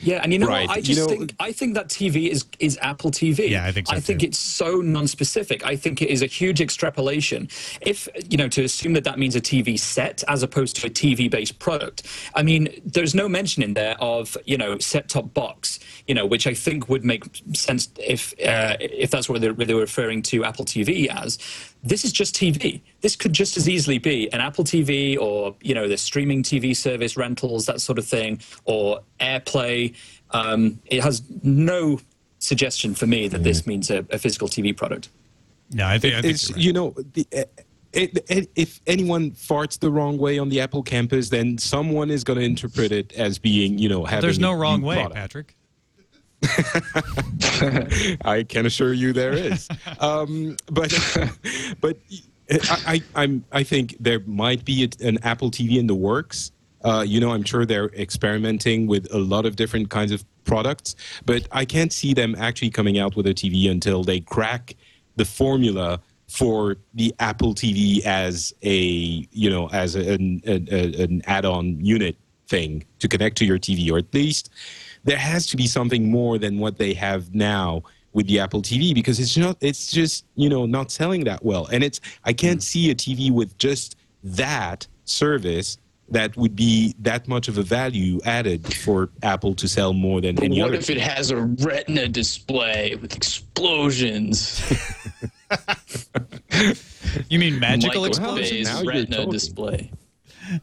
Yeah, 0.00 0.20
and 0.22 0.32
you 0.32 0.38
know 0.38 0.46
right. 0.46 0.68
what? 0.68 0.78
I 0.78 0.80
just 0.80 0.90
you 0.90 0.96
know, 0.96 1.08
think 1.08 1.34
I 1.40 1.52
think 1.52 1.74
that 1.74 1.88
TV 1.88 2.28
is 2.28 2.44
is 2.58 2.78
Apple 2.82 3.10
TV. 3.10 3.48
Yeah, 3.48 3.64
I 3.64 3.72
think 3.72 3.86
so 3.86 3.96
I 3.96 4.00
think 4.00 4.20
too. 4.20 4.26
it's 4.26 4.38
so 4.38 4.76
non-specific. 4.82 5.64
I 5.64 5.74
think 5.76 6.02
it 6.02 6.10
is 6.10 6.22
a 6.22 6.26
huge 6.26 6.60
extrapolation. 6.60 7.48
If 7.80 8.08
you 8.28 8.36
know 8.36 8.48
to 8.48 8.64
assume 8.64 8.92
that 8.92 9.04
that 9.04 9.18
means 9.18 9.36
a 9.36 9.40
TV 9.40 9.78
set 9.78 10.22
as 10.28 10.42
opposed 10.42 10.76
to 10.76 10.86
a 10.86 10.90
TV-based 10.90 11.58
product. 11.58 12.02
I 12.34 12.42
mean, 12.42 12.68
there's 12.84 13.14
no 13.14 13.28
mention 13.28 13.62
in 13.62 13.74
there 13.74 13.96
of 13.98 14.36
you 14.44 14.58
know 14.58 14.78
set-top 14.78 15.32
box. 15.32 15.80
You 16.06 16.14
know, 16.14 16.26
which 16.26 16.46
I 16.46 16.52
think 16.54 16.88
would 16.88 17.04
make 17.04 17.24
sense 17.54 17.88
if 17.98 18.32
uh, 18.34 18.76
if 18.80 19.10
that's 19.10 19.28
what 19.28 19.40
they're, 19.40 19.54
they're 19.54 19.76
referring 19.76 20.22
to 20.22 20.44
Apple 20.44 20.66
TV 20.66 21.08
as 21.08 21.38
this 21.86 22.04
is 22.04 22.12
just 22.12 22.34
TV. 22.34 22.80
This 23.00 23.16
could 23.16 23.32
just 23.32 23.56
as 23.56 23.68
easily 23.68 23.98
be 23.98 24.32
an 24.32 24.40
Apple 24.40 24.64
TV 24.64 25.18
or 25.18 25.54
you 25.60 25.74
know 25.74 25.88
the 25.88 25.96
streaming 25.96 26.42
TV 26.42 26.76
service 26.76 27.16
rentals, 27.16 27.66
that 27.66 27.80
sort 27.80 27.98
of 27.98 28.06
thing, 28.06 28.40
or 28.64 29.00
AirPlay. 29.20 29.94
Um, 30.30 30.80
it 30.86 31.02
has 31.02 31.22
no 31.42 32.00
suggestion 32.38 32.94
for 32.94 33.06
me 33.06 33.28
that 33.28 33.42
this 33.42 33.62
mm. 33.62 33.68
means 33.68 33.90
a, 33.90 34.04
a 34.10 34.18
physical 34.18 34.48
TV 34.48 34.76
product. 34.76 35.08
No, 35.72 35.86
I 35.86 35.98
think, 35.98 36.14
I 36.14 36.22
think 36.22 36.34
it's 36.34 36.50
right. 36.50 36.60
you 36.60 36.72
know 36.72 36.94
the, 37.12 37.26
uh, 37.36 37.44
it, 37.92 38.24
it, 38.28 38.50
if 38.54 38.80
anyone 38.86 39.30
farts 39.30 39.78
the 39.78 39.90
wrong 39.90 40.18
way 40.18 40.38
on 40.38 40.48
the 40.48 40.60
Apple 40.60 40.82
campus, 40.82 41.30
then 41.30 41.56
someone 41.56 42.10
is 42.10 42.24
going 42.24 42.38
to 42.38 42.44
interpret 42.44 42.92
it 42.92 43.12
as 43.14 43.38
being 43.38 43.78
you 43.78 43.88
know 43.88 44.04
having. 44.04 44.22
There's 44.22 44.38
no 44.38 44.52
wrong 44.52 44.82
way, 44.82 44.96
product. 44.96 45.14
Patrick. 45.14 45.56
I 48.24 48.44
can 48.48 48.66
assure 48.66 48.92
you 48.92 49.12
there 49.12 49.32
is. 49.32 49.68
Um, 50.00 50.56
but 50.70 50.92
but 51.80 51.98
I, 52.50 53.02
I, 53.14 53.24
am 53.24 53.44
I 53.52 53.62
think 53.62 53.96
there 54.00 54.20
might 54.26 54.64
be 54.64 54.88
an 55.00 55.18
Apple 55.22 55.50
TV 55.50 55.78
in 55.78 55.86
the 55.86 55.94
works. 55.94 56.52
Uh, 56.82 57.04
you 57.06 57.18
know, 57.20 57.32
I'm 57.32 57.42
sure 57.42 57.66
they're 57.66 57.88
experimenting 57.88 58.86
with 58.86 59.12
a 59.12 59.18
lot 59.18 59.46
of 59.46 59.56
different 59.56 59.90
kinds 59.90 60.12
of 60.12 60.24
products, 60.44 60.94
but 61.24 61.48
I 61.50 61.64
can't 61.64 61.92
see 61.92 62.14
them 62.14 62.36
actually 62.38 62.70
coming 62.70 62.98
out 62.98 63.16
with 63.16 63.26
a 63.26 63.34
TV 63.34 63.68
until 63.70 64.04
they 64.04 64.20
crack 64.20 64.76
the 65.16 65.24
formula 65.24 66.00
for 66.28 66.76
the 66.94 67.14
Apple 67.18 67.54
TV 67.54 68.04
as 68.04 68.52
a 68.62 69.26
you 69.30 69.50
know 69.50 69.68
as 69.70 69.96
a, 69.96 70.14
an, 70.14 70.42
an 70.46 71.22
add-on 71.26 71.84
unit 71.84 72.16
thing 72.48 72.84
to 73.00 73.08
connect 73.08 73.36
to 73.38 73.44
your 73.44 73.58
TV, 73.58 73.90
or 73.90 73.98
at 73.98 74.12
least 74.14 74.50
there 75.06 75.16
has 75.16 75.46
to 75.46 75.56
be 75.56 75.66
something 75.66 76.10
more 76.10 76.36
than 76.36 76.58
what 76.58 76.76
they 76.76 76.92
have 76.92 77.34
now 77.34 77.82
with 78.12 78.26
the 78.26 78.38
Apple 78.40 78.60
TV 78.60 78.94
because 78.94 79.18
it's 79.18 79.36
not 79.36 79.56
it's 79.60 79.90
just 79.90 80.24
you 80.34 80.48
know 80.48 80.66
not 80.66 80.90
selling 80.90 81.24
that 81.24 81.44
well 81.44 81.66
and 81.66 81.82
it's 81.82 82.00
I 82.24 82.32
can't 82.32 82.60
mm. 82.60 82.62
see 82.62 82.90
a 82.90 82.94
TV 82.94 83.30
with 83.30 83.56
just 83.58 83.96
that 84.24 84.86
service 85.04 85.78
that 86.08 86.36
would 86.36 86.54
be 86.54 86.94
that 87.00 87.26
much 87.26 87.48
of 87.48 87.58
a 87.58 87.62
value 87.62 88.20
added 88.24 88.72
for 88.74 89.10
Apple 89.22 89.54
to 89.54 89.66
sell 89.66 89.92
more 89.92 90.20
than 90.20 90.42
any 90.42 90.60
what 90.60 90.68
other. 90.68 90.76
What 90.76 90.82
if 90.82 90.90
it 90.90 90.98
has 90.98 91.30
a 91.30 91.36
Retina 91.36 92.06
display 92.06 92.94
with 92.96 93.16
explosions? 93.16 94.62
you 97.28 97.40
mean 97.40 97.58
magical 97.58 98.04
explosions? 98.04 98.70
Retina 98.84 99.26
display 99.26 99.90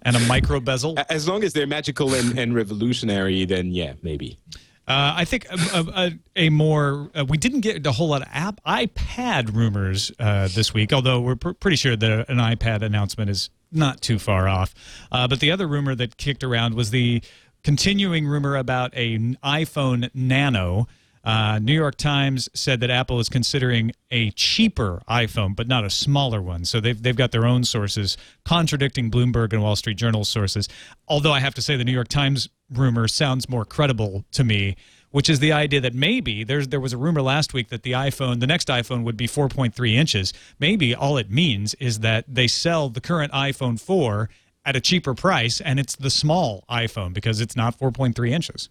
and 0.02 0.16
a 0.16 0.20
micro 0.22 0.60
bezel. 0.60 0.96
As 1.10 1.28
long 1.28 1.44
as 1.44 1.54
they're 1.54 1.68
magical 1.68 2.14
and, 2.14 2.38
and 2.38 2.56
revolutionary, 2.56 3.46
then 3.46 3.72
yeah, 3.72 3.94
maybe. 4.02 4.38
Uh, 4.86 5.14
I 5.16 5.26
think 5.26 5.46
a, 5.50 5.56
a, 5.56 5.82
a, 5.82 6.12
a 6.48 6.50
more 6.50 7.10
uh, 7.16 7.24
we 7.28 7.38
didn't 7.38 7.62
get 7.62 7.86
a 7.88 7.92
whole 7.94 8.10
lot 8.10 8.22
of 8.22 8.28
app 8.34 8.60
iPad 8.66 9.56
rumors 9.56 10.12
uh, 10.20 10.50
this 10.54 10.74
week, 10.74 10.92
although 10.92 11.22
we're 11.22 11.38
pr- 11.38 11.52
pretty 11.52 11.78
sure 11.78 11.96
that 11.96 12.30
an 12.30 12.38
iPad 12.38 12.82
announcement 12.82 13.30
is 13.30 13.50
not 13.72 14.02
too 14.02 14.20
far 14.20 14.50
off. 14.50 14.74
Uh, 15.10 15.28
but 15.28 15.40
the 15.40 15.52
other 15.52 15.68
rumor 15.68 15.96
that 15.96 16.18
kicked 16.18 16.44
around 16.44 16.76
was 16.76 16.90
the 16.92 17.24
continuing 17.64 18.28
rumor 18.28 18.58
about 18.58 18.94
a 18.94 19.16
n- 19.16 19.38
iPhone 19.44 20.10
Nano. 20.14 20.88
Uh, 21.24 21.58
New 21.62 21.74
York 21.74 21.96
Times 21.96 22.50
said 22.54 22.82
that 22.82 22.90
Apple 22.90 23.20
is 23.20 23.30
considering 23.30 23.94
a 24.12 24.32
cheaper 24.32 25.02
iPhone, 25.10 25.56
but 25.56 25.68
not 25.68 25.86
a 25.86 25.90
smaller 25.90 26.42
one. 26.42 26.66
So 26.66 26.82
they've 26.82 27.02
they've 27.02 27.16
got 27.16 27.32
their 27.32 27.46
own 27.46 27.64
sources 27.64 28.18
contradicting 28.44 29.10
Bloomberg 29.10 29.54
and 29.54 29.62
Wall 29.62 29.76
Street 29.76 29.98
Journal 29.98 30.26
sources. 30.26 30.68
Although 31.08 31.32
I 31.32 31.40
have 31.40 31.54
to 31.56 31.62
say 31.62 31.78
the 31.78 31.86
New 31.86 31.94
York 31.94 32.10
Times 32.10 32.50
rumor 32.70 33.08
sounds 33.08 33.48
more 33.48 33.64
credible 33.64 34.26
to 34.34 34.44
me, 34.44 34.76
which 35.12 35.30
is 35.30 35.40
the 35.40 35.54
idea 35.54 35.80
that 35.80 35.94
maybe 35.94 36.44
there's 36.44 36.68
there 36.68 36.82
was 36.82 36.92
a 36.92 36.98
rumor 36.98 37.22
last 37.22 37.54
week 37.54 37.70
that 37.70 37.84
the 37.84 37.94
iPhone, 37.94 38.42
the 38.42 38.48
next 38.48 38.68
iPhone, 38.68 39.04
would 39.04 39.16
be 39.16 39.28
4.3 39.28 39.94
inches. 39.94 40.34
Maybe 40.60 40.94
all 40.94 41.18
it 41.18 41.32
means 41.32 41.74
is 41.76 42.00
that 42.00 42.26
they 42.28 42.48
sell 42.48 42.90
the 42.90 43.02
current 43.02 43.32
iPhone 43.32 43.80
4 43.80 44.30
at 44.66 44.76
a 44.76 44.82
cheaper 44.82 45.14
price, 45.14 45.62
and 45.62 45.80
it's 45.80 45.96
the 45.96 46.10
small 46.10 46.66
iPhone 46.70 47.14
because 47.14 47.40
it's 47.40 47.56
not 47.56 47.78
4.3 47.80 48.30
inches. 48.30 48.70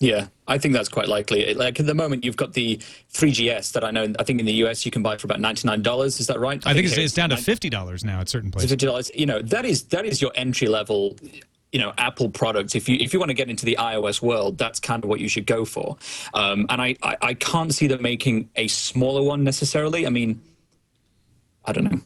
Yeah, 0.00 0.28
I 0.48 0.56
think 0.56 0.72
that's 0.72 0.88
quite 0.88 1.08
likely. 1.08 1.52
Like 1.52 1.78
at 1.78 1.84
the 1.84 1.94
moment, 1.94 2.24
you've 2.24 2.36
got 2.36 2.54
the 2.54 2.78
3GS 3.12 3.72
that 3.72 3.84
I 3.84 3.90
know. 3.90 4.10
I 4.18 4.24
think 4.24 4.40
in 4.40 4.46
the 4.46 4.54
US 4.64 4.86
you 4.86 4.90
can 4.90 5.02
buy 5.02 5.18
for 5.18 5.26
about 5.26 5.40
ninety 5.40 5.68
nine 5.68 5.82
dollars. 5.82 6.18
Is 6.20 6.26
that 6.28 6.40
right? 6.40 6.66
I, 6.66 6.72
think, 6.72 6.86
it's, 6.86 6.96
it's 6.96 7.12
down 7.12 7.28
to 7.30 7.36
$50 7.36 8.02
now 8.02 8.20
at 8.20 8.30
certain 8.30 8.50
places. 8.50 8.70
fifty 8.70 8.86
dollars. 8.86 9.10
You 9.14 9.26
know, 9.26 9.42
that 9.42 9.66
is 9.66 9.84
that 9.84 10.06
is 10.06 10.22
your 10.22 10.32
entry 10.34 10.68
level. 10.68 11.16
You 11.70 11.80
know, 11.80 11.92
Apple 11.98 12.30
product. 12.30 12.74
If 12.74 12.88
you 12.88 12.96
if 12.96 13.12
you 13.12 13.20
want 13.20 13.28
to 13.28 13.34
get 13.34 13.50
into 13.50 13.66
the 13.66 13.76
iOS 13.78 14.22
world, 14.22 14.56
that's 14.56 14.80
kind 14.80 15.04
of 15.04 15.10
what 15.10 15.20
you 15.20 15.28
should 15.28 15.46
go 15.46 15.66
for. 15.66 15.98
Um, 16.32 16.64
and 16.70 16.80
I, 16.80 16.96
I 17.02 17.16
I 17.20 17.34
can't 17.34 17.72
see 17.72 17.86
them 17.86 18.00
making 18.00 18.48
a 18.56 18.68
smaller 18.68 19.22
one 19.22 19.44
necessarily. 19.44 20.06
I 20.06 20.10
mean, 20.10 20.40
I 21.66 21.72
don't 21.72 21.84
know. 21.84 22.00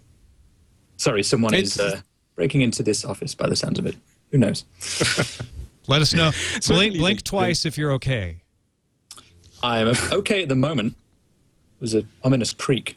Sorry, 0.97 1.23
someone 1.23 1.55
is 1.55 1.79
uh, 1.79 2.01
breaking 2.35 2.61
into 2.61 2.83
this 2.83 3.05
office 3.05 3.37
by 3.37 3.49
the 3.49 3.57
sounds 3.57 3.79
of 3.79 3.87
it. 3.87 3.95
Who 4.33 4.39
knows? 4.39 4.65
Let 5.87 6.03
us 6.03 6.15
know. 6.15 6.31
Certainly 6.61 6.91
blink, 6.91 7.01
blink 7.01 7.23
twice 7.25 7.67
if 7.67 7.77
you're 7.77 7.93
okay. 7.93 8.43
I'm 9.63 9.95
okay 10.13 10.43
at 10.43 10.49
the 10.49 10.57
moment. 10.57 10.93
It 10.93 10.99
There's 11.81 11.95
a 11.95 12.07
ominous 12.23 12.53
creak. 12.53 12.97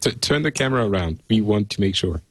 T- 0.00 0.12
turn 0.12 0.42
the 0.42 0.50
camera 0.50 0.86
around. 0.86 1.22
We 1.28 1.40
want 1.40 1.70
to 1.70 1.80
make 1.80 1.94
sure. 1.94 2.22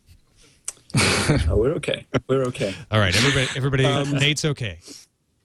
Oh, 1.49 1.57
we're 1.57 1.73
okay. 1.73 2.05
We're 2.29 2.43
okay. 2.45 2.73
All 2.89 2.99
right, 2.99 3.13
everybody. 3.13 3.47
Everybody. 3.57 3.83
Um, 3.83 4.13
Nate's 4.13 4.45
okay. 4.45 4.79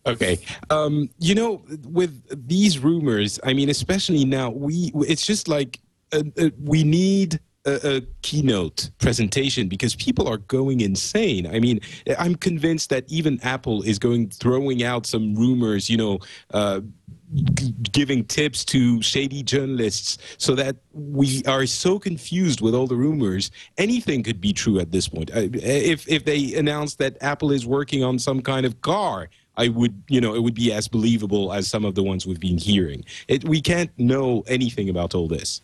Okay. 0.07 0.39
Um, 0.71 1.11
you 1.19 1.35
know, 1.35 1.63
with 1.89 2.47
these 2.49 2.79
rumors, 2.79 3.41
I 3.43 3.53
mean, 3.53 3.69
especially 3.69 4.25
now, 4.25 4.51
we 4.51 4.93
it's 4.95 5.27
just 5.27 5.49
like 5.49 5.81
uh, 6.13 6.23
uh, 6.39 6.51
we 6.63 6.85
need 6.85 7.41
a, 7.65 7.97
a 7.97 8.01
keynote 8.23 8.91
presentation 8.99 9.69
because 9.69 9.95
people 9.95 10.29
are 10.29 10.39
going 10.39 10.81
insane. 10.81 11.47
I 11.47 11.61
mean, 11.61 11.81
I'm 12.19 12.35
convinced 12.35 12.91
that 12.91 13.05
even 13.09 13.41
Apple 13.43 13.83
is 13.83 13.99
going 13.99 14.31
throwing 14.31 14.83
out 14.83 15.07
some 15.07 15.35
rumors. 15.35 15.89
You 15.89 15.97
know. 15.97 16.19
Uh, 16.53 16.81
giving 17.93 18.27
tips 18.27 18.63
to 18.63 19.01
shady 19.01 19.43
journalists 19.43 20.19
so 20.37 20.55
that 20.55 20.77
we 20.93 21.43
are 21.47 21.65
so 21.65 21.99
confused 21.99 22.61
with 22.61 22.75
all 22.75 22.87
the 22.87 22.95
rumors 22.95 23.51
anything 23.79 24.23
could 24.23 24.39
be 24.39 24.53
true 24.53 24.79
at 24.79 24.93
this 24.93 25.09
point 25.09 25.31
if 25.33 26.07
if 26.09 26.27
they 26.27 26.53
announce 26.53 26.97
that 26.97 27.17
apple 27.23 27.51
is 27.51 27.67
working 27.67 28.05
on 28.05 28.19
some 28.19 28.43
kind 28.43 28.67
of 28.67 28.79
car 28.83 29.31
I 29.57 29.69
would, 29.69 30.03
you 30.09 30.21
know, 30.21 30.35
it 30.35 30.43
would 30.43 30.55
be 30.55 30.73
as 30.73 30.89
believable 30.89 31.53
as 31.53 31.69
some 31.69 31.85
of 31.85 31.95
the 31.95 32.03
ones 32.03 32.27
we've 32.27 32.41
been 32.41 32.59
hearing. 32.59 33.05
It, 33.29 33.45
we 33.45 33.61
can't 33.61 33.91
know 33.99 34.45
anything 34.47 34.89
about 34.89 35.15
all 35.15 35.29
this. 35.29 35.61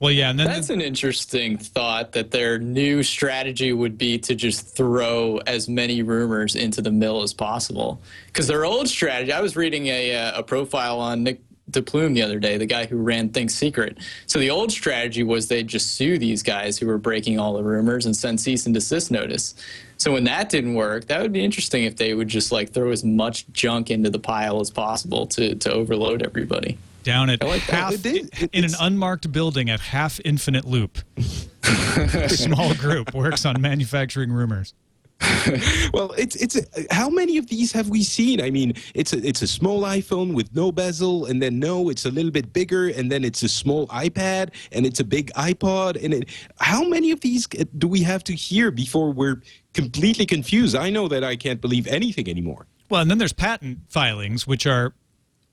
Well, 0.00 0.10
yeah, 0.10 0.30
and 0.30 0.38
then 0.38 0.46
That's 0.46 0.70
an 0.70 0.80
interesting 0.80 1.58
thought 1.58 2.12
that 2.12 2.30
their 2.30 2.58
new 2.58 3.02
strategy 3.02 3.74
would 3.74 3.98
be 3.98 4.18
to 4.20 4.34
just 4.34 4.74
throw 4.74 5.36
as 5.46 5.68
many 5.68 6.02
rumors 6.02 6.56
into 6.56 6.80
the 6.80 6.90
mill 6.90 7.22
as 7.22 7.34
possible. 7.34 8.00
Because 8.26 8.46
their 8.46 8.64
old 8.64 8.88
strategy, 8.88 9.30
I 9.30 9.42
was 9.42 9.56
reading 9.56 9.88
a, 9.88 10.16
uh, 10.16 10.38
a 10.38 10.42
profile 10.42 11.00
on 11.00 11.22
Nick 11.22 11.42
DePlume 11.70 12.14
the 12.14 12.22
other 12.22 12.38
day, 12.38 12.56
the 12.56 12.64
guy 12.64 12.86
who 12.86 12.96
ran 12.96 13.28
Think 13.28 13.50
Secret. 13.50 13.98
So 14.26 14.38
the 14.38 14.48
old 14.48 14.72
strategy 14.72 15.22
was 15.22 15.48
they'd 15.48 15.68
just 15.68 15.96
sue 15.96 16.16
these 16.16 16.42
guys 16.42 16.78
who 16.78 16.86
were 16.86 16.98
breaking 16.98 17.38
all 17.38 17.52
the 17.52 17.62
rumors 17.62 18.06
and 18.06 18.16
send 18.16 18.40
cease 18.40 18.64
and 18.64 18.74
desist 18.74 19.10
notice. 19.10 19.54
So 20.00 20.12
when 20.12 20.24
that 20.24 20.48
didn't 20.48 20.74
work, 20.76 21.08
that 21.08 21.20
would 21.20 21.30
be 21.32 21.44
interesting 21.44 21.84
if 21.84 21.96
they 21.96 22.14
would 22.14 22.26
just 22.28 22.50
like 22.50 22.72
throw 22.72 22.90
as 22.90 23.04
much 23.04 23.46
junk 23.52 23.90
into 23.90 24.08
the 24.08 24.18
pile 24.18 24.58
as 24.60 24.70
possible 24.70 25.26
to, 25.26 25.54
to 25.56 25.70
overload 25.70 26.22
everybody. 26.22 26.78
down 27.02 27.28
at 27.28 27.44
like 27.44 27.60
half 27.60 27.92
It 27.92 28.02
did- 28.02 28.30
it- 28.40 28.50
in 28.54 28.64
an 28.64 28.72
unmarked 28.80 29.30
building 29.30 29.68
at 29.68 29.78
half 29.80 30.18
infinite 30.24 30.64
loop. 30.64 30.96
Small 32.28 32.74
group 32.76 33.12
works 33.14 33.44
on 33.44 33.60
manufacturing 33.60 34.32
rumors. 34.32 34.72
Well, 35.92 36.12
it's 36.16 36.36
it's 36.36 36.56
how 36.90 37.10
many 37.10 37.36
of 37.36 37.46
these 37.48 37.72
have 37.72 37.88
we 37.90 38.02
seen? 38.02 38.40
I 38.40 38.50
mean, 38.50 38.72
it's 38.94 39.12
a 39.12 39.18
it's 39.26 39.42
a 39.42 39.46
small 39.46 39.82
iPhone 39.82 40.32
with 40.34 40.54
no 40.54 40.70
bezel, 40.72 41.26
and 41.26 41.42
then 41.42 41.58
no, 41.58 41.88
it's 41.90 42.04
a 42.06 42.10
little 42.10 42.30
bit 42.30 42.52
bigger, 42.54 42.88
and 42.88 43.10
then 43.12 43.22
it's 43.24 43.42
a 43.42 43.48
small 43.48 43.86
iPad, 43.88 44.50
and 44.72 44.86
it's 44.86 45.00
a 45.00 45.04
big 45.04 45.30
iPod, 45.34 46.02
and 46.02 46.14
it, 46.14 46.28
how 46.60 46.84
many 46.84 47.10
of 47.10 47.20
these 47.20 47.46
uh, 47.58 47.64
do 47.78 47.86
we 47.88 48.02
have 48.02 48.22
to 48.24 48.34
hear 48.34 48.70
before 48.70 49.12
we're 49.12 49.42
completely 49.74 50.26
confused? 50.26 50.74
I 50.76 50.90
know 50.90 51.08
that 51.08 51.24
I 51.24 51.36
can't 51.36 51.60
believe 51.60 51.86
anything 51.86 52.28
anymore. 52.28 52.66
Well, 52.88 53.00
and 53.00 53.10
then 53.10 53.18
there's 53.18 53.32
patent 53.32 53.78
filings, 53.88 54.46
which 54.46 54.66
are 54.66 54.94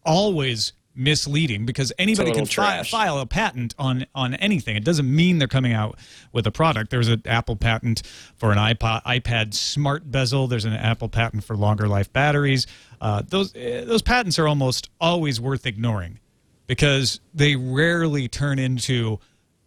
always 0.06 0.74
misleading 0.98 1.64
because 1.66 1.94
anybody 2.00 2.32
can 2.32 2.46
fi- 2.46 2.82
file 2.82 3.20
a 3.20 3.26
patent 3.26 3.76
on 3.78 4.06
on 4.16 4.34
anything. 4.36 4.76
It 4.76 4.84
doesn't 4.84 5.14
mean 5.14 5.38
they're 5.38 5.48
coming 5.48 5.74
out 5.74 6.00
with 6.34 6.48
a 6.48 6.52
product. 6.52 6.90
There's 6.90 7.08
an 7.08 7.22
Apple 7.26 7.56
patent 7.56 8.02
for 8.36 8.52
an 8.52 8.58
iPod, 8.58 9.04
iPad 9.04 9.54
Smart 9.54 10.10
bezel. 10.12 10.48
There's 10.48 10.66
an 10.66 10.74
Apple 10.74 11.08
patent 11.08 11.44
for 11.44 11.56
longer 11.56 11.88
life 11.88 12.12
batteries. 12.12 12.66
Uh, 13.00 13.22
those 13.28 13.56
eh, 13.56 13.86
those 13.86 14.02
patents 14.02 14.40
are 14.40 14.48
almost 14.48 14.90
always 15.00 15.40
worth 15.40 15.66
ignoring 15.68 16.20
because 16.66 17.20
they 17.34 17.56
rarely 17.56 18.28
turn 18.28 18.58
into 18.58 19.20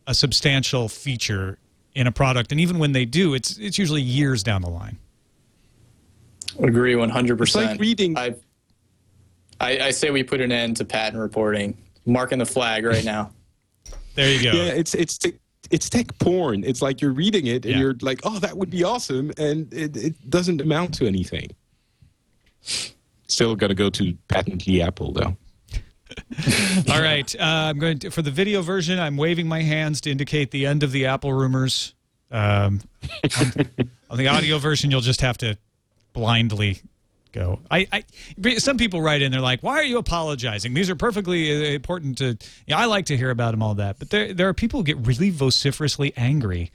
a 0.06 0.14
substantial 0.14 0.88
feature 0.88 1.58
in 1.94 2.06
a 2.06 2.12
product, 2.12 2.52
and 2.52 2.60
even 2.60 2.78
when 2.78 2.92
they 2.92 3.04
do, 3.04 3.34
it's 3.34 3.58
it's 3.58 3.78
usually 3.78 4.02
years 4.02 4.42
down 4.42 4.62
the 4.62 4.70
line. 4.70 4.98
I 6.62 6.66
Agree 6.66 6.94
100%. 6.94 7.40
It's 7.42 7.54
like 7.54 7.80
reading- 7.80 8.18
I, 8.18 8.34
I, 9.60 9.78
I 9.78 9.90
say 9.90 10.10
we 10.10 10.22
put 10.22 10.40
an 10.40 10.52
end 10.52 10.76
to 10.78 10.84
patent 10.84 11.18
reporting. 11.20 11.76
Marking 12.06 12.38
the 12.38 12.46
flag 12.46 12.84
right 12.84 13.04
now. 13.04 13.30
There 14.16 14.28
you 14.32 14.42
go. 14.42 14.50
Yeah, 14.56 14.72
it's 14.72 14.92
it's 14.94 15.16
tech, 15.16 15.34
it's 15.70 15.88
tech 15.88 16.18
porn. 16.18 16.64
It's 16.64 16.82
like 16.82 17.00
you're 17.00 17.12
reading 17.12 17.46
it 17.46 17.64
and 17.64 17.74
Yeah. 17.74 17.78
you're 17.80 17.94
like, 18.02 18.20
oh, 18.24 18.40
that 18.40 18.56
would 18.56 18.68
be 18.68 18.82
awesome, 18.82 19.30
and 19.38 19.72
it, 19.72 19.96
it 19.96 20.28
doesn't 20.30 20.60
amount 20.60 20.94
to 20.94 21.06
anything. 21.06 21.48
Still 23.28 23.54
got 23.54 23.68
to 23.68 23.74
go 23.74 23.88
to 23.90 24.14
patently 24.28 24.82
Apple 24.82 25.12
though. 25.12 25.36
All 26.90 27.00
right, 27.00 27.34
uh, 27.38 27.42
I'm 27.42 27.78
going 27.78 27.98
to 28.00 28.10
for 28.10 28.22
the 28.22 28.30
video 28.30 28.62
version. 28.62 28.98
I'm 28.98 29.16
waving 29.16 29.48
my 29.48 29.62
hands 29.62 30.00
to 30.02 30.10
indicate 30.10 30.50
the 30.50 30.66
end 30.66 30.82
of 30.82 30.92
the 30.92 31.06
Apple 31.06 31.32
rumors. 31.32 31.94
Um, 32.30 32.80
on, 33.40 33.66
on 34.10 34.18
the 34.18 34.28
audio 34.28 34.58
version, 34.58 34.90
you'll 34.90 35.00
just 35.00 35.20
have 35.20 35.38
to 35.38 35.58
blindly 36.12 36.80
go. 37.32 37.60
I, 37.70 37.86
I 37.92 38.04
some 38.58 38.76
people 38.76 39.00
write 39.00 39.22
in, 39.22 39.32
they're 39.32 39.40
like, 39.40 39.62
"Why 39.62 39.74
are 39.74 39.84
you 39.84 39.98
apologizing? 39.98 40.74
These 40.74 40.90
are 40.90 40.96
perfectly 40.96 41.50
uh, 41.50 41.74
important 41.74 42.18
to." 42.18 42.36
Yeah, 42.66 42.78
I 42.78 42.86
like 42.86 43.06
to 43.06 43.16
hear 43.16 43.30
about 43.30 43.52
them 43.52 43.62
all 43.62 43.74
that, 43.76 43.98
but 43.98 44.10
there 44.10 44.32
there 44.32 44.48
are 44.48 44.54
people 44.54 44.80
who 44.80 44.84
get 44.84 44.98
really 45.06 45.30
vociferously 45.30 46.12
angry 46.16 46.70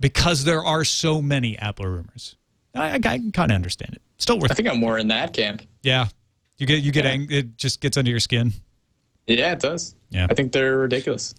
because 0.00 0.44
there 0.44 0.64
are 0.64 0.84
so 0.84 1.20
many 1.20 1.58
Apple 1.58 1.86
rumors. 1.86 2.36
I, 2.74 2.90
I, 2.90 2.94
I 2.94 3.20
kind 3.32 3.50
of 3.50 3.54
understand 3.54 3.94
it. 3.94 4.02
Still 4.18 4.38
worth. 4.38 4.50
I 4.50 4.54
think 4.54 4.68
I'm 4.68 4.78
more 4.78 4.98
in 4.98 5.08
that 5.08 5.32
camp. 5.32 5.62
yeah, 5.82 6.08
you 6.58 6.66
get 6.66 6.82
you 6.82 6.92
get 6.92 7.04
Yeah. 7.04 7.10
ang- 7.12 7.30
It 7.30 7.56
just 7.56 7.80
gets 7.80 7.96
under 7.96 8.10
your 8.10 8.20
skin. 8.20 8.52
Yeah, 9.26 9.52
it 9.52 9.60
does. 9.60 9.94
Yeah. 10.10 10.26
I 10.30 10.34
think 10.34 10.52
they're 10.52 10.78
ridiculous. 10.78 11.34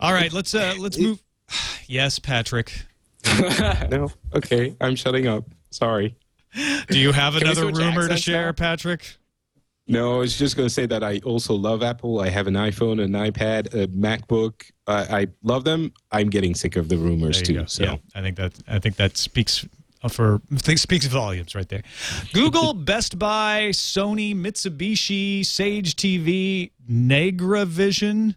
All 0.00 0.12
right, 0.12 0.32
let's 0.32 0.54
uh 0.54 0.74
let's 0.78 0.98
move. 0.98 1.22
Yes, 1.86 2.18
Patrick. 2.18 2.72
No, 3.90 4.10
okay, 4.34 4.74
I'm 4.80 4.96
shutting 4.96 5.26
up. 5.26 5.44
Sorry. 5.70 6.16
Do 6.88 6.98
you 6.98 7.12
have 7.12 7.34
another 7.36 7.66
rumor 7.66 8.08
to 8.08 8.16
share, 8.16 8.46
now? 8.46 8.52
Patrick? 8.52 9.16
No, 9.86 10.14
I 10.14 10.18
was 10.18 10.38
just 10.38 10.56
going 10.56 10.66
to 10.68 10.72
say 10.72 10.86
that 10.86 11.02
I 11.02 11.18
also 11.24 11.52
love 11.54 11.82
Apple. 11.82 12.20
I 12.20 12.30
have 12.30 12.46
an 12.46 12.54
iPhone, 12.54 13.02
an 13.02 13.12
iPad, 13.12 13.74
a 13.74 13.86
MacBook. 13.88 14.70
Uh, 14.86 15.04
I 15.10 15.26
love 15.42 15.64
them. 15.64 15.92
I'm 16.10 16.30
getting 16.30 16.54
sick 16.54 16.76
of 16.76 16.88
the 16.88 16.96
rumors 16.96 17.42
too. 17.42 17.54
go. 17.54 17.64
So 17.66 17.84
Yeah, 17.84 17.96
I 18.14 18.22
think 18.22 18.36
that 18.36 18.52
I 18.66 18.78
think 18.78 18.96
that 18.96 19.16
speaks 19.18 19.66
for 20.08 20.40
I 20.52 20.56
think 20.56 20.78
speaks 20.78 21.06
volumes 21.06 21.54
right 21.54 21.68
there. 21.68 21.82
Google, 22.32 22.74
Best 22.74 23.18
Buy, 23.18 23.68
Sony, 23.70 24.34
Mitsubishi, 24.34 25.44
Sage 25.44 25.96
TV, 25.96 26.70
Nagravision. 26.90 28.34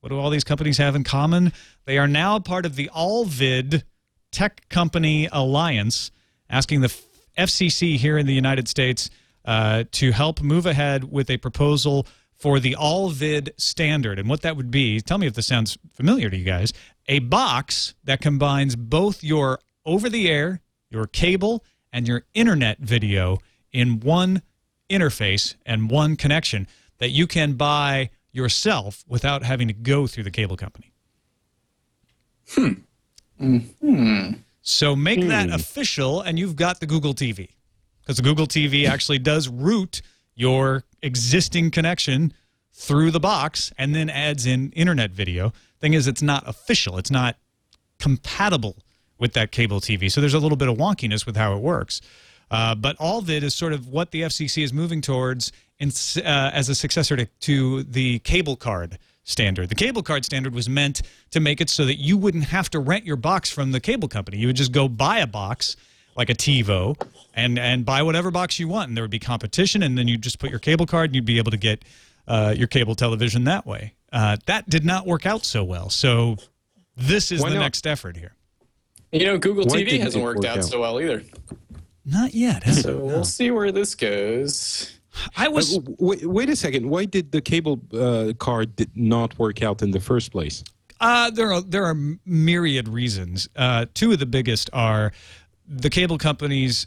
What 0.00 0.10
do 0.10 0.18
all 0.18 0.30
these 0.30 0.44
companies 0.44 0.78
have 0.78 0.94
in 0.94 1.04
common? 1.04 1.52
They 1.86 1.98
are 1.98 2.08
now 2.08 2.38
part 2.38 2.64
of 2.66 2.76
the 2.76 2.90
Allvid 2.94 3.82
Tech 4.30 4.68
Company 4.68 5.28
Alliance, 5.32 6.10
asking 6.48 6.82
the 6.82 6.94
FCC 7.36 7.96
here 7.96 8.18
in 8.18 8.26
the 8.26 8.34
United 8.34 8.68
States 8.68 9.10
uh, 9.44 9.84
to 9.92 10.12
help 10.12 10.42
move 10.42 10.66
ahead 10.66 11.10
with 11.10 11.30
a 11.30 11.38
proposal 11.38 12.06
for 12.36 12.60
the 12.60 12.76
Allvid 12.78 13.50
standard. 13.56 14.18
And 14.18 14.28
what 14.28 14.42
that 14.42 14.56
would 14.56 14.70
be, 14.70 15.00
tell 15.00 15.18
me 15.18 15.26
if 15.26 15.34
this 15.34 15.46
sounds 15.46 15.78
familiar 15.92 16.30
to 16.30 16.36
you 16.36 16.44
guys, 16.44 16.72
a 17.08 17.18
box 17.20 17.94
that 18.04 18.20
combines 18.20 18.76
both 18.76 19.24
your 19.24 19.58
over 19.84 20.08
the 20.08 20.28
air, 20.28 20.60
your 20.90 21.06
cable, 21.06 21.64
and 21.92 22.06
your 22.06 22.24
internet 22.34 22.78
video 22.78 23.38
in 23.72 24.00
one 24.00 24.42
interface 24.90 25.54
and 25.66 25.90
one 25.90 26.16
connection 26.16 26.66
that 26.98 27.10
you 27.10 27.26
can 27.26 27.54
buy 27.54 28.10
yourself 28.32 29.04
without 29.08 29.42
having 29.42 29.68
to 29.68 29.74
go 29.74 30.06
through 30.06 30.24
the 30.24 30.30
cable 30.30 30.56
company. 30.56 30.92
Hmm. 32.50 32.72
hmm 33.38 34.30
So 34.62 34.96
make 34.96 35.26
that 35.28 35.50
official, 35.50 36.20
and 36.20 36.38
you've 36.38 36.56
got 36.56 36.80
the 36.80 36.86
Google 36.86 37.14
TV. 37.14 37.50
Because 38.00 38.16
the 38.16 38.22
Google 38.22 38.46
TV 38.46 38.88
actually 38.88 39.18
does 39.18 39.48
route 39.48 40.00
your 40.34 40.84
existing 41.02 41.70
connection 41.70 42.32
through 42.72 43.10
the 43.10 43.20
box 43.20 43.72
and 43.76 43.94
then 43.94 44.08
adds 44.08 44.46
in 44.46 44.70
internet 44.72 45.10
video. 45.10 45.52
Thing 45.80 45.94
is, 45.94 46.06
it's 46.06 46.22
not 46.22 46.42
official, 46.46 46.96
it's 46.96 47.10
not 47.10 47.36
compatible 47.98 48.76
with 49.18 49.32
that 49.34 49.50
cable 49.52 49.80
TV. 49.80 50.10
So 50.10 50.20
there's 50.20 50.34
a 50.34 50.38
little 50.38 50.56
bit 50.56 50.68
of 50.68 50.76
wonkiness 50.76 51.26
with 51.26 51.36
how 51.36 51.54
it 51.54 51.60
works. 51.60 52.00
Uh, 52.50 52.74
but 52.74 52.96
all 52.98 53.18
of 53.18 53.28
it 53.28 53.42
is 53.42 53.54
sort 53.54 53.72
of 53.72 53.88
what 53.88 54.10
the 54.10 54.22
FCC 54.22 54.62
is 54.62 54.72
moving 54.72 55.00
towards 55.00 55.52
in, 55.78 55.90
uh, 56.18 56.50
as 56.52 56.68
a 56.68 56.74
successor 56.74 57.16
to, 57.16 57.26
to 57.26 57.82
the 57.82 58.20
cable 58.20 58.56
card 58.56 58.98
standard. 59.24 59.68
The 59.68 59.74
cable 59.74 60.02
card 60.02 60.24
standard 60.24 60.54
was 60.54 60.68
meant 60.68 61.02
to 61.30 61.40
make 61.40 61.60
it 61.60 61.68
so 61.68 61.84
that 61.84 61.96
you 61.96 62.16
wouldn't 62.16 62.44
have 62.44 62.70
to 62.70 62.78
rent 62.78 63.04
your 63.04 63.16
box 63.16 63.50
from 63.50 63.72
the 63.72 63.80
cable 63.80 64.08
company. 64.08 64.38
You 64.38 64.46
would 64.46 64.56
just 64.56 64.72
go 64.72 64.88
buy 64.88 65.18
a 65.18 65.26
box 65.26 65.76
like 66.16 66.30
a 66.30 66.34
TiVo 66.34 67.00
and 67.34 67.58
and 67.58 67.84
buy 67.84 68.02
whatever 68.02 68.30
box 68.30 68.58
you 68.58 68.66
want, 68.66 68.88
and 68.88 68.96
there 68.96 69.04
would 69.04 69.10
be 69.10 69.20
competition, 69.20 69.82
and 69.82 69.96
then 69.96 70.08
you'd 70.08 70.22
just 70.22 70.38
put 70.38 70.50
your 70.50 70.58
cable 70.58 70.86
card, 70.86 71.10
and 71.10 71.14
you'd 71.14 71.24
be 71.24 71.38
able 71.38 71.52
to 71.52 71.56
get 71.56 71.84
uh, 72.26 72.54
your 72.56 72.66
cable 72.66 72.94
television 72.94 73.44
that 73.44 73.66
way. 73.66 73.94
Uh, 74.12 74.36
that 74.46 74.68
did 74.68 74.84
not 74.84 75.06
work 75.06 75.26
out 75.26 75.44
so 75.44 75.62
well. 75.62 75.90
So 75.90 76.36
this 76.96 77.30
is 77.30 77.42
Why 77.42 77.50
the 77.50 77.56
not? 77.56 77.62
next 77.62 77.86
effort 77.86 78.16
here. 78.16 78.34
You 79.12 79.26
know, 79.26 79.38
Google 79.38 79.64
Why 79.66 79.82
TV 79.82 79.98
hasn't 80.00 80.22
worked 80.22 80.44
out 80.44 80.58
out? 80.58 80.64
so 80.64 80.80
well 80.80 81.00
either. 81.00 81.22
Not 82.04 82.34
yet. 82.34 82.62
has 82.64 82.82
So 82.82 82.90
it? 82.90 83.00
we'll 83.02 83.24
see 83.24 83.50
where 83.50 83.72
this 83.72 83.94
goes. 83.94 84.98
I 85.36 85.46
Uh, 85.46 85.50
was 85.50 85.78
wait, 85.98 86.24
wait 86.26 86.48
a 86.50 86.56
second. 86.56 86.88
Why 86.88 87.04
did 87.04 87.32
the 87.32 87.40
cable 87.40 87.80
uh, 87.92 88.32
card 88.38 88.76
did 88.76 88.90
not 88.94 89.38
work 89.38 89.62
out 89.62 89.82
in 89.82 89.90
the 89.90 90.00
first 90.00 90.30
place? 90.32 90.62
Uh, 91.00 91.30
there 91.30 91.52
are 91.52 91.60
there 91.62 91.84
are 91.84 91.96
myriad 92.26 92.88
reasons. 92.88 93.48
Uh, 93.56 93.86
two 93.94 94.12
of 94.12 94.18
the 94.18 94.26
biggest 94.26 94.68
are 94.72 95.12
the 95.66 95.90
cable 95.90 96.18
companies 96.18 96.86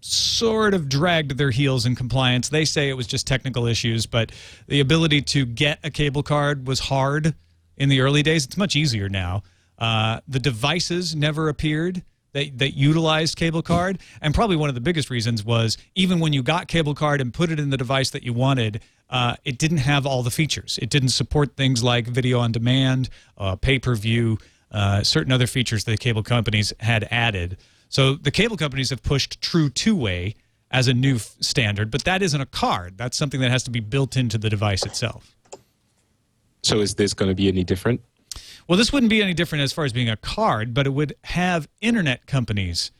sort 0.00 0.74
of 0.74 0.88
dragged 0.88 1.38
their 1.38 1.50
heels 1.50 1.86
in 1.86 1.94
compliance. 1.96 2.50
They 2.50 2.64
say 2.66 2.90
it 2.90 2.94
was 2.94 3.06
just 3.06 3.26
technical 3.26 3.66
issues, 3.66 4.04
but 4.06 4.32
the 4.68 4.80
ability 4.80 5.22
to 5.22 5.46
get 5.46 5.78
a 5.82 5.90
cable 5.90 6.22
card 6.22 6.66
was 6.66 6.78
hard 6.78 7.34
in 7.78 7.88
the 7.88 8.00
early 8.00 8.22
days. 8.22 8.44
It's 8.44 8.56
much 8.58 8.76
easier 8.76 9.08
now. 9.08 9.42
Uh, 9.78 10.20
the 10.28 10.38
devices 10.38 11.14
never 11.14 11.48
appeared 11.48 12.02
that, 12.32 12.58
that 12.58 12.76
utilized 12.76 13.36
cable 13.36 13.62
card. 13.62 13.98
And 14.20 14.34
probably 14.34 14.56
one 14.56 14.68
of 14.68 14.74
the 14.74 14.80
biggest 14.80 15.08
reasons 15.08 15.44
was 15.44 15.78
even 15.94 16.20
when 16.20 16.32
you 16.32 16.42
got 16.42 16.68
cable 16.68 16.94
card 16.94 17.20
and 17.20 17.32
put 17.32 17.50
it 17.50 17.58
in 17.58 17.70
the 17.70 17.76
device 17.76 18.10
that 18.10 18.22
you 18.22 18.32
wanted, 18.32 18.80
uh, 19.08 19.36
it 19.44 19.58
didn't 19.58 19.78
have 19.78 20.06
all 20.06 20.22
the 20.22 20.30
features. 20.30 20.78
It 20.82 20.90
didn't 20.90 21.10
support 21.10 21.56
things 21.56 21.82
like 21.82 22.06
video 22.06 22.40
on 22.40 22.52
demand, 22.52 23.08
uh, 23.38 23.56
pay 23.56 23.78
per 23.78 23.94
view, 23.94 24.38
uh, 24.70 25.02
certain 25.02 25.32
other 25.32 25.46
features 25.46 25.84
that 25.84 25.92
the 25.92 25.96
cable 25.96 26.22
companies 26.22 26.72
had 26.80 27.06
added. 27.10 27.56
So 27.88 28.14
the 28.14 28.30
cable 28.30 28.56
companies 28.56 28.90
have 28.90 29.02
pushed 29.02 29.40
true 29.40 29.70
two 29.70 29.94
way 29.94 30.34
as 30.70 30.88
a 30.88 30.94
new 30.94 31.16
f- 31.16 31.36
standard, 31.40 31.90
but 31.92 32.02
that 32.04 32.22
isn't 32.22 32.40
a 32.40 32.46
card. 32.46 32.98
That's 32.98 33.16
something 33.16 33.40
that 33.40 33.52
has 33.52 33.62
to 33.64 33.70
be 33.70 33.78
built 33.78 34.16
into 34.16 34.36
the 34.36 34.50
device 34.50 34.84
itself. 34.84 35.36
So 36.64 36.80
is 36.80 36.96
this 36.96 37.14
going 37.14 37.30
to 37.30 37.34
be 37.34 37.46
any 37.46 37.62
different? 37.62 38.00
Well, 38.66 38.78
this 38.78 38.92
wouldn't 38.92 39.10
be 39.10 39.22
any 39.22 39.34
different 39.34 39.62
as 39.62 39.72
far 39.72 39.84
as 39.84 39.92
being 39.92 40.08
a 40.08 40.16
card, 40.16 40.72
but 40.72 40.86
it 40.86 40.90
would 40.90 41.14
have 41.24 41.68
internet 41.80 42.26
companies 42.26 42.90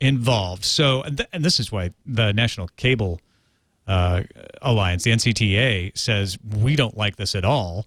involved. 0.00 0.64
So, 0.64 1.02
and, 1.02 1.16
th- 1.16 1.28
and 1.32 1.44
this 1.44 1.58
is 1.58 1.72
why 1.72 1.90
the 2.06 2.32
National 2.32 2.68
Cable 2.76 3.20
uh, 3.86 4.22
Alliance, 4.62 5.04
the 5.04 5.10
NCTA, 5.10 5.96
says 5.96 6.38
we 6.42 6.76
don't 6.76 6.96
like 6.96 7.16
this 7.16 7.34
at 7.34 7.44
all 7.44 7.86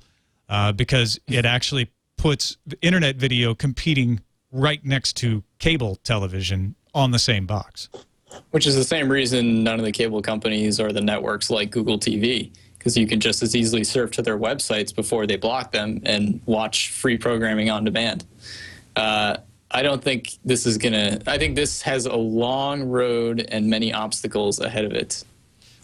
uh, 0.49 0.73
because 0.73 1.19
it 1.27 1.45
actually 1.45 1.89
puts 2.17 2.57
internet 2.81 3.15
video 3.15 3.55
competing 3.55 4.19
right 4.51 4.83
next 4.85 5.13
to 5.17 5.43
cable 5.59 5.95
television 6.03 6.75
on 6.93 7.11
the 7.11 7.19
same 7.19 7.45
box. 7.45 7.89
Which 8.51 8.67
is 8.67 8.75
the 8.75 8.83
same 8.83 9.09
reason 9.09 9.63
none 9.63 9.79
of 9.79 9.85
the 9.85 9.91
cable 9.91 10.21
companies 10.21 10.79
or 10.79 10.91
the 10.91 11.01
networks 11.01 11.49
like 11.49 11.71
Google 11.71 11.97
TV, 11.97 12.53
because 12.81 12.97
you 12.97 13.05
can 13.05 13.19
just 13.19 13.43
as 13.43 13.55
easily 13.55 13.83
surf 13.83 14.09
to 14.09 14.23
their 14.23 14.39
websites 14.39 14.93
before 14.93 15.27
they 15.27 15.35
block 15.35 15.71
them 15.71 16.01
and 16.03 16.41
watch 16.47 16.89
free 16.89 17.15
programming 17.15 17.69
on 17.69 17.83
demand. 17.83 18.25
Uh, 18.95 19.37
I 19.69 19.83
don't 19.83 20.03
think 20.03 20.31
this 20.43 20.65
is 20.65 20.79
going 20.79 20.93
to, 20.93 21.21
I 21.27 21.37
think 21.37 21.55
this 21.55 21.83
has 21.83 22.07
a 22.07 22.15
long 22.15 22.81
road 22.81 23.45
and 23.49 23.67
many 23.67 23.93
obstacles 23.93 24.59
ahead 24.59 24.83
of 24.83 24.93
it. 24.93 25.23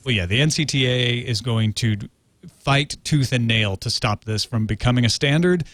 Well, 0.03 0.15
yeah, 0.15 0.25
the 0.25 0.39
NCTA 0.39 1.23
is 1.23 1.39
going 1.39 1.73
to 1.73 1.97
fight 2.61 2.97
tooth 3.03 3.31
and 3.31 3.45
nail 3.45 3.77
to 3.77 3.91
stop 3.91 4.25
this 4.25 4.43
from 4.43 4.65
becoming 4.65 5.05
a 5.05 5.09
standard. 5.09 5.65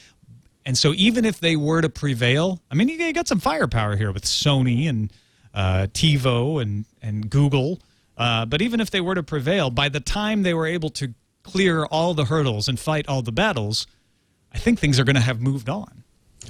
And 0.65 0.77
so, 0.77 0.93
even 0.93 1.23
if 1.23 1.39
they 1.39 1.55
were 1.55 1.81
to 1.81 1.89
prevail, 1.89 2.61
I 2.69 2.75
mean, 2.75 2.89
you 2.89 3.13
got 3.13 3.29
some 3.29 3.39
firepower 3.39 3.95
here 3.95 4.11
with 4.11 4.25
Sony 4.25 4.89
and 4.89 5.11
uh, 5.53 5.87
TiVo 5.93 6.61
and 6.61 6.85
and 7.01 7.29
Google. 7.29 7.79
Uh, 8.17 8.45
but 8.45 8.61
even 8.61 8.79
if 8.79 8.91
they 8.91 9.01
were 9.01 9.15
to 9.15 9.23
prevail, 9.23 9.69
by 9.69 9.89
the 9.89 9.99
time 9.99 10.43
they 10.43 10.53
were 10.53 10.67
able 10.67 10.89
to 10.91 11.13
clear 11.43 11.85
all 11.85 12.13
the 12.13 12.25
hurdles 12.25 12.67
and 12.67 12.79
fight 12.79 13.07
all 13.07 13.21
the 13.21 13.31
battles, 13.31 13.87
I 14.53 14.57
think 14.57 14.79
things 14.79 14.99
are 14.99 15.03
going 15.03 15.15
to 15.15 15.21
have 15.21 15.41
moved 15.41 15.69
on. 15.69 16.03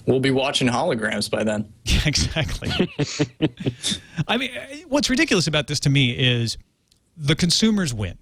We'll 0.06 0.20
be 0.20 0.32
watching 0.32 0.68
holograms 0.68 1.30
by 1.30 1.44
then. 1.44 1.72
Yeah, 1.86 2.02
exactly. 2.06 2.70
I 4.28 4.38
mean, 4.38 4.52
what's 4.88 5.10
ridiculous 5.10 5.48
about 5.48 5.68
this 5.68 5.80
to 5.82 5.90
me 5.90 6.12
is 6.12 6.58
the 7.16 7.36
consumers 7.36 7.94
win, 7.94 8.18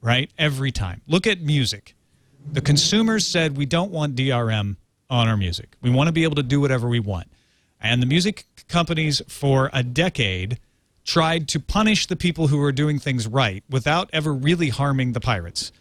right? 0.00 0.30
Every 0.38 0.70
time. 0.70 1.02
Look 1.06 1.26
at 1.26 1.40
music. 1.40 1.94
The 2.52 2.60
consumers 2.60 3.26
said 3.26 3.56
we 3.56 3.66
don't 3.66 3.90
want 3.90 4.14
DRM 4.14 4.76
on 5.10 5.28
our 5.28 5.36
music. 5.36 5.76
We 5.82 5.90
want 5.90 6.08
to 6.08 6.12
be 6.12 6.24
able 6.24 6.36
to 6.36 6.42
do 6.42 6.60
whatever 6.60 6.88
we 6.88 7.00
want. 7.00 7.26
And 7.80 8.00
the 8.00 8.06
music 8.06 8.46
companies 8.68 9.20
for 9.28 9.70
a 9.72 9.82
decade 9.82 10.58
tried 11.06 11.48
to 11.48 11.60
punish 11.60 12.06
the 12.06 12.16
people 12.16 12.48
who 12.48 12.58
were 12.58 12.72
doing 12.72 12.98
things 12.98 13.26
right 13.26 13.62
without 13.70 14.10
ever 14.12 14.34
really 14.34 14.68
harming 14.68 15.12
the 15.12 15.20
pirates 15.20 15.72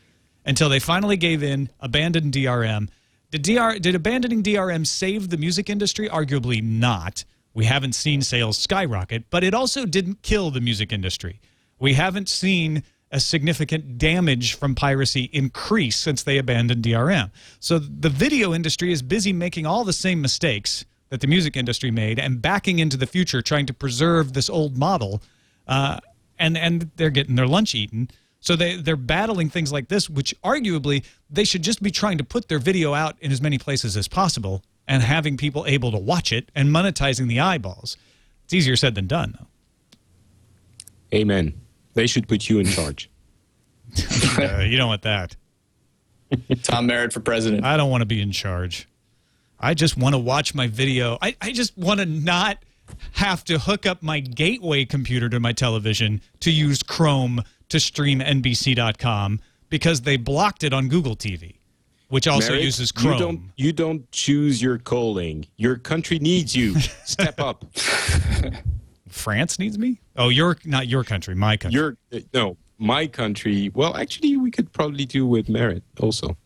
until 0.46 0.70
they 0.70 0.80
finally 0.80 1.18
gave 1.18 1.42
in, 1.42 1.70
abandoned 1.80 2.32
DRM. 2.32 2.88
Did, 3.32 3.42
DR, 3.42 3.80
did 3.80 3.96
abandoning 3.96 4.44
DRM 4.44 4.86
save 4.86 5.30
the 5.30 5.38
music 5.38 5.70
industry? 5.70 6.08
Arguably 6.08 6.62
not. 6.62 7.26
We 7.54 7.66
haven't 7.66 7.96
seen 7.96 8.22
sales 8.22 8.58
skyrocket, 8.58 9.30
but 9.30 9.44
it 9.44 9.54
also 9.54 9.86
didn't 9.86 10.22
kill 10.22 10.52
the 10.52 10.62
music 10.62 10.94
industry. 10.94 11.42
We 11.80 11.94
haven't 11.94 12.30
seen 12.30 12.84
a 13.12 13.20
significant 13.20 13.98
damage 13.98 14.54
from 14.56 14.76
piracy 14.76 15.30
increase 15.32 15.96
since 15.96 16.22
they 16.24 16.38
abandoned 16.38 16.84
DRM. 16.84 17.32
So 17.60 17.80
the 17.80 18.10
video 18.10 18.54
industry 18.54 18.92
is 18.92 19.02
busy 19.02 19.34
making 19.34 19.66
all 19.66 19.84
the 19.84 19.94
same 19.94 20.22
mistakes 20.22 20.86
that 21.10 21.22
the 21.22 21.28
music 21.28 21.56
industry 21.56 21.92
made 21.92 22.20
and 22.20 22.42
backing 22.42 22.80
into 22.80 22.98
the 22.98 23.08
future, 23.08 23.42
trying 23.42 23.66
to 23.66 23.74
preserve 23.74 24.34
this 24.34 24.50
old 24.50 24.78
model. 24.78 25.22
Uh, 25.68 26.00
and 26.38 26.58
and 26.58 26.92
they're 26.96 27.10
getting 27.10 27.36
their 27.36 27.48
lunch 27.48 27.76
eaten. 27.76 28.10
So 28.40 28.56
they 28.56 28.76
they're 28.76 28.96
battling 28.96 29.50
things 29.50 29.72
like 29.72 29.88
this, 29.88 30.10
which 30.10 30.36
arguably 30.44 31.04
they 31.30 31.44
should 31.44 31.64
just 31.64 31.82
be 31.82 31.92
trying 31.92 32.18
to 32.18 32.24
put 32.24 32.48
their 32.48 32.60
video 32.60 32.94
out 32.94 33.16
in 33.22 33.32
as 33.32 33.42
many 33.42 33.58
places 33.58 33.98
as 33.98 34.08
possible 34.08 34.64
and 34.88 35.02
having 35.02 35.38
people 35.38 35.66
able 35.68 35.92
to 35.92 35.98
watch 35.98 36.32
it 36.32 36.52
and 36.54 36.70
monetizing 36.70 37.28
the 37.28 37.40
eyeballs. 37.40 37.98
It's 38.44 38.54
easier 38.54 38.76
said 38.76 38.94
than 38.94 39.08
done, 39.08 39.36
though. 39.40 41.18
Amen. 41.18 41.60
They 41.94 42.08
should 42.08 42.28
put 42.28 42.50
you 42.50 42.60
in 42.60 42.66
charge. 42.66 43.10
Uh, 44.38 44.60
you 44.60 44.76
don't 44.76 44.90
want 44.90 45.04
that. 45.04 45.38
Tom 46.64 46.88
Merritt 46.88 47.14
for 47.14 47.22
president. 47.22 47.64
I 47.64 47.78
don't 47.78 47.90
want 47.90 48.02
to 48.02 48.06
be 48.06 48.22
in 48.22 48.34
charge. 48.34 48.86
I 49.60 49.74
just 49.74 49.98
want 49.98 50.14
to 50.14 50.20
watch 50.20 50.54
my 50.54 50.68
video. 50.68 51.18
I, 51.22 51.36
I 51.42 51.52
just 51.52 51.78
want 51.78 52.00
to 52.00 52.06
not 52.06 52.58
have 53.14 53.44
to 53.46 53.58
hook 53.58 53.86
up 53.86 54.04
my 54.04 54.20
gateway 54.20 54.86
computer 54.86 55.30
to 55.30 55.40
my 55.40 55.54
television 55.54 56.22
to 56.42 56.52
use 56.52 56.84
Chrome 56.84 57.42
to 57.70 57.80
stream 57.80 58.20
NBC.com 58.20 59.40
because 59.70 60.02
they 60.02 60.18
blocked 60.18 60.64
it 60.64 60.74
on 60.74 60.88
Google 60.88 61.16
TV, 61.16 61.56
which 62.10 62.28
also 62.28 62.50
Merritt, 62.50 62.64
uses 62.64 62.92
Chrome. 62.92 63.14
You 63.14 63.20
don't, 63.20 63.42
you 63.56 63.74
don't 63.74 64.12
choose 64.12 64.62
your 64.62 64.78
calling. 64.78 65.48
Your 65.58 65.78
country 65.78 66.20
needs 66.20 66.56
you. 66.56 66.80
Step 67.06 67.40
up. 67.40 67.66
France 69.10 69.58
needs 69.58 69.78
me? 69.80 70.00
Oh, 70.16 70.30
your 70.30 70.58
not 70.66 70.88
your 70.88 71.04
country, 71.04 71.36
my 71.36 71.58
country. 71.58 71.80
Your 71.80 71.98
no, 72.34 72.58
my 72.78 73.08
country. 73.08 73.72
Well, 73.74 73.96
actually, 73.96 74.36
we 74.38 74.52
could 74.52 74.72
probably 74.72 75.06
do 75.06 75.26
with 75.26 75.50
Merritt 75.50 75.84
also. 76.00 76.38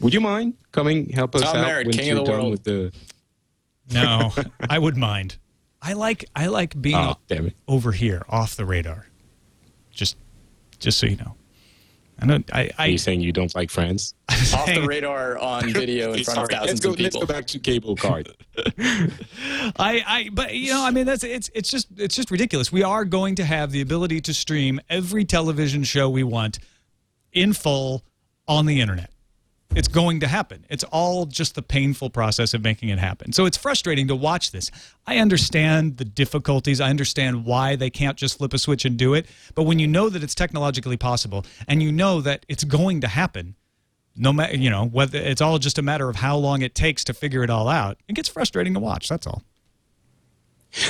Would 0.00 0.14
you 0.14 0.20
mind 0.20 0.54
coming 0.72 1.08
help 1.10 1.34
us 1.34 1.42
Tom 1.42 1.56
out 1.56 1.66
Merritt, 1.66 1.86
when 1.88 1.96
king 1.96 2.06
you're 2.08 2.18
of 2.18 2.24
the 2.26 2.30
done 2.32 2.40
world. 2.40 2.50
with 2.52 2.64
the? 2.64 2.92
no, 3.92 4.32
I 4.70 4.78
would 4.78 4.96
mind. 4.96 5.36
I 5.82 5.92
like 5.94 6.24
I 6.36 6.46
like 6.46 6.80
being 6.80 6.96
Oh, 6.96 7.16
damn 7.28 7.46
it! 7.46 7.56
over 7.68 7.92
here, 7.92 8.22
off 8.28 8.56
the 8.56 8.64
radar. 8.64 9.06
Just 9.90 10.16
Just 10.78 10.98
so 10.98 11.06
you 11.06 11.16
know. 11.16 11.36
I 12.22 12.26
know. 12.26 12.38
I. 12.52 12.64
Are 12.66 12.70
I 12.80 12.86
you 12.86 12.98
saying 12.98 13.22
you 13.22 13.32
don't 13.32 13.54
like 13.54 13.70
Friends? 13.70 14.14
Off 14.54 14.66
the 14.66 14.84
radar 14.86 15.38
on 15.38 15.72
video 15.72 16.12
in 16.12 16.22
front 16.22 16.38
of 16.38 16.50
Sorry, 16.50 16.66
let's 16.66 16.80
thousands 16.80 16.80
go. 16.80 16.90
of 16.90 17.00
Let's 17.00 17.16
people. 17.16 17.26
go 17.26 17.32
back 17.34 17.46
to 17.46 17.58
cable 17.58 17.96
card. 17.96 18.28
I, 19.78 20.02
I, 20.06 20.28
but 20.32 20.54
you 20.54 20.72
know, 20.72 20.84
I 20.84 20.90
mean, 20.90 21.06
that's 21.06 21.24
it's 21.24 21.50
it's 21.54 21.70
just 21.70 21.88
it's 21.96 22.14
just 22.14 22.30
ridiculous. 22.30 22.70
We 22.70 22.82
are 22.82 23.06
going 23.06 23.36
to 23.36 23.44
have 23.44 23.70
the 23.72 23.80
ability 23.80 24.20
to 24.22 24.34
stream 24.34 24.80
every 24.90 25.24
television 25.24 25.82
show 25.82 26.10
we 26.10 26.22
want 26.22 26.58
in 27.32 27.52
full 27.54 28.04
on 28.46 28.66
the 28.66 28.80
internet. 28.82 29.09
It's 29.76 29.88
going 29.88 30.20
to 30.20 30.26
happen. 30.26 30.66
It's 30.68 30.82
all 30.84 31.26
just 31.26 31.54
the 31.54 31.62
painful 31.62 32.10
process 32.10 32.54
of 32.54 32.62
making 32.62 32.88
it 32.88 32.98
happen. 32.98 33.32
So 33.32 33.46
it's 33.46 33.56
frustrating 33.56 34.08
to 34.08 34.16
watch 34.16 34.50
this. 34.50 34.70
I 35.06 35.18
understand 35.18 35.98
the 35.98 36.04
difficulties. 36.04 36.80
I 36.80 36.90
understand 36.90 37.44
why 37.44 37.76
they 37.76 37.88
can't 37.88 38.16
just 38.16 38.38
flip 38.38 38.52
a 38.52 38.58
switch 38.58 38.84
and 38.84 38.96
do 38.96 39.14
it. 39.14 39.26
But 39.54 39.64
when 39.64 39.78
you 39.78 39.86
know 39.86 40.08
that 40.08 40.24
it's 40.24 40.34
technologically 40.34 40.96
possible 40.96 41.46
and 41.68 41.82
you 41.82 41.92
know 41.92 42.20
that 42.20 42.44
it's 42.48 42.64
going 42.64 43.00
to 43.02 43.08
happen, 43.08 43.54
no 44.16 44.32
matter 44.32 44.56
you 44.56 44.70
know 44.70 44.86
whether 44.86 45.18
it's 45.18 45.40
all 45.40 45.58
just 45.58 45.78
a 45.78 45.82
matter 45.82 46.08
of 46.08 46.16
how 46.16 46.36
long 46.36 46.62
it 46.62 46.74
takes 46.74 47.04
to 47.04 47.14
figure 47.14 47.44
it 47.44 47.50
all 47.50 47.68
out, 47.68 47.98
it 48.08 48.14
gets 48.14 48.28
frustrating 48.28 48.74
to 48.74 48.80
watch. 48.80 49.08
That's 49.08 49.26
all. 49.26 49.44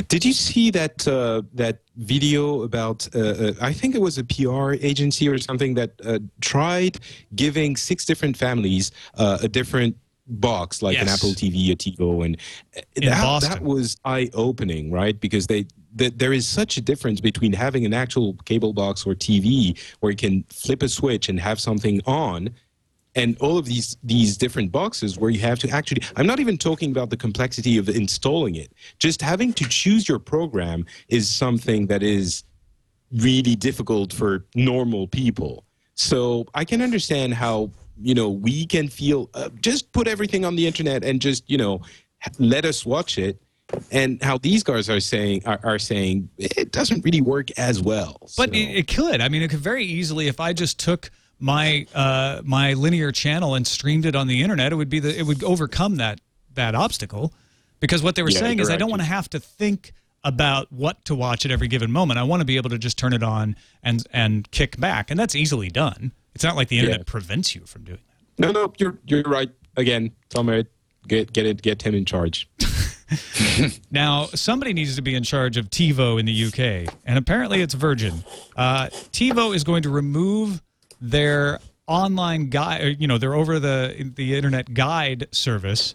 Did 0.08 0.24
you 0.24 0.32
see 0.32 0.70
that 0.70 1.06
uh, 1.08 1.42
that 1.54 1.80
video 1.96 2.62
about? 2.62 3.08
Uh, 3.14 3.18
uh, 3.20 3.52
I 3.60 3.72
think 3.72 3.94
it 3.94 4.00
was 4.00 4.18
a 4.18 4.24
PR 4.24 4.72
agency 4.80 5.28
or 5.28 5.38
something 5.38 5.74
that 5.74 5.92
uh, 6.04 6.18
tried 6.40 6.98
giving 7.34 7.76
six 7.76 8.04
different 8.04 8.36
families 8.36 8.92
uh, 9.14 9.38
a 9.42 9.48
different 9.48 9.96
box, 10.26 10.80
like 10.82 10.96
an 10.98 11.08
Apple 11.08 11.30
TV, 11.30 11.72
a 11.72 11.76
TiVo, 11.76 12.24
and 12.24 12.36
In 12.96 13.06
that, 13.06 13.22
Boston. 13.22 13.50
that 13.52 13.62
was 13.62 13.96
eye 14.04 14.30
opening, 14.34 14.90
right? 14.92 15.18
Because 15.20 15.46
they. 15.46 15.64
th- 15.98 16.14
There 16.16 16.32
is 16.32 16.46
such 16.46 16.76
a 16.76 16.80
difference 16.80 17.20
between 17.20 17.52
having 17.52 17.84
an 17.84 17.92
actual 17.94 18.34
cable 18.44 18.72
box 18.72 19.04
or 19.06 19.14
TV 19.14 19.76
where 20.00 20.10
you 20.12 20.16
can 20.16 20.44
flip 20.50 20.82
a 20.82 20.88
switch 20.88 21.28
and 21.28 21.40
have 21.40 21.58
something 21.58 22.00
on, 22.06 22.50
and 23.14 23.36
all 23.38 23.58
of 23.58 23.66
these 23.66 23.96
these 24.02 24.36
different 24.36 24.70
boxes 24.70 25.18
where 25.18 25.30
you 25.30 25.40
have 25.40 25.58
to 25.58 25.68
actually 25.70 26.02
i'm 26.16 26.26
not 26.26 26.38
even 26.40 26.56
talking 26.56 26.90
about 26.90 27.10
the 27.10 27.16
complexity 27.16 27.76
of 27.78 27.88
installing 27.88 28.54
it. 28.56 28.72
Just 28.98 29.20
having 29.22 29.52
to 29.54 29.64
choose 29.68 30.08
your 30.08 30.18
program 30.18 30.86
is 31.08 31.28
something 31.28 31.86
that 31.88 32.02
is 32.02 32.44
really 33.12 33.56
difficult 33.56 34.12
for 34.12 34.44
normal 34.54 35.06
people. 35.08 35.64
So 35.94 36.46
i 36.54 36.64
can 36.64 36.80
understand 36.82 37.34
how 37.34 37.70
you 38.00 38.14
know 38.14 38.28
we 38.30 38.64
can 38.66 38.88
feel 38.88 39.28
uh, 39.34 39.50
just 39.60 39.92
put 39.92 40.06
everything 40.08 40.44
on 40.44 40.56
the 40.56 40.66
internet 40.66 41.04
and 41.04 41.20
just 41.20 41.48
you 41.50 41.58
know 41.58 41.80
let 42.38 42.64
us 42.64 42.84
watch 42.86 43.18
it. 43.18 43.40
And 43.92 44.20
how 44.22 44.36
these 44.38 44.62
guys 44.64 44.90
are 44.90 44.98
saying 45.00 45.42
are, 45.46 45.60
are 45.62 45.78
saying 45.78 46.28
it 46.38 46.72
doesn't 46.72 47.04
really 47.04 47.20
work 47.20 47.48
as 47.56 47.80
well 47.80 48.16
But 48.36 48.50
So- 48.50 48.54
it, 48.60 48.68
it 48.80 48.86
could. 48.88 49.20
I 49.20 49.28
mean, 49.28 49.42
it 49.42 49.48
could 49.50 49.60
very 49.60 49.84
easily 49.84 50.26
if 50.26 50.40
I 50.40 50.52
just 50.52 50.78
took 50.80 51.10
my 51.40 51.86
uh, 51.94 52.42
my 52.44 52.74
linear 52.74 53.10
channel 53.12 53.54
and 53.54 53.66
streamed 53.66 54.06
it 54.06 54.14
on 54.14 54.26
the 54.26 54.42
internet, 54.42 54.72
it 54.72 54.76
would 54.76 54.88
be 54.90 55.00
the 55.00 55.18
it 55.18 55.24
would 55.24 55.42
overcome 55.42 55.96
that 55.96 56.20
that 56.54 56.74
obstacle. 56.74 57.32
Because 57.80 58.02
what 58.02 58.14
they 58.14 58.22
were 58.22 58.30
Yeah, 58.30 58.40
saying 58.40 58.58
is, 58.60 58.68
I 58.68 58.76
don't 58.76 58.90
want 58.90 59.00
to 59.02 59.08
have 59.08 59.28
to 59.30 59.40
think 59.40 59.92
about 60.22 60.70
what 60.70 61.02
to 61.06 61.14
watch 61.14 61.46
at 61.46 61.50
every 61.50 61.66
given 61.66 61.90
moment. 61.90 62.18
I 62.18 62.22
want 62.24 62.42
to 62.42 62.44
be 62.44 62.56
able 62.58 62.68
to 62.70 62.78
just 62.78 62.98
turn 62.98 63.12
it 63.14 63.22
on 63.22 63.56
and 63.82 64.06
and 64.12 64.50
kick 64.50 64.78
back, 64.78 65.10
and 65.10 65.18
that's 65.18 65.34
easily 65.34 65.70
done. 65.70 66.12
It's 66.34 66.44
not 66.44 66.56
like 66.56 66.68
the 66.68 66.78
internet 66.78 67.00
Yeah. 67.00 67.04
prevents 67.06 67.54
you 67.54 67.62
from 67.66 67.84
doing 67.84 68.00
that. 68.06 68.46
No, 68.46 68.52
no, 68.52 68.72
you're 68.78 68.98
you're 69.06 69.22
right. 69.22 69.50
Again, 69.76 70.12
Tom 70.28 70.46
Merritt, 70.46 70.70
get 71.08 71.32
get 71.32 71.46
it, 71.46 71.62
get 71.62 71.80
him 71.82 71.94
in 71.94 72.04
charge. 72.04 72.48
Now, 73.90 74.26
somebody 74.26 74.72
needs 74.72 74.94
to 74.96 75.02
be 75.02 75.14
in 75.16 75.24
charge 75.24 75.56
of 75.56 75.68
TiVo 75.68 76.20
in 76.20 76.26
the 76.26 76.44
UK, 76.44 76.94
and 77.04 77.18
apparently 77.18 77.60
it's 77.60 77.74
Virgin. 77.74 78.22
Uh, 78.56 78.86
TiVo 79.12 79.54
is 79.54 79.64
going 79.64 79.82
to 79.82 79.90
remove 79.90 80.62
their 81.00 81.60
online 81.86 82.50
guide, 82.50 82.96
you 83.00 83.06
know, 83.06 83.18
their 83.18 83.34
over 83.34 83.58
the 83.58 84.12
the 84.14 84.36
internet 84.36 84.74
guide 84.74 85.26
service 85.32 85.94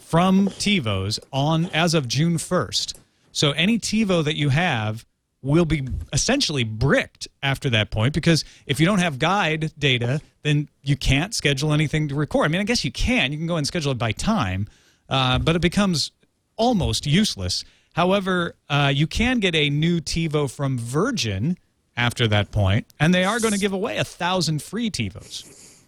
from 0.00 0.48
TiVo's 0.48 1.20
on 1.32 1.66
as 1.66 1.94
of 1.94 2.08
June 2.08 2.36
1st. 2.36 2.94
So 3.32 3.52
any 3.52 3.78
TiVo 3.78 4.24
that 4.24 4.36
you 4.36 4.48
have 4.48 5.06
will 5.42 5.64
be 5.64 5.86
essentially 6.12 6.64
bricked 6.64 7.28
after 7.42 7.70
that 7.70 7.90
point 7.90 8.14
because 8.14 8.44
if 8.66 8.80
you 8.80 8.86
don't 8.86 8.98
have 8.98 9.18
guide 9.18 9.72
data, 9.78 10.20
then 10.42 10.68
you 10.82 10.96
can't 10.96 11.34
schedule 11.34 11.72
anything 11.72 12.08
to 12.08 12.14
record. 12.14 12.46
I 12.46 12.48
mean, 12.48 12.60
I 12.60 12.64
guess 12.64 12.84
you 12.84 12.90
can. 12.90 13.30
You 13.30 13.38
can 13.38 13.46
go 13.46 13.56
and 13.56 13.66
schedule 13.66 13.92
it 13.92 13.98
by 13.98 14.12
time, 14.12 14.66
uh, 15.08 15.38
but 15.38 15.54
it 15.54 15.62
becomes 15.62 16.10
almost 16.56 17.06
useless. 17.06 17.64
However, 17.92 18.56
uh, 18.68 18.90
you 18.94 19.06
can 19.06 19.38
get 19.38 19.54
a 19.54 19.70
new 19.70 20.00
TiVo 20.00 20.50
from 20.50 20.78
Virgin 20.78 21.56
after 21.96 22.28
that 22.28 22.50
point, 22.50 22.86
and 23.00 23.14
they 23.14 23.24
are 23.24 23.40
going 23.40 23.54
to 23.54 23.60
give 23.60 23.72
away 23.72 23.96
a 23.98 24.04
thousand 24.04 24.62
free 24.62 24.90
TiVos. 24.90 25.80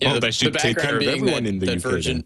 Yeah, 0.00 0.10
Oh, 0.10 0.14
the, 0.14 0.20
that 0.20 0.34
should 0.34 0.52
the 0.52 0.58
take 0.58 0.76
care 0.76 0.84
background 0.84 0.94
of 0.96 1.00
being 1.00 1.16
everyone 1.20 1.42
that, 1.44 1.48
in 1.48 1.58
the 1.58 1.66
that 1.66 1.76
UK 1.76 1.82
Virgin. 1.82 2.24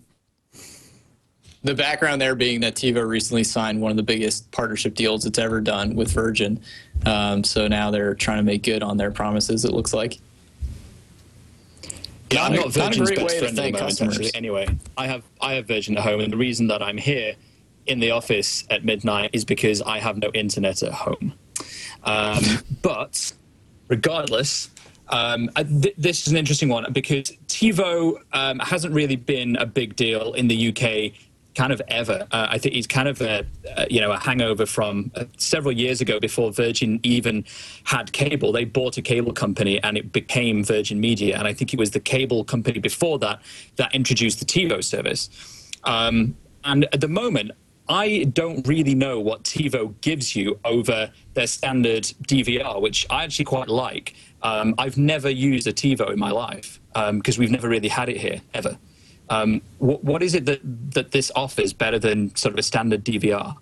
The 1.65 1.75
background 1.75 2.21
there 2.21 2.35
being 2.35 2.61
that 2.63 2.75
TiVo 2.75 3.07
recently 3.07 3.45
signed 3.45 3.81
one 3.81 3.93
of 3.93 3.97
the 3.97 4.03
biggest 4.03 4.51
partnership 4.51 4.95
deals 4.97 5.25
it's 5.27 5.39
ever 5.39 5.61
done 5.61 5.95
with 5.95 6.11
Virgin. 6.11 6.61
Um, 7.07 7.45
so 7.45 7.69
now 7.69 7.91
they're 7.93 8.15
trying 8.15 8.39
to 8.39 8.43
make 8.43 8.65
good 8.65 8.83
on 8.83 8.97
their 8.97 9.13
promises. 9.13 9.65
It 9.65 9.73
looks 9.73 9.95
like. 9.95 10.19
Yeah, 12.33 12.45
I'm 12.45 12.55
Not 12.55 12.65
a- 12.65 12.69
not 12.69 12.77
not 12.77 12.97
a 12.97 12.99
Virgin's 12.99 13.09
great 13.11 13.19
best 13.19 13.29
way 13.29 13.35
to 13.35 13.39
friend 13.41 13.45
at 13.45 13.55
the 13.57 13.63
thank 13.63 13.75
moment, 13.75 13.91
customers. 13.91 14.17
actually. 14.19 14.35
Anyway, 14.35 14.67
I 14.97 15.07
have 15.07 15.23
I 15.41 15.55
have 15.55 15.69
Virgin 15.69 15.97
at 15.97 16.03
home, 16.03 16.21
and 16.21 16.33
the 16.33 16.37
reason 16.37 16.67
that 16.69 16.83
I'm 16.83 16.97
here 16.99 17.35
in 17.87 18.01
the 18.01 18.11
office 18.11 18.65
at 18.71 18.85
midnight 18.85 19.31
is 19.33 19.45
because 19.45 19.83
I 19.83 19.99
have 20.01 20.17
no 20.17 20.31
internet 20.35 20.83
at 20.83 20.93
home. 20.93 21.35
Um, 22.05 22.43
but 22.83 23.33
regardless, 23.89 24.71
um, 25.09 25.51
I- 25.57 25.65
th- 25.65 25.95
this 25.99 26.27
is 26.27 26.33
an 26.33 26.39
interesting 26.39 26.69
one 26.69 26.91
because 26.93 27.33
TiVo 27.49 28.17
um, 28.33 28.59
hasn't 28.61 28.95
really 28.95 29.17
been 29.17 29.57
a 29.57 29.67
big 29.67 29.97
deal 29.97 30.33
in 30.33 30.49
the 30.49 30.69
UK. 30.69 31.13
Kind 31.55 31.71
of 31.71 31.83
ever. 31.89 32.27
Uh, 32.33 32.47
I 32.49 32.57
think 32.57 32.75
it's 32.77 32.87
kind 32.87 33.09
of 33.09 33.21
a 33.21 33.45
uh, 33.77 33.85
you 33.91 34.01
know 34.01 34.11
a 34.11 34.19
hangover 34.19 34.65
from 34.65 35.13
uh, 35.15 35.25
several 35.37 35.73
years 35.73 36.01
ago 36.01 36.19
before 36.19 36.51
Virgin 36.51 36.99
even 37.03 37.45
had 37.85 38.11
cable. 38.15 38.53
They 38.53 38.65
bought 38.65 38.97
a 38.97 39.03
cable 39.03 39.35
company 39.35 39.79
and 39.83 39.99
it 39.99 40.13
became 40.13 40.65
Virgin 40.65 40.99
Media. 40.99 41.37
And 41.37 41.47
I 41.47 41.53
think 41.53 41.75
it 41.75 41.79
was 41.79 41.91
the 41.91 42.01
cable 42.01 42.43
company 42.43 42.79
before 42.79 43.19
that 43.19 43.43
that 43.77 43.95
introduced 43.95 44.39
the 44.39 44.47
TiVo 44.47 44.83
service. 44.83 45.29
Um, 45.85 46.37
and 46.65 46.85
at 46.85 47.03
the 47.03 47.09
moment, 47.09 47.51
I 47.89 48.25
don't 48.33 48.67
really 48.67 48.95
know 48.95 49.21
what 49.21 49.45
TiVo 49.45 50.01
gives 50.01 50.37
you 50.37 50.59
over 50.65 51.11
their 51.35 51.47
standard 51.47 52.05
DVR, 52.27 52.81
which 52.81 53.07
I 53.11 53.25
actually 53.25 53.47
quite 53.47 53.69
like. 53.69 54.15
Um, 54.43 54.75
I've 54.79 54.97
never 54.97 55.31
used 55.31 55.67
a 55.67 55.73
TiVo 55.73 56.13
in 56.13 56.19
my 56.19 56.31
life 56.31 56.81
because 56.95 57.39
we've 57.39 57.51
never 57.51 57.69
really 57.69 57.89
had 57.89 58.09
it 58.09 58.17
here 58.17 58.41
ever. 58.55 58.79
Um, 59.29 59.63
what, 59.79 60.05
what 60.05 60.23
is 60.23 60.35
it 60.35 60.47
that, 60.47 60.61
that 60.93 61.13
this 61.13 61.31
offers 61.35 61.73
better 61.73 61.99
than 61.99 62.35
sort 62.37 62.55
of 62.55 62.59
a 62.59 62.63
standard 62.63 63.05
DVR? 63.05 63.57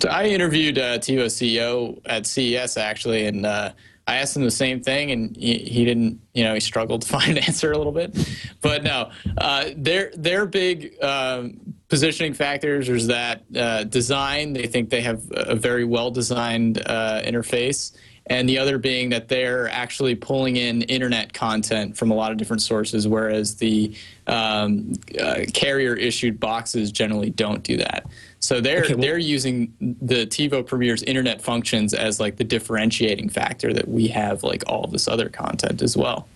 So 0.00 0.08
I 0.10 0.24
interviewed 0.24 0.78
uh, 0.78 0.98
TiVo 0.98 1.26
CEO 1.26 2.00
at 2.04 2.26
CES 2.26 2.76
actually, 2.76 3.26
and 3.26 3.46
uh, 3.46 3.72
I 4.06 4.16
asked 4.16 4.36
him 4.36 4.44
the 4.44 4.50
same 4.50 4.82
thing, 4.82 5.10
and 5.10 5.34
he, 5.36 5.58
he 5.58 5.84
didn't. 5.84 6.20
You 6.34 6.44
know, 6.44 6.54
he 6.54 6.60
struggled 6.60 7.02
to 7.02 7.08
find 7.12 7.38
an 7.38 7.44
answer 7.44 7.72
a 7.72 7.78
little 7.78 7.92
bit. 7.92 8.16
But 8.60 8.82
no, 8.82 9.10
uh, 9.38 9.70
their 9.76 10.12
their 10.14 10.46
big 10.46 11.02
um, 11.02 11.75
positioning 11.88 12.34
factors 12.34 12.88
is 12.88 13.06
that 13.06 13.42
uh, 13.56 13.84
design. 13.84 14.52
They 14.52 14.66
think 14.66 14.90
they 14.90 15.02
have 15.02 15.22
a 15.32 15.54
very 15.54 15.84
well 15.84 16.10
designed 16.10 16.82
uh, 16.86 17.22
interface. 17.24 17.96
And 18.28 18.48
the 18.48 18.58
other 18.58 18.76
being 18.78 19.10
that 19.10 19.28
they're 19.28 19.68
actually 19.68 20.16
pulling 20.16 20.56
in 20.56 20.82
internet 20.82 21.32
content 21.32 21.96
from 21.96 22.10
a 22.10 22.14
lot 22.14 22.32
of 22.32 22.38
different 22.38 22.60
sources, 22.60 23.06
whereas 23.06 23.54
the 23.54 23.94
um, 24.26 24.94
uh, 25.20 25.42
carrier 25.54 25.94
issued 25.94 26.40
boxes 26.40 26.90
generally 26.90 27.30
don't 27.30 27.62
do 27.62 27.76
that. 27.76 28.04
So 28.40 28.60
they're 28.60 28.80
Okay, 28.82 28.94
well- 28.94 29.02
they're 29.02 29.18
using 29.18 29.72
the 29.80 30.26
TiVo 30.26 30.64
Premiere's 30.66 31.04
internet 31.04 31.40
functions 31.40 31.94
as 31.94 32.18
like 32.18 32.34
the 32.34 32.42
differentiating 32.42 33.28
factor 33.28 33.72
that 33.72 33.86
we 33.86 34.08
have 34.08 34.42
like 34.42 34.64
all 34.66 34.88
this 34.88 35.06
other 35.06 35.28
content 35.28 35.80
as 35.80 35.96
well. 35.96 36.26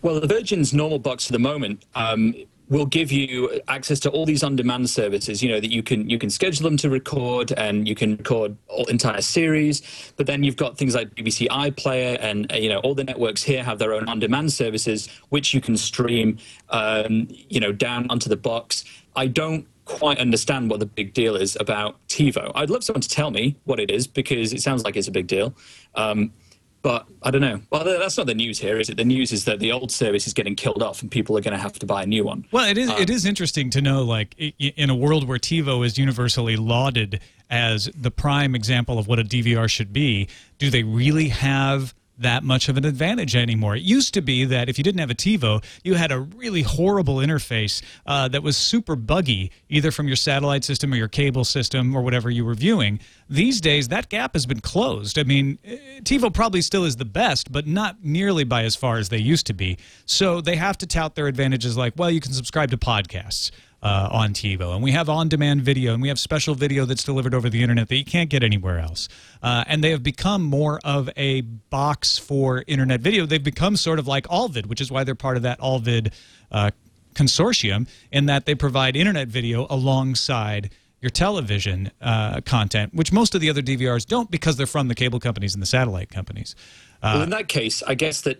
Well, 0.00 0.20
the 0.20 0.26
Virgin's 0.26 0.72
normal 0.72 0.98
box 0.98 1.26
at 1.26 1.32
the 1.32 1.38
moment 1.38 1.84
um, 1.94 2.34
will 2.68 2.86
give 2.86 3.12
you 3.12 3.60
access 3.68 4.00
to 4.00 4.10
all 4.10 4.26
these 4.26 4.42
on-demand 4.42 4.90
services. 4.90 5.42
You 5.42 5.50
know 5.50 5.60
that 5.60 5.70
you 5.70 5.82
can 5.82 6.08
you 6.08 6.18
can 6.18 6.30
schedule 6.30 6.64
them 6.64 6.76
to 6.78 6.90
record, 6.90 7.52
and 7.52 7.86
you 7.86 7.94
can 7.94 8.16
record 8.16 8.56
all, 8.68 8.86
entire 8.86 9.20
series. 9.20 9.82
But 10.16 10.26
then 10.26 10.42
you've 10.42 10.56
got 10.56 10.76
things 10.76 10.94
like 10.94 11.14
BBC 11.14 11.48
iPlayer, 11.48 12.18
and 12.20 12.50
uh, 12.52 12.56
you 12.56 12.68
know 12.68 12.78
all 12.80 12.94
the 12.94 13.04
networks 13.04 13.42
here 13.42 13.62
have 13.62 13.78
their 13.78 13.92
own 13.92 14.08
on-demand 14.08 14.52
services, 14.52 15.08
which 15.28 15.54
you 15.54 15.60
can 15.60 15.76
stream, 15.76 16.38
um, 16.70 17.28
you 17.30 17.60
know, 17.60 17.72
down 17.72 18.06
onto 18.10 18.28
the 18.28 18.36
box. 18.36 18.84
I 19.14 19.26
don't 19.26 19.66
quite 19.86 20.18
understand 20.18 20.68
what 20.68 20.80
the 20.80 20.86
big 20.86 21.14
deal 21.14 21.36
is 21.36 21.56
about 21.60 21.96
TiVo. 22.08 22.50
I'd 22.54 22.70
love 22.70 22.82
someone 22.82 23.00
to 23.00 23.08
tell 23.08 23.30
me 23.30 23.56
what 23.64 23.78
it 23.78 23.90
is 23.90 24.06
because 24.06 24.52
it 24.52 24.60
sounds 24.60 24.84
like 24.84 24.96
it's 24.96 25.08
a 25.08 25.12
big 25.12 25.28
deal. 25.28 25.54
Um, 25.94 26.32
but 26.82 27.06
I 27.22 27.30
don't 27.30 27.40
know. 27.40 27.60
Well, 27.70 27.84
that's 27.84 28.16
not 28.16 28.26
the 28.26 28.34
news 28.34 28.58
here, 28.58 28.78
is 28.78 28.88
it? 28.88 28.96
The 28.96 29.04
news 29.04 29.32
is 29.32 29.44
that 29.46 29.58
the 29.58 29.72
old 29.72 29.90
service 29.90 30.26
is 30.26 30.32
getting 30.32 30.54
killed 30.54 30.82
off, 30.82 31.02
and 31.02 31.10
people 31.10 31.36
are 31.36 31.40
going 31.40 31.56
to 31.56 31.60
have 31.60 31.72
to 31.80 31.86
buy 31.86 32.04
a 32.04 32.06
new 32.06 32.24
one. 32.24 32.44
Well, 32.52 32.68
it 32.68 32.78
is 32.78 32.90
it 32.90 33.10
um, 33.10 33.14
is 33.14 33.26
interesting 33.26 33.70
to 33.70 33.82
know, 33.82 34.04
like 34.04 34.36
in 34.38 34.90
a 34.90 34.94
world 34.94 35.26
where 35.26 35.38
TiVo 35.38 35.84
is 35.84 35.98
universally 35.98 36.56
lauded 36.56 37.20
as 37.50 37.90
the 37.94 38.10
prime 38.10 38.54
example 38.54 38.98
of 38.98 39.08
what 39.08 39.18
a 39.18 39.24
DVR 39.24 39.68
should 39.68 39.92
be, 39.92 40.28
do 40.58 40.70
they 40.70 40.82
really 40.82 41.28
have 41.28 41.94
that 42.18 42.42
much 42.42 42.68
of 42.68 42.76
an 42.76 42.84
advantage 42.84 43.36
anymore. 43.36 43.76
It 43.76 43.82
used 43.82 44.14
to 44.14 44.22
be 44.22 44.44
that 44.46 44.68
if 44.68 44.78
you 44.78 44.84
didn't 44.84 45.00
have 45.00 45.10
a 45.10 45.14
TiVo, 45.14 45.62
you 45.84 45.94
had 45.94 46.12
a 46.12 46.20
really 46.20 46.62
horrible 46.62 47.16
interface 47.16 47.82
uh, 48.06 48.28
that 48.28 48.42
was 48.42 48.56
super 48.56 48.96
buggy, 48.96 49.50
either 49.68 49.90
from 49.90 50.06
your 50.06 50.16
satellite 50.16 50.64
system 50.64 50.92
or 50.92 50.96
your 50.96 51.08
cable 51.08 51.44
system 51.44 51.94
or 51.94 52.02
whatever 52.02 52.30
you 52.30 52.44
were 52.44 52.54
viewing. 52.54 53.00
These 53.28 53.60
days, 53.60 53.88
that 53.88 54.08
gap 54.08 54.34
has 54.34 54.46
been 54.46 54.60
closed. 54.60 55.18
I 55.18 55.24
mean, 55.24 55.58
eh, 55.64 55.76
TiVo 56.00 56.32
probably 56.32 56.62
still 56.62 56.84
is 56.84 56.96
the 56.96 57.04
best, 57.04 57.52
but 57.52 57.66
not 57.66 58.02
nearly 58.02 58.44
by 58.44 58.64
as 58.64 58.76
far 58.76 58.98
as 58.98 59.08
they 59.08 59.18
used 59.18 59.46
to 59.46 59.54
be. 59.54 59.78
So 60.06 60.40
they 60.40 60.56
have 60.56 60.78
to 60.78 60.86
tout 60.86 61.14
their 61.14 61.26
advantages 61.26 61.76
like, 61.76 61.94
well, 61.96 62.10
you 62.10 62.20
can 62.20 62.32
subscribe 62.32 62.70
to 62.70 62.76
podcasts 62.76 63.50
uh, 63.82 64.08
on 64.10 64.32
TiVo. 64.32 64.74
And 64.74 64.82
we 64.82 64.92
have 64.92 65.08
on 65.08 65.28
demand 65.28 65.62
video 65.62 65.92
and 65.92 66.02
we 66.02 66.08
have 66.08 66.18
special 66.18 66.54
video 66.54 66.84
that's 66.84 67.04
delivered 67.04 67.34
over 67.34 67.48
the 67.48 67.62
internet 67.62 67.88
that 67.88 67.96
you 67.96 68.04
can't 68.04 68.30
get 68.30 68.42
anywhere 68.42 68.78
else. 68.78 69.08
Uh, 69.42 69.64
and 69.66 69.82
they 69.84 69.90
have 69.90 70.02
become 70.02 70.42
more 70.42 70.80
of 70.84 71.10
a 71.16 71.42
box 71.42 72.18
for 72.18 72.64
internet 72.66 73.00
video. 73.00 73.26
They've 73.26 73.42
become 73.42 73.76
sort 73.76 73.98
of 73.98 74.06
like 74.06 74.26
Allvid, 74.28 74.66
which 74.66 74.80
is 74.80 74.90
why 74.90 75.04
they're 75.04 75.14
part 75.14 75.36
of 75.36 75.42
that 75.42 75.60
Allvid 75.60 76.12
uh, 76.50 76.70
consortium, 77.14 77.88
in 78.12 78.26
that 78.26 78.46
they 78.46 78.54
provide 78.54 78.96
internet 78.96 79.28
video 79.28 79.66
alongside 79.70 80.70
your 81.00 81.10
television 81.10 81.90
uh, 82.00 82.40
content, 82.42 82.94
which 82.94 83.12
most 83.12 83.34
of 83.34 83.40
the 83.40 83.50
other 83.50 83.62
DVRs 83.62 84.06
don't 84.06 84.30
because 84.30 84.56
they're 84.56 84.66
from 84.66 84.88
the 84.88 84.94
cable 84.94 85.20
companies 85.20 85.54
and 85.54 85.62
the 85.62 85.66
satellite 85.66 86.10
companies. 86.10 86.54
Uh, 87.02 87.12
well, 87.14 87.22
in 87.22 87.30
that 87.30 87.48
case, 87.48 87.82
I 87.86 87.94
guess 87.94 88.22
that 88.22 88.38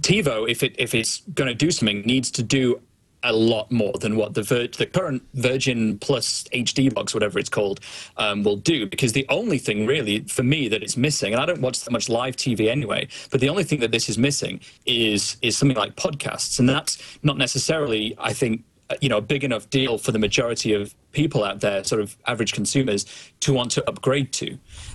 TiVo, 0.00 0.48
if 0.48 0.62
it 0.62 0.74
if 0.78 0.94
it's 0.94 1.20
going 1.34 1.48
to 1.48 1.54
do 1.54 1.70
something, 1.70 2.02
needs 2.02 2.30
to 2.32 2.42
do 2.42 2.80
a 3.22 3.32
lot 3.32 3.70
more 3.70 3.92
than 4.00 4.16
what 4.16 4.34
the 4.34 4.42
Vir- 4.42 4.68
the 4.68 4.86
current 4.86 5.22
Virgin 5.34 5.98
Plus 5.98 6.44
HD 6.54 6.92
box, 6.92 7.12
whatever 7.14 7.38
it's 7.38 7.48
called, 7.48 7.80
um, 8.16 8.42
will 8.42 8.56
do. 8.56 8.86
Because 8.86 9.12
the 9.12 9.26
only 9.28 9.58
thing 9.58 9.86
really 9.86 10.20
for 10.20 10.42
me 10.42 10.68
that 10.68 10.82
it's 10.82 10.96
missing, 10.96 11.32
and 11.32 11.42
I 11.42 11.46
don't 11.46 11.60
watch 11.60 11.80
that 11.80 11.90
much 11.90 12.08
live 12.08 12.36
TV 12.36 12.68
anyway, 12.68 13.08
but 13.30 13.40
the 13.40 13.48
only 13.48 13.64
thing 13.64 13.80
that 13.80 13.92
this 13.92 14.08
is 14.08 14.18
missing 14.18 14.60
is 14.86 15.36
is 15.42 15.56
something 15.56 15.76
like 15.76 15.96
podcasts, 15.96 16.58
and 16.58 16.68
that's 16.68 17.18
not 17.22 17.36
necessarily, 17.36 18.14
I 18.18 18.32
think, 18.32 18.64
uh, 18.88 18.96
you 19.00 19.08
know, 19.08 19.18
a 19.18 19.22
big 19.22 19.44
enough 19.44 19.68
deal 19.70 19.98
for 19.98 20.12
the 20.12 20.18
majority 20.18 20.72
of 20.72 20.94
people 21.12 21.44
out 21.44 21.60
there, 21.60 21.84
sort 21.84 22.00
of 22.00 22.16
average 22.26 22.52
consumers, 22.52 23.06
to 23.40 23.52
want 23.52 23.70
to 23.72 23.88
upgrade 23.88 24.32
to. 24.34 24.52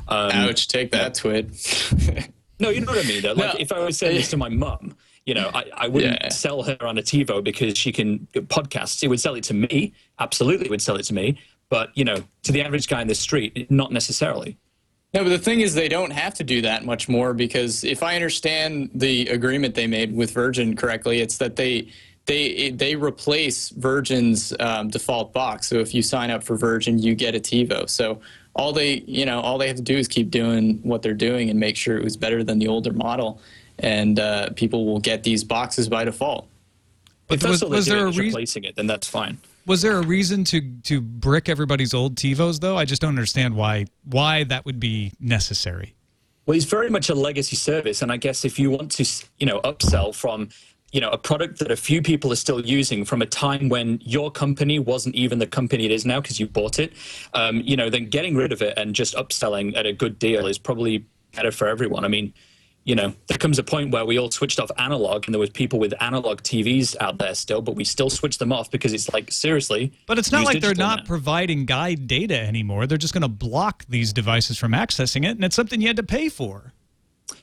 Um, 0.07 0.31
Ouch! 0.31 0.68
Take 0.68 0.91
that, 0.91 1.14
Twit. 1.14 1.49
no, 2.60 2.69
you 2.69 2.81
know 2.81 2.91
what 2.91 3.06
I 3.06 3.07
mean. 3.07 3.22
Though. 3.22 3.34
Like 3.34 3.53
no. 3.53 3.60
if 3.60 3.72
I 3.72 3.80
was 3.80 3.97
saying 3.97 4.15
this 4.15 4.30
to 4.31 4.38
my 4.38 4.49
mum 4.49 4.95
you 5.26 5.34
know, 5.34 5.49
I, 5.53 5.65
I 5.76 5.88
wouldn't 5.88 6.19
yeah. 6.22 6.30
sell 6.30 6.64
her 6.64 6.77
on 6.81 6.97
a 6.97 7.02
TiVo 7.02 7.43
because 7.43 7.77
she 7.77 7.91
can 7.91 8.27
podcasts. 8.34 9.03
It 9.03 9.07
would 9.07 9.19
sell 9.19 9.35
it 9.35 9.43
to 9.45 9.53
me. 9.53 9.93
Absolutely, 10.19 10.69
would 10.69 10.81
sell 10.81 10.95
it 10.95 11.03
to 11.03 11.14
me. 11.14 11.39
But 11.69 11.89
you 11.97 12.06
know, 12.06 12.23
to 12.43 12.52
the 12.52 12.61
average 12.61 12.88
guy 12.88 13.02
in 13.02 13.07
the 13.07 13.15
street, 13.15 13.69
not 13.72 13.91
necessarily. 13.91 14.57
No, 15.14 15.23
but 15.23 15.30
the 15.30 15.39
thing 15.39 15.61
is, 15.61 15.73
they 15.73 15.88
don't 15.88 16.11
have 16.11 16.34
to 16.35 16.43
do 16.43 16.61
that 16.61 16.85
much 16.85 17.10
more 17.10 17.34
because 17.34 17.84
if 17.84 18.03
I 18.03 18.15
understand 18.15 18.91
the 18.93 19.27
agreement 19.30 19.73
they 19.73 19.88
made 19.88 20.14
with 20.15 20.31
Virgin 20.31 20.76
correctly, 20.76 21.22
it's 21.22 21.38
that 21.38 21.56
they 21.56 21.91
they 22.26 22.69
they 22.72 22.95
replace 22.95 23.69
Virgin's 23.69 24.53
um, 24.60 24.89
default 24.89 25.34
box. 25.34 25.68
So 25.68 25.77
if 25.77 25.95
you 25.95 26.03
sign 26.03 26.30
up 26.30 26.43
for 26.43 26.56
Virgin, 26.56 26.99
you 26.99 27.15
get 27.15 27.34
a 27.34 27.39
TiVo. 27.39 27.89
So 27.89 28.22
all 28.56 28.73
they 28.73 29.03
you 29.07 29.26
know 29.26 29.39
all 29.41 29.57
they 29.57 29.68
have 29.68 29.77
to 29.77 29.81
do 29.81 29.97
is 29.97 30.07
keep 30.07 30.30
doing 30.30 30.80
what 30.84 31.02
they're 31.02 31.14
doing 31.14 31.49
and 31.49 31.60
make 31.60 31.77
sure 31.77 31.97
it 31.97 32.03
was 32.03 32.15
better 32.15 32.43
than 32.43 32.60
the 32.60 32.68
older 32.68 32.93
model 32.93 33.41
and 33.80 34.19
uh, 34.19 34.49
people 34.56 34.85
will 34.85 34.99
get 34.99 35.23
these 35.23 35.43
boxes 35.43 35.89
by 35.89 36.03
default. 36.03 36.47
But 37.27 37.43
if 37.43 37.49
was, 37.49 37.64
was 37.64 37.85
there 37.85 38.03
a 38.03 38.07
reason 38.07 38.26
replacing 38.26 38.64
it? 38.64 38.76
Then 38.76 38.88
that's 38.88 39.07
fine. 39.07 39.39
Was 39.65 39.81
there 39.81 39.97
a 39.97 40.03
reason 40.03 40.43
to 40.45 40.61
to 40.84 41.02
brick 41.02 41.49
everybody's 41.49 41.93
old 41.93 42.15
TiVos 42.15 42.60
though? 42.60 42.77
I 42.77 42.85
just 42.85 43.02
don't 43.02 43.10
understand 43.10 43.56
why 43.56 43.85
why 44.03 44.43
that 44.45 44.65
would 44.65 44.80
be 44.80 45.11
necessary. 45.19 45.95
Well, 46.45 46.56
it's 46.56 46.65
very 46.65 46.91
much 46.91 47.10
a 47.10 47.15
legacy 47.15 47.56
service, 47.56 48.03
and 48.03 48.11
I 48.11 48.18
guess 48.18 48.45
if 48.45 48.60
you 48.60 48.69
want 48.69 48.91
to, 48.91 49.26
you 49.39 49.47
know, 49.47 49.61
upsell 49.61 50.14
from, 50.14 50.49
you 50.91 51.02
know, 51.02 51.10
a 51.10 51.18
product 51.18 51.57
that 51.57 51.72
a 51.72 51.76
few 51.76 52.03
people 52.03 52.31
are 52.31 52.35
still 52.35 52.61
using 52.61 53.03
from 53.03 53.23
a 53.23 53.26
time 53.26 53.68
when 53.68 53.99
your 54.03 54.30
company 54.30 54.77
wasn't 54.77 55.15
even 55.15 55.39
the 55.39 55.47
company 55.47 55.85
it 55.85 55.91
is 55.91 56.06
now 56.06 56.22
because 56.22 56.39
you 56.39 56.45
bought 56.45 56.77
it, 56.77 56.93
um, 57.34 57.61
you 57.61 57.76
know, 57.76 57.89
then 57.89 58.10
getting 58.10 58.35
rid 58.35 58.52
of 58.52 58.61
it 58.61 58.77
and 58.77 58.93
just 58.93 59.15
upselling 59.15 59.76
at 59.76 59.88
a 59.88 59.93
good 59.93 60.19
deal 60.19 60.45
is 60.45 60.60
probably 60.60 61.03
better 61.35 61.52
for 61.52 61.68
everyone. 61.68 62.06
I 62.06 62.10
mean, 62.10 62.31
you 62.86 62.94
know, 62.94 63.14
there 63.28 63.38
comes 63.38 63.57
a 63.57 63.64
point 63.64 63.91
where 63.91 64.06
we 64.06 64.20
all 64.20 64.30
switched 64.30 64.60
off 64.60 64.70
analog 64.78 65.26
and 65.26 65.34
there 65.34 65.40
was 65.40 65.49
people 65.49 65.80
with 65.80 65.94
analog 66.02 66.41
TVs 66.44 66.95
out 67.02 67.18
there 67.18 67.34
still, 67.34 67.62
but 67.62 67.76
we 67.76 67.84
still 67.84 68.12
switched 68.12 68.38
them 68.38 68.53
off 68.53 68.70
because 68.70 68.94
it's 68.94 69.12
like, 69.12 69.32
seriously. 69.32 69.91
But 70.06 70.20
it's 70.20 70.32
not 70.32 70.45
like 70.45 70.62
they're 70.62 70.76
not 70.76 70.99
now. 70.99 71.06
providing 71.06 71.66
guide 71.66 72.07
data 72.07 72.40
anymore. 72.40 72.86
They're 72.86 72.99
just 72.99 73.14
going 73.14 73.24
to 73.24 73.28
block 73.28 73.86
these 73.90 74.14
devices 74.14 74.60
from 74.60 74.72
accessing 74.74 75.26
it, 75.26 75.32
and 75.32 75.44
it's 75.44 75.56
something 75.56 75.82
you 75.82 75.88
had 75.88 75.98
to 75.98 76.03
pay 76.03 76.30
for 76.30 76.74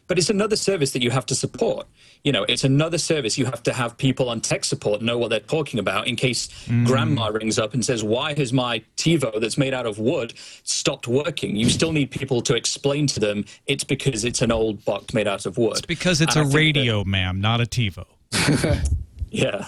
but 0.06 0.18
it's 0.18 0.30
another 0.30 0.56
service 0.56 0.92
that 0.92 1.02
you 1.02 1.10
have 1.10 1.26
to 1.26 1.34
support. 1.34 1.86
You 2.24 2.32
know, 2.32 2.44
it's 2.44 2.64
another 2.64 2.98
service 2.98 3.38
you 3.38 3.46
have 3.46 3.62
to 3.64 3.72
have 3.72 3.96
people 3.96 4.28
on 4.28 4.40
tech 4.40 4.64
support 4.64 5.02
know 5.02 5.18
what 5.18 5.30
they're 5.30 5.40
talking 5.40 5.80
about 5.80 6.06
in 6.06 6.16
case 6.16 6.48
mm. 6.66 6.86
grandma 6.86 7.28
rings 7.28 7.58
up 7.58 7.74
and 7.74 7.84
says, 7.84 8.04
"Why 8.04 8.34
has 8.34 8.52
my 8.52 8.82
TiVo 8.96 9.40
that's 9.40 9.58
made 9.58 9.74
out 9.74 9.86
of 9.86 9.98
wood 9.98 10.34
stopped 10.62 11.08
working?" 11.08 11.56
You 11.56 11.70
still 11.70 11.92
need 11.92 12.10
people 12.10 12.42
to 12.42 12.54
explain 12.54 13.06
to 13.08 13.20
them 13.20 13.44
it's 13.66 13.84
because 13.84 14.24
it's 14.24 14.42
an 14.42 14.52
old 14.52 14.84
box 14.84 15.14
made 15.14 15.26
out 15.26 15.46
of 15.46 15.58
wood. 15.58 15.78
It's 15.78 15.86
because 15.86 16.20
it's 16.20 16.36
and 16.36 16.52
a 16.52 16.56
radio, 16.56 16.98
that, 16.98 17.08
ma'am, 17.08 17.40
not 17.40 17.60
a 17.60 17.64
TiVo. 17.64 18.04
yeah, 19.30 19.64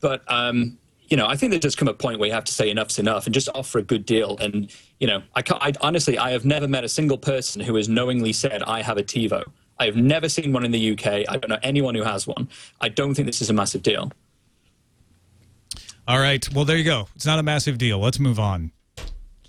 but 0.00 0.22
um, 0.28 0.78
you 1.08 1.16
know, 1.16 1.26
I 1.26 1.36
think 1.36 1.50
there 1.50 1.60
does 1.60 1.74
come 1.74 1.88
a 1.88 1.94
point 1.94 2.18
where 2.18 2.28
you 2.28 2.34
have 2.34 2.44
to 2.44 2.52
say 2.52 2.70
enough's 2.70 2.98
enough 2.98 3.26
and 3.26 3.34
just 3.34 3.48
offer 3.54 3.78
a 3.78 3.82
good 3.82 4.04
deal. 4.04 4.36
And 4.38 4.72
you 5.00 5.06
know, 5.06 5.22
I, 5.34 5.42
I 5.60 5.72
honestly, 5.80 6.18
I 6.18 6.30
have 6.30 6.44
never 6.44 6.68
met 6.68 6.84
a 6.84 6.88
single 6.88 7.18
person 7.18 7.62
who 7.62 7.74
has 7.76 7.88
knowingly 7.88 8.32
said, 8.32 8.62
"I 8.62 8.82
have 8.82 8.98
a 8.98 9.02
TiVo." 9.02 9.44
I 9.78 9.86
have 9.86 9.96
never 9.96 10.28
seen 10.28 10.52
one 10.52 10.64
in 10.64 10.70
the 10.70 10.92
UK. 10.92 11.06
I 11.28 11.36
don't 11.36 11.48
know 11.48 11.58
anyone 11.62 11.94
who 11.94 12.02
has 12.02 12.26
one. 12.26 12.48
I 12.80 12.88
don't 12.88 13.14
think 13.14 13.26
this 13.26 13.40
is 13.40 13.50
a 13.50 13.52
massive 13.52 13.82
deal. 13.82 14.12
All 16.06 16.18
right. 16.18 16.46
Well, 16.54 16.64
there 16.64 16.76
you 16.76 16.84
go. 16.84 17.08
It's 17.14 17.26
not 17.26 17.38
a 17.38 17.42
massive 17.42 17.78
deal. 17.78 17.98
Let's 17.98 18.18
move 18.18 18.40
on. 18.40 18.72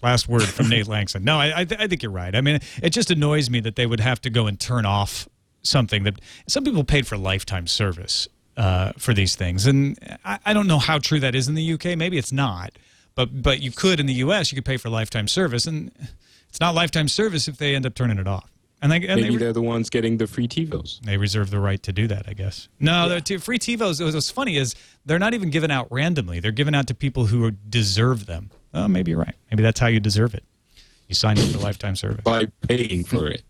Last 0.02 0.28
word 0.28 0.44
from 0.44 0.70
Nate 0.70 0.88
Lanxon. 0.88 1.24
No, 1.24 1.38
I, 1.38 1.62
I, 1.62 1.66
th- 1.66 1.80
I, 1.80 1.88
think 1.88 2.04
you're 2.04 2.12
right. 2.12 2.36
I 2.36 2.42
mean, 2.42 2.60
it 2.84 2.92
just 2.92 3.12
annoys 3.12 3.50
me 3.50 3.60
that 3.62 3.76
they 3.76 3.86
would 3.86 4.00
have 4.00 4.22
to 4.22 4.30
go 4.30 4.46
and 4.46 4.60
turn 4.60 4.86
off 4.86 5.28
something 5.62 6.04
that 6.04 6.20
some 6.48 6.64
people 6.64 6.84
paid 6.84 7.08
for 7.08 7.18
lifetime 7.18 7.68
service 7.68 8.28
uh, 8.58 8.92
for 8.98 9.14
these 9.14 9.36
things, 9.36 9.66
and 9.68 9.98
I, 10.26 10.40
I 10.46 10.54
don't 10.54 10.68
know 10.68 10.80
how 10.80 11.00
true 11.00 11.20
that 11.22 11.36
is 11.36 11.48
in 11.48 11.56
the 11.56 11.74
UK. 11.74 11.98
Maybe 11.98 12.18
it's 12.18 12.32
not, 12.32 12.72
but 13.16 13.42
but 13.42 13.62
you 13.62 13.72
could 13.72 14.00
in 14.00 14.06
the 14.06 14.14
US. 14.16 14.52
You 14.52 14.58
could 14.58 14.66
pay 14.66 14.78
for 14.78 14.90
lifetime 14.90 15.28
service, 15.28 15.66
and 15.66 15.92
it's 16.50 16.60
not 16.60 16.76
lifetime 16.76 17.08
service 17.08 17.48
if 17.48 17.58
they 17.58 17.76
end 17.76 17.86
up 17.86 17.94
turning 17.94 18.20
it 18.20 18.28
off. 18.28 18.50
And, 18.82 18.92
they, 18.92 19.08
and 19.08 19.22
maybe 19.22 19.38
they, 19.38 19.46
are 19.46 19.54
the 19.54 19.62
ones 19.62 19.90
getting 19.90 20.18
the 20.18 20.28
free 20.28 20.48
TiVos. 20.48 21.02
They 21.02 21.18
reserve 21.18 21.50
the 21.52 21.60
right 21.60 21.82
to 21.84 21.92
do 21.92 22.08
that, 22.08 22.30
I 22.30 22.34
guess. 22.34 22.70
No, 22.80 23.08
yeah. 23.08 23.20
t- 23.20 23.38
free 23.38 23.60
TiVos. 23.60 24.14
What's 24.14 24.30
funny 24.30 24.56
is 24.56 24.74
they're 25.06 25.20
not 25.20 25.34
even 25.34 25.50
given 25.50 25.70
out 25.70 25.92
randomly. 25.92 26.40
They're 26.40 26.52
given 26.52 26.74
out 26.74 26.88
to 26.88 26.96
people 26.96 27.26
who 27.26 27.52
deserve 27.52 28.26
them. 28.26 28.52
Oh, 28.74 28.88
maybe 28.88 29.12
you're 29.12 29.20
right. 29.20 29.36
Maybe 29.52 29.64
that's 29.64 29.80
how 29.80 29.88
you 29.88 30.00
deserve 30.00 30.34
it. 30.34 30.44
You 31.10 31.16
signed 31.16 31.40
up 31.40 31.46
for 31.48 31.58
lifetime 31.58 31.96
service 31.96 32.22
by 32.24 32.46
paying 32.68 33.04
for 33.04 33.28
it. 33.28 33.42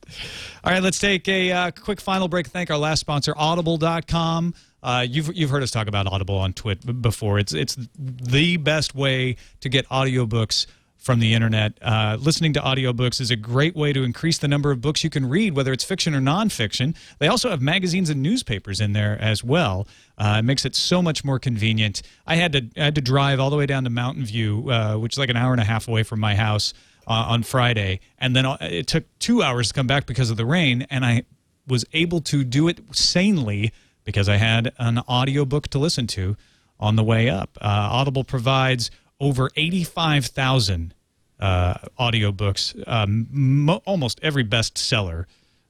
All 0.63 0.71
right, 0.71 0.81
let's 0.81 0.97
take 0.97 1.27
a 1.27 1.51
uh, 1.51 1.71
quick 1.71 1.99
final 1.99 2.29
break. 2.29 2.47
Thank 2.47 2.71
our 2.71 2.77
last 2.77 3.01
sponsor, 3.01 3.33
Audible.com. 3.35 4.53
Uh, 4.81 5.05
you've 5.07 5.35
you've 5.35 5.49
heard 5.49 5.61
us 5.61 5.69
talk 5.69 5.87
about 5.87 6.07
Audible 6.07 6.37
on 6.37 6.53
Twit 6.53 7.01
before. 7.01 7.37
It's 7.37 7.53
it's 7.53 7.77
the 7.97 8.55
best 8.55 8.95
way 8.95 9.35
to 9.59 9.67
get 9.67 9.85
audiobooks 9.89 10.67
from 10.99 11.21
the 11.21 11.33
internet. 11.33 11.73
Uh, 11.81 12.17
listening 12.19 12.51
to 12.53 12.59
audiobooks 12.59 13.21
is 13.21 13.31
a 13.31 13.35
great 13.35 13.75
way 13.75 13.93
to 13.93 14.03
increase 14.03 14.37
the 14.37 14.47
number 14.47 14.69
of 14.69 14.81
books 14.81 15.03
you 15.03 15.09
can 15.09 15.27
read, 15.27 15.55
whether 15.55 15.71
it's 15.71 15.83
fiction 15.83 16.13
or 16.13 16.19
nonfiction. 16.19 16.95
They 17.19 17.27
also 17.27 17.49
have 17.49 17.61
magazines 17.61 18.09
and 18.09 18.21
newspapers 18.21 18.81
in 18.81 18.91
there 18.93 19.17
as 19.19 19.43
well. 19.43 19.87
Uh, 20.17 20.35
it 20.39 20.43
makes 20.43 20.65
it 20.65 20.75
so 20.75 21.01
much 21.01 21.23
more 21.23 21.39
convenient. 21.39 22.01
I 22.27 22.35
had 22.35 22.51
to 22.51 22.69
I 22.77 22.83
had 22.83 22.95
to 22.95 23.01
drive 23.01 23.39
all 23.39 23.49
the 23.49 23.55
way 23.55 23.65
down 23.65 23.85
to 23.85 23.89
Mountain 23.89 24.25
View, 24.25 24.69
uh, 24.69 24.97
which 24.97 25.13
is 25.13 25.17
like 25.17 25.29
an 25.29 25.37
hour 25.37 25.53
and 25.53 25.61
a 25.61 25.65
half 25.65 25.87
away 25.87 26.03
from 26.03 26.19
my 26.19 26.35
house 26.35 26.73
uh, 27.07 27.13
on 27.13 27.43
Friday, 27.43 28.01
and 28.19 28.35
then 28.35 28.45
uh, 28.45 28.57
it 28.61 28.87
took 28.87 29.05
two 29.19 29.41
hours 29.41 29.69
to 29.69 29.73
come 29.73 29.87
back 29.87 30.05
because 30.05 30.29
of 30.29 30.37
the 30.37 30.45
rain, 30.45 30.85
and 30.89 31.05
I 31.05 31.23
was 31.65 31.85
able 31.93 32.19
to 32.21 32.43
do 32.43 32.67
it 32.67 32.81
sanely 32.91 33.71
because 34.03 34.27
I 34.27 34.35
had 34.35 34.73
an 34.77 34.99
audiobook 35.07 35.69
to 35.69 35.79
listen 35.79 36.07
to 36.07 36.35
on 36.79 36.95
the 36.95 37.03
way 37.03 37.29
up. 37.29 37.57
Uh, 37.61 37.89
Audible 37.91 38.23
provides 38.23 38.89
over 39.19 39.49
85,000 39.55 40.93
uh, 41.39 41.73
audiobooks, 41.99 42.81
um, 42.87 43.27
mo- 43.31 43.81
almost 43.85 44.19
every 44.21 44.43
bestseller 44.43 45.25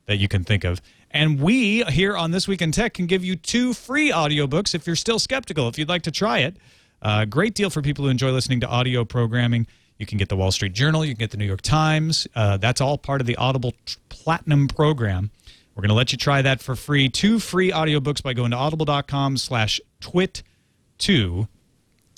that 0.05 0.17
you 0.17 0.27
can 0.27 0.43
think 0.43 0.63
of. 0.63 0.81
And 1.11 1.39
we 1.39 1.83
here 1.85 2.15
on 2.15 2.31
This 2.31 2.47
Week 2.47 2.61
in 2.61 2.71
Tech 2.71 2.93
can 2.93 3.07
give 3.07 3.23
you 3.23 3.35
two 3.35 3.73
free 3.73 4.11
audiobooks 4.11 4.75
if 4.75 4.85
you're 4.85 4.95
still 4.95 5.19
skeptical, 5.19 5.67
if 5.67 5.77
you'd 5.77 5.89
like 5.89 6.03
to 6.03 6.11
try 6.11 6.39
it. 6.39 6.57
Uh, 7.01 7.25
great 7.25 7.55
deal 7.55 7.69
for 7.69 7.81
people 7.81 8.05
who 8.05 8.11
enjoy 8.11 8.31
listening 8.31 8.59
to 8.59 8.67
audio 8.67 9.05
programming. 9.05 9.65
You 9.97 10.05
can 10.05 10.17
get 10.17 10.29
the 10.29 10.35
Wall 10.35 10.51
Street 10.51 10.73
Journal, 10.73 11.03
you 11.03 11.13
can 11.13 11.19
get 11.19 11.31
the 11.31 11.37
New 11.37 11.45
York 11.45 11.61
Times. 11.61 12.27
Uh, 12.35 12.57
that's 12.57 12.79
all 12.79 12.97
part 12.97 13.21
of 13.21 13.27
the 13.27 13.35
Audible 13.37 13.73
Platinum 14.09 14.67
program. 14.67 15.31
We're 15.75 15.81
going 15.81 15.89
to 15.89 15.95
let 15.95 16.11
you 16.11 16.17
try 16.17 16.41
that 16.41 16.61
for 16.61 16.75
free. 16.75 17.09
Two 17.09 17.39
free 17.39 17.71
audiobooks 17.71 18.21
by 18.21 18.33
going 18.33 18.51
to 18.51 18.57
audible.com 18.57 19.37
slash 19.37 19.79
twit2. 20.01 21.47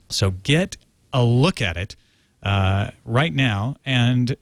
So 0.10 0.32
get 0.32 0.78
a 1.14 1.24
look 1.24 1.62
at 1.62 1.78
it 1.78 1.96
uh, 2.44 2.92
right 3.06 3.34
now. 3.34 3.76
And, 3.86 4.36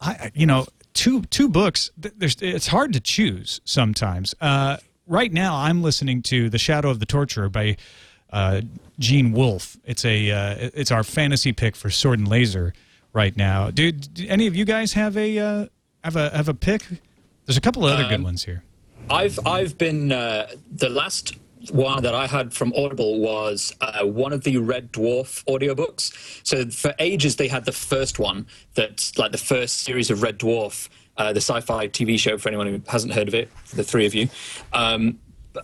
I, 0.00 0.30
you 0.34 0.46
know, 0.46 0.66
two 0.94 1.22
two 1.22 1.48
books. 1.48 1.90
There's 1.96 2.36
it's 2.40 2.68
hard 2.68 2.92
to 2.92 3.00
choose 3.00 3.60
sometimes. 3.64 4.34
Uh, 4.40 4.76
right 5.06 5.32
now, 5.32 5.56
I'm 5.56 5.82
listening 5.82 6.22
to 6.22 6.48
The 6.48 6.58
Shadow 6.58 6.90
of 6.90 7.00
the 7.00 7.06
Torturer 7.06 7.48
by 7.48 7.76
uh, 8.32 8.62
Gene 8.98 9.32
Wolfe. 9.32 9.76
It's 9.84 10.04
a 10.04 10.30
uh, 10.30 10.70
it's 10.74 10.90
our 10.90 11.04
fantasy 11.04 11.52
pick 11.52 11.76
for 11.76 11.90
Sword 11.90 12.18
and 12.18 12.28
Laser 12.28 12.72
right 13.12 13.36
now. 13.36 13.70
Do, 13.70 13.92
do 13.92 14.26
any 14.28 14.46
of 14.46 14.56
you 14.56 14.64
guys 14.64 14.92
have 14.94 15.16
a 15.16 15.38
uh, 15.38 15.66
have 16.04 16.16
a 16.16 16.30
have 16.30 16.48
a 16.48 16.54
pick? 16.54 16.86
There's 17.46 17.56
a 17.56 17.60
couple 17.60 17.86
of 17.86 17.92
other 17.92 18.08
good 18.08 18.22
ones 18.22 18.44
here. 18.44 18.62
I've 19.10 19.38
I've 19.46 19.76
been 19.76 20.12
uh, 20.12 20.48
the 20.70 20.88
last 20.88 21.34
one 21.70 22.02
that 22.02 22.14
I 22.14 22.26
had 22.26 22.52
from 22.52 22.72
Audible 22.76 23.20
was 23.20 23.74
uh, 23.80 24.04
one 24.04 24.32
of 24.32 24.44
the 24.44 24.56
Red 24.58 24.92
Dwarf 24.92 25.44
audiobooks. 25.44 26.12
So 26.46 26.68
for 26.70 26.94
ages 26.98 27.36
they 27.36 27.48
had 27.48 27.64
the 27.64 27.72
first 27.72 28.18
one 28.18 28.46
that's 28.74 29.18
like 29.18 29.32
the 29.32 29.38
first 29.38 29.82
series 29.82 30.10
of 30.10 30.22
Red 30.22 30.38
Dwarf, 30.38 30.88
uh, 31.16 31.32
the 31.32 31.40
sci-fi 31.40 31.88
TV 31.88 32.18
show. 32.18 32.38
For 32.38 32.48
anyone 32.48 32.66
who 32.66 32.82
hasn't 32.88 33.12
heard 33.12 33.28
of 33.28 33.34
it, 33.34 33.50
the 33.74 33.84
three 33.84 34.06
of 34.06 34.14
you. 34.14 34.28
Um, 34.72 35.18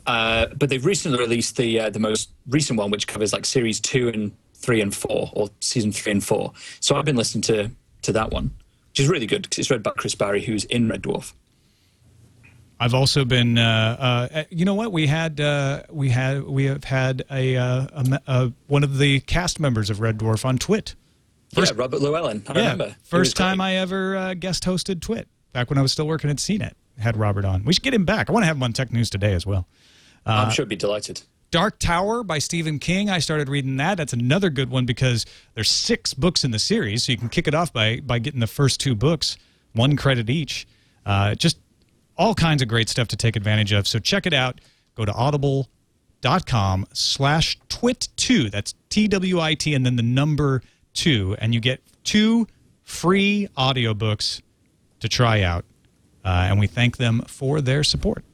uh, 0.07 0.47
but 0.57 0.69
they've 0.69 0.85
recently 0.85 1.19
released 1.19 1.57
the 1.57 1.81
uh, 1.81 1.91
the 1.91 1.99
most 1.99 2.31
recent 2.49 2.79
one, 2.79 2.91
which 2.91 3.07
covers 3.07 3.33
like 3.33 3.47
series 3.47 3.81
two 3.81 4.09
and 4.09 4.33
three 4.55 4.81
and 4.81 4.95
four, 4.95 5.31
or 5.33 5.49
season 5.61 5.93
three 5.93 6.13
and 6.13 6.25
four. 6.25 6.53
So 6.81 6.97
I've 6.97 7.05
been 7.05 7.17
listening 7.17 7.43
to 7.43 7.71
to 8.03 8.13
that 8.13 8.31
one, 8.31 8.51
which 8.91 9.01
is 9.01 9.09
really 9.09 9.27
good 9.27 9.43
because 9.43 9.59
it's 9.59 9.71
read 9.71 9.83
by 9.83 9.93
Chris 9.97 10.15
Barrie, 10.15 10.45
who's 10.45 10.65
in 10.65 10.89
Red 10.89 11.03
Dwarf. 11.03 11.33
I've 12.81 12.95
also 12.95 13.25
been, 13.25 13.59
uh, 13.59 14.29
uh, 14.33 14.45
you 14.51 14.65
know 14.65 14.75
what? 14.75 14.93
We 14.93 15.07
had, 15.09 15.41
uh, 15.41 15.83
we 15.91 16.11
had, 16.11 16.45
we 16.45 16.67
have 16.67 16.85
had 16.85 17.25
a, 17.31 17.57
uh, 17.57 17.87
a, 17.93 18.05
me- 18.05 18.19
uh, 18.27 18.49
one 18.69 18.85
of 18.85 18.99
the 18.99 19.21
cast 19.21 19.59
members 19.59 19.91
of 19.91 20.01
Red 20.01 20.19
Dwarf 20.19 20.45
on 20.45 20.59
Twit. 20.59 20.95
yeah, 21.57 21.65
Robert 21.75 22.01
Llewellyn. 22.01 22.45
I 22.49 22.53
remember. 22.53 22.97
First 23.03 23.37
time 23.37 23.57
great. 23.59 23.65
I 23.67 23.75
ever 23.77 24.17
uh, 24.17 24.35
guest 24.35 24.65
hosted 24.65 25.01
Twit 25.01 25.29
back 25.53 25.71
when 25.71 25.79
I 25.79 25.83
was 25.83 25.91
still 25.93 26.07
working 26.07 26.31
at 26.31 26.37
CNET. 26.37 26.73
Had 26.99 27.17
Robert 27.17 27.45
on. 27.45 27.65
We 27.65 27.73
should 27.73 27.83
get 27.83 27.95
him 27.95 28.05
back. 28.05 28.29
I 28.29 28.33
want 28.33 28.43
to 28.43 28.47
have 28.49 28.57
him 28.57 28.63
on 28.63 28.73
Tech 28.73 28.93
News 28.93 29.09
today 29.11 29.33
as 29.33 29.47
well. 29.47 29.67
I'm 30.27 30.51
sure 30.51 30.65
he'd 30.65 30.69
be 30.69 30.77
delighted. 30.77 31.23
Dark 31.51 31.79
Tower 31.79 32.23
by 32.23 32.39
Stephen 32.39 32.79
King. 32.79 33.09
I 33.09 33.21
started 33.21 33.49
reading 33.49 33.77
that. 33.79 33.97
That's 33.97 34.13
another 34.13 34.51
good 34.51 34.69
one 34.69 34.85
because 34.85 35.25
there's 35.55 35.71
six 35.71 36.13
books 36.13 36.45
in 36.45 36.51
the 36.51 36.59
series, 36.59 37.05
so 37.05 37.13
you 37.13 37.19
can 37.19 37.29
kick 37.31 37.49
it 37.49 37.55
off 37.55 37.73
by 37.73 38.01
by 38.01 38.19
getting 38.19 38.41
the 38.41 38.47
first 38.47 38.81
two 38.81 38.95
books, 38.95 39.37
one 39.73 39.97
credit 39.97 40.29
each. 40.29 40.67
Uh, 41.07 41.35
just 41.35 41.59
all 42.19 42.35
kinds 42.35 42.61
of 42.63 42.69
great 42.69 42.89
stuff 42.89 43.09
to 43.09 43.17
take 43.17 43.37
advantage 43.37 43.73
of. 43.73 43.87
So 43.87 43.99
check 43.99 44.27
it 44.27 44.35
out. 44.35 44.61
Go 44.97 45.05
to 45.05 45.13
audible.com 45.13 46.87
slash 46.93 47.59
twit2. 47.69 48.51
That's 48.51 48.75
T-W-I-T 48.91 49.73
and 49.75 49.87
then 49.87 49.97
the 49.97 50.03
number 50.03 50.63
two. 50.93 51.37
And 51.39 51.55
you 51.55 51.61
get 51.61 51.81
two 52.05 52.47
free 52.83 53.49
audiobooks 53.57 54.43
to 55.01 55.09
try 55.09 55.43
out. 55.43 55.65
Uh, 56.25 56.49
and 56.51 56.59
we 56.59 56.67
thank 56.67 56.97
them 56.97 57.23
for 57.29 57.61
their 57.61 57.85
support. 57.85 58.25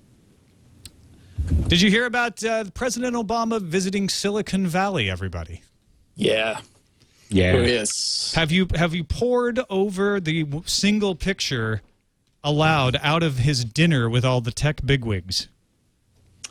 Did 1.69 1.83
you 1.83 1.91
hear 1.91 2.07
about 2.07 2.43
uh, 2.43 2.65
President 2.73 3.15
Obama 3.15 3.61
visiting 3.61 4.09
Silicon 4.09 4.67
Valley? 4.67 5.11
Everybody, 5.11 5.63
Yeah. 6.15 6.61
Yeah. 7.29 7.57
Yes. 7.57 8.33
have 8.35 8.53
you 8.53 8.69
have 8.75 8.95
you 8.95 9.03
poured 9.03 9.59
over 9.69 10.21
the 10.21 10.47
single 10.67 11.15
picture 11.15 11.83
allowed 12.45 12.97
out 13.03 13.23
of 13.25 13.39
his 13.39 13.65
dinner 13.65 14.09
with 14.09 14.25
all 14.25 14.41
the 14.41 14.53
tech 14.53 14.85
bigwigs? 14.85 15.49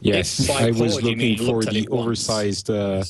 Yes, 0.02 0.50
I 0.50 0.72
was 0.72 1.02
looking 1.02 1.38
for 1.38 1.64
the 1.64 1.88
oversized, 1.90 2.70
uh, 2.70 3.06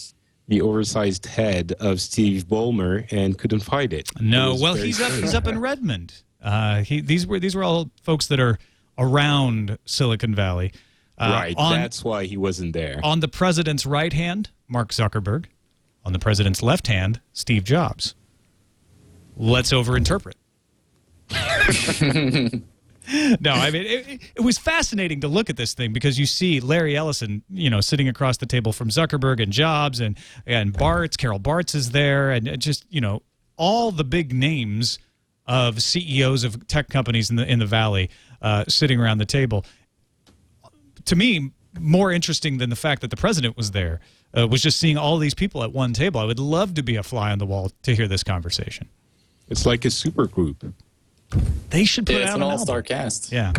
the 0.48 0.62
oversized 0.62 1.26
head 1.26 1.74
of 1.80 2.00
Steve 2.02 2.46
Ballmer 2.46 3.12
and 3.12 3.36
couldn't 3.38 3.62
find 3.62 3.92
it. 3.94 4.10
It 4.16 4.22
No, 4.22 4.52
was 4.52 4.62
well 4.62 4.74
very 4.76 4.88
he's 4.88 5.02
up 5.02 5.12
he's 5.14 5.34
up 5.34 5.48
in 5.48 5.58
Redmond. 5.60 6.22
Uh, 6.44 6.84
he 6.84 7.02
these 7.02 7.26
were 7.26 7.40
these 7.40 7.56
were 7.56 7.64
all 7.64 7.90
folks 8.04 8.28
that 8.28 8.40
are 8.40 8.60
around 8.98 9.80
Silicon 9.86 10.36
Valley. 10.36 10.72
Uh, 11.18 11.30
right, 11.32 11.56
on, 11.58 11.74
that's 11.80 12.04
why 12.04 12.26
he 12.26 12.36
wasn't 12.38 12.74
there. 12.74 13.00
on 13.04 13.22
the 13.22 13.28
president's 13.28 13.86
right 13.86 14.14
hand, 14.14 14.50
Mark 14.68 14.90
Zuckerberg. 14.90 15.46
On 16.06 16.12
the 16.12 16.20
president's 16.20 16.62
left 16.62 16.88
hand, 16.88 17.22
Steve 17.32 17.64
Jobs. 17.64 18.14
Let's 19.38 19.72
overinterpret. 19.72 20.34
no, 23.40 23.52
I 23.52 23.72
mean 23.72 23.84
it, 23.86 24.22
it 24.36 24.42
was 24.42 24.58
fascinating 24.58 25.22
to 25.22 25.28
look 25.28 25.50
at 25.50 25.58
this 25.58 25.74
thing 25.74 25.94
because 25.94 26.20
you 26.20 26.26
see 26.26 26.60
Larry 26.60 26.96
Ellison, 26.96 27.44
you 27.50 27.70
know, 27.70 27.82
sitting 27.82 28.08
across 28.08 28.38
the 28.38 28.46
table 28.46 28.72
from 28.72 28.90
Zuckerberg 28.90 29.42
and 29.42 29.52
Jobs 29.52 30.00
and 30.00 30.18
and 30.46 30.74
Bartz, 30.74 31.18
Carol 31.18 31.40
Bartz 31.40 31.76
is 31.76 31.92
there, 31.92 32.32
and 32.32 32.60
just 32.60 32.86
you 32.90 33.02
know 33.02 33.22
all 33.58 33.92
the 33.92 34.04
big 34.04 34.34
names 34.34 35.00
of 35.46 35.82
CEOs 35.82 36.44
of 36.44 36.68
tech 36.68 36.90
companies 36.90 37.30
in 37.30 37.36
the 37.36 37.50
in 37.50 37.60
the 37.60 37.66
valley 37.66 38.10
uh, 38.42 38.64
sitting 38.68 39.00
around 39.00 39.18
the 39.18 39.26
table 39.26 39.66
to 41.06 41.16
me 41.16 41.52
more 41.80 42.12
interesting 42.12 42.58
than 42.58 42.70
the 42.70 42.76
fact 42.76 43.02
that 43.02 43.10
the 43.10 43.18
president 43.18 43.58
was 43.58 43.72
there 43.72 44.00
uh, 44.38 44.48
was 44.48 44.62
just 44.62 44.80
seeing 44.80 44.98
all 44.98 45.18
these 45.18 45.34
people 45.34 45.64
at 45.64 45.72
one 45.72 45.94
table. 45.94 46.20
I 46.20 46.26
would 46.26 46.40
love 46.40 46.74
to 46.76 46.84
be 46.84 46.96
a 46.96 47.04
fly 47.04 47.32
on 47.32 47.40
the 47.40 47.46
wall 47.46 47.72
to 47.84 47.96
hear 47.96 48.08
this 48.08 48.24
conversation. 48.24 48.90
It's 49.50 49.66
like 49.66 49.86
a 49.86 49.92
super 49.92 50.28
group. 50.28 50.64
They 51.70 51.86
should 51.86 52.06
put 52.06 52.16
Yeah, 52.16 52.22
it's 52.22 52.30
out 52.32 52.36
an 52.38 52.42
an 52.44 52.52
all-star 52.52 52.78
album. 52.78 52.88
cast. 52.88 53.32
Yeah. 53.32 53.54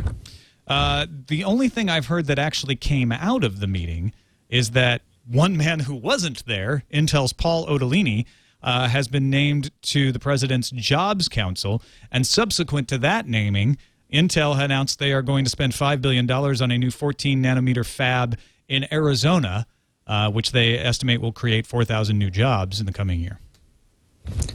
Uh, 0.67 1.07
the 1.29 1.45
only 1.45 1.69
thing 1.69 1.91
I've 1.91 2.07
heard 2.07 2.27
that 2.27 2.39
actually 2.39 2.77
came 2.77 3.13
out 3.13 3.45
of 3.45 3.61
the 3.61 3.67
meeting 3.67 4.13
is 4.49 4.71
that 4.71 5.03
one 5.27 5.57
man 5.57 5.81
who 5.81 5.95
wasn't 5.95 6.45
there, 6.47 6.85
Intel's 6.93 7.33
Paul 7.33 7.67
Otellini, 7.67 8.25
uh, 8.63 8.89
has 8.89 9.09
been 9.09 9.29
named 9.29 9.71
to 9.83 10.11
the 10.13 10.19
president's 10.19 10.71
Jobs 10.71 11.29
Council. 11.29 11.83
And 12.11 12.27
subsequent 12.27 12.89
to 12.89 12.99
that 12.99 13.27
naming, 13.29 13.77
Intel 14.13 14.59
announced 14.59 14.99
they 14.99 15.13
are 15.13 15.23
going 15.23 15.45
to 15.45 15.51
spend 15.51 15.73
$5 15.73 16.01
billion 16.01 16.31
on 16.31 16.71
a 16.71 16.79
new 16.79 16.91
14 16.91 17.43
nanometer 17.43 17.85
fab 17.85 18.39
in 18.69 18.87
Arizona, 18.93 19.67
uh, 20.07 20.31
which 20.31 20.53
they 20.53 20.79
estimate 20.79 21.21
will 21.21 21.33
create 21.33 21.67
4,000 21.67 22.17
new 22.19 22.31
jobs 22.31 22.81
in 22.81 22.87
the 22.87 22.93
coming 22.93 23.21
year. 23.21 23.39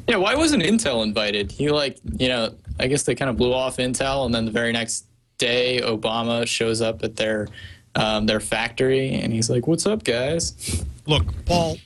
Yeah, 0.07 0.15
why 0.15 0.33
wasn't 0.33 0.63
Intel 0.63 1.03
invited? 1.03 1.51
He 1.51 1.69
like, 1.69 1.99
you 2.17 2.29
know, 2.29 2.55
I 2.79 2.87
guess 2.87 3.03
they 3.03 3.15
kind 3.15 3.29
of 3.29 3.37
blew 3.37 3.53
off 3.53 3.77
Intel, 3.77 4.25
and 4.25 4.33
then 4.33 4.45
the 4.45 4.51
very 4.51 4.71
next 4.71 5.05
day, 5.37 5.81
Obama 5.83 6.47
shows 6.47 6.81
up 6.81 7.03
at 7.03 7.15
their 7.15 7.47
um, 7.95 8.25
their 8.25 8.39
factory, 8.39 9.13
and 9.15 9.33
he's 9.33 9.49
like, 9.49 9.67
"What's 9.67 9.85
up, 9.85 10.03
guys?" 10.03 10.83
Look, 11.05 11.45
Paul, 11.45 11.77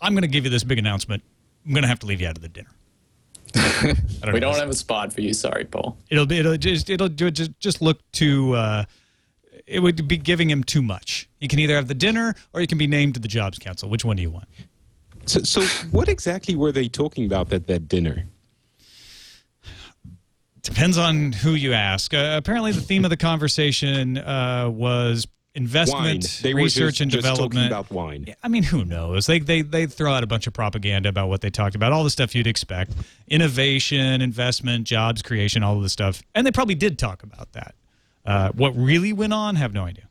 I'm 0.00 0.12
going 0.12 0.22
to 0.22 0.28
give 0.28 0.44
you 0.44 0.50
this 0.50 0.64
big 0.64 0.78
announcement. 0.78 1.22
I'm 1.64 1.72
going 1.72 1.82
to 1.82 1.88
have 1.88 2.00
to 2.00 2.06
leave 2.06 2.20
you 2.20 2.28
out 2.28 2.36
of 2.36 2.42
the 2.42 2.48
dinner. 2.48 2.70
Don't 3.54 4.32
We 4.34 4.40
know. 4.40 4.50
don't 4.50 4.58
have 4.58 4.68
a 4.68 4.74
spot 4.74 5.12
for 5.12 5.20
you. 5.20 5.32
Sorry, 5.32 5.64
Paul. 5.64 5.96
It'll 6.10 6.26
be 6.26 6.38
it'll 6.38 6.56
just 6.56 6.90
it'll 6.90 7.08
just 7.08 7.58
just 7.58 7.80
look 7.80 8.00
too. 8.12 8.54
Uh, 8.54 8.84
it 9.66 9.80
would 9.80 10.06
be 10.06 10.16
giving 10.16 10.50
him 10.50 10.62
too 10.62 10.82
much. 10.82 11.28
You 11.40 11.48
can 11.48 11.58
either 11.58 11.74
have 11.74 11.88
the 11.88 11.94
dinner 11.94 12.34
or 12.52 12.60
you 12.60 12.66
can 12.66 12.78
be 12.78 12.86
named 12.86 13.14
to 13.14 13.20
the 13.20 13.28
Jobs 13.28 13.58
Council. 13.58 13.88
Which 13.88 14.04
one 14.04 14.16
do 14.16 14.22
you 14.22 14.30
want? 14.30 14.46
So, 15.26 15.40
so 15.40 15.62
what 15.90 16.08
exactly 16.08 16.54
were 16.54 16.70
they 16.70 16.88
talking 16.88 17.24
about 17.26 17.52
at 17.52 17.66
that 17.66 17.88
dinner? 17.88 18.26
Depends 20.66 20.98
on 20.98 21.30
who 21.30 21.52
you 21.52 21.72
ask. 21.72 22.12
Uh, 22.12 22.34
apparently, 22.36 22.72
the 22.72 22.80
theme 22.80 23.04
of 23.04 23.10
the 23.10 23.16
conversation 23.16 24.18
uh, 24.18 24.68
was 24.68 25.28
investment, 25.54 26.42
research, 26.44 26.94
just, 26.94 27.00
and 27.02 27.10
just 27.10 27.22
development. 27.22 27.52
talking 27.52 27.66
about 27.66 27.90
wine. 27.90 28.34
I 28.42 28.48
mean, 28.48 28.64
who 28.64 28.84
knows? 28.84 29.26
They 29.26 29.38
they 29.38 29.62
they 29.62 29.86
throw 29.86 30.12
out 30.12 30.24
a 30.24 30.26
bunch 30.26 30.48
of 30.48 30.52
propaganda 30.52 31.08
about 31.08 31.28
what 31.28 31.40
they 31.40 31.50
talked 31.50 31.76
about, 31.76 31.92
all 31.92 32.02
the 32.02 32.10
stuff 32.10 32.34
you'd 32.34 32.48
expect: 32.48 32.92
innovation, 33.28 34.20
investment, 34.20 34.88
jobs 34.88 35.22
creation, 35.22 35.62
all 35.62 35.76
of 35.76 35.84
the 35.84 35.88
stuff. 35.88 36.20
And 36.34 36.44
they 36.44 36.50
probably 36.50 36.74
did 36.74 36.98
talk 36.98 37.22
about 37.22 37.52
that. 37.52 37.74
Uh, 38.24 38.50
what 38.50 38.76
really 38.76 39.12
went 39.12 39.32
on, 39.32 39.54
have 39.54 39.72
no 39.72 39.84
idea. 39.84 40.08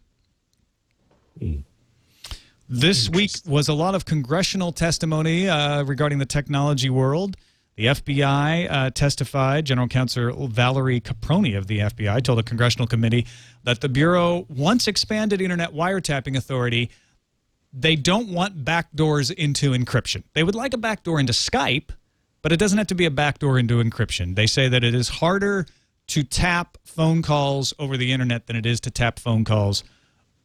This 2.69 3.09
week 3.09 3.31
was 3.45 3.67
a 3.67 3.73
lot 3.73 3.93
of 3.93 4.05
congressional 4.05 4.71
testimony 4.71 5.49
uh, 5.49 5.83
regarding 5.83 6.19
the 6.19 6.25
technology 6.25 6.89
world. 6.89 7.35
The 7.75 7.87
FBI 7.87 8.71
uh, 8.71 8.89
testified. 8.91 9.65
General 9.65 9.87
Counsel 9.87 10.47
Valerie 10.47 11.01
Caproni 11.01 11.57
of 11.57 11.67
the 11.67 11.79
FBI 11.79 12.23
told 12.23 12.39
a 12.39 12.43
congressional 12.43 12.87
committee 12.87 13.27
that 13.63 13.81
the 13.81 13.89
Bureau 13.89 14.45
once 14.47 14.87
expanded 14.87 15.41
internet 15.41 15.73
wiretapping 15.73 16.37
authority 16.37 16.89
they 17.77 17.95
don't 17.95 18.29
want 18.29 18.63
backdoors 18.63 19.31
into 19.31 19.71
encryption. 19.71 20.23
They 20.33 20.43
would 20.43 20.55
like 20.55 20.73
a 20.73 20.77
backdoor 20.77 21.19
into 21.19 21.33
Skype, 21.33 21.89
but 22.41 22.53
it 22.53 22.57
doesn't 22.57 22.77
have 22.77 22.87
to 22.87 22.95
be 22.95 23.05
a 23.05 23.11
backdoor 23.11 23.59
into 23.59 23.83
encryption. 23.83 24.35
They 24.35 24.47
say 24.47 24.69
that 24.69 24.83
it 24.83 24.95
is 24.95 25.09
harder 25.09 25.65
to 26.07 26.23
tap 26.23 26.77
phone 26.85 27.21
calls 27.21 27.73
over 27.77 27.97
the 27.97 28.13
internet 28.13 28.47
than 28.47 28.55
it 28.55 28.65
is 28.65 28.79
to 28.81 28.91
tap 28.91 29.19
phone 29.19 29.43
calls 29.43 29.83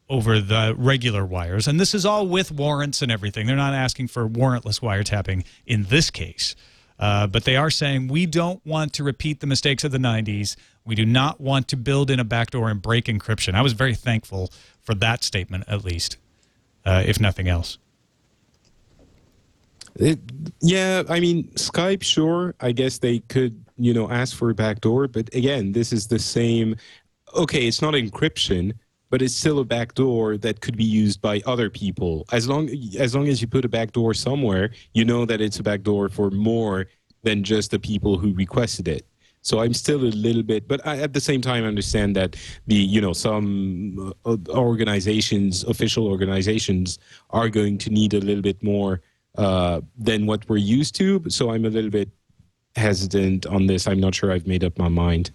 over 0.09 0.41
the 0.41 0.75
regular 0.77 1.25
wires. 1.25 1.67
And 1.67 1.79
this 1.79 1.93
is 1.93 2.05
all 2.05 2.27
with 2.27 2.51
warrants 2.51 3.01
and 3.01 3.09
everything. 3.09 3.47
They're 3.47 3.55
not 3.55 3.73
asking 3.73 4.09
for 4.09 4.27
warrantless 4.27 4.81
wiretapping 4.81 5.45
in 5.65 5.85
this 5.85 6.09
case. 6.09 6.55
Uh, 7.01 7.25
but 7.25 7.45
they 7.45 7.55
are 7.55 7.71
saying 7.71 8.07
we 8.07 8.27
don't 8.27 8.63
want 8.65 8.93
to 8.93 9.03
repeat 9.03 9.39
the 9.39 9.47
mistakes 9.47 9.83
of 9.83 9.91
the 9.91 9.97
90s. 9.97 10.55
We 10.85 10.93
do 10.93 11.05
not 11.05 11.41
want 11.41 11.67
to 11.69 11.77
build 11.77 12.11
in 12.11 12.19
a 12.19 12.23
backdoor 12.23 12.69
and 12.69 12.79
break 12.79 13.05
encryption. 13.05 13.55
I 13.55 13.61
was 13.63 13.73
very 13.73 13.95
thankful 13.95 14.51
for 14.79 14.93
that 14.95 15.23
statement, 15.23 15.63
at 15.67 15.83
least, 15.83 16.17
uh, 16.85 17.03
if 17.05 17.19
nothing 17.19 17.47
else. 17.47 17.79
It, 19.95 20.19
yeah, 20.61 21.03
I 21.09 21.19
mean, 21.19 21.45
Skype, 21.55 22.03
sure. 22.03 22.55
I 22.61 22.71
guess 22.71 22.99
they 22.99 23.19
could 23.19 23.63
you 23.77 23.93
know 23.93 24.09
ask 24.09 24.35
for 24.35 24.51
a 24.51 24.53
backdoor, 24.53 25.07
but 25.07 25.33
again, 25.33 25.71
this 25.71 25.91
is 25.91 26.07
the 26.07 26.19
same. 26.19 26.75
Okay, 27.35 27.67
it's 27.67 27.81
not 27.81 27.93
encryption, 27.93 28.73
but 29.11 29.21
it's 29.21 29.35
still 29.35 29.59
a 29.59 29.65
backdoor 29.65 30.37
that 30.37 30.61
could 30.61 30.77
be 30.77 30.85
used 30.85 31.21
by 31.21 31.41
other 31.45 31.69
people. 31.69 32.25
As 32.31 32.47
long 32.47 32.69
as 32.97 33.13
long 33.13 33.27
as 33.27 33.41
you 33.41 33.47
put 33.47 33.65
a 33.65 33.69
backdoor 33.69 34.13
somewhere, 34.15 34.71
you 34.93 35.05
know 35.05 35.25
that 35.25 35.41
it's 35.41 35.59
a 35.59 35.63
backdoor 35.63 36.09
for 36.09 36.31
more 36.31 36.87
than 37.21 37.43
just 37.43 37.69
the 37.69 37.77
people 37.77 38.17
who 38.17 38.33
requested 38.33 38.87
it. 38.87 39.05
So 39.43 39.59
I'm 39.59 39.73
still 39.73 40.01
a 40.01 40.13
little 40.27 40.43
bit, 40.43 40.67
but 40.67 40.85
I, 40.87 40.99
at 40.99 41.13
the 41.13 41.19
same 41.19 41.41
time, 41.41 41.63
I 41.65 41.67
understand 41.67 42.15
that 42.15 42.37
the 42.67 42.75
you 42.75 43.01
know 43.01 43.13
some 43.13 44.13
uh, 44.25 44.37
organizations, 44.49 45.63
official 45.65 46.07
organizations, 46.07 46.97
are 47.31 47.49
going 47.49 47.77
to 47.79 47.89
need 47.89 48.13
a 48.13 48.19
little 48.19 48.43
bit 48.43 48.63
more 48.63 49.01
uh, 49.37 49.81
than 49.97 50.25
what 50.25 50.47
we're 50.47 50.57
used 50.57 50.95
to. 50.95 51.23
So 51.29 51.51
I'm 51.51 51.65
a 51.65 51.69
little 51.69 51.89
bit 51.89 52.09
hesitant 52.77 53.45
on 53.45 53.67
this. 53.67 53.87
I'm 53.87 53.99
not 53.99 54.15
sure 54.15 54.31
I've 54.31 54.47
made 54.47 54.63
up 54.63 54.77
my 54.77 54.89
mind. 54.89 55.31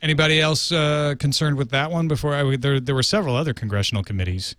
Anybody 0.00 0.40
else 0.40 0.70
uh, 0.70 1.14
concerned 1.18 1.56
with 1.56 1.70
that 1.70 1.90
one? 1.90 2.06
Before 2.06 2.34
I, 2.34 2.56
there, 2.56 2.78
there 2.78 2.94
were 2.94 3.02
several 3.02 3.34
other 3.34 3.52
congressional 3.52 4.04
committees 4.04 4.54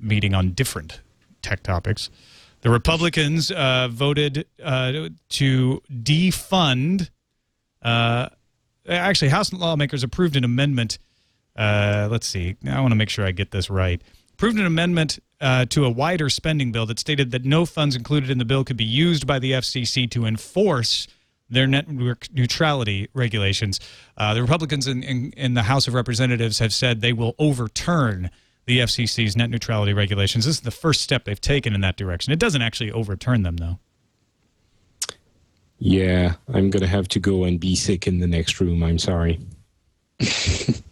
meeting 0.00 0.34
on 0.34 0.52
different 0.52 1.00
tech 1.42 1.62
topics. 1.62 2.10
The 2.62 2.70
Republicans 2.70 3.52
uh, 3.52 3.88
voted 3.90 4.46
uh, 4.62 5.10
to 5.28 5.82
defund. 5.90 7.10
Uh, 7.82 8.28
actually, 8.88 9.28
House 9.28 9.52
lawmakers 9.52 10.02
approved 10.02 10.36
an 10.36 10.42
amendment. 10.42 10.98
Uh, 11.54 12.08
let's 12.10 12.26
see. 12.26 12.56
I 12.68 12.80
want 12.80 12.90
to 12.90 12.96
make 12.96 13.08
sure 13.08 13.24
I 13.24 13.30
get 13.30 13.52
this 13.52 13.70
right. 13.70 14.02
Approved 14.32 14.58
an 14.58 14.66
amendment 14.66 15.20
uh, 15.40 15.66
to 15.66 15.84
a 15.84 15.90
wider 15.90 16.28
spending 16.28 16.72
bill 16.72 16.86
that 16.86 16.98
stated 16.98 17.30
that 17.30 17.44
no 17.44 17.64
funds 17.64 17.94
included 17.94 18.30
in 18.30 18.38
the 18.38 18.44
bill 18.44 18.64
could 18.64 18.76
be 18.76 18.84
used 18.84 19.26
by 19.26 19.38
the 19.38 19.52
FCC 19.52 20.10
to 20.10 20.26
enforce 20.26 21.06
their 21.48 21.66
network 21.66 22.26
neutrality 22.32 23.08
regulations. 23.14 23.80
Uh, 24.16 24.34
the 24.34 24.42
Republicans 24.42 24.86
in, 24.86 25.02
in, 25.02 25.32
in, 25.32 25.54
the 25.54 25.62
House 25.62 25.86
of 25.86 25.94
Representatives 25.94 26.58
have 26.58 26.72
said 26.72 27.00
they 27.00 27.12
will 27.12 27.34
overturn 27.38 28.30
the 28.66 28.80
FCC's 28.80 29.36
net 29.36 29.48
neutrality 29.48 29.92
regulations. 29.92 30.44
This 30.44 30.56
is 30.56 30.60
the 30.62 30.70
first 30.70 31.02
step 31.02 31.24
they've 31.24 31.40
taken 31.40 31.74
in 31.74 31.80
that 31.82 31.96
direction. 31.96 32.32
It 32.32 32.38
doesn't 32.38 32.62
actually 32.62 32.90
overturn 32.90 33.42
them, 33.42 33.58
though. 33.58 33.78
Yeah, 35.78 36.34
I'm 36.48 36.70
going 36.70 36.80
to 36.80 36.88
have 36.88 37.06
to 37.08 37.20
go 37.20 37.44
and 37.44 37.60
be 37.60 37.76
sick 37.76 38.06
in 38.06 38.18
the 38.18 38.26
next 38.26 38.60
room. 38.60 38.82
I'm 38.82 38.98
sorry. 38.98 39.38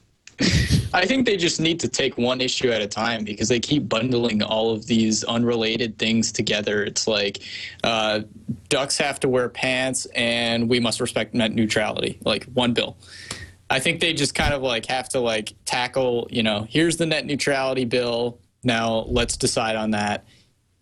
I 0.94 1.06
think 1.06 1.26
they 1.26 1.36
just 1.36 1.60
need 1.60 1.80
to 1.80 1.88
take 1.88 2.16
one 2.16 2.40
issue 2.40 2.70
at 2.70 2.80
a 2.80 2.86
time 2.86 3.24
because 3.24 3.48
they 3.48 3.58
keep 3.58 3.88
bundling 3.88 4.44
all 4.44 4.70
of 4.70 4.86
these 4.86 5.24
unrelated 5.24 5.98
things 5.98 6.30
together. 6.30 6.84
It's 6.84 7.08
like 7.08 7.42
uh, 7.82 8.20
ducks 8.68 8.96
have 8.98 9.18
to 9.20 9.28
wear 9.28 9.48
pants 9.48 10.06
and 10.14 10.68
we 10.68 10.78
must 10.78 11.00
respect 11.00 11.34
net 11.34 11.52
neutrality, 11.52 12.20
like 12.24 12.44
one 12.44 12.74
bill. 12.74 12.96
I 13.68 13.80
think 13.80 13.98
they 13.98 14.12
just 14.12 14.36
kind 14.36 14.54
of 14.54 14.62
like 14.62 14.86
have 14.86 15.08
to 15.10 15.20
like 15.20 15.54
tackle, 15.64 16.28
you 16.30 16.44
know, 16.44 16.64
here's 16.70 16.96
the 16.96 17.06
net 17.06 17.26
neutrality 17.26 17.84
bill. 17.84 18.38
Now 18.62 19.04
let's 19.08 19.36
decide 19.36 19.74
on 19.74 19.90
that. 19.90 20.24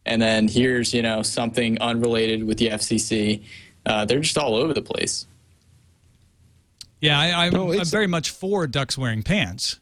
And 0.04 0.20
then 0.20 0.46
here's, 0.46 0.92
you 0.92 1.00
know, 1.00 1.22
something 1.22 1.80
unrelated 1.80 2.44
with 2.44 2.58
the 2.58 2.68
FCC. 2.68 3.44
Uh, 3.86 4.04
they're 4.04 4.20
just 4.20 4.36
all 4.36 4.56
over 4.56 4.74
the 4.74 4.82
place. 4.82 5.26
Yeah, 7.00 7.18
I, 7.18 7.46
am 7.46 7.52
no, 7.54 7.82
very 7.84 8.06
much 8.06 8.30
for 8.30 8.66
ducks 8.66 8.98
wearing 8.98 9.22
pants. 9.22 9.80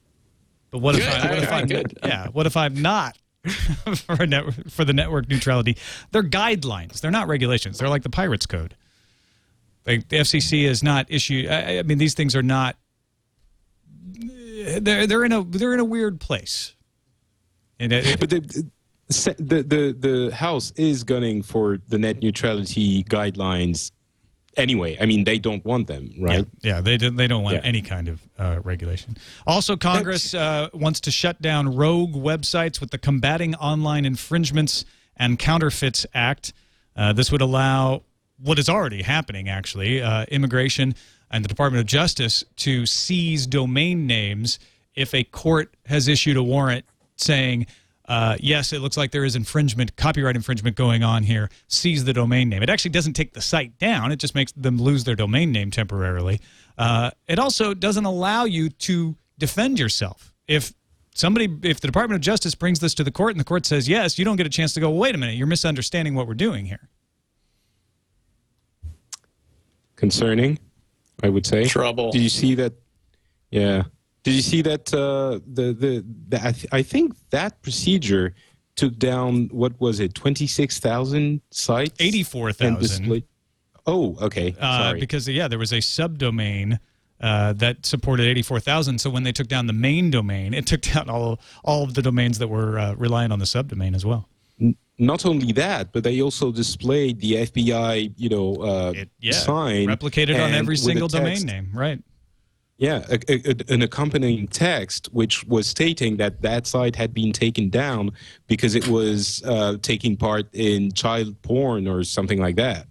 But 0.71 0.79
what 0.79 0.95
good. 0.95 1.03
if 1.03 1.15
I, 1.15 1.29
what 1.29 1.43
if 1.43 1.53
I'm 1.53 1.67
good. 1.67 1.99
yeah, 2.05 2.29
what 2.29 2.47
if 2.47 2.57
I'm 2.57 2.81
not 2.81 3.19
for 3.45 4.27
for 4.69 4.85
the 4.85 4.93
network 4.93 5.29
neutrality? 5.29 5.77
They're 6.13 6.23
guidelines. 6.23 7.01
They're 7.01 7.11
not 7.11 7.29
regulations. 7.29 7.79
They're 7.79 7.89
like 7.89 8.03
the 8.03 8.11
Pirates 8.11 8.47
Code. 8.47 8.77
Like 9.87 10.09
the 10.09 10.19
FCC 10.19 10.65
is 10.65 10.83
not 10.83 11.07
issued. 11.09 11.49
I, 11.49 11.79
I 11.79 11.83
mean, 11.83 11.99
these 11.99 12.15
things 12.15 12.37
are 12.37 12.43
not. 12.43 12.77
They're 14.81 15.07
they're 15.07 15.25
in 15.25 15.33
a 15.33 15.43
they're 15.43 15.75
in 15.75 15.81
a 15.81 15.85
weird 15.85 16.21
place. 16.21 16.75
And 17.79 17.93
it, 17.93 18.21
but 18.21 18.29
the, 18.29 18.41
the 19.09 19.63
the 19.63 19.97
the 19.99 20.35
House 20.35 20.71
is 20.77 21.03
gunning 21.03 21.43
for 21.43 21.79
the 21.89 21.99
net 21.99 22.23
neutrality 22.23 23.03
guidelines 23.05 23.91
anyway. 24.57 24.97
I 25.01 25.07
mean, 25.07 25.25
they 25.25 25.39
don't 25.39 25.65
want 25.65 25.87
them, 25.87 26.13
right? 26.19 26.47
Yeah, 26.63 26.75
yeah 26.75 26.81
they 26.81 26.97
don't, 26.97 27.17
they 27.17 27.27
don't 27.27 27.43
want 27.43 27.57
yeah. 27.57 27.63
any 27.65 27.83
kind 27.83 28.09
of 28.09 28.21
uh, 28.39 28.61
regulation. 28.63 29.17
Also, 29.47 29.77
Congress 29.77 30.35
uh, 30.35 30.69
wants 30.73 31.01
to 31.01 31.11
shut 31.11 31.41
down 31.41 31.77
rogue 31.77 32.15
websites 32.15 32.81
with 32.81 32.91
the 32.91 32.99
Combating 32.99 33.55
Online 33.57 34.05
Infringements 34.05 34.85
and 35.17 35.39
Counterfeits 35.39 36.07
Act. 36.15 36.53
Uh, 36.97 37.13
this 37.13 37.31
would 37.31 37.41
allow 37.41 38.03
what 38.39 38.59
is 38.59 38.69
already 38.69 39.03
happening, 39.03 39.49
actually, 39.49 40.03
uh, 40.03 40.25
immigration 40.31 40.95
and 41.31 41.45
the 41.45 41.49
Department 41.49 41.81
of 41.81 41.87
Justice 41.87 42.45
to 42.57 42.87
seize 42.87 43.47
domain 43.47 44.07
names 44.07 44.59
if 44.95 45.15
a 45.15 45.25
court 45.25 45.75
has 45.87 46.09
issued 46.09 46.37
a 46.37 46.43
warrant 46.43 46.85
saying 47.17 47.67
uh, 48.07 48.37
yes, 48.41 48.73
it 48.73 48.81
looks 48.81 48.97
like 48.97 49.13
there 49.13 49.25
is 49.25 49.37
infringement, 49.37 49.97
copyright 49.97 50.37
infringement 50.37 50.77
going 50.77 51.03
on 51.03 51.23
here. 51.23 51.49
Seize 51.69 52.05
the 52.05 52.13
domain 52.13 52.49
name. 52.49 52.63
It 52.63 52.71
actually 52.71 52.91
doesn't 52.91 53.13
take 53.13 53.35
the 53.35 53.41
site 53.41 53.79
down. 53.79 54.11
It 54.11 54.17
just 54.17 54.35
makes 54.35 54.53
them 54.53 54.79
lose 54.79 55.05
their 55.05 55.15
domain 55.15 55.53
name 55.53 55.71
temporarily. 55.71 56.41
Uh, 56.77 57.11
it 57.29 57.39
also 57.39 57.75
doesn't 57.75 58.05
allow 58.05 58.45
you 58.45 58.69
to 58.71 59.17
defend 59.39 59.79
yourself. 59.79 60.33
If 60.49 60.73
somebody, 61.15 61.49
if 61.63 61.81
the 61.81 61.87
Department 61.87 62.17
of 62.17 62.23
Justice 62.23 62.55
brings 62.55 62.81
this 62.81 62.95
to 62.95 63.05
the 63.05 63.13
court 63.13 63.33
and 63.33 63.41
the 63.41 63.45
court 63.45 63.65
says 63.67 63.89
yes, 63.89 64.19
you 64.19 64.25
don't 64.25 64.37
get 64.37 64.47
a 64.47 64.51
chance 64.51 64.75
to 64.75 64.81
go. 64.81 64.91
Wait 64.91 65.15
a 65.15 65.19
minute, 65.19 65.37
you're 65.37 65.47
misunderstanding 65.47 66.15
what 66.15 66.27
we're 66.27 66.35
doing 66.35 66.67
here. 66.67 66.89
Concerning, 69.97 70.59
I 71.23 71.29
would 71.29 71.47
say. 71.47 71.67
Trouble. 71.67 72.11
Do 72.11 72.19
you 72.19 72.31
see 72.31 72.55
that? 72.57 72.73
Yeah. 73.51 73.85
Did 74.23 74.35
you 74.35 74.43
see 74.43 74.63
that 74.63 74.93
uh, 74.93 75.41
the 75.47 75.73
the, 75.73 76.05
the 76.29 76.47
I, 76.47 76.53
th- 76.53 76.67
I, 76.73 76.83
think 76.83 77.15
that 77.31 77.63
procedure 77.63 78.35
took 78.77 78.99
down 78.99 79.49
what 79.53 79.79
was 79.81 80.01
it 80.01 80.15
twenty 80.15 80.47
six 80.47 80.79
thousand 80.79 81.41
sites 81.51 81.97
eighty 82.01 82.23
four 82.23 82.53
thousand. 82.53 83.23
Oh, 83.87 84.17
okay. 84.21 84.55
Uh, 84.61 84.95
because 84.95 85.29
yeah, 85.29 85.49
there 85.49 85.59
was 85.59 85.73
a 85.73 85.79
subdomain 85.79 86.79
uh, 87.21 87.53
that 87.55 87.87
supported 87.87 88.27
eighty 88.27 88.43
four 88.43 88.61
thousand. 88.61 89.01
So 89.01 89.11
when 89.11 89.23
they 89.23 89.33
took 89.33 89.49
down 89.49 89.67
the 89.67 89.73
main 89.73 90.11
domain, 90.11 90.55
it 90.55 90.67
took 90.67 90.83
down 90.83 91.09
all 91.09 91.41
all 91.65 91.85
of 91.85 91.95
the 91.95 92.03
domains 92.03 92.39
that 92.39 92.49
were 92.49 92.79
uh, 92.79 92.95
relying 92.95 93.33
on 93.33 93.39
the 93.39 93.45
subdomain 93.45 93.95
as 93.95 94.05
well. 94.05 94.29
Not 94.99 95.25
only 95.25 95.53
that, 95.53 95.93
but 95.93 96.05
they 96.05 96.21
also 96.21 96.53
displayed 96.53 97.21
the 97.21 97.33
FBI, 97.47 98.13
you 98.19 98.29
know, 98.29 98.57
uh, 98.57 98.93
it, 98.95 99.09
yeah, 99.19 99.33
sign 99.33 99.89
replicated 99.89 100.43
on 100.43 100.53
every 100.53 100.77
single 100.77 101.09
domain 101.09 101.43
name, 101.47 101.71
right? 101.73 102.03
Yeah, 102.81 103.05
a, 103.11 103.21
a, 103.29 103.75
an 103.75 103.83
accompanying 103.83 104.49
text 104.49 105.11
which 105.13 105.45
was 105.45 105.67
stating 105.67 106.17
that 106.17 106.41
that 106.41 106.67
site 106.67 106.97
had 106.97 107.13
been 107.13 107.31
taken 107.31 107.69
down 107.69 108.13
because 108.47 108.75
it 108.75 108.89
was 108.89 109.43
uh, 109.45 109.77
taking 109.83 110.17
part 110.17 110.47
in 110.55 110.91
child 110.93 111.41
porn 111.43 111.87
or 111.87 112.03
something 112.05 112.41
like 112.41 112.57
that. 112.57 112.87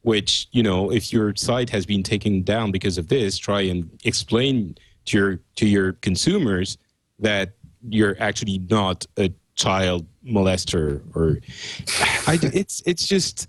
Which 0.00 0.48
you 0.52 0.62
know, 0.62 0.90
if 0.90 1.12
your 1.12 1.36
site 1.36 1.68
has 1.68 1.84
been 1.84 2.02
taken 2.02 2.42
down 2.42 2.72
because 2.72 2.96
of 2.96 3.08
this, 3.08 3.36
try 3.36 3.60
and 3.60 3.90
explain 4.02 4.76
to 5.04 5.18
your 5.18 5.40
to 5.56 5.66
your 5.66 5.92
consumers 5.92 6.78
that 7.18 7.52
you're 7.86 8.16
actually 8.20 8.60
not 8.70 9.04
a 9.18 9.30
child 9.56 10.06
molester 10.24 11.02
or 11.14 11.38
I, 12.26 12.38
it's 12.54 12.82
it's 12.86 13.06
just 13.06 13.46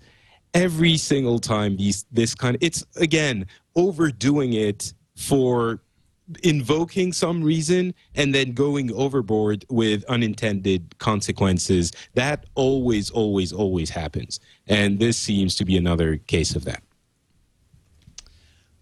every 0.52 0.98
single 0.98 1.38
time 1.38 1.78
these 1.78 2.04
this 2.12 2.34
kind 2.34 2.54
of 2.54 2.62
it's 2.62 2.84
again 2.96 3.46
overdoing 3.76 4.52
it 4.52 4.92
for 5.20 5.80
invoking 6.42 7.12
some 7.12 7.42
reason 7.42 7.92
and 8.14 8.34
then 8.34 8.52
going 8.52 8.90
overboard 8.92 9.66
with 9.68 10.02
unintended 10.04 10.98
consequences. 10.98 11.92
That 12.14 12.46
always, 12.54 13.10
always, 13.10 13.52
always 13.52 13.90
happens. 13.90 14.40
And 14.66 14.98
this 14.98 15.18
seems 15.18 15.54
to 15.56 15.64
be 15.64 15.76
another 15.76 16.16
case 16.16 16.56
of 16.56 16.64
that. 16.64 16.82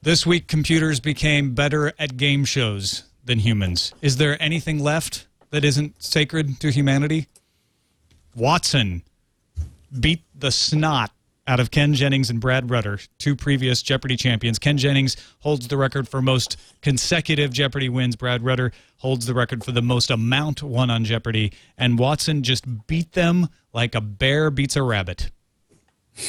This 0.03 0.25
week, 0.25 0.47
computers 0.47 1.01
became 1.01 1.55
better 1.55 1.93
at 1.99 2.17
game 2.17 2.45
shows 2.45 3.05
than 3.25 3.41
humans. 3.41 3.93
Is 4.01 4.19
there 4.19 4.41
anything 4.41 4.79
left 4.79 5.27
that 5.51 5.65
isn't 5.65 6.01
sacred 6.01 6.61
to 6.61 6.71
humanity? 6.71 7.27
Watson 8.37 9.03
beat 9.99 10.23
the 10.39 10.53
snot 10.53 11.11
out 11.49 11.59
of 11.59 11.71
Ken 11.71 11.95
Jennings 11.95 12.29
and 12.29 12.41
Brad 12.41 12.71
Rutter, 12.71 12.99
two 13.17 13.35
previous 13.35 13.81
Jeopardy 13.81 14.17
champions. 14.17 14.59
Ken 14.59 14.77
Jennings 14.77 15.17
holds 15.41 15.67
the 15.67 15.79
record 15.79 16.07
for 16.07 16.21
most 16.21 16.59
consecutive 16.83 17.51
Jeopardy 17.53 17.89
wins. 17.89 18.17
Brad 18.17 18.45
Rutter 18.45 18.71
holds 18.99 19.25
the 19.25 19.33
record 19.33 19.65
for 19.65 19.73
the 19.73 19.81
most 19.81 20.11
amount 20.11 20.63
won 20.63 20.91
on 20.91 21.07
Jeopardy. 21.07 21.55
And 21.79 21.99
Watson 21.99 22.43
just 22.43 22.87
beat 22.87 23.13
them 23.13 23.49
like 23.73 23.95
a 23.95 24.03
bear 24.03 24.51
beats 24.51 24.77
a 24.77 24.83
rabbit. 24.83 25.31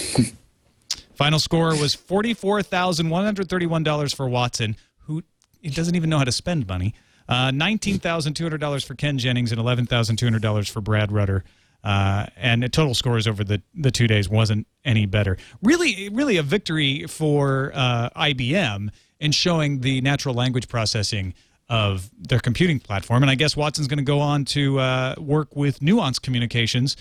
Final 1.15 1.39
score 1.39 1.71
was 1.71 1.97
$44,131 1.97 4.15
for 4.15 4.29
Watson, 4.29 4.77
who 4.99 5.21
doesn't 5.61 5.95
even 5.95 6.09
know 6.09 6.19
how 6.19 6.23
to 6.23 6.31
spend 6.31 6.65
money. 6.65 6.93
Uh, 7.27 7.51
$19,200 7.51 8.85
for 8.85 8.95
Ken 8.95 9.17
Jennings 9.17 9.51
and 9.51 9.59
$11,200 9.59 10.69
for 10.69 10.79
Brad 10.79 11.11
Rutter. 11.11 11.43
Uh, 11.83 12.25
and 12.35 12.61
the 12.61 12.69
total 12.69 12.93
scores 12.93 13.27
over 13.27 13.43
the, 13.43 13.61
the 13.73 13.91
two 13.91 14.07
days 14.07 14.27
wasn't 14.29 14.67
any 14.83 15.05
better. 15.05 15.37
Really, 15.63 16.09
really 16.09 16.37
a 16.37 16.43
victory 16.43 17.05
for 17.07 17.71
uh, 17.73 18.09
IBM 18.15 18.89
in 19.19 19.31
showing 19.31 19.81
the 19.81 20.01
natural 20.01 20.35
language 20.35 20.67
processing 20.67 21.33
of 21.69 22.09
their 22.17 22.39
computing 22.39 22.79
platform. 22.79 23.23
And 23.23 23.29
I 23.29 23.35
guess 23.35 23.55
Watson's 23.55 23.87
going 23.87 23.99
to 23.99 24.03
go 24.03 24.19
on 24.19 24.43
to 24.45 24.79
uh, 24.79 25.15
work 25.19 25.55
with 25.55 25.81
Nuance 25.81 26.19
Communications, 26.19 26.97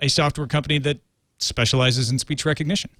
a 0.00 0.08
software 0.08 0.46
company 0.46 0.78
that 0.78 0.98
specializes 1.38 2.10
in 2.10 2.18
speech 2.18 2.44
recognition. 2.44 2.90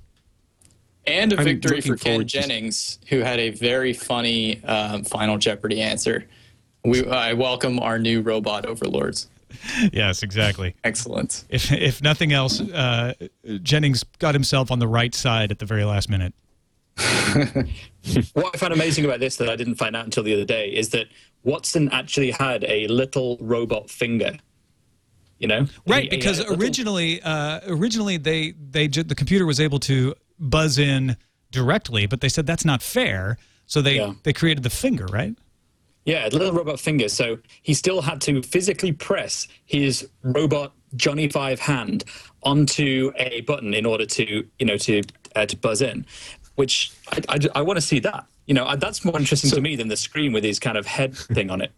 And 1.06 1.32
a 1.32 1.38
I'm 1.38 1.44
victory 1.44 1.80
for 1.80 1.96
Ken 1.96 2.12
forward 2.12 2.28
to- 2.28 2.40
Jennings, 2.40 2.98
who 3.08 3.20
had 3.20 3.38
a 3.38 3.50
very 3.50 3.92
funny 3.92 4.62
um, 4.64 5.04
Final 5.04 5.38
Jeopardy 5.38 5.80
answer. 5.80 6.26
We, 6.84 7.06
I 7.06 7.34
welcome 7.34 7.78
our 7.78 7.98
new 7.98 8.22
robot 8.22 8.64
overlords. 8.66 9.28
yes, 9.92 10.22
exactly. 10.22 10.74
Excellent. 10.84 11.44
If 11.48 11.70
if 11.72 12.02
nothing 12.02 12.32
else, 12.32 12.60
uh, 12.60 13.14
Jennings 13.62 14.04
got 14.18 14.34
himself 14.34 14.70
on 14.70 14.78
the 14.78 14.88
right 14.88 15.14
side 15.14 15.50
at 15.50 15.58
the 15.58 15.66
very 15.66 15.84
last 15.84 16.08
minute. 16.08 16.34
What 18.34 18.54
I 18.54 18.58
found 18.58 18.72
amazing 18.72 19.04
about 19.04 19.20
this 19.20 19.36
that 19.36 19.48
I 19.48 19.56
didn't 19.56 19.76
find 19.76 19.94
out 19.96 20.04
until 20.04 20.22
the 20.22 20.34
other 20.34 20.44
day 20.44 20.68
is 20.68 20.90
that 20.90 21.06
Watson 21.44 21.88
actually 21.92 22.30
had 22.30 22.64
a 22.64 22.86
little 22.88 23.38
robot 23.40 23.88
finger. 23.90 24.38
You 25.38 25.48
know, 25.48 25.66
Right, 25.86 26.04
he 26.04 26.10
because 26.10 26.38
a 26.38 26.42
little- 26.42 26.60
originally, 26.62 27.22
uh, 27.22 27.60
originally 27.66 28.18
they 28.18 28.52
they 28.52 28.88
the 28.88 29.14
computer 29.14 29.46
was 29.46 29.58
able 29.60 29.78
to 29.80 30.14
buzz 30.38 30.78
in 30.78 31.16
directly, 31.50 32.06
but 32.06 32.20
they 32.20 32.28
said 32.28 32.46
that's 32.46 32.64
not 32.64 32.82
fair, 32.82 33.38
so 33.66 33.80
they 33.80 33.96
Yeah. 33.96 34.12
they 34.24 34.32
created 34.34 34.62
the 34.64 34.70
finger, 34.70 35.06
right? 35.06 35.34
Yeah, 36.04 36.26
a 36.26 36.30
little 36.30 36.52
robot 36.52 36.80
finger. 36.80 37.08
So 37.08 37.38
he 37.62 37.74
still 37.74 38.00
had 38.00 38.20
to 38.22 38.42
physically 38.42 38.92
press 38.92 39.48
his 39.66 40.08
robot 40.22 40.72
Johnny 40.96 41.28
Five 41.28 41.60
hand 41.60 42.04
onto 42.42 43.12
a 43.16 43.42
button 43.42 43.74
in 43.74 43.86
order 43.86 44.06
to, 44.06 44.46
you 44.58 44.66
know, 44.66 44.76
to 44.78 45.02
uh, 45.36 45.46
to 45.46 45.56
buzz 45.56 45.82
in. 45.82 46.06
Which 46.56 46.92
I, 47.28 47.38
I, 47.54 47.62
want 47.62 47.78
to 47.78 47.80
see 47.80 48.00
that. 48.00 48.26
You 48.46 48.54
know, 48.54 48.76
that's 48.76 49.04
more 49.04 49.18
interesting 49.18 49.50
to 49.52 49.60
me 49.62 49.76
than 49.76 49.88
the 49.88 49.96
screen 49.96 50.32
with 50.32 50.44
his 50.44 50.58
kind 50.58 50.76
of 50.76 50.84
head 50.84 51.16
thing 51.16 51.48
on 51.48 51.62
it. 51.62 51.72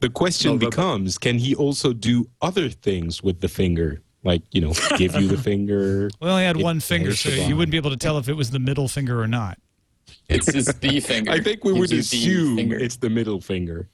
The 0.00 0.08
question 0.10 0.50
No, 0.50 0.54
robot. 0.54 0.70
becomes: 0.70 1.18
Can 1.18 1.38
he 1.38 1.54
also 1.54 1.92
do 1.92 2.28
other 2.42 2.68
things 2.68 3.22
with 3.22 3.40
the 3.40 3.48
finger, 3.48 4.02
like 4.22 4.42
you 4.52 4.60
know, 4.60 4.72
give 4.98 5.16
you 5.16 5.28
the 5.28 5.38
finger? 5.42 6.10
Well, 6.20 6.38
he 6.38 6.44
had 6.44 6.58
one 6.58 6.80
finger, 6.80 7.16
so 7.16 7.30
you 7.30 7.56
wouldn't 7.56 7.72
be 7.72 7.76
able 7.76 7.90
to 7.90 7.96
tell 7.96 8.18
if 8.18 8.28
it 8.28 8.34
was 8.34 8.50
the 8.50 8.58
middle 8.58 8.88
finger 8.88 9.20
or 9.20 9.26
not. 9.26 9.58
It's, 10.34 10.48
it's 10.48 10.72
the 10.74 11.00
finger. 11.10 11.30
I 11.30 11.40
think 11.40 11.64
we 11.64 11.72
Gives 11.74 11.90
would 11.92 11.98
assume 12.00 12.58
it's 12.72 12.96
the 12.96 13.10
middle 13.10 13.40
finger. 13.40 13.88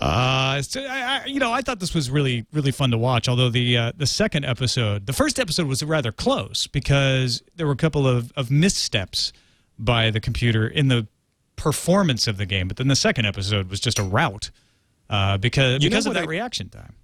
Uh, 0.00 0.60
so 0.62 0.80
I, 0.82 1.22
I, 1.22 1.26
you 1.26 1.38
know, 1.38 1.52
I 1.52 1.60
thought 1.60 1.78
this 1.78 1.94
was 1.94 2.10
really, 2.10 2.44
really 2.52 2.72
fun 2.72 2.90
to 2.90 2.98
watch. 2.98 3.28
Although 3.28 3.50
the 3.50 3.76
uh, 3.78 3.92
the 3.96 4.06
second 4.06 4.44
episode, 4.44 5.06
the 5.06 5.12
first 5.12 5.38
episode 5.38 5.68
was 5.68 5.84
rather 5.84 6.10
close 6.10 6.66
because 6.66 7.42
there 7.54 7.66
were 7.66 7.72
a 7.72 7.76
couple 7.76 8.08
of, 8.08 8.32
of 8.34 8.50
missteps 8.50 9.32
by 9.78 10.10
the 10.10 10.18
computer 10.18 10.66
in 10.66 10.88
the 10.88 11.06
performance 11.54 12.26
of 12.26 12.36
the 12.36 12.46
game. 12.46 12.66
But 12.66 12.78
then 12.78 12.88
the 12.88 12.96
second 12.96 13.26
episode 13.26 13.70
was 13.70 13.78
just 13.78 13.98
a 13.98 14.02
rout 14.02 14.50
uh, 15.08 15.38
because 15.38 15.84
You 15.84 15.90
because 15.90 16.06
of 16.06 16.14
that 16.14 16.24
I- 16.24 16.26
reaction 16.26 16.68
time. 16.68 16.94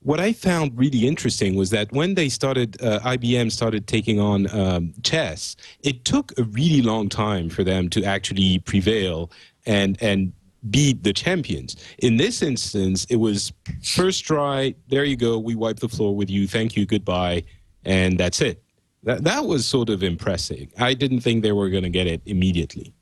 What 0.00 0.20
I 0.20 0.32
found 0.32 0.78
really 0.78 1.06
interesting 1.06 1.56
was 1.56 1.70
that 1.70 1.92
when 1.92 2.14
they 2.14 2.28
started, 2.28 2.80
uh, 2.82 3.00
IBM 3.00 3.52
started 3.52 3.86
taking 3.86 4.20
on 4.20 4.50
um, 4.58 4.92
chess, 5.02 5.56
it 5.82 6.04
took 6.04 6.36
a 6.38 6.44
really 6.44 6.82
long 6.82 7.08
time 7.08 7.48
for 7.48 7.64
them 7.64 7.88
to 7.90 8.04
actually 8.04 8.58
prevail 8.60 9.30
and 9.66 10.00
and 10.02 10.32
beat 10.70 11.02
the 11.02 11.12
champions. 11.12 11.76
In 11.98 12.16
this 12.16 12.42
instance, 12.42 13.06
it 13.08 13.16
was 13.16 13.52
first 13.82 14.24
try. 14.24 14.74
There 14.88 15.04
you 15.04 15.16
go. 15.16 15.38
We 15.38 15.54
wipe 15.54 15.80
the 15.80 15.88
floor 15.88 16.14
with 16.14 16.28
you. 16.28 16.46
Thank 16.46 16.76
you. 16.76 16.86
Goodbye, 16.86 17.44
and 17.84 18.18
that's 18.18 18.40
it. 18.40 18.62
That 19.04 19.24
that 19.24 19.46
was 19.46 19.66
sort 19.66 19.88
of 19.88 20.02
impressive. 20.02 20.72
I 20.78 20.94
didn't 20.94 21.20
think 21.20 21.42
they 21.42 21.52
were 21.52 21.70
going 21.70 21.84
to 21.84 21.90
get 21.90 22.06
it 22.06 22.20
immediately. 22.26 22.92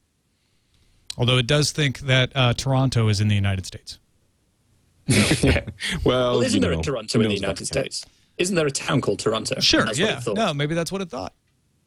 Although 1.17 1.39
it 1.39 1.49
does 1.49 1.73
think 1.73 2.01
that 2.01 2.31
uh, 2.37 2.55
Toronto 2.55 3.09
is 3.09 3.21
in 3.21 3.27
the 3.27 3.35
United 3.35 3.67
States. 3.67 3.99
Well, 6.05 6.39
Well, 6.39 6.43
isn't 6.43 6.61
there 6.61 6.73
know, 6.73 6.81
a 6.81 6.83
Toronto 6.83 7.21
in 7.21 7.29
the 7.29 7.35
United. 7.35 7.67
States? 7.67 8.05
Isn't 8.37 8.55
there 8.55 8.67
a 8.67 8.71
town 8.71 9.01
called 9.01 9.19
Toronto? 9.19 9.59
Sure, 9.61 9.87
yeah. 9.95 10.21
No, 10.27 10.55
maybe 10.55 10.75
that's 10.75 10.93
what 10.93 11.01
it 11.01 11.11
thought. 11.11 11.33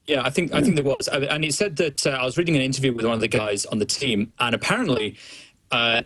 Yeah, 0.07 0.22
I 0.26 0.30
think 0.30 0.53
I 0.53 0.61
think 0.61 0.76
there 0.76 0.84
was, 0.84 1.07
and 1.07 1.43
he 1.43 1.52
said 1.52 1.76
that 1.77 2.06
uh, 2.07 2.11
I 2.11 2.26
was 2.26 2.38
reading 2.38 2.56
an 2.56 2.61
interview 2.61 2.91
with 2.91 3.06
one 3.06 3.14
of 3.14 3.22
the 3.22 3.27
guys 3.27 3.65
on 3.68 3.77
the 3.80 3.85
team, 3.85 4.34
and 4.39 4.56
apparently 4.56 5.15
uh, 5.72 6.02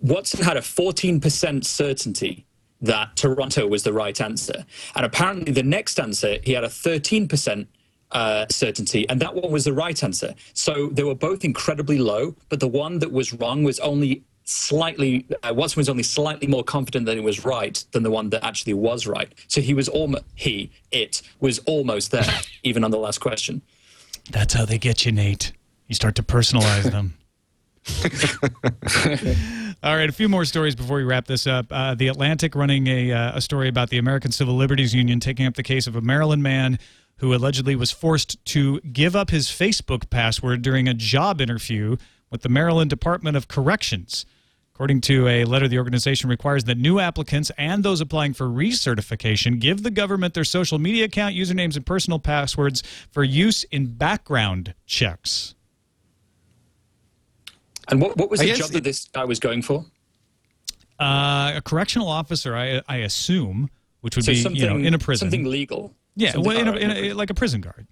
Watson 0.00 0.44
had 0.44 0.56
a 0.56 0.60
14% 0.60 1.64
certainty 1.64 2.46
that 2.80 3.16
Toronto 3.16 3.66
was 3.66 3.82
the 3.82 3.92
right 3.92 4.18
answer, 4.20 4.64
and 4.94 5.04
apparently 5.04 5.52
the 5.52 5.62
next 5.62 5.98
answer 5.98 6.38
he 6.44 6.52
had 6.52 6.64
a 6.64 6.68
13%. 6.68 7.66
Uh, 8.12 8.44
certainty, 8.50 9.08
and 9.08 9.22
that 9.22 9.34
one 9.34 9.50
was 9.50 9.64
the 9.64 9.72
right 9.72 10.04
answer. 10.04 10.34
So 10.52 10.88
they 10.88 11.02
were 11.02 11.14
both 11.14 11.46
incredibly 11.46 11.96
low, 11.96 12.36
but 12.50 12.60
the 12.60 12.68
one 12.68 12.98
that 12.98 13.10
was 13.10 13.32
wrong 13.32 13.64
was 13.64 13.80
only 13.80 14.22
slightly. 14.44 15.26
Uh, 15.42 15.52
Watson 15.54 15.80
was 15.80 15.88
only 15.88 16.02
slightly 16.02 16.46
more 16.46 16.64
confident 16.64 17.06
that 17.06 17.16
it 17.16 17.22
was 17.22 17.44
right 17.44 17.84
than 17.92 18.02
the 18.02 18.10
one 18.10 18.30
that 18.30 18.44
actually 18.44 18.74
was 18.74 19.06
right. 19.06 19.32
So 19.48 19.60
he 19.60 19.74
was 19.74 19.88
almost 19.88 20.24
he 20.34 20.70
it 20.90 21.22
was 21.40 21.58
almost 21.60 22.10
there, 22.10 22.40
even 22.62 22.84
on 22.84 22.90
the 22.90 22.98
last 22.98 23.18
question. 23.18 23.62
That's 24.30 24.54
how 24.54 24.64
they 24.64 24.78
get 24.78 25.04
you, 25.04 25.12
Nate. 25.12 25.52
You 25.88 25.94
start 25.94 26.14
to 26.16 26.22
personalize 26.22 26.90
them. 26.90 27.14
All 29.82 29.96
right, 29.96 30.08
a 30.08 30.12
few 30.12 30.28
more 30.28 30.44
stories 30.44 30.76
before 30.76 30.98
we 30.98 31.02
wrap 31.02 31.26
this 31.26 31.46
up. 31.46 31.66
Uh, 31.70 31.96
the 31.96 32.06
Atlantic 32.06 32.54
running 32.54 32.86
a, 32.86 33.10
uh, 33.10 33.36
a 33.36 33.40
story 33.40 33.68
about 33.68 33.90
the 33.90 33.98
American 33.98 34.30
Civil 34.30 34.54
Liberties 34.54 34.94
Union 34.94 35.18
taking 35.18 35.44
up 35.44 35.54
the 35.54 35.62
case 35.64 35.88
of 35.88 35.96
a 35.96 36.00
Maryland 36.00 36.42
man 36.42 36.78
who 37.16 37.34
allegedly 37.34 37.74
was 37.74 37.90
forced 37.90 38.44
to 38.46 38.80
give 38.80 39.16
up 39.16 39.30
his 39.30 39.48
Facebook 39.48 40.08
password 40.08 40.62
during 40.62 40.86
a 40.86 40.94
job 40.94 41.40
interview 41.40 41.96
with 42.30 42.42
the 42.42 42.48
Maryland 42.48 42.90
Department 42.90 43.36
of 43.36 43.48
Corrections. 43.48 44.24
According 44.74 45.02
to 45.02 45.28
a 45.28 45.44
letter, 45.44 45.68
the 45.68 45.76
organization 45.78 46.30
requires 46.30 46.64
that 46.64 46.78
new 46.78 46.98
applicants 46.98 47.50
and 47.58 47.84
those 47.84 48.00
applying 48.00 48.32
for 48.32 48.46
recertification 48.46 49.58
give 49.60 49.82
the 49.82 49.90
government 49.90 50.32
their 50.32 50.44
social 50.44 50.78
media 50.78 51.04
account, 51.04 51.34
usernames, 51.36 51.76
and 51.76 51.84
personal 51.84 52.18
passwords 52.18 52.82
for 53.10 53.22
use 53.22 53.64
in 53.64 53.86
background 53.94 54.74
checks. 54.86 55.54
And 57.88 58.00
what, 58.00 58.16
what 58.16 58.30
was 58.30 58.40
the 58.40 58.54
job 58.54 58.70
that 58.70 58.82
this 58.84 59.08
guy 59.08 59.24
was 59.26 59.38
going 59.38 59.60
for? 59.60 59.84
Uh, 60.98 61.52
a 61.56 61.62
correctional 61.62 62.08
officer, 62.08 62.56
I, 62.56 62.80
I 62.88 62.98
assume, 62.98 63.68
which 64.00 64.16
would 64.16 64.24
So 64.24 64.32
be 64.32 64.58
you 64.58 64.66
know 64.68 64.78
in 64.78 64.94
a 64.94 64.98
prison. 64.98 65.26
something 65.30 65.44
legal. 65.50 65.94
yeah, 66.16 66.32
Something- 66.32 66.48
well, 66.48 66.56
in 66.58 66.68
a, 66.68 66.72
in 66.76 66.90
a 66.90 67.12
like 67.12 67.28
a 67.28 67.34
prison 67.34 67.60
guard. 67.60 67.86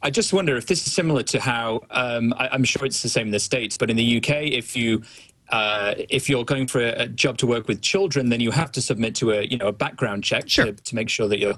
I 0.00 0.10
just 0.10 0.32
wonder 0.32 0.56
if 0.56 0.66
this 0.66 0.86
is 0.86 0.92
similar 0.92 1.24
to 1.24 1.40
how 1.40 1.80
um, 1.90 2.32
I, 2.38 2.48
I'm 2.52 2.62
sure 2.62 2.84
it's 2.86 3.02
the 3.02 3.08
same 3.08 3.26
in 3.28 3.32
the 3.32 3.40
states, 3.40 3.76
but 3.76 3.90
in 3.90 3.96
the 3.96 4.18
UK, 4.18 4.30
if 4.52 4.76
you 4.76 5.02
uh, 5.50 5.94
if 6.10 6.28
you're 6.28 6.44
going 6.44 6.66
for 6.66 6.80
a, 6.80 7.02
a 7.02 7.06
job 7.08 7.38
to 7.38 7.46
work 7.46 7.68
with 7.68 7.80
children, 7.82 8.28
then 8.28 8.40
you 8.40 8.50
have 8.50 8.70
to 8.72 8.80
submit 8.82 9.14
to 9.16 9.32
a 9.32 9.42
you 9.44 9.56
know 9.56 9.68
a 9.68 9.72
background 9.72 10.24
check 10.24 10.48
Sure. 10.48 10.66
to, 10.66 10.72
to 10.72 10.94
make 10.94 11.08
sure 11.08 11.28
that 11.28 11.38
you're 11.38 11.54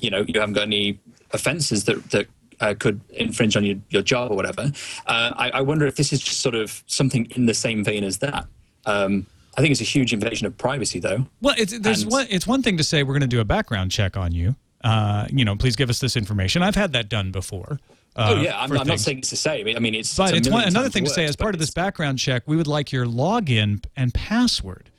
you 0.00 0.10
know 0.10 0.24
you 0.28 0.38
haven't 0.40 0.54
got 0.54 0.62
any 0.64 0.98
offences 1.32 1.84
that 1.84 2.10
that 2.10 2.26
uh, 2.60 2.74
could 2.78 3.00
infringe 3.10 3.56
on 3.56 3.64
your, 3.64 3.76
your 3.90 4.02
job 4.02 4.30
or 4.30 4.36
whatever. 4.36 4.70
Uh, 5.06 5.32
I, 5.36 5.50
I 5.54 5.60
wonder 5.60 5.86
if 5.86 5.96
this 5.96 6.12
is 6.12 6.20
just 6.20 6.40
sort 6.40 6.54
of 6.54 6.84
something 6.86 7.26
in 7.34 7.46
the 7.46 7.54
same 7.54 7.82
vein 7.82 8.04
as 8.04 8.18
that. 8.18 8.46
Um, 8.86 9.26
I 9.56 9.60
think 9.60 9.72
it's 9.72 9.80
a 9.80 9.84
huge 9.84 10.12
invasion 10.12 10.46
of 10.46 10.56
privacy, 10.56 10.98
though. 11.00 11.26
Well, 11.40 11.54
it's 11.58 11.76
there's 11.78 12.02
And- 12.02 12.12
one. 12.12 12.26
It's 12.30 12.46
one 12.46 12.62
thing 12.62 12.76
to 12.76 12.84
say 12.84 13.02
we're 13.02 13.12
going 13.14 13.20
to 13.22 13.26
do 13.26 13.40
a 13.40 13.44
background 13.44 13.90
check 13.90 14.16
on 14.16 14.32
you. 14.32 14.54
Uh, 14.84 15.26
you 15.32 15.44
know, 15.44 15.56
please 15.56 15.76
give 15.76 15.88
us 15.90 15.98
this 15.98 16.16
information. 16.16 16.62
I've 16.62 16.74
had 16.74 16.92
that 16.92 17.08
done 17.08 17.30
before. 17.32 17.78
Uh, 18.16 18.34
oh 18.36 18.40
yeah, 18.40 18.60
I'm, 18.60 18.70
I'm 18.72 18.86
not 18.86 19.00
saying 19.00 19.18
it's 19.18 19.30
the 19.30 19.36
same. 19.36 19.66
I 19.74 19.80
mean, 19.80 19.94
it's 19.94 20.16
But 20.16 20.34
a 20.34 20.36
it's 20.36 20.48
one, 20.48 20.64
another 20.68 20.88
thing 20.88 21.04
to 21.04 21.10
say 21.10 21.24
as 21.24 21.34
part 21.34 21.54
of 21.54 21.58
this 21.58 21.70
background 21.70 22.18
check, 22.18 22.44
we 22.46 22.56
would 22.56 22.68
like 22.68 22.92
your 22.92 23.06
login 23.06 23.84
and 23.96 24.14
password. 24.14 24.90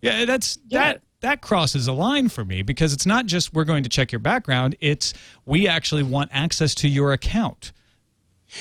Yeah, 0.00 0.24
that's 0.24 0.58
Yeah. 0.68 0.78
that 0.78 1.02
that 1.20 1.40
crosses 1.42 1.86
a 1.88 1.92
line 1.92 2.28
for 2.28 2.44
me 2.44 2.62
because 2.62 2.92
it's 2.92 3.06
not 3.06 3.26
just 3.26 3.52
we're 3.52 3.64
going 3.64 3.82
to 3.82 3.88
check 3.88 4.12
your 4.12 4.18
background, 4.20 4.76
it's 4.80 5.12
we 5.44 5.66
actually 5.68 6.02
want 6.02 6.30
access 6.32 6.74
to 6.76 6.88
your 6.88 7.12
account. 7.12 7.72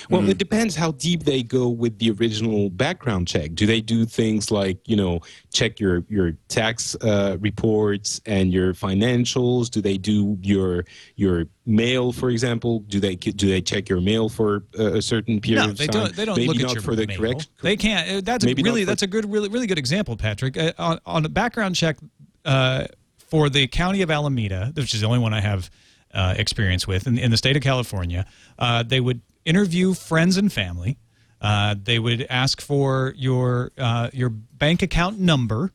Well, 0.09 0.27
it 0.30 0.38
depends 0.38 0.76
how 0.76 0.91
deep 0.91 1.23
they 1.23 1.43
go 1.43 1.67
with 1.69 1.99
the 1.99 2.11
original 2.11 2.69
background 2.69 3.27
check. 3.27 3.53
Do 3.53 3.65
they 3.65 3.81
do 3.81 4.05
things 4.05 4.51
like 4.51 4.77
you 4.88 4.95
know 4.95 5.22
check 5.53 5.80
your 5.80 6.03
your 6.09 6.34
tax 6.47 6.95
uh, 7.01 7.38
reports 7.39 8.22
and 8.26 8.53
your 8.53 8.73
financials? 8.73 9.69
Do 9.69 9.81
they 9.81 9.97
do 9.97 10.38
your 10.41 10.85
your 11.15 11.45
mail, 11.65 12.11
for 12.11 12.30
example? 12.30 12.80
Do 12.88 12.99
they 12.99 13.15
do 13.15 13.49
they 13.49 13.61
check 13.61 13.89
your 13.89 14.01
mail 14.01 14.30
for 14.30 14.63
a, 14.77 15.01
certain 15.01 15.39
period 15.41 15.63
No, 15.65 15.69
of 15.72 15.77
they 15.77 15.88
time? 15.88 16.03
don't. 16.05 16.15
They 16.15 16.26
don't 16.26 16.38
Maybe 16.38 16.47
look 16.47 16.57
not 16.59 16.69
at 16.69 16.73
your 16.76 16.81
for 16.84 16.95
the 16.95 17.07
mail. 17.07 17.17
correct. 17.17 17.47
They 17.61 17.77
can't. 17.77 18.09
uh, 18.09 18.22
That's 18.23 18.45
Maybe 18.45 18.61
a 18.61 18.65
really. 18.65 18.81
for- 18.84 18.88
That's 18.91 19.01
a 19.03 19.07
good, 19.07 19.31
really, 19.31 19.49
really 19.49 19.67
good 19.67 19.80
example, 19.80 20.15
Patrick. 20.17 20.57
Uh, 20.57 20.73
on 20.77 20.99
on 21.05 21.26
a 21.26 21.30
background 21.30 21.76
check 21.76 21.97
uh, 22.45 22.85
for 23.17 23.49
the 23.49 23.67
county 23.67 24.01
of 24.01 24.11
Alameda, 24.11 24.72
which 24.76 24.93
is 24.93 25.01
the 25.01 25.07
only 25.07 25.19
one 25.19 25.34
I 25.34 25.41
have 25.41 25.69
uh, 26.13 26.35
experience 26.38 26.88
with 26.88 27.07
in, 27.07 27.17
in 27.17 27.31
the 27.31 27.38
state 27.38 27.57
of 27.57 27.63
California, 27.63 28.26
uh, 28.59 28.84
they 28.84 28.99
would 29.01 29.22
interview 29.45 29.93
friends 29.93 30.38
and 30.38 30.51
family. 30.51 30.97
Uh, 31.41 31.76
they 31.81 31.99
would 31.99 32.26
ask 32.30 32.59
for 32.61 33.13
your 33.17 33.72
uh, 33.77 34.09
your 34.13 34.30
bank 34.30 34.81
account 34.81 35.19
number. 35.19 35.72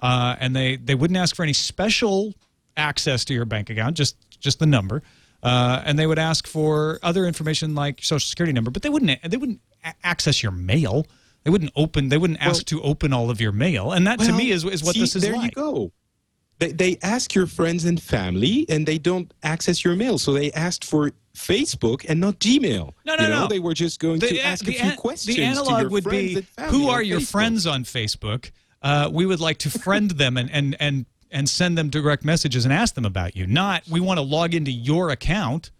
uh, 0.00 0.36
and 0.40 0.54
they 0.54 0.76
they 0.76 0.94
wouldn't 0.94 1.16
ask 1.16 1.34
for 1.36 1.42
any 1.42 1.52
special 1.52 2.34
access 2.76 3.24
to 3.24 3.32
your 3.34 3.44
bank 3.44 3.70
account, 3.70 3.96
just 3.96 4.16
just 4.40 4.58
the 4.58 4.66
number. 4.66 5.02
Uh, 5.42 5.82
and 5.84 5.98
they 5.98 6.06
would 6.06 6.18
ask 6.18 6.46
for 6.46 6.98
other 7.02 7.26
information 7.26 7.74
like 7.74 8.02
social 8.02 8.26
security 8.26 8.52
number, 8.52 8.70
but 8.70 8.82
they 8.82 8.88
wouldn't 8.88 9.22
they 9.22 9.36
wouldn't 9.36 9.60
a- 9.84 9.94
access 10.02 10.42
your 10.42 10.52
mail. 10.52 11.06
They 11.44 11.50
wouldn't 11.50 11.72
open. 11.76 12.08
They 12.08 12.16
wouldn't 12.16 12.40
ask 12.40 12.64
to 12.66 12.82
open 12.82 13.12
all 13.12 13.28
of 13.30 13.40
your 13.40 13.52
mail, 13.52 13.92
and 13.92 14.06
that 14.06 14.18
to 14.20 14.32
me 14.32 14.50
is 14.50 14.64
is 14.64 14.82
what 14.82 14.94
see, 14.94 15.00
this 15.00 15.14
is 15.14 15.22
there 15.22 15.34
like. 15.36 15.54
you 15.54 15.62
go. 15.62 15.92
They, 16.58 16.72
they 16.72 16.98
ask 17.02 17.34
your 17.34 17.46
friends 17.46 17.84
and 17.84 18.00
family, 18.02 18.64
and 18.68 18.86
they 18.86 18.96
don't 18.96 19.32
access 19.42 19.84
your 19.84 19.94
mail. 19.96 20.18
So 20.18 20.32
they 20.32 20.50
asked 20.52 20.84
for 20.84 21.12
Facebook 21.36 22.04
and 22.08 22.20
not 22.20 22.38
Gmail. 22.38 22.92
No, 23.04 23.14
no, 23.16 23.22
you 23.24 23.28
know, 23.28 23.40
no. 23.42 23.46
They 23.48 23.58
were 23.58 23.74
just 23.74 23.98
going 24.00 24.20
to 24.20 24.36
a- 24.38 24.40
ask 24.42 24.66
a 24.66 24.72
few 24.72 24.90
an- 24.90 24.96
questions. 24.96 25.36
the 25.36 25.42
to 25.42 25.46
analog 25.48 25.90
would 25.90 26.04
be 26.04 26.46
who 26.68 26.88
are 26.88 27.02
your 27.02 27.20
Facebook. 27.20 27.30
friends 27.30 27.66
on 27.66 27.84
Facebook? 27.84 28.50
Uh, 28.82 29.08
we 29.12 29.26
would 29.26 29.40
like 29.40 29.58
to 29.58 29.70
friend 29.70 30.10
them 30.12 30.36
and, 30.36 30.50
and 30.50 30.76
and 30.78 31.06
and 31.30 31.48
send 31.48 31.76
them 31.76 31.88
direct 31.90 32.24
messages 32.24 32.64
and 32.64 32.72
ask 32.72 32.94
them 32.94 33.04
about 33.04 33.34
you. 33.34 33.46
Not 33.46 33.82
we 33.90 33.98
want 34.00 34.18
to 34.18 34.22
log 34.22 34.54
into 34.54 34.70
your 34.70 35.10
account. 35.10 35.70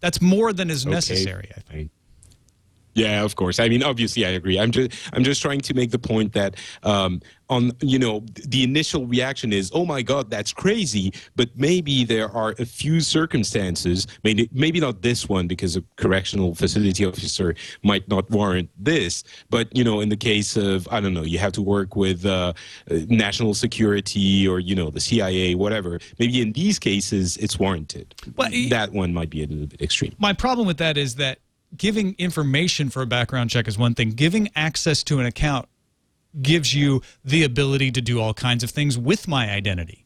That's 0.00 0.20
more 0.20 0.52
than 0.52 0.68
is 0.70 0.84
Okay, 0.84 0.94
necessary. 0.94 1.50
I 1.56 1.60
think. 1.60 1.90
Yeah, 2.96 3.22
of 3.22 3.36
course. 3.36 3.60
I 3.60 3.68
mean, 3.68 3.82
obviously, 3.82 4.24
I 4.24 4.30
agree. 4.30 4.58
I'm 4.58 4.70
just, 4.70 4.90
I'm 5.12 5.22
just 5.22 5.42
trying 5.42 5.60
to 5.60 5.74
make 5.74 5.90
the 5.90 5.98
point 5.98 6.32
that, 6.32 6.56
um, 6.82 7.20
on, 7.50 7.70
you 7.80 7.98
know, 7.98 8.24
the 8.48 8.64
initial 8.64 9.06
reaction 9.06 9.52
is, 9.52 9.70
"Oh 9.74 9.84
my 9.84 10.00
God, 10.00 10.30
that's 10.30 10.50
crazy." 10.52 11.12
But 11.36 11.50
maybe 11.54 12.04
there 12.04 12.30
are 12.30 12.54
a 12.58 12.64
few 12.64 13.00
circumstances, 13.00 14.06
maybe, 14.24 14.48
maybe 14.50 14.80
not 14.80 15.02
this 15.02 15.28
one, 15.28 15.46
because 15.46 15.76
a 15.76 15.84
correctional 15.96 16.54
facility 16.54 17.04
officer 17.04 17.54
might 17.82 18.08
not 18.08 18.30
warrant 18.30 18.70
this. 18.78 19.22
But 19.50 19.68
you 19.76 19.84
know, 19.84 20.00
in 20.00 20.08
the 20.08 20.16
case 20.16 20.56
of, 20.56 20.88
I 20.90 20.98
don't 21.00 21.12
know, 21.12 21.22
you 21.22 21.38
have 21.38 21.52
to 21.52 21.62
work 21.62 21.96
with 21.96 22.24
uh, 22.24 22.54
uh, 22.90 22.98
national 23.08 23.52
security 23.52 24.48
or 24.48 24.58
you 24.58 24.74
know 24.74 24.88
the 24.88 25.00
CIA, 25.00 25.54
whatever. 25.54 26.00
Maybe 26.18 26.40
in 26.40 26.52
these 26.52 26.78
cases, 26.78 27.36
it's 27.36 27.58
warranted. 27.58 28.14
Well, 28.36 28.50
that 28.70 28.92
one 28.92 29.12
might 29.12 29.28
be 29.28 29.44
a 29.44 29.46
little 29.46 29.66
bit 29.66 29.82
extreme. 29.82 30.14
My 30.18 30.32
problem 30.32 30.66
with 30.66 30.78
that 30.78 30.96
is 30.96 31.16
that 31.16 31.40
giving 31.76 32.14
information 32.18 32.90
for 32.90 33.02
a 33.02 33.06
background 33.06 33.50
check 33.50 33.66
is 33.68 33.78
one 33.78 33.94
thing. 33.94 34.10
Giving 34.10 34.50
access 34.54 35.02
to 35.04 35.18
an 35.20 35.26
account 35.26 35.68
gives 36.42 36.74
you 36.74 37.00
the 37.24 37.42
ability 37.44 37.90
to 37.92 38.00
do 38.02 38.20
all 38.20 38.34
kinds 38.34 38.62
of 38.62 38.70
things 38.70 38.98
with 38.98 39.26
my 39.26 39.50
identity. 39.50 40.04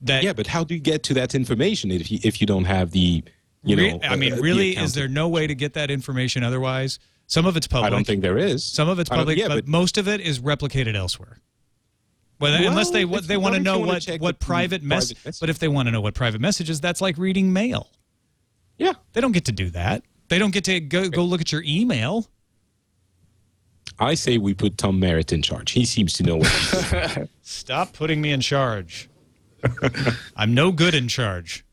That 0.00 0.22
Yeah, 0.22 0.32
but 0.32 0.48
how 0.48 0.64
do 0.64 0.74
you 0.74 0.80
get 0.80 1.02
to 1.04 1.14
that 1.14 1.34
information 1.34 1.90
if 1.90 2.10
you 2.10 2.18
if 2.22 2.40
you 2.40 2.46
don't 2.46 2.64
have 2.64 2.90
the 2.92 3.22
you 3.64 3.76
Re- 3.76 3.92
know? 3.92 4.00
I 4.02 4.16
mean, 4.16 4.34
uh, 4.34 4.36
really, 4.36 4.72
account? 4.72 4.84
is 4.86 4.94
there 4.94 5.08
no 5.08 5.28
way 5.28 5.46
to 5.46 5.54
get 5.54 5.74
that 5.74 5.90
information 5.90 6.44
otherwise? 6.44 6.98
Some 7.26 7.44
of 7.46 7.56
it's 7.56 7.66
public. 7.66 7.86
I 7.86 7.90
don't 7.90 8.06
think 8.06 8.22
there 8.22 8.38
is. 8.38 8.64
Some 8.64 8.88
of 8.88 8.98
it's 8.98 9.10
public, 9.10 9.36
yeah, 9.36 9.48
but, 9.48 9.66
most 9.66 9.98
of 9.98 10.08
it 10.08 10.20
is 10.20 10.38
replicated 10.40 10.94
elsewhere. 10.94 11.38
Well, 12.40 12.54
unless 12.54 12.90
they 12.90 13.04
Well, 13.04 13.14
what 13.14 13.26
they 13.28 13.36
want 13.36 13.56
to 13.56 13.60
what 13.60 13.96
if 13.98 14.06
you 14.06 14.12
know 14.14 14.18
what 14.20 14.20
what 14.20 14.38
private 14.38 14.82
mess. 14.82 15.08
private 15.12 15.24
message? 15.26 15.40
But 15.40 15.50
if 15.50 15.58
they 15.58 15.68
want 15.68 15.88
to 15.88 15.92
know 15.92 16.00
what 16.00 16.14
private 16.14 16.40
messages, 16.40 16.80
that's 16.80 17.00
like 17.00 17.18
reading 17.18 17.52
mail. 17.52 17.90
yeah, 18.78 18.92
They 19.12 19.20
don't 19.20 19.32
get 19.32 19.44
to 19.46 19.52
do 19.52 19.70
that. 19.70 20.04
They 20.28 20.38
don't 20.38 20.52
get 20.52 20.64
to 20.64 20.80
go 20.80 21.08
go 21.08 21.24
look 21.24 21.40
at 21.40 21.52
your 21.52 21.62
email. 21.66 22.26
I 23.98 24.14
say 24.14 24.38
we 24.38 24.54
put 24.54 24.78
Tom 24.78 25.00
Merritt 25.00 25.32
in 25.32 25.42
charge. 25.42 25.72
He 25.72 25.84
seems 25.84 26.12
to 26.14 26.22
know 26.22 26.36
what. 26.36 26.48
He's 26.48 26.90
doing. 26.90 27.28
Stop 27.42 27.92
putting 27.94 28.20
me 28.20 28.30
in 28.30 28.40
charge. 28.40 29.08
I'm 30.36 30.54
no 30.54 30.70
good 30.70 30.94
in 30.94 31.08
charge. 31.08 31.64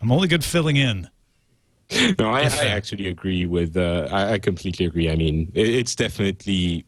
I'm 0.00 0.10
only 0.10 0.26
good 0.26 0.44
filling 0.44 0.76
in. 0.76 1.08
no, 2.18 2.30
I, 2.30 2.42
I 2.42 2.66
actually 2.66 3.08
agree 3.08 3.46
with. 3.46 3.76
Uh, 3.76 4.08
I, 4.10 4.32
I 4.32 4.38
completely 4.38 4.86
agree. 4.86 5.10
I 5.10 5.16
mean, 5.16 5.52
it, 5.54 5.68
it's 5.68 5.94
definitely 5.94 6.84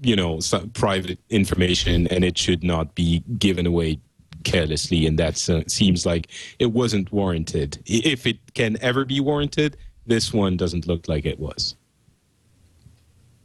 you 0.00 0.16
know 0.16 0.40
some 0.40 0.70
private 0.70 1.18
information, 1.30 2.06
and 2.08 2.24
it 2.24 2.36
should 2.36 2.64
not 2.64 2.94
be 2.94 3.20
given 3.38 3.66
away 3.66 4.00
carelessly. 4.44 5.06
And 5.06 5.18
that 5.18 5.48
uh, 5.48 5.62
seems 5.66 6.04
like 6.04 6.28
it 6.58 6.72
wasn't 6.72 7.12
warranted. 7.12 7.82
If 7.86 8.26
it 8.26 8.54
can 8.54 8.76
ever 8.80 9.04
be 9.04 9.20
warranted, 9.20 9.76
this 10.08 10.32
one 10.32 10.56
doesn't 10.56 10.86
look 10.86 11.08
like 11.08 11.24
it 11.26 11.38
was. 11.38 11.76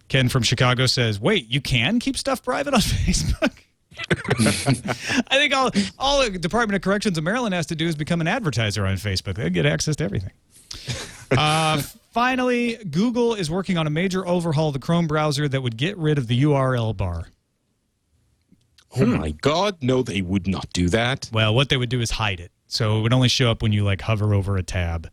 Ken 0.08 0.30
from 0.30 0.44
Chicago 0.44 0.86
says, 0.86 1.20
"Wait, 1.20 1.50
you 1.50 1.62
can 1.62 2.00
keep 2.00 2.18
stuff 2.18 2.44
private 2.44 2.74
on 2.74 2.80
Facebook." 2.82 3.64
I 5.28 5.38
think 5.38 5.56
all 5.56 5.70
all 6.00 6.24
the 6.24 6.38
Department 6.38 6.76
of 6.76 6.82
Corrections 6.82 7.18
of 7.18 7.24
Maryland 7.24 7.54
has 7.54 7.68
to 7.68 7.76
do 7.76 7.88
is 7.88 7.96
become 7.96 8.22
an 8.22 8.28
advertiser 8.28 8.86
on 8.86 8.96
Facebook. 8.96 9.36
They 9.36 9.50
get 9.50 9.66
access 9.66 9.96
to 9.98 10.04
everything. 10.04 10.32
uh, 11.38 11.82
finally, 12.12 12.78
Google 12.90 13.36
is 13.36 13.52
working 13.52 13.78
on 13.78 13.86
a 13.86 13.90
major 13.90 14.28
overhaul 14.28 14.70
of 14.70 14.74
the 14.74 14.80
Chrome 14.80 15.08
browser 15.08 15.48
that 15.48 15.62
would 15.62 15.78
get 15.78 15.98
rid 15.98 16.18
of 16.18 16.28
the 16.28 16.44
URL 16.44 16.96
bar. 16.96 17.28
Oh 18.96 19.06
my 19.06 19.32
God! 19.32 19.78
No, 19.82 20.04
they 20.04 20.22
would 20.22 20.48
not 20.48 20.72
do 20.74 20.90
that. 20.90 21.30
Well, 21.32 21.54
what 21.56 21.70
they 21.70 21.78
would 21.78 21.90
do 21.90 22.02
is 22.02 22.12
hide 22.12 22.40
it, 22.40 22.52
so 22.68 23.00
it 23.00 23.02
would 23.02 23.14
only 23.14 23.30
show 23.30 23.50
up 23.50 23.62
when 23.62 23.72
you 23.72 23.84
like 23.84 24.02
hover 24.02 24.34
over 24.34 24.58
a 24.58 24.64
tab. 24.64 25.10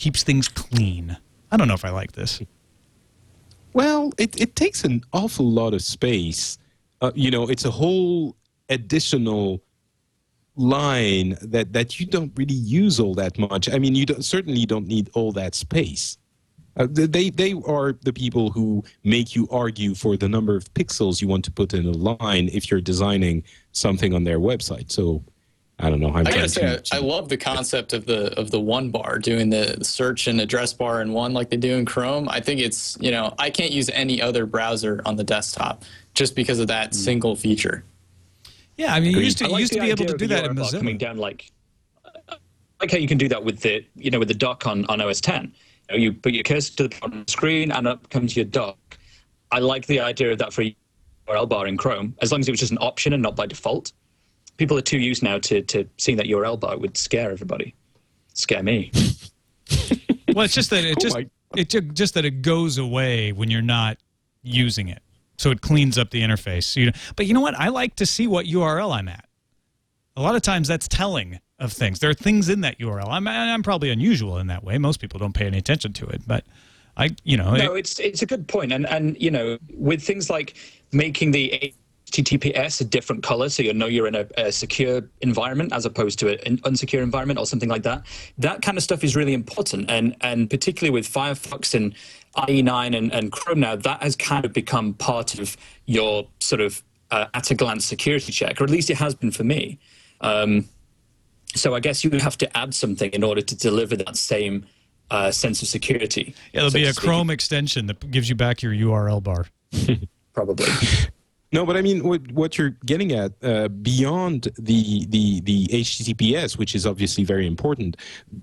Keeps 0.00 0.22
things 0.22 0.48
clean. 0.48 1.18
I 1.52 1.58
don't 1.58 1.68
know 1.68 1.74
if 1.74 1.84
I 1.84 1.90
like 1.90 2.12
this. 2.12 2.40
Well, 3.74 4.12
it, 4.16 4.40
it 4.40 4.56
takes 4.56 4.82
an 4.82 5.02
awful 5.12 5.44
lot 5.44 5.74
of 5.74 5.82
space. 5.82 6.56
Uh, 7.02 7.12
you 7.14 7.30
know, 7.30 7.48
it's 7.48 7.66
a 7.66 7.70
whole 7.70 8.34
additional 8.70 9.62
line 10.56 11.36
that, 11.42 11.74
that 11.74 12.00
you 12.00 12.06
don't 12.06 12.32
really 12.34 12.54
use 12.54 12.98
all 12.98 13.14
that 13.16 13.38
much. 13.38 13.68
I 13.68 13.78
mean, 13.78 13.94
you 13.94 14.06
don't, 14.06 14.24
certainly 14.24 14.64
don't 14.64 14.86
need 14.86 15.10
all 15.12 15.32
that 15.32 15.54
space. 15.54 16.16
Uh, 16.78 16.86
they, 16.90 17.28
they 17.28 17.52
are 17.66 17.92
the 18.02 18.12
people 18.12 18.50
who 18.50 18.82
make 19.04 19.36
you 19.36 19.46
argue 19.50 19.94
for 19.94 20.16
the 20.16 20.30
number 20.30 20.56
of 20.56 20.72
pixels 20.72 21.20
you 21.20 21.28
want 21.28 21.44
to 21.44 21.50
put 21.50 21.74
in 21.74 21.84
a 21.84 21.90
line 21.90 22.48
if 22.54 22.70
you're 22.70 22.80
designing 22.80 23.42
something 23.72 24.14
on 24.14 24.24
their 24.24 24.38
website. 24.38 24.90
So, 24.90 25.22
I 25.82 25.90
don't 25.90 26.00
know. 26.00 26.08
I'm 26.08 26.26
I 26.26 26.30
gotta 26.30 26.48
say, 26.48 26.60
to- 26.60 26.82
I, 26.92 26.98
I 26.98 27.00
love 27.00 27.28
the 27.28 27.36
concept 27.36 27.92
of 27.92 28.06
the 28.06 28.38
of 28.38 28.50
the 28.50 28.60
one 28.60 28.90
bar, 28.90 29.18
doing 29.18 29.48
the 29.48 29.78
search 29.82 30.26
and 30.26 30.40
address 30.40 30.72
bar 30.72 31.00
in 31.00 31.12
one, 31.12 31.32
like 31.32 31.50
they 31.50 31.56
do 31.56 31.74
in 31.74 31.86
Chrome. 31.86 32.28
I 32.28 32.40
think 32.40 32.60
it's 32.60 32.98
you 33.00 33.10
know 33.10 33.34
I 33.38 33.50
can't 33.50 33.72
use 33.72 33.88
any 33.90 34.20
other 34.20 34.46
browser 34.46 35.00
on 35.06 35.16
the 35.16 35.24
desktop 35.24 35.84
just 36.14 36.36
because 36.36 36.58
of 36.58 36.68
that 36.68 36.88
hmm. 36.88 36.92
single 36.92 37.36
feature. 37.36 37.84
Yeah, 38.76 38.94
I 38.94 39.00
mean, 39.00 39.12
you 39.12 39.20
used 39.20 39.38
to, 39.38 39.48
like 39.48 39.60
used 39.60 39.72
to 39.72 39.80
be 39.80 39.90
able 39.90 40.06
to 40.06 40.16
do 40.16 40.26
that 40.28 40.44
in 40.44 40.54
URL 40.54 40.64
Mozilla. 40.64 40.78
Coming 40.78 40.98
down 40.98 41.16
like, 41.18 41.50
like 42.80 42.90
how 42.90 42.98
you 42.98 43.08
can 43.08 43.18
do 43.18 43.28
that 43.28 43.44
with 43.44 43.60
the 43.60 43.84
you 43.96 44.10
know 44.10 44.18
with 44.18 44.28
the 44.28 44.34
dock 44.34 44.66
on, 44.66 44.84
on 44.86 45.00
OS 45.00 45.20
10. 45.20 45.44
You, 45.44 45.50
know, 45.90 45.96
you 45.96 46.12
put 46.12 46.32
your 46.32 46.44
cursor 46.44 46.76
to 46.76 46.82
the 46.84 46.96
bottom 47.00 47.20
of 47.20 47.26
the 47.26 47.32
screen 47.32 47.72
and 47.72 47.86
up 47.88 48.08
comes 48.10 48.36
your 48.36 48.44
dock. 48.44 48.78
I 49.50 49.58
like 49.58 49.86
the 49.86 50.00
idea 50.00 50.32
of 50.32 50.38
that 50.38 50.52
for 50.52 50.64
URL 51.28 51.48
bar 51.48 51.66
in 51.66 51.76
Chrome, 51.76 52.16
as 52.22 52.32
long 52.32 52.40
as 52.40 52.48
it 52.48 52.52
was 52.52 52.60
just 52.60 52.72
an 52.72 52.78
option 52.80 53.12
and 53.12 53.22
not 53.22 53.36
by 53.36 53.46
default. 53.46 53.92
People 54.60 54.76
are 54.76 54.82
too 54.82 54.98
used 54.98 55.22
now 55.22 55.38
to 55.38 55.62
to 55.62 55.88
seeing 55.96 56.18
that 56.18 56.26
URL 56.26 56.60
bar 56.60 56.76
would 56.76 56.94
scare 56.98 57.30
everybody, 57.30 57.74
scare 58.34 58.62
me. 58.62 58.92
Well, 60.34 60.44
it's 60.44 60.54
just 60.54 60.70
that 60.70 60.84
it 60.84 60.96
oh 60.98 61.00
just 61.00 61.16
my- 61.16 61.26
it 61.56 61.70
ju- 61.70 61.80
just 61.80 62.14
that 62.14 62.24
it 62.24 62.42
goes 62.42 62.76
away 62.78 63.32
when 63.32 63.50
you're 63.50 63.62
not 63.62 63.96
using 64.44 64.88
it, 64.88 65.02
so 65.38 65.50
it 65.50 65.60
cleans 65.60 65.96
up 65.98 66.10
the 66.10 66.20
interface. 66.22 66.64
So 66.64 66.78
you, 66.80 66.92
but 67.16 67.26
you 67.26 67.34
know 67.34 67.40
what? 67.40 67.54
I 67.58 67.68
like 67.68 67.96
to 67.96 68.06
see 68.06 68.28
what 68.28 68.46
URL 68.46 68.94
I'm 68.94 69.08
at. 69.08 69.24
A 70.16 70.20
lot 70.22 70.36
of 70.36 70.42
times 70.42 70.68
that's 70.68 70.86
telling 70.86 71.40
of 71.58 71.72
things. 71.72 71.98
There 71.98 72.10
are 72.10 72.14
things 72.14 72.48
in 72.48 72.60
that 72.60 72.78
URL. 72.78 73.08
I'm 73.08 73.26
I'm 73.26 73.62
probably 73.64 73.90
unusual 73.90 74.38
in 74.38 74.46
that 74.48 74.62
way. 74.62 74.76
Most 74.78 75.00
people 75.00 75.18
don't 75.18 75.34
pay 75.34 75.46
any 75.46 75.58
attention 75.58 75.92
to 75.94 76.06
it, 76.06 76.22
but 76.28 76.44
I 76.96 77.16
you 77.24 77.36
know 77.36 77.56
No, 77.56 77.74
it- 77.74 77.78
it's 77.80 77.98
it's 77.98 78.22
a 78.22 78.26
good 78.26 78.46
point, 78.46 78.72
and 78.72 78.86
and 78.86 79.16
you 79.20 79.30
know 79.32 79.58
with 79.74 80.00
things 80.02 80.28
like 80.30 80.54
making 80.92 81.32
the 81.32 81.74
HTTPS 82.10 82.80
a 82.80 82.84
different 82.84 83.22
color, 83.22 83.48
so 83.48 83.62
you 83.62 83.72
know 83.72 83.86
you're 83.86 84.06
in 84.06 84.14
a, 84.14 84.26
a 84.36 84.52
secure 84.52 85.02
environment 85.20 85.72
as 85.72 85.86
opposed 85.86 86.18
to 86.20 86.28
an 86.46 86.58
unsecure 86.58 87.02
environment 87.02 87.38
or 87.38 87.46
something 87.46 87.68
like 87.68 87.82
that. 87.84 88.04
That 88.38 88.62
kind 88.62 88.76
of 88.76 88.84
stuff 88.84 89.04
is 89.04 89.16
really 89.16 89.34
important, 89.34 89.90
and 89.90 90.16
and 90.20 90.50
particularly 90.50 90.90
with 90.90 91.06
Firefox 91.06 91.74
and 91.74 91.94
IE9 92.36 92.96
and, 92.96 93.12
and 93.12 93.32
Chrome 93.32 93.60
now, 93.60 93.76
that 93.76 94.02
has 94.02 94.16
kind 94.16 94.44
of 94.44 94.52
become 94.52 94.94
part 94.94 95.38
of 95.38 95.56
your 95.86 96.28
sort 96.40 96.60
of 96.60 96.82
uh, 97.10 97.26
at 97.34 97.50
a 97.50 97.54
glance 97.54 97.84
security 97.84 98.32
check, 98.32 98.60
or 98.60 98.64
at 98.64 98.70
least 98.70 98.90
it 98.90 98.96
has 98.96 99.14
been 99.14 99.30
for 99.30 99.44
me. 99.44 99.78
Um, 100.20 100.68
so 101.54 101.74
I 101.74 101.80
guess 101.80 102.04
you 102.04 102.10
would 102.10 102.22
have 102.22 102.38
to 102.38 102.56
add 102.56 102.74
something 102.74 103.10
in 103.10 103.24
order 103.24 103.40
to 103.40 103.56
deliver 103.56 103.96
that 103.96 104.16
same 104.16 104.66
uh, 105.10 105.30
sense 105.32 105.62
of 105.62 105.68
security. 105.68 106.34
there'll 106.54 106.70
so 106.70 106.78
be 106.78 106.84
a. 106.84 106.94
Chrome 106.94 107.30
extension 107.30 107.86
that 107.86 108.10
gives 108.10 108.28
you 108.28 108.36
back 108.36 108.62
your 108.62 108.72
URL 108.72 109.22
bar. 109.22 109.46
probably. 110.32 110.66
No, 111.52 111.66
but 111.66 111.76
I 111.76 111.82
mean, 111.82 112.04
what, 112.04 112.30
what 112.30 112.56
you're 112.56 112.76
getting 112.86 113.12
at 113.12 113.32
uh, 113.42 113.68
beyond 113.68 114.48
the, 114.56 115.04
the 115.06 115.40
the 115.40 115.66
HTTPS, 115.66 116.56
which 116.56 116.76
is 116.76 116.86
obviously 116.86 117.24
very 117.24 117.46
important. 117.46 117.96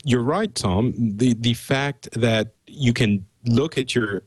You're 0.04 0.24
right, 0.24 0.54
Tom. 0.54 0.94
The 0.98 1.34
the 1.36 1.54
fact 1.54 2.10
that 2.12 2.54
you 2.66 2.92
can 2.92 3.26
look 3.46 3.78
at 3.78 3.96
your 3.96 4.24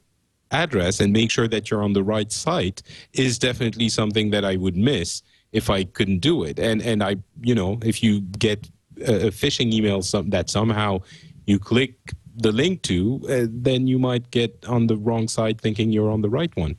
address 0.50 1.00
and 1.00 1.12
make 1.12 1.30
sure 1.30 1.46
that 1.46 1.70
you're 1.70 1.82
on 1.82 1.92
the 1.92 2.02
right 2.02 2.32
site 2.32 2.82
is 3.12 3.38
definitely 3.38 3.88
something 3.88 4.30
that 4.30 4.44
I 4.44 4.56
would 4.56 4.76
miss 4.76 5.22
if 5.52 5.68
I 5.68 5.84
couldn't 5.84 6.20
do 6.20 6.44
it. 6.44 6.58
And 6.58 6.80
and 6.80 7.02
I, 7.02 7.16
you 7.42 7.54
know, 7.54 7.78
if 7.82 8.02
you 8.02 8.20
get 8.20 8.68
a, 9.02 9.30
phishing 9.30 9.72
email 9.72 10.02
some, 10.02 10.30
that 10.30 10.50
somehow 10.50 11.00
you 11.46 11.58
click 11.58 12.14
the 12.36 12.52
link 12.52 12.82
to, 12.82 13.20
uh, 13.28 13.46
then 13.50 13.86
you 13.86 13.98
might 13.98 14.30
get 14.30 14.64
on 14.66 14.86
the 14.86 14.96
wrong 14.96 15.28
side 15.28 15.60
thinking 15.60 15.92
you're 15.92 16.10
on 16.10 16.22
the 16.22 16.30
right 16.30 16.54
one. 16.56 16.76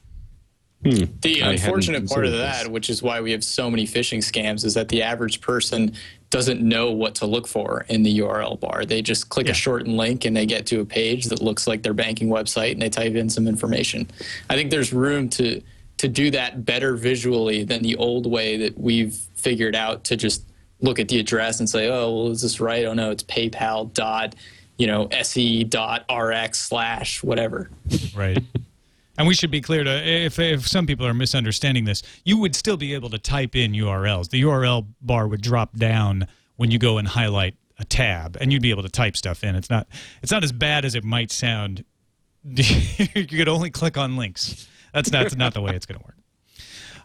Hmm. 0.83 1.03
The 1.21 1.43
I 1.43 1.51
unfortunate 1.53 2.09
part 2.09 2.25
of 2.25 2.31
that, 2.33 2.63
this. 2.63 2.67
which 2.67 2.89
is 2.89 3.03
why 3.03 3.21
we 3.21 3.31
have 3.33 3.43
so 3.43 3.69
many 3.69 3.85
phishing 3.85 4.17
scams, 4.19 4.65
is 4.65 4.73
that 4.73 4.89
the 4.89 5.03
average 5.03 5.39
person 5.41 5.93
doesn't 6.31 6.61
know 6.61 6.91
what 6.91 7.13
to 7.15 7.25
look 7.25 7.45
for 7.47 7.85
in 7.89 8.03
the 8.03 8.19
URL 8.19 8.59
bar. 8.59 8.85
They 8.85 9.01
just 9.01 9.29
click 9.29 9.45
Yeah. 9.47 9.51
a 9.51 9.55
shortened 9.55 9.97
link 9.97 10.25
and 10.25 10.35
they 10.35 10.45
get 10.45 10.65
to 10.67 10.79
a 10.79 10.85
page 10.85 11.25
that 11.25 11.41
looks 11.41 11.67
like 11.67 11.83
their 11.83 11.93
banking 11.93 12.29
website 12.29 12.71
and 12.71 12.81
they 12.81 12.89
type 12.89 13.13
in 13.15 13.29
some 13.29 13.47
information. 13.47 14.07
I 14.49 14.55
think 14.55 14.71
there's 14.71 14.91
room 14.93 15.29
to 15.29 15.61
to 15.97 16.07
do 16.07 16.31
that 16.31 16.65
better 16.65 16.95
visually 16.95 17.63
than 17.63 17.83
the 17.83 17.95
old 17.97 18.25
way 18.25 18.57
that 18.57 18.75
we've 18.75 19.13
figured 19.35 19.75
out 19.75 20.03
to 20.05 20.15
just 20.17 20.43
look 20.79 20.97
at 20.97 21.07
the 21.09 21.19
address 21.19 21.59
and 21.59 21.69
say, 21.69 21.89
oh, 21.89 22.11
well, 22.11 22.27
is 22.31 22.41
this 22.41 22.59
right? 22.59 22.85
Oh 22.85 22.93
no, 22.95 23.11
it's 23.11 23.21
PayPal 23.23 23.93
dot, 23.93 24.33
you 24.79 24.87
know, 24.87 25.07
se 25.21 25.65
dot 25.65 26.05
rx 26.11 26.59
slash 26.59 27.21
whatever. 27.21 27.69
Right. 28.15 28.39
And 29.17 29.27
we 29.27 29.33
should 29.33 29.51
be 29.51 29.61
clear 29.61 29.83
to 29.83 30.07
if 30.07 30.39
if 30.39 30.67
some 30.67 30.88
people 30.88 31.05
are 31.05 31.13
misunderstanding 31.13 31.85
this, 31.85 32.01
you 32.23 32.38
would 32.38 32.55
still 32.55 32.77
be 32.77 32.93
able 32.93 33.09
to 33.09 33.19
type 33.19 33.55
in 33.55 33.73
URLs. 33.73 34.29
The 34.29 34.41
URL 34.41 34.88
bar 35.01 35.27
would 35.27 35.41
drop 35.41 35.75
down 35.75 36.27
when 36.55 36.71
you 36.71 36.79
go 36.79 36.97
and 36.97 37.07
highlight 37.07 37.55
a 37.77 37.83
tab, 37.83 38.38
and 38.39 38.53
you'd 38.53 38.61
be 38.61 38.69
able 38.69 38.83
to 38.83 38.89
type 38.89 39.17
stuff 39.17 39.43
in. 39.43 39.55
It's 39.55 39.69
not 39.69 39.88
it's 40.21 40.31
not 40.31 40.43
as 40.43 40.51
bad 40.51 40.85
as 40.85 40.95
it 40.95 41.03
might 41.03 41.31
sound. 41.31 41.83
you 42.43 43.27
could 43.27 43.49
only 43.49 43.69
click 43.69 43.97
on 43.97 44.15
links. 44.15 44.67
That's 44.93 45.09
that's 45.09 45.35
not 45.35 45.53
the 45.53 45.61
way 45.61 45.75
it's 45.75 45.85
going 45.85 45.99
to 45.99 46.05
work. 46.05 46.15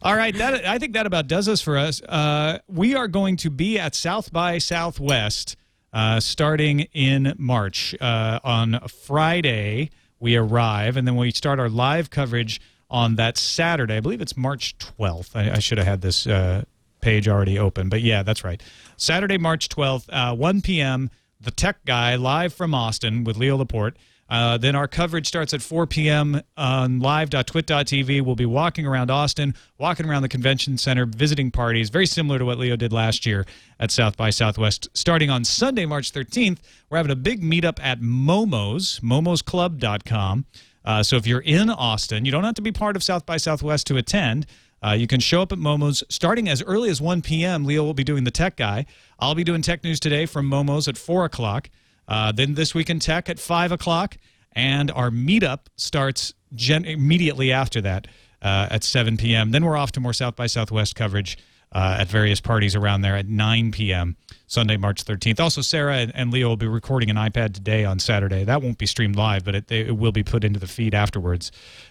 All 0.03 0.15
right, 0.15 0.37
that 0.37 0.67
I 0.67 0.79
think 0.79 0.93
that 0.93 1.07
about 1.07 1.27
does 1.27 1.49
us 1.49 1.61
for 1.61 1.77
us. 1.77 2.01
Uh, 2.03 2.59
we 2.69 2.95
are 2.95 3.09
going 3.09 3.37
to 3.39 3.51
be 3.51 3.79
at 3.79 3.95
South 3.95 4.33
by 4.33 4.59
Southwest 4.59 5.57
uh, 5.93 6.21
starting 6.21 6.81
in 6.93 7.35
March. 7.39 7.95
Uh, 8.01 8.39
on 8.45 8.79
Friday, 8.89 9.91
we 10.21 10.37
arrive, 10.37 10.97
and 10.97 11.07
then 11.07 11.17
we 11.17 11.31
start 11.31 11.59
our 11.59 11.69
live 11.69 12.11
coverage 12.11 12.61
on 12.91 13.17
that 13.17 13.37
Saturday. 13.37 13.97
I 13.97 14.01
believe 14.01 14.21
it's 14.21 14.37
March 14.37 14.77
12th. 14.79 15.35
I, 15.35 15.57
I 15.57 15.59
should 15.59 15.79
have 15.79 15.87
had 15.87 16.01
this 16.01 16.27
uh, 16.27 16.65
page 17.01 17.29
already 17.29 17.59
open, 17.59 17.89
but 17.89 18.01
yeah, 18.01 18.23
that's 18.23 18.45
right. 18.45 18.63
Saturday, 18.97 19.39
March 19.39 19.69
12th, 19.69 20.07
uh, 20.11 20.35
1 20.35 20.63
p.m. 20.63 21.11
The 21.41 21.51
Tech 21.51 21.85
Guy 21.85 22.17
live 22.17 22.55
from 22.55 22.75
Austin 22.75 23.25
with 23.25 23.37
Leo 23.37 23.57
Laporte. 23.57 23.97
Uh, 24.29 24.59
then 24.59 24.75
our 24.75 24.89
coverage 24.89 25.27
starts 25.29 25.55
at 25.55 25.63
4 25.63 25.87
p.m. 25.87 26.41
on 26.57 26.99
live.twit.tv. 26.99 28.23
We'll 28.23 28.35
be 28.35 28.47
walking 28.47 28.87
around 28.87 29.11
Austin, 29.11 29.55
walking 29.79 30.09
around 30.09 30.23
the 30.23 30.29
convention 30.29 30.79
center, 30.79 31.07
visiting 31.07 31.51
parties, 31.51 31.91
very 31.91 32.07
similar 32.07 32.39
to 32.39 32.45
what 32.45 32.59
Leo 32.59 32.77
did 32.77 32.93
last 32.93 33.25
year 33.25 33.47
at 33.79 33.91
South 33.91 34.17
by 34.17 34.31
Southwest. 34.31 34.89
Starting 34.95 35.31
on 35.31 35.45
Sunday, 35.45 35.87
March 35.87 36.13
13th, 36.13 36.59
we're 36.91 36.97
having 36.97 37.13
a 37.13 37.17
big 37.17 37.43
meetup 37.43 37.79
at 37.81 38.01
Momo's, 38.01 39.01
momosclub.com. 39.01 40.47
Uh, 40.85 41.03
so 41.03 41.17
if 41.17 41.27
you're 41.27 41.41
in 41.41 41.71
Austin, 41.71 42.25
you 42.25 42.33
don't 42.33 42.45
have 42.45 42.55
to 42.55 42.63
be 42.63 42.73
part 42.73 42.97
of 42.97 43.03
South 43.03 43.27
by 43.27 43.37
Southwest 43.37 43.87
to 43.89 43.97
attend. 43.97 44.47
Uh, 44.85 44.93
you 44.93 45.07
can 45.07 45.21
show 45.21 45.43
up 45.43 45.53
at 45.53 45.59
Momo's 45.59 46.05
starting 46.09 46.49
as 46.49 46.63
early 46.63 46.91
as 46.91 47.01
1 47.01 47.23
p.m. 47.23 47.65
Leo 47.65 47.83
will 47.83 47.95
be 47.95 48.05
doing 48.05 48.25
the 48.25 48.31
tech 48.31 48.57
guy. 48.57 48.87
I'll 49.19 49.35
be 49.35 49.45
doing 49.45 49.63
tech 49.63 49.83
news 49.83 49.99
today 49.99 50.27
from 50.27 50.49
Momo's 50.49 50.87
at 50.87 50.97
4 50.97 51.25
o'clock. 51.25 51.71
Uh, 52.09 52.33
then 52.33 52.55
this 52.55 52.75
week 52.75 52.91
in 52.91 52.99
tech 52.99 53.29
at 53.29 53.39
5 53.39 53.73
o'clock. 53.73 54.17
And 54.53 54.91
our 54.91 55.11
meetup 55.11 55.67
starts 55.77 56.33
gen- 56.55 56.87
immediately 56.87 57.53
after 57.53 57.81
that 57.83 58.07
uh, 58.41 58.69
at 58.71 58.85
7 58.85 59.17
p.m. 59.19 59.51
Then 59.51 59.65
we're 59.65 59.77
off 59.77 59.93
to 59.93 60.01
more 60.01 60.15
South 60.15 60.35
by 60.35 60.47
Southwest 60.47 60.97
coverage 60.97 61.37
uh, 61.73 61.99
at 62.01 62.09
various 62.09 62.41
parties 62.41 62.75
around 62.75 63.03
there 63.03 63.17
at 63.17 63.27
9 63.29 63.73
p.m. 63.73 64.17
Sunday, 64.47 64.77
March 64.77 65.05
13th. 65.05 65.41
Also, 65.41 65.61
Sarah 65.61 65.97
and, 65.97 66.13
and 66.15 66.33
Leo 66.33 66.49
will 66.49 66.57
be 66.57 66.69
recording 66.69 67.11
an 67.11 67.17
iPad 67.17 67.53
today 67.53 67.85
on 67.85 67.99
Saturday. 67.99 68.45
That 68.45 68.63
won't 68.63 68.79
be 68.79 68.87
streamed 68.87 69.17
live, 69.17 69.45
but 69.45 69.55
it, 69.55 69.71
it 69.71 69.97
will 69.97 70.13
be 70.13 70.23
put 70.23 70.45
into 70.45 70.61
the 70.61 70.69
feed 70.69 70.95
afterwards. 70.95 71.51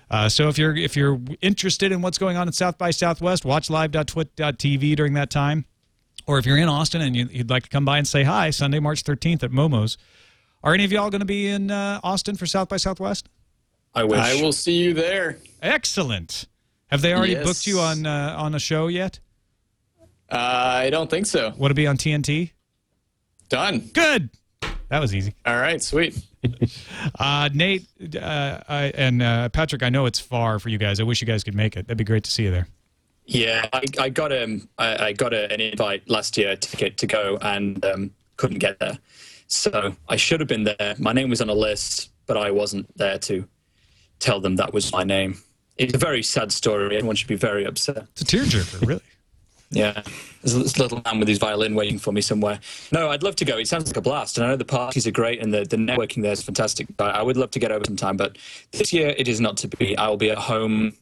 Uh, 0.10 0.30
so 0.30 0.48
if 0.48 0.58
you're 0.58 0.76
if 0.76 0.96
you're 0.96 1.20
interested 1.42 1.92
in 1.92 2.02
what's 2.02 2.18
going 2.18 2.38
on 2.38 2.48
at 2.48 2.56
South 2.56 2.78
by 2.78 2.92
Southwest, 2.92 3.44
watch 3.44 3.70
live.twit.tv 3.70 4.96
during 4.96 5.14
that 5.14 5.30
time. 5.30 5.66
Or 6.28 6.38
if 6.40 6.46
you're 6.46 6.58
in 6.58 6.68
Austin 6.70 7.02
and 7.02 7.16
you, 7.16 7.28
you'd 7.32 7.50
like 7.50 7.64
to 7.64 7.70
come 7.70 7.86
by 7.86 7.98
and 7.98 8.08
say 8.08 8.24
hi, 8.24 8.50
Sunday, 8.50 8.80
March 8.80 9.04
13th 9.04 9.44
at 9.44 9.52
Momo's. 9.52 9.98
Are 10.64 10.74
any 10.74 10.84
of 10.84 10.92
y'all 10.92 11.10
going 11.12 11.20
to 11.20 11.26
be 11.26 11.48
in 11.48 11.70
uh, 11.70 12.00
Austin 12.04 12.36
for 12.36 12.46
South 12.48 12.70
by 12.70 12.78
Southwest? 12.78 13.30
I 13.94 14.04
wish. 14.04 14.20
I 14.20 14.42
will 14.42 14.52
see 14.52 14.74
you 14.74 14.94
there. 14.94 15.38
Excellent. 15.62 16.46
Have 16.88 17.02
they 17.02 17.14
already 17.14 17.34
Yes. 17.34 17.46
booked 17.46 17.68
you 17.68 17.80
on 17.80 18.06
uh, 18.06 18.36
on 18.38 18.56
a 18.56 18.60
show 18.60 18.88
yet? 18.88 19.20
Uh, 20.30 20.36
I 20.38 20.90
don't 20.90 21.10
think 21.10 21.28
so. 21.28 21.54
Would 21.58 21.72
it 21.72 21.76
be 21.76 21.86
on 21.88 21.98
TNT? 21.98 22.52
Done. 23.50 23.90
Good. 23.94 24.30
That 24.90 25.00
was 25.00 25.14
easy. 25.16 25.34
All 25.46 25.56
right, 25.58 25.82
sweet. 25.82 26.18
Uh, 27.20 27.50
Nate 27.54 27.88
uh, 28.22 28.60
I, 28.70 28.92
and 28.96 29.22
uh, 29.24 29.50
Patrick, 29.50 29.82
I 29.82 29.90
know 29.90 30.06
it's 30.06 30.20
far 30.20 30.60
for 30.60 30.70
you 30.70 30.78
guys. 30.78 31.00
I 31.00 31.04
wish 31.04 31.20
you 31.20 31.26
guys 31.26 31.44
could 31.44 31.56
make 31.56 31.76
it. 31.76 31.88
That'd 31.88 31.98
be 31.98 32.04
great 32.04 32.24
to 32.26 32.32
see 32.32 32.44
you 32.44 32.52
there. 32.52 32.68
Yeah, 33.26 33.68
I, 33.74 33.84
I 34.00 34.10
got 34.10 34.32
um, 34.32 34.70
I, 34.78 35.08
I 35.08 35.14
got 35.14 35.34
a, 35.34 35.52
an 35.52 35.60
invite 35.60 36.08
last 36.10 36.38
year 36.38 36.56
to 36.56 36.78
get 36.78 36.98
to 37.00 37.08
go 37.08 37.38
and 37.42 37.84
um, 37.86 38.12
couldn't 38.38 38.60
get 38.60 38.80
there. 38.80 39.00
So 39.48 39.96
I 40.08 40.16
should 40.16 40.40
have 40.40 40.50
been 40.50 40.64
there. 40.64 40.96
My 40.98 41.14
name 41.14 41.30
was 41.30 41.42
on 41.42 41.50
a 41.50 41.54
list, 41.54 42.12
but 42.28 42.38
I 42.38 42.52
wasn't 42.52 42.96
there 42.98 43.18
to 43.20 43.48
tell 44.20 44.40
them 44.40 44.56
that 44.58 44.74
was 44.74 44.92
my 44.92 45.04
name. 45.04 45.38
It's 45.78 45.94
a 45.94 45.98
very 45.98 46.24
sad 46.24 46.52
story. 46.52 46.96
Everyone 46.96 47.16
should 47.16 47.28
be 47.28 47.36
very 47.36 47.66
upset. 47.66 48.06
It's 48.14 48.22
a 48.22 48.26
tearjerker, 48.26 48.88
really. 48.88 49.02
Yeah, 49.72 50.04
there's 50.42 50.56
a 50.56 50.60
this 50.60 50.78
little 50.78 51.02
man 51.04 51.20
with 51.20 51.28
his 51.28 51.40
violin 51.40 51.74
waiting 51.74 51.98
for 51.98 52.14
me 52.14 52.22
somewhere. 52.22 52.60
No, 52.92 53.10
I'd 53.10 53.24
love 53.24 53.36
to 53.38 53.46
go. 53.46 53.58
It 53.58 53.68
sounds 53.68 53.88
like 53.88 53.98
a 53.98 54.02
blast, 54.02 54.38
and 54.38 54.46
I 54.46 54.50
know 54.52 54.56
the 54.56 54.64
parties 54.64 55.08
are 55.08 55.12
great 55.12 55.42
and 55.42 55.52
the, 55.52 55.66
the 55.66 55.76
networking 55.76 56.22
there 56.22 56.32
is 56.32 56.44
fantastic. 56.44 56.88
But 56.96 57.16
I 57.16 57.24
would 57.24 57.36
love 57.36 57.50
to 57.52 57.60
get 57.60 57.72
over 57.72 57.84
sometime. 57.84 58.16
But 58.16 58.38
this 58.72 58.94
year 58.94 59.16
it 59.18 59.28
is 59.28 59.42
not 59.42 59.58
to 59.58 59.68
be. 59.68 59.98
I 59.98 60.08
will 60.08 60.18
be 60.18 60.30
at 60.30 60.38
home 60.38 60.94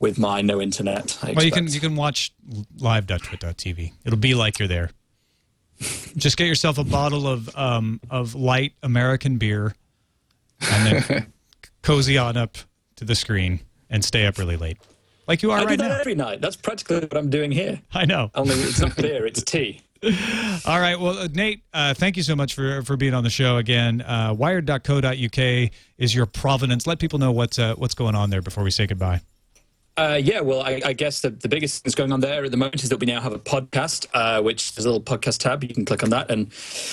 with 0.00 0.18
my 0.18 0.40
no 0.40 0.60
internet. 0.60 1.16
Well, 1.22 1.44
you 1.44 1.52
can 1.52 1.68
you 1.68 1.78
can 1.78 1.94
watch 1.94 2.32
live.twit.tv. 2.78 3.92
It'll 4.04 4.18
be 4.18 4.34
like 4.34 4.58
you're 4.58 4.68
there. 4.68 4.90
Just 6.16 6.36
get 6.36 6.46
yourself 6.46 6.76
a 6.78 6.84
bottle 6.84 7.28
of 7.28 7.54
um, 7.56 8.00
of 8.10 8.34
light 8.34 8.72
American 8.82 9.38
beer, 9.38 9.74
and 10.60 10.86
then 10.86 11.26
cozy 11.82 12.18
on 12.18 12.36
up 12.36 12.58
to 12.96 13.04
the 13.04 13.14
screen 13.14 13.60
and 13.88 14.04
stay 14.04 14.26
up 14.26 14.36
really 14.36 14.56
late, 14.56 14.78
like 15.26 15.42
you 15.42 15.50
are 15.52 15.58
I 15.58 15.64
right 15.64 15.70
do 15.70 15.76
that 15.78 15.88
now. 15.88 16.00
every 16.00 16.14
night. 16.14 16.40
That's 16.40 16.56
practically 16.56 17.00
what 17.00 17.16
I'm 17.16 17.30
doing 17.30 17.50
here. 17.50 17.80
I 17.92 18.04
know. 18.04 18.30
Only 18.34 18.54
it's 18.56 18.80
not 18.80 18.96
beer, 18.96 19.24
it's 19.26 19.42
tea. 19.42 19.82
All 20.66 20.80
right. 20.80 20.98
Well, 20.98 21.18
uh, 21.18 21.28
Nate, 21.32 21.62
uh, 21.74 21.92
thank 21.92 22.16
you 22.16 22.22
so 22.22 22.34
much 22.34 22.54
for, 22.54 22.82
for 22.82 22.96
being 22.96 23.12
on 23.12 23.22
the 23.22 23.28
show 23.28 23.58
again. 23.58 24.00
Uh, 24.00 24.32
wired.co.uk 24.34 25.70
is 25.98 26.14
your 26.14 26.24
provenance. 26.24 26.86
Let 26.86 26.98
people 26.98 27.18
know 27.18 27.32
what's 27.32 27.58
uh, 27.58 27.74
what's 27.76 27.94
going 27.94 28.14
on 28.14 28.30
there 28.30 28.40
before 28.40 28.64
we 28.64 28.70
say 28.70 28.86
goodbye. 28.86 29.20
Uh, 29.96 30.18
yeah, 30.22 30.40
well, 30.40 30.62
I, 30.62 30.80
I 30.84 30.92
guess 30.92 31.20
the, 31.20 31.30
the 31.30 31.48
biggest 31.48 31.82
thing 31.82 31.82
that's 31.84 31.94
going 31.94 32.12
on 32.12 32.20
there 32.20 32.44
at 32.44 32.50
the 32.50 32.56
moment 32.56 32.82
is 32.82 32.88
that 32.88 33.00
we 33.00 33.06
now 33.06 33.20
have 33.20 33.32
a 33.32 33.38
podcast, 33.38 34.06
uh, 34.14 34.40
which 34.40 34.70
is 34.78 34.86
a 34.86 34.88
little 34.88 35.02
podcast 35.02 35.38
tab. 35.38 35.62
You 35.62 35.74
can 35.74 35.84
click 35.84 36.02
on 36.02 36.10
that, 36.10 36.30
and 36.30 36.50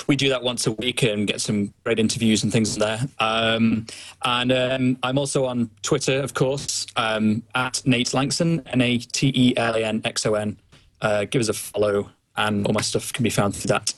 we 0.07 0.15
do 0.15 0.29
that 0.29 0.43
once 0.43 0.67
a 0.67 0.73
week 0.73 1.03
and 1.03 1.25
get 1.27 1.39
some 1.39 1.73
great 1.85 1.99
interviews 1.99 2.43
and 2.43 2.51
things 2.51 2.75
there. 2.75 2.99
Um, 3.19 3.85
and 4.25 4.51
um, 4.51 4.97
I'm 5.03 5.17
also 5.17 5.45
on 5.45 5.69
Twitter, 5.83 6.19
of 6.19 6.33
course, 6.33 6.85
um, 6.97 7.43
at 7.55 7.81
Nate 7.85 8.13
Lanxon, 8.13 8.63
N 8.67 8.81
A 8.81 8.97
T 8.97 9.31
E 9.33 9.55
L 9.55 9.75
A 9.75 9.83
N 9.83 10.01
X 10.03 10.25
O 10.25 10.33
N. 10.33 10.57
Uh, 11.01 11.25
give 11.25 11.39
us 11.39 11.49
a 11.49 11.53
follow, 11.53 12.09
and 12.35 12.65
all 12.65 12.73
my 12.73 12.81
stuff 12.81 13.13
can 13.13 13.23
be 13.23 13.29
found 13.29 13.55
through 13.55 13.69
that. 13.69 13.93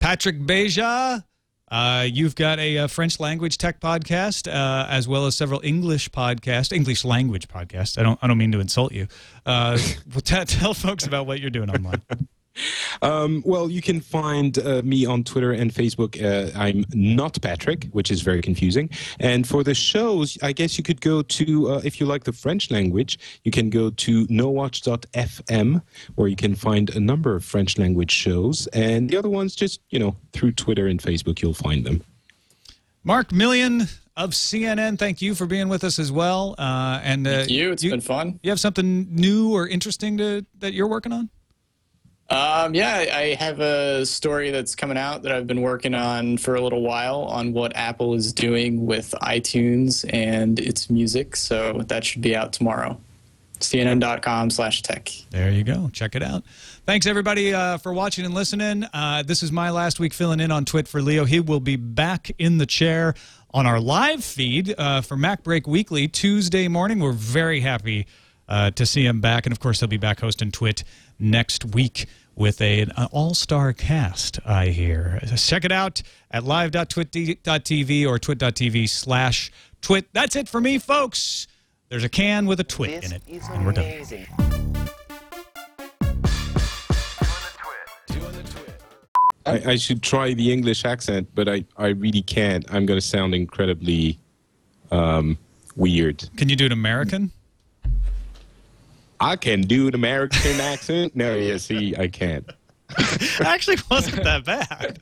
Patrick 0.00 0.40
Beja, 0.40 1.22
uh, 1.72 2.02
you've 2.02 2.34
got 2.34 2.58
a, 2.58 2.78
uh 2.78 2.86
French 2.86 3.18
language 3.18 3.56
tech 3.56 3.80
podcast, 3.80 4.46
uh, 4.46 4.86
as 4.88 5.08
well 5.08 5.24
as 5.24 5.34
several 5.34 5.60
English 5.64 6.10
podcasts, 6.10 6.70
English 6.70 7.04
language 7.04 7.48
podcasts. 7.48 7.98
I 7.98 8.02
don't, 8.02 8.18
I 8.22 8.26
don't 8.26 8.36
mean 8.36 8.52
to 8.52 8.60
insult 8.60 8.92
you. 8.92 9.08
Uh, 9.46 9.78
well, 10.12 10.20
t- 10.20 10.44
tell 10.44 10.74
folks 10.74 11.06
about 11.06 11.26
what 11.26 11.40
you're 11.40 11.50
doing 11.50 11.70
online. 11.70 12.02
Um, 13.00 13.42
well, 13.44 13.70
you 13.70 13.82
can 13.82 14.00
find 14.00 14.58
uh, 14.58 14.82
me 14.84 15.06
on 15.06 15.24
Twitter 15.24 15.52
and 15.52 15.72
Facebook. 15.72 16.22
Uh, 16.22 16.56
I'm 16.58 16.84
not 16.92 17.40
Patrick, 17.40 17.86
which 17.92 18.10
is 18.10 18.20
very 18.20 18.42
confusing. 18.42 18.90
And 19.18 19.46
for 19.46 19.64
the 19.64 19.74
shows, 19.74 20.38
I 20.42 20.52
guess 20.52 20.78
you 20.78 20.84
could 20.84 21.00
go 21.00 21.22
to, 21.22 21.70
uh, 21.70 21.80
if 21.84 22.00
you 22.00 22.06
like 22.06 22.24
the 22.24 22.32
French 22.32 22.70
language, 22.70 23.18
you 23.44 23.50
can 23.50 23.70
go 23.70 23.90
to 23.90 24.26
nowatch.fm, 24.26 25.82
where 26.14 26.28
you 26.28 26.36
can 26.36 26.54
find 26.54 26.90
a 26.90 27.00
number 27.00 27.34
of 27.34 27.44
French 27.44 27.78
language 27.78 28.12
shows. 28.12 28.66
And 28.68 29.08
the 29.08 29.16
other 29.16 29.30
ones, 29.30 29.54
just, 29.54 29.80
you 29.90 29.98
know, 29.98 30.16
through 30.32 30.52
Twitter 30.52 30.86
and 30.86 31.00
Facebook, 31.00 31.40
you'll 31.42 31.54
find 31.54 31.84
them. 31.84 32.02
Mark 33.04 33.30
Milian 33.30 33.92
of 34.16 34.30
CNN, 34.30 34.98
thank 34.98 35.22
you 35.22 35.34
for 35.34 35.46
being 35.46 35.68
with 35.68 35.84
us 35.84 35.98
as 35.98 36.12
well. 36.12 36.54
Uh, 36.58 37.00
and 37.02 37.26
uh, 37.26 37.30
Thank 37.38 37.50
you. 37.50 37.72
It's 37.72 37.82
been 37.82 38.00
fun. 38.00 38.38
You 38.42 38.50
have 38.50 38.60
something 38.60 39.12
new 39.12 39.52
or 39.52 39.66
interesting 39.66 40.18
to 40.18 40.44
that 40.58 40.72
you're 40.74 40.86
working 40.86 41.12
on? 41.12 41.30
Um, 42.32 42.74
yeah, 42.74 43.04
I 43.12 43.36
have 43.38 43.60
a 43.60 44.06
story 44.06 44.50
that's 44.50 44.74
coming 44.74 44.96
out 44.96 45.22
that 45.24 45.32
I've 45.32 45.46
been 45.46 45.60
working 45.60 45.94
on 45.94 46.38
for 46.38 46.54
a 46.54 46.62
little 46.62 46.80
while 46.80 47.24
on 47.24 47.52
what 47.52 47.76
Apple 47.76 48.14
is 48.14 48.32
doing 48.32 48.86
with 48.86 49.14
iTunes 49.20 50.08
and 50.10 50.58
its 50.58 50.88
music. 50.88 51.36
So 51.36 51.82
that 51.88 52.06
should 52.06 52.22
be 52.22 52.34
out 52.34 52.54
tomorrow. 52.54 52.98
CNN.com 53.60 54.48
slash 54.48 54.80
tech. 54.80 55.10
There 55.28 55.50
you 55.50 55.62
go. 55.62 55.90
Check 55.92 56.14
it 56.14 56.22
out. 56.22 56.42
Thanks, 56.86 57.06
everybody, 57.06 57.52
uh, 57.52 57.76
for 57.76 57.92
watching 57.92 58.24
and 58.24 58.32
listening. 58.32 58.84
Uh, 58.94 59.22
this 59.22 59.42
is 59.42 59.52
my 59.52 59.68
last 59.68 60.00
week 60.00 60.14
filling 60.14 60.40
in 60.40 60.50
on 60.50 60.64
Twit 60.64 60.88
for 60.88 61.02
Leo. 61.02 61.26
He 61.26 61.38
will 61.38 61.60
be 61.60 61.76
back 61.76 62.30
in 62.38 62.56
the 62.56 62.66
chair 62.66 63.12
on 63.52 63.66
our 63.66 63.78
live 63.78 64.24
feed 64.24 64.74
uh, 64.78 65.02
for 65.02 65.18
MacBreak 65.18 65.66
Weekly 65.66 66.08
Tuesday 66.08 66.66
morning. 66.66 66.98
We're 66.98 67.12
very 67.12 67.60
happy 67.60 68.06
uh, 68.48 68.70
to 68.70 68.86
see 68.86 69.04
him 69.04 69.20
back. 69.20 69.44
And 69.44 69.52
of 69.52 69.60
course, 69.60 69.80
he'll 69.80 69.88
be 69.88 69.98
back 69.98 70.20
hosting 70.20 70.50
Twit 70.50 70.82
next 71.18 71.66
week 71.66 72.06
with 72.34 72.60
a, 72.60 72.80
an 72.80 72.92
all-star 73.12 73.72
cast. 73.72 74.38
I 74.44 74.66
hear. 74.66 75.20
Check 75.36 75.64
it 75.64 75.72
out 75.72 76.02
at 76.30 76.44
live.twit.tv 76.44 78.06
or 78.06 78.18
twit.tv 78.18 78.88
slash 78.88 79.50
twit. 79.80 80.06
That's 80.12 80.36
it 80.36 80.48
for 80.48 80.60
me, 80.60 80.78
folks. 80.78 81.46
There's 81.88 82.04
a 82.04 82.08
can 82.08 82.46
with 82.46 82.58
a 82.60 82.64
twit 82.64 83.04
in 83.04 83.12
it, 83.12 83.22
and 83.50 83.66
we're 83.66 83.72
done. 83.72 84.06
I, 89.44 89.72
I 89.72 89.76
should 89.76 90.02
try 90.02 90.34
the 90.34 90.52
English 90.52 90.84
accent, 90.84 91.28
but 91.34 91.48
I, 91.48 91.64
I 91.76 91.88
really 91.88 92.22
can't. 92.22 92.64
I'm 92.72 92.86
going 92.86 92.98
to 92.98 93.06
sound 93.06 93.34
incredibly 93.34 94.18
um, 94.90 95.36
weird. 95.76 96.28
Can 96.36 96.48
you 96.48 96.56
do 96.56 96.66
an 96.66 96.72
American? 96.72 97.32
I 99.22 99.36
can 99.36 99.62
do 99.62 99.86
an 99.86 99.94
American 99.94 100.60
accent. 100.60 101.14
No, 101.14 101.36
yeah, 101.36 101.56
see, 101.56 101.94
I 101.96 102.08
can't. 102.08 102.44
Actually, 103.40 103.76
wasn't 103.88 104.24
that 104.24 104.44
bad. 104.44 104.98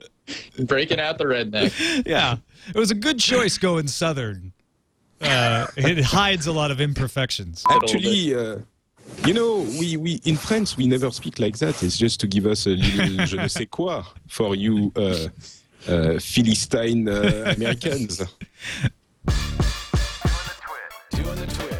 Breaking 0.66 1.00
out 1.00 1.16
the 1.16 1.24
redneck. 1.24 2.06
Yeah, 2.06 2.36
it 2.68 2.76
was 2.76 2.90
a 2.90 2.94
good 2.94 3.18
choice 3.18 3.56
going 3.56 3.88
southern. 3.88 4.52
Uh, 5.22 5.66
it 5.76 6.04
hides 6.04 6.46
a 6.46 6.52
lot 6.52 6.70
of 6.70 6.80
imperfections. 6.80 7.64
Actually, 7.68 8.34
uh, 8.34 8.58
you 9.26 9.32
know, 9.32 9.60
we, 9.78 9.96
we 9.96 10.20
in 10.24 10.36
France 10.36 10.76
we 10.76 10.86
never 10.86 11.10
speak 11.10 11.38
like 11.38 11.58
that. 11.58 11.82
It's 11.82 11.96
just 11.96 12.20
to 12.20 12.26
give 12.26 12.46
us 12.46 12.66
a 12.66 12.70
little 12.70 13.26
je 13.26 13.36
ne 13.36 13.48
sais 13.48 13.66
quoi 13.66 14.02
for 14.28 14.54
you 14.54 14.92
uh, 14.96 15.28
uh, 15.88 16.18
Philistine 16.18 17.08
uh, 17.08 17.54
Americans. 17.56 18.22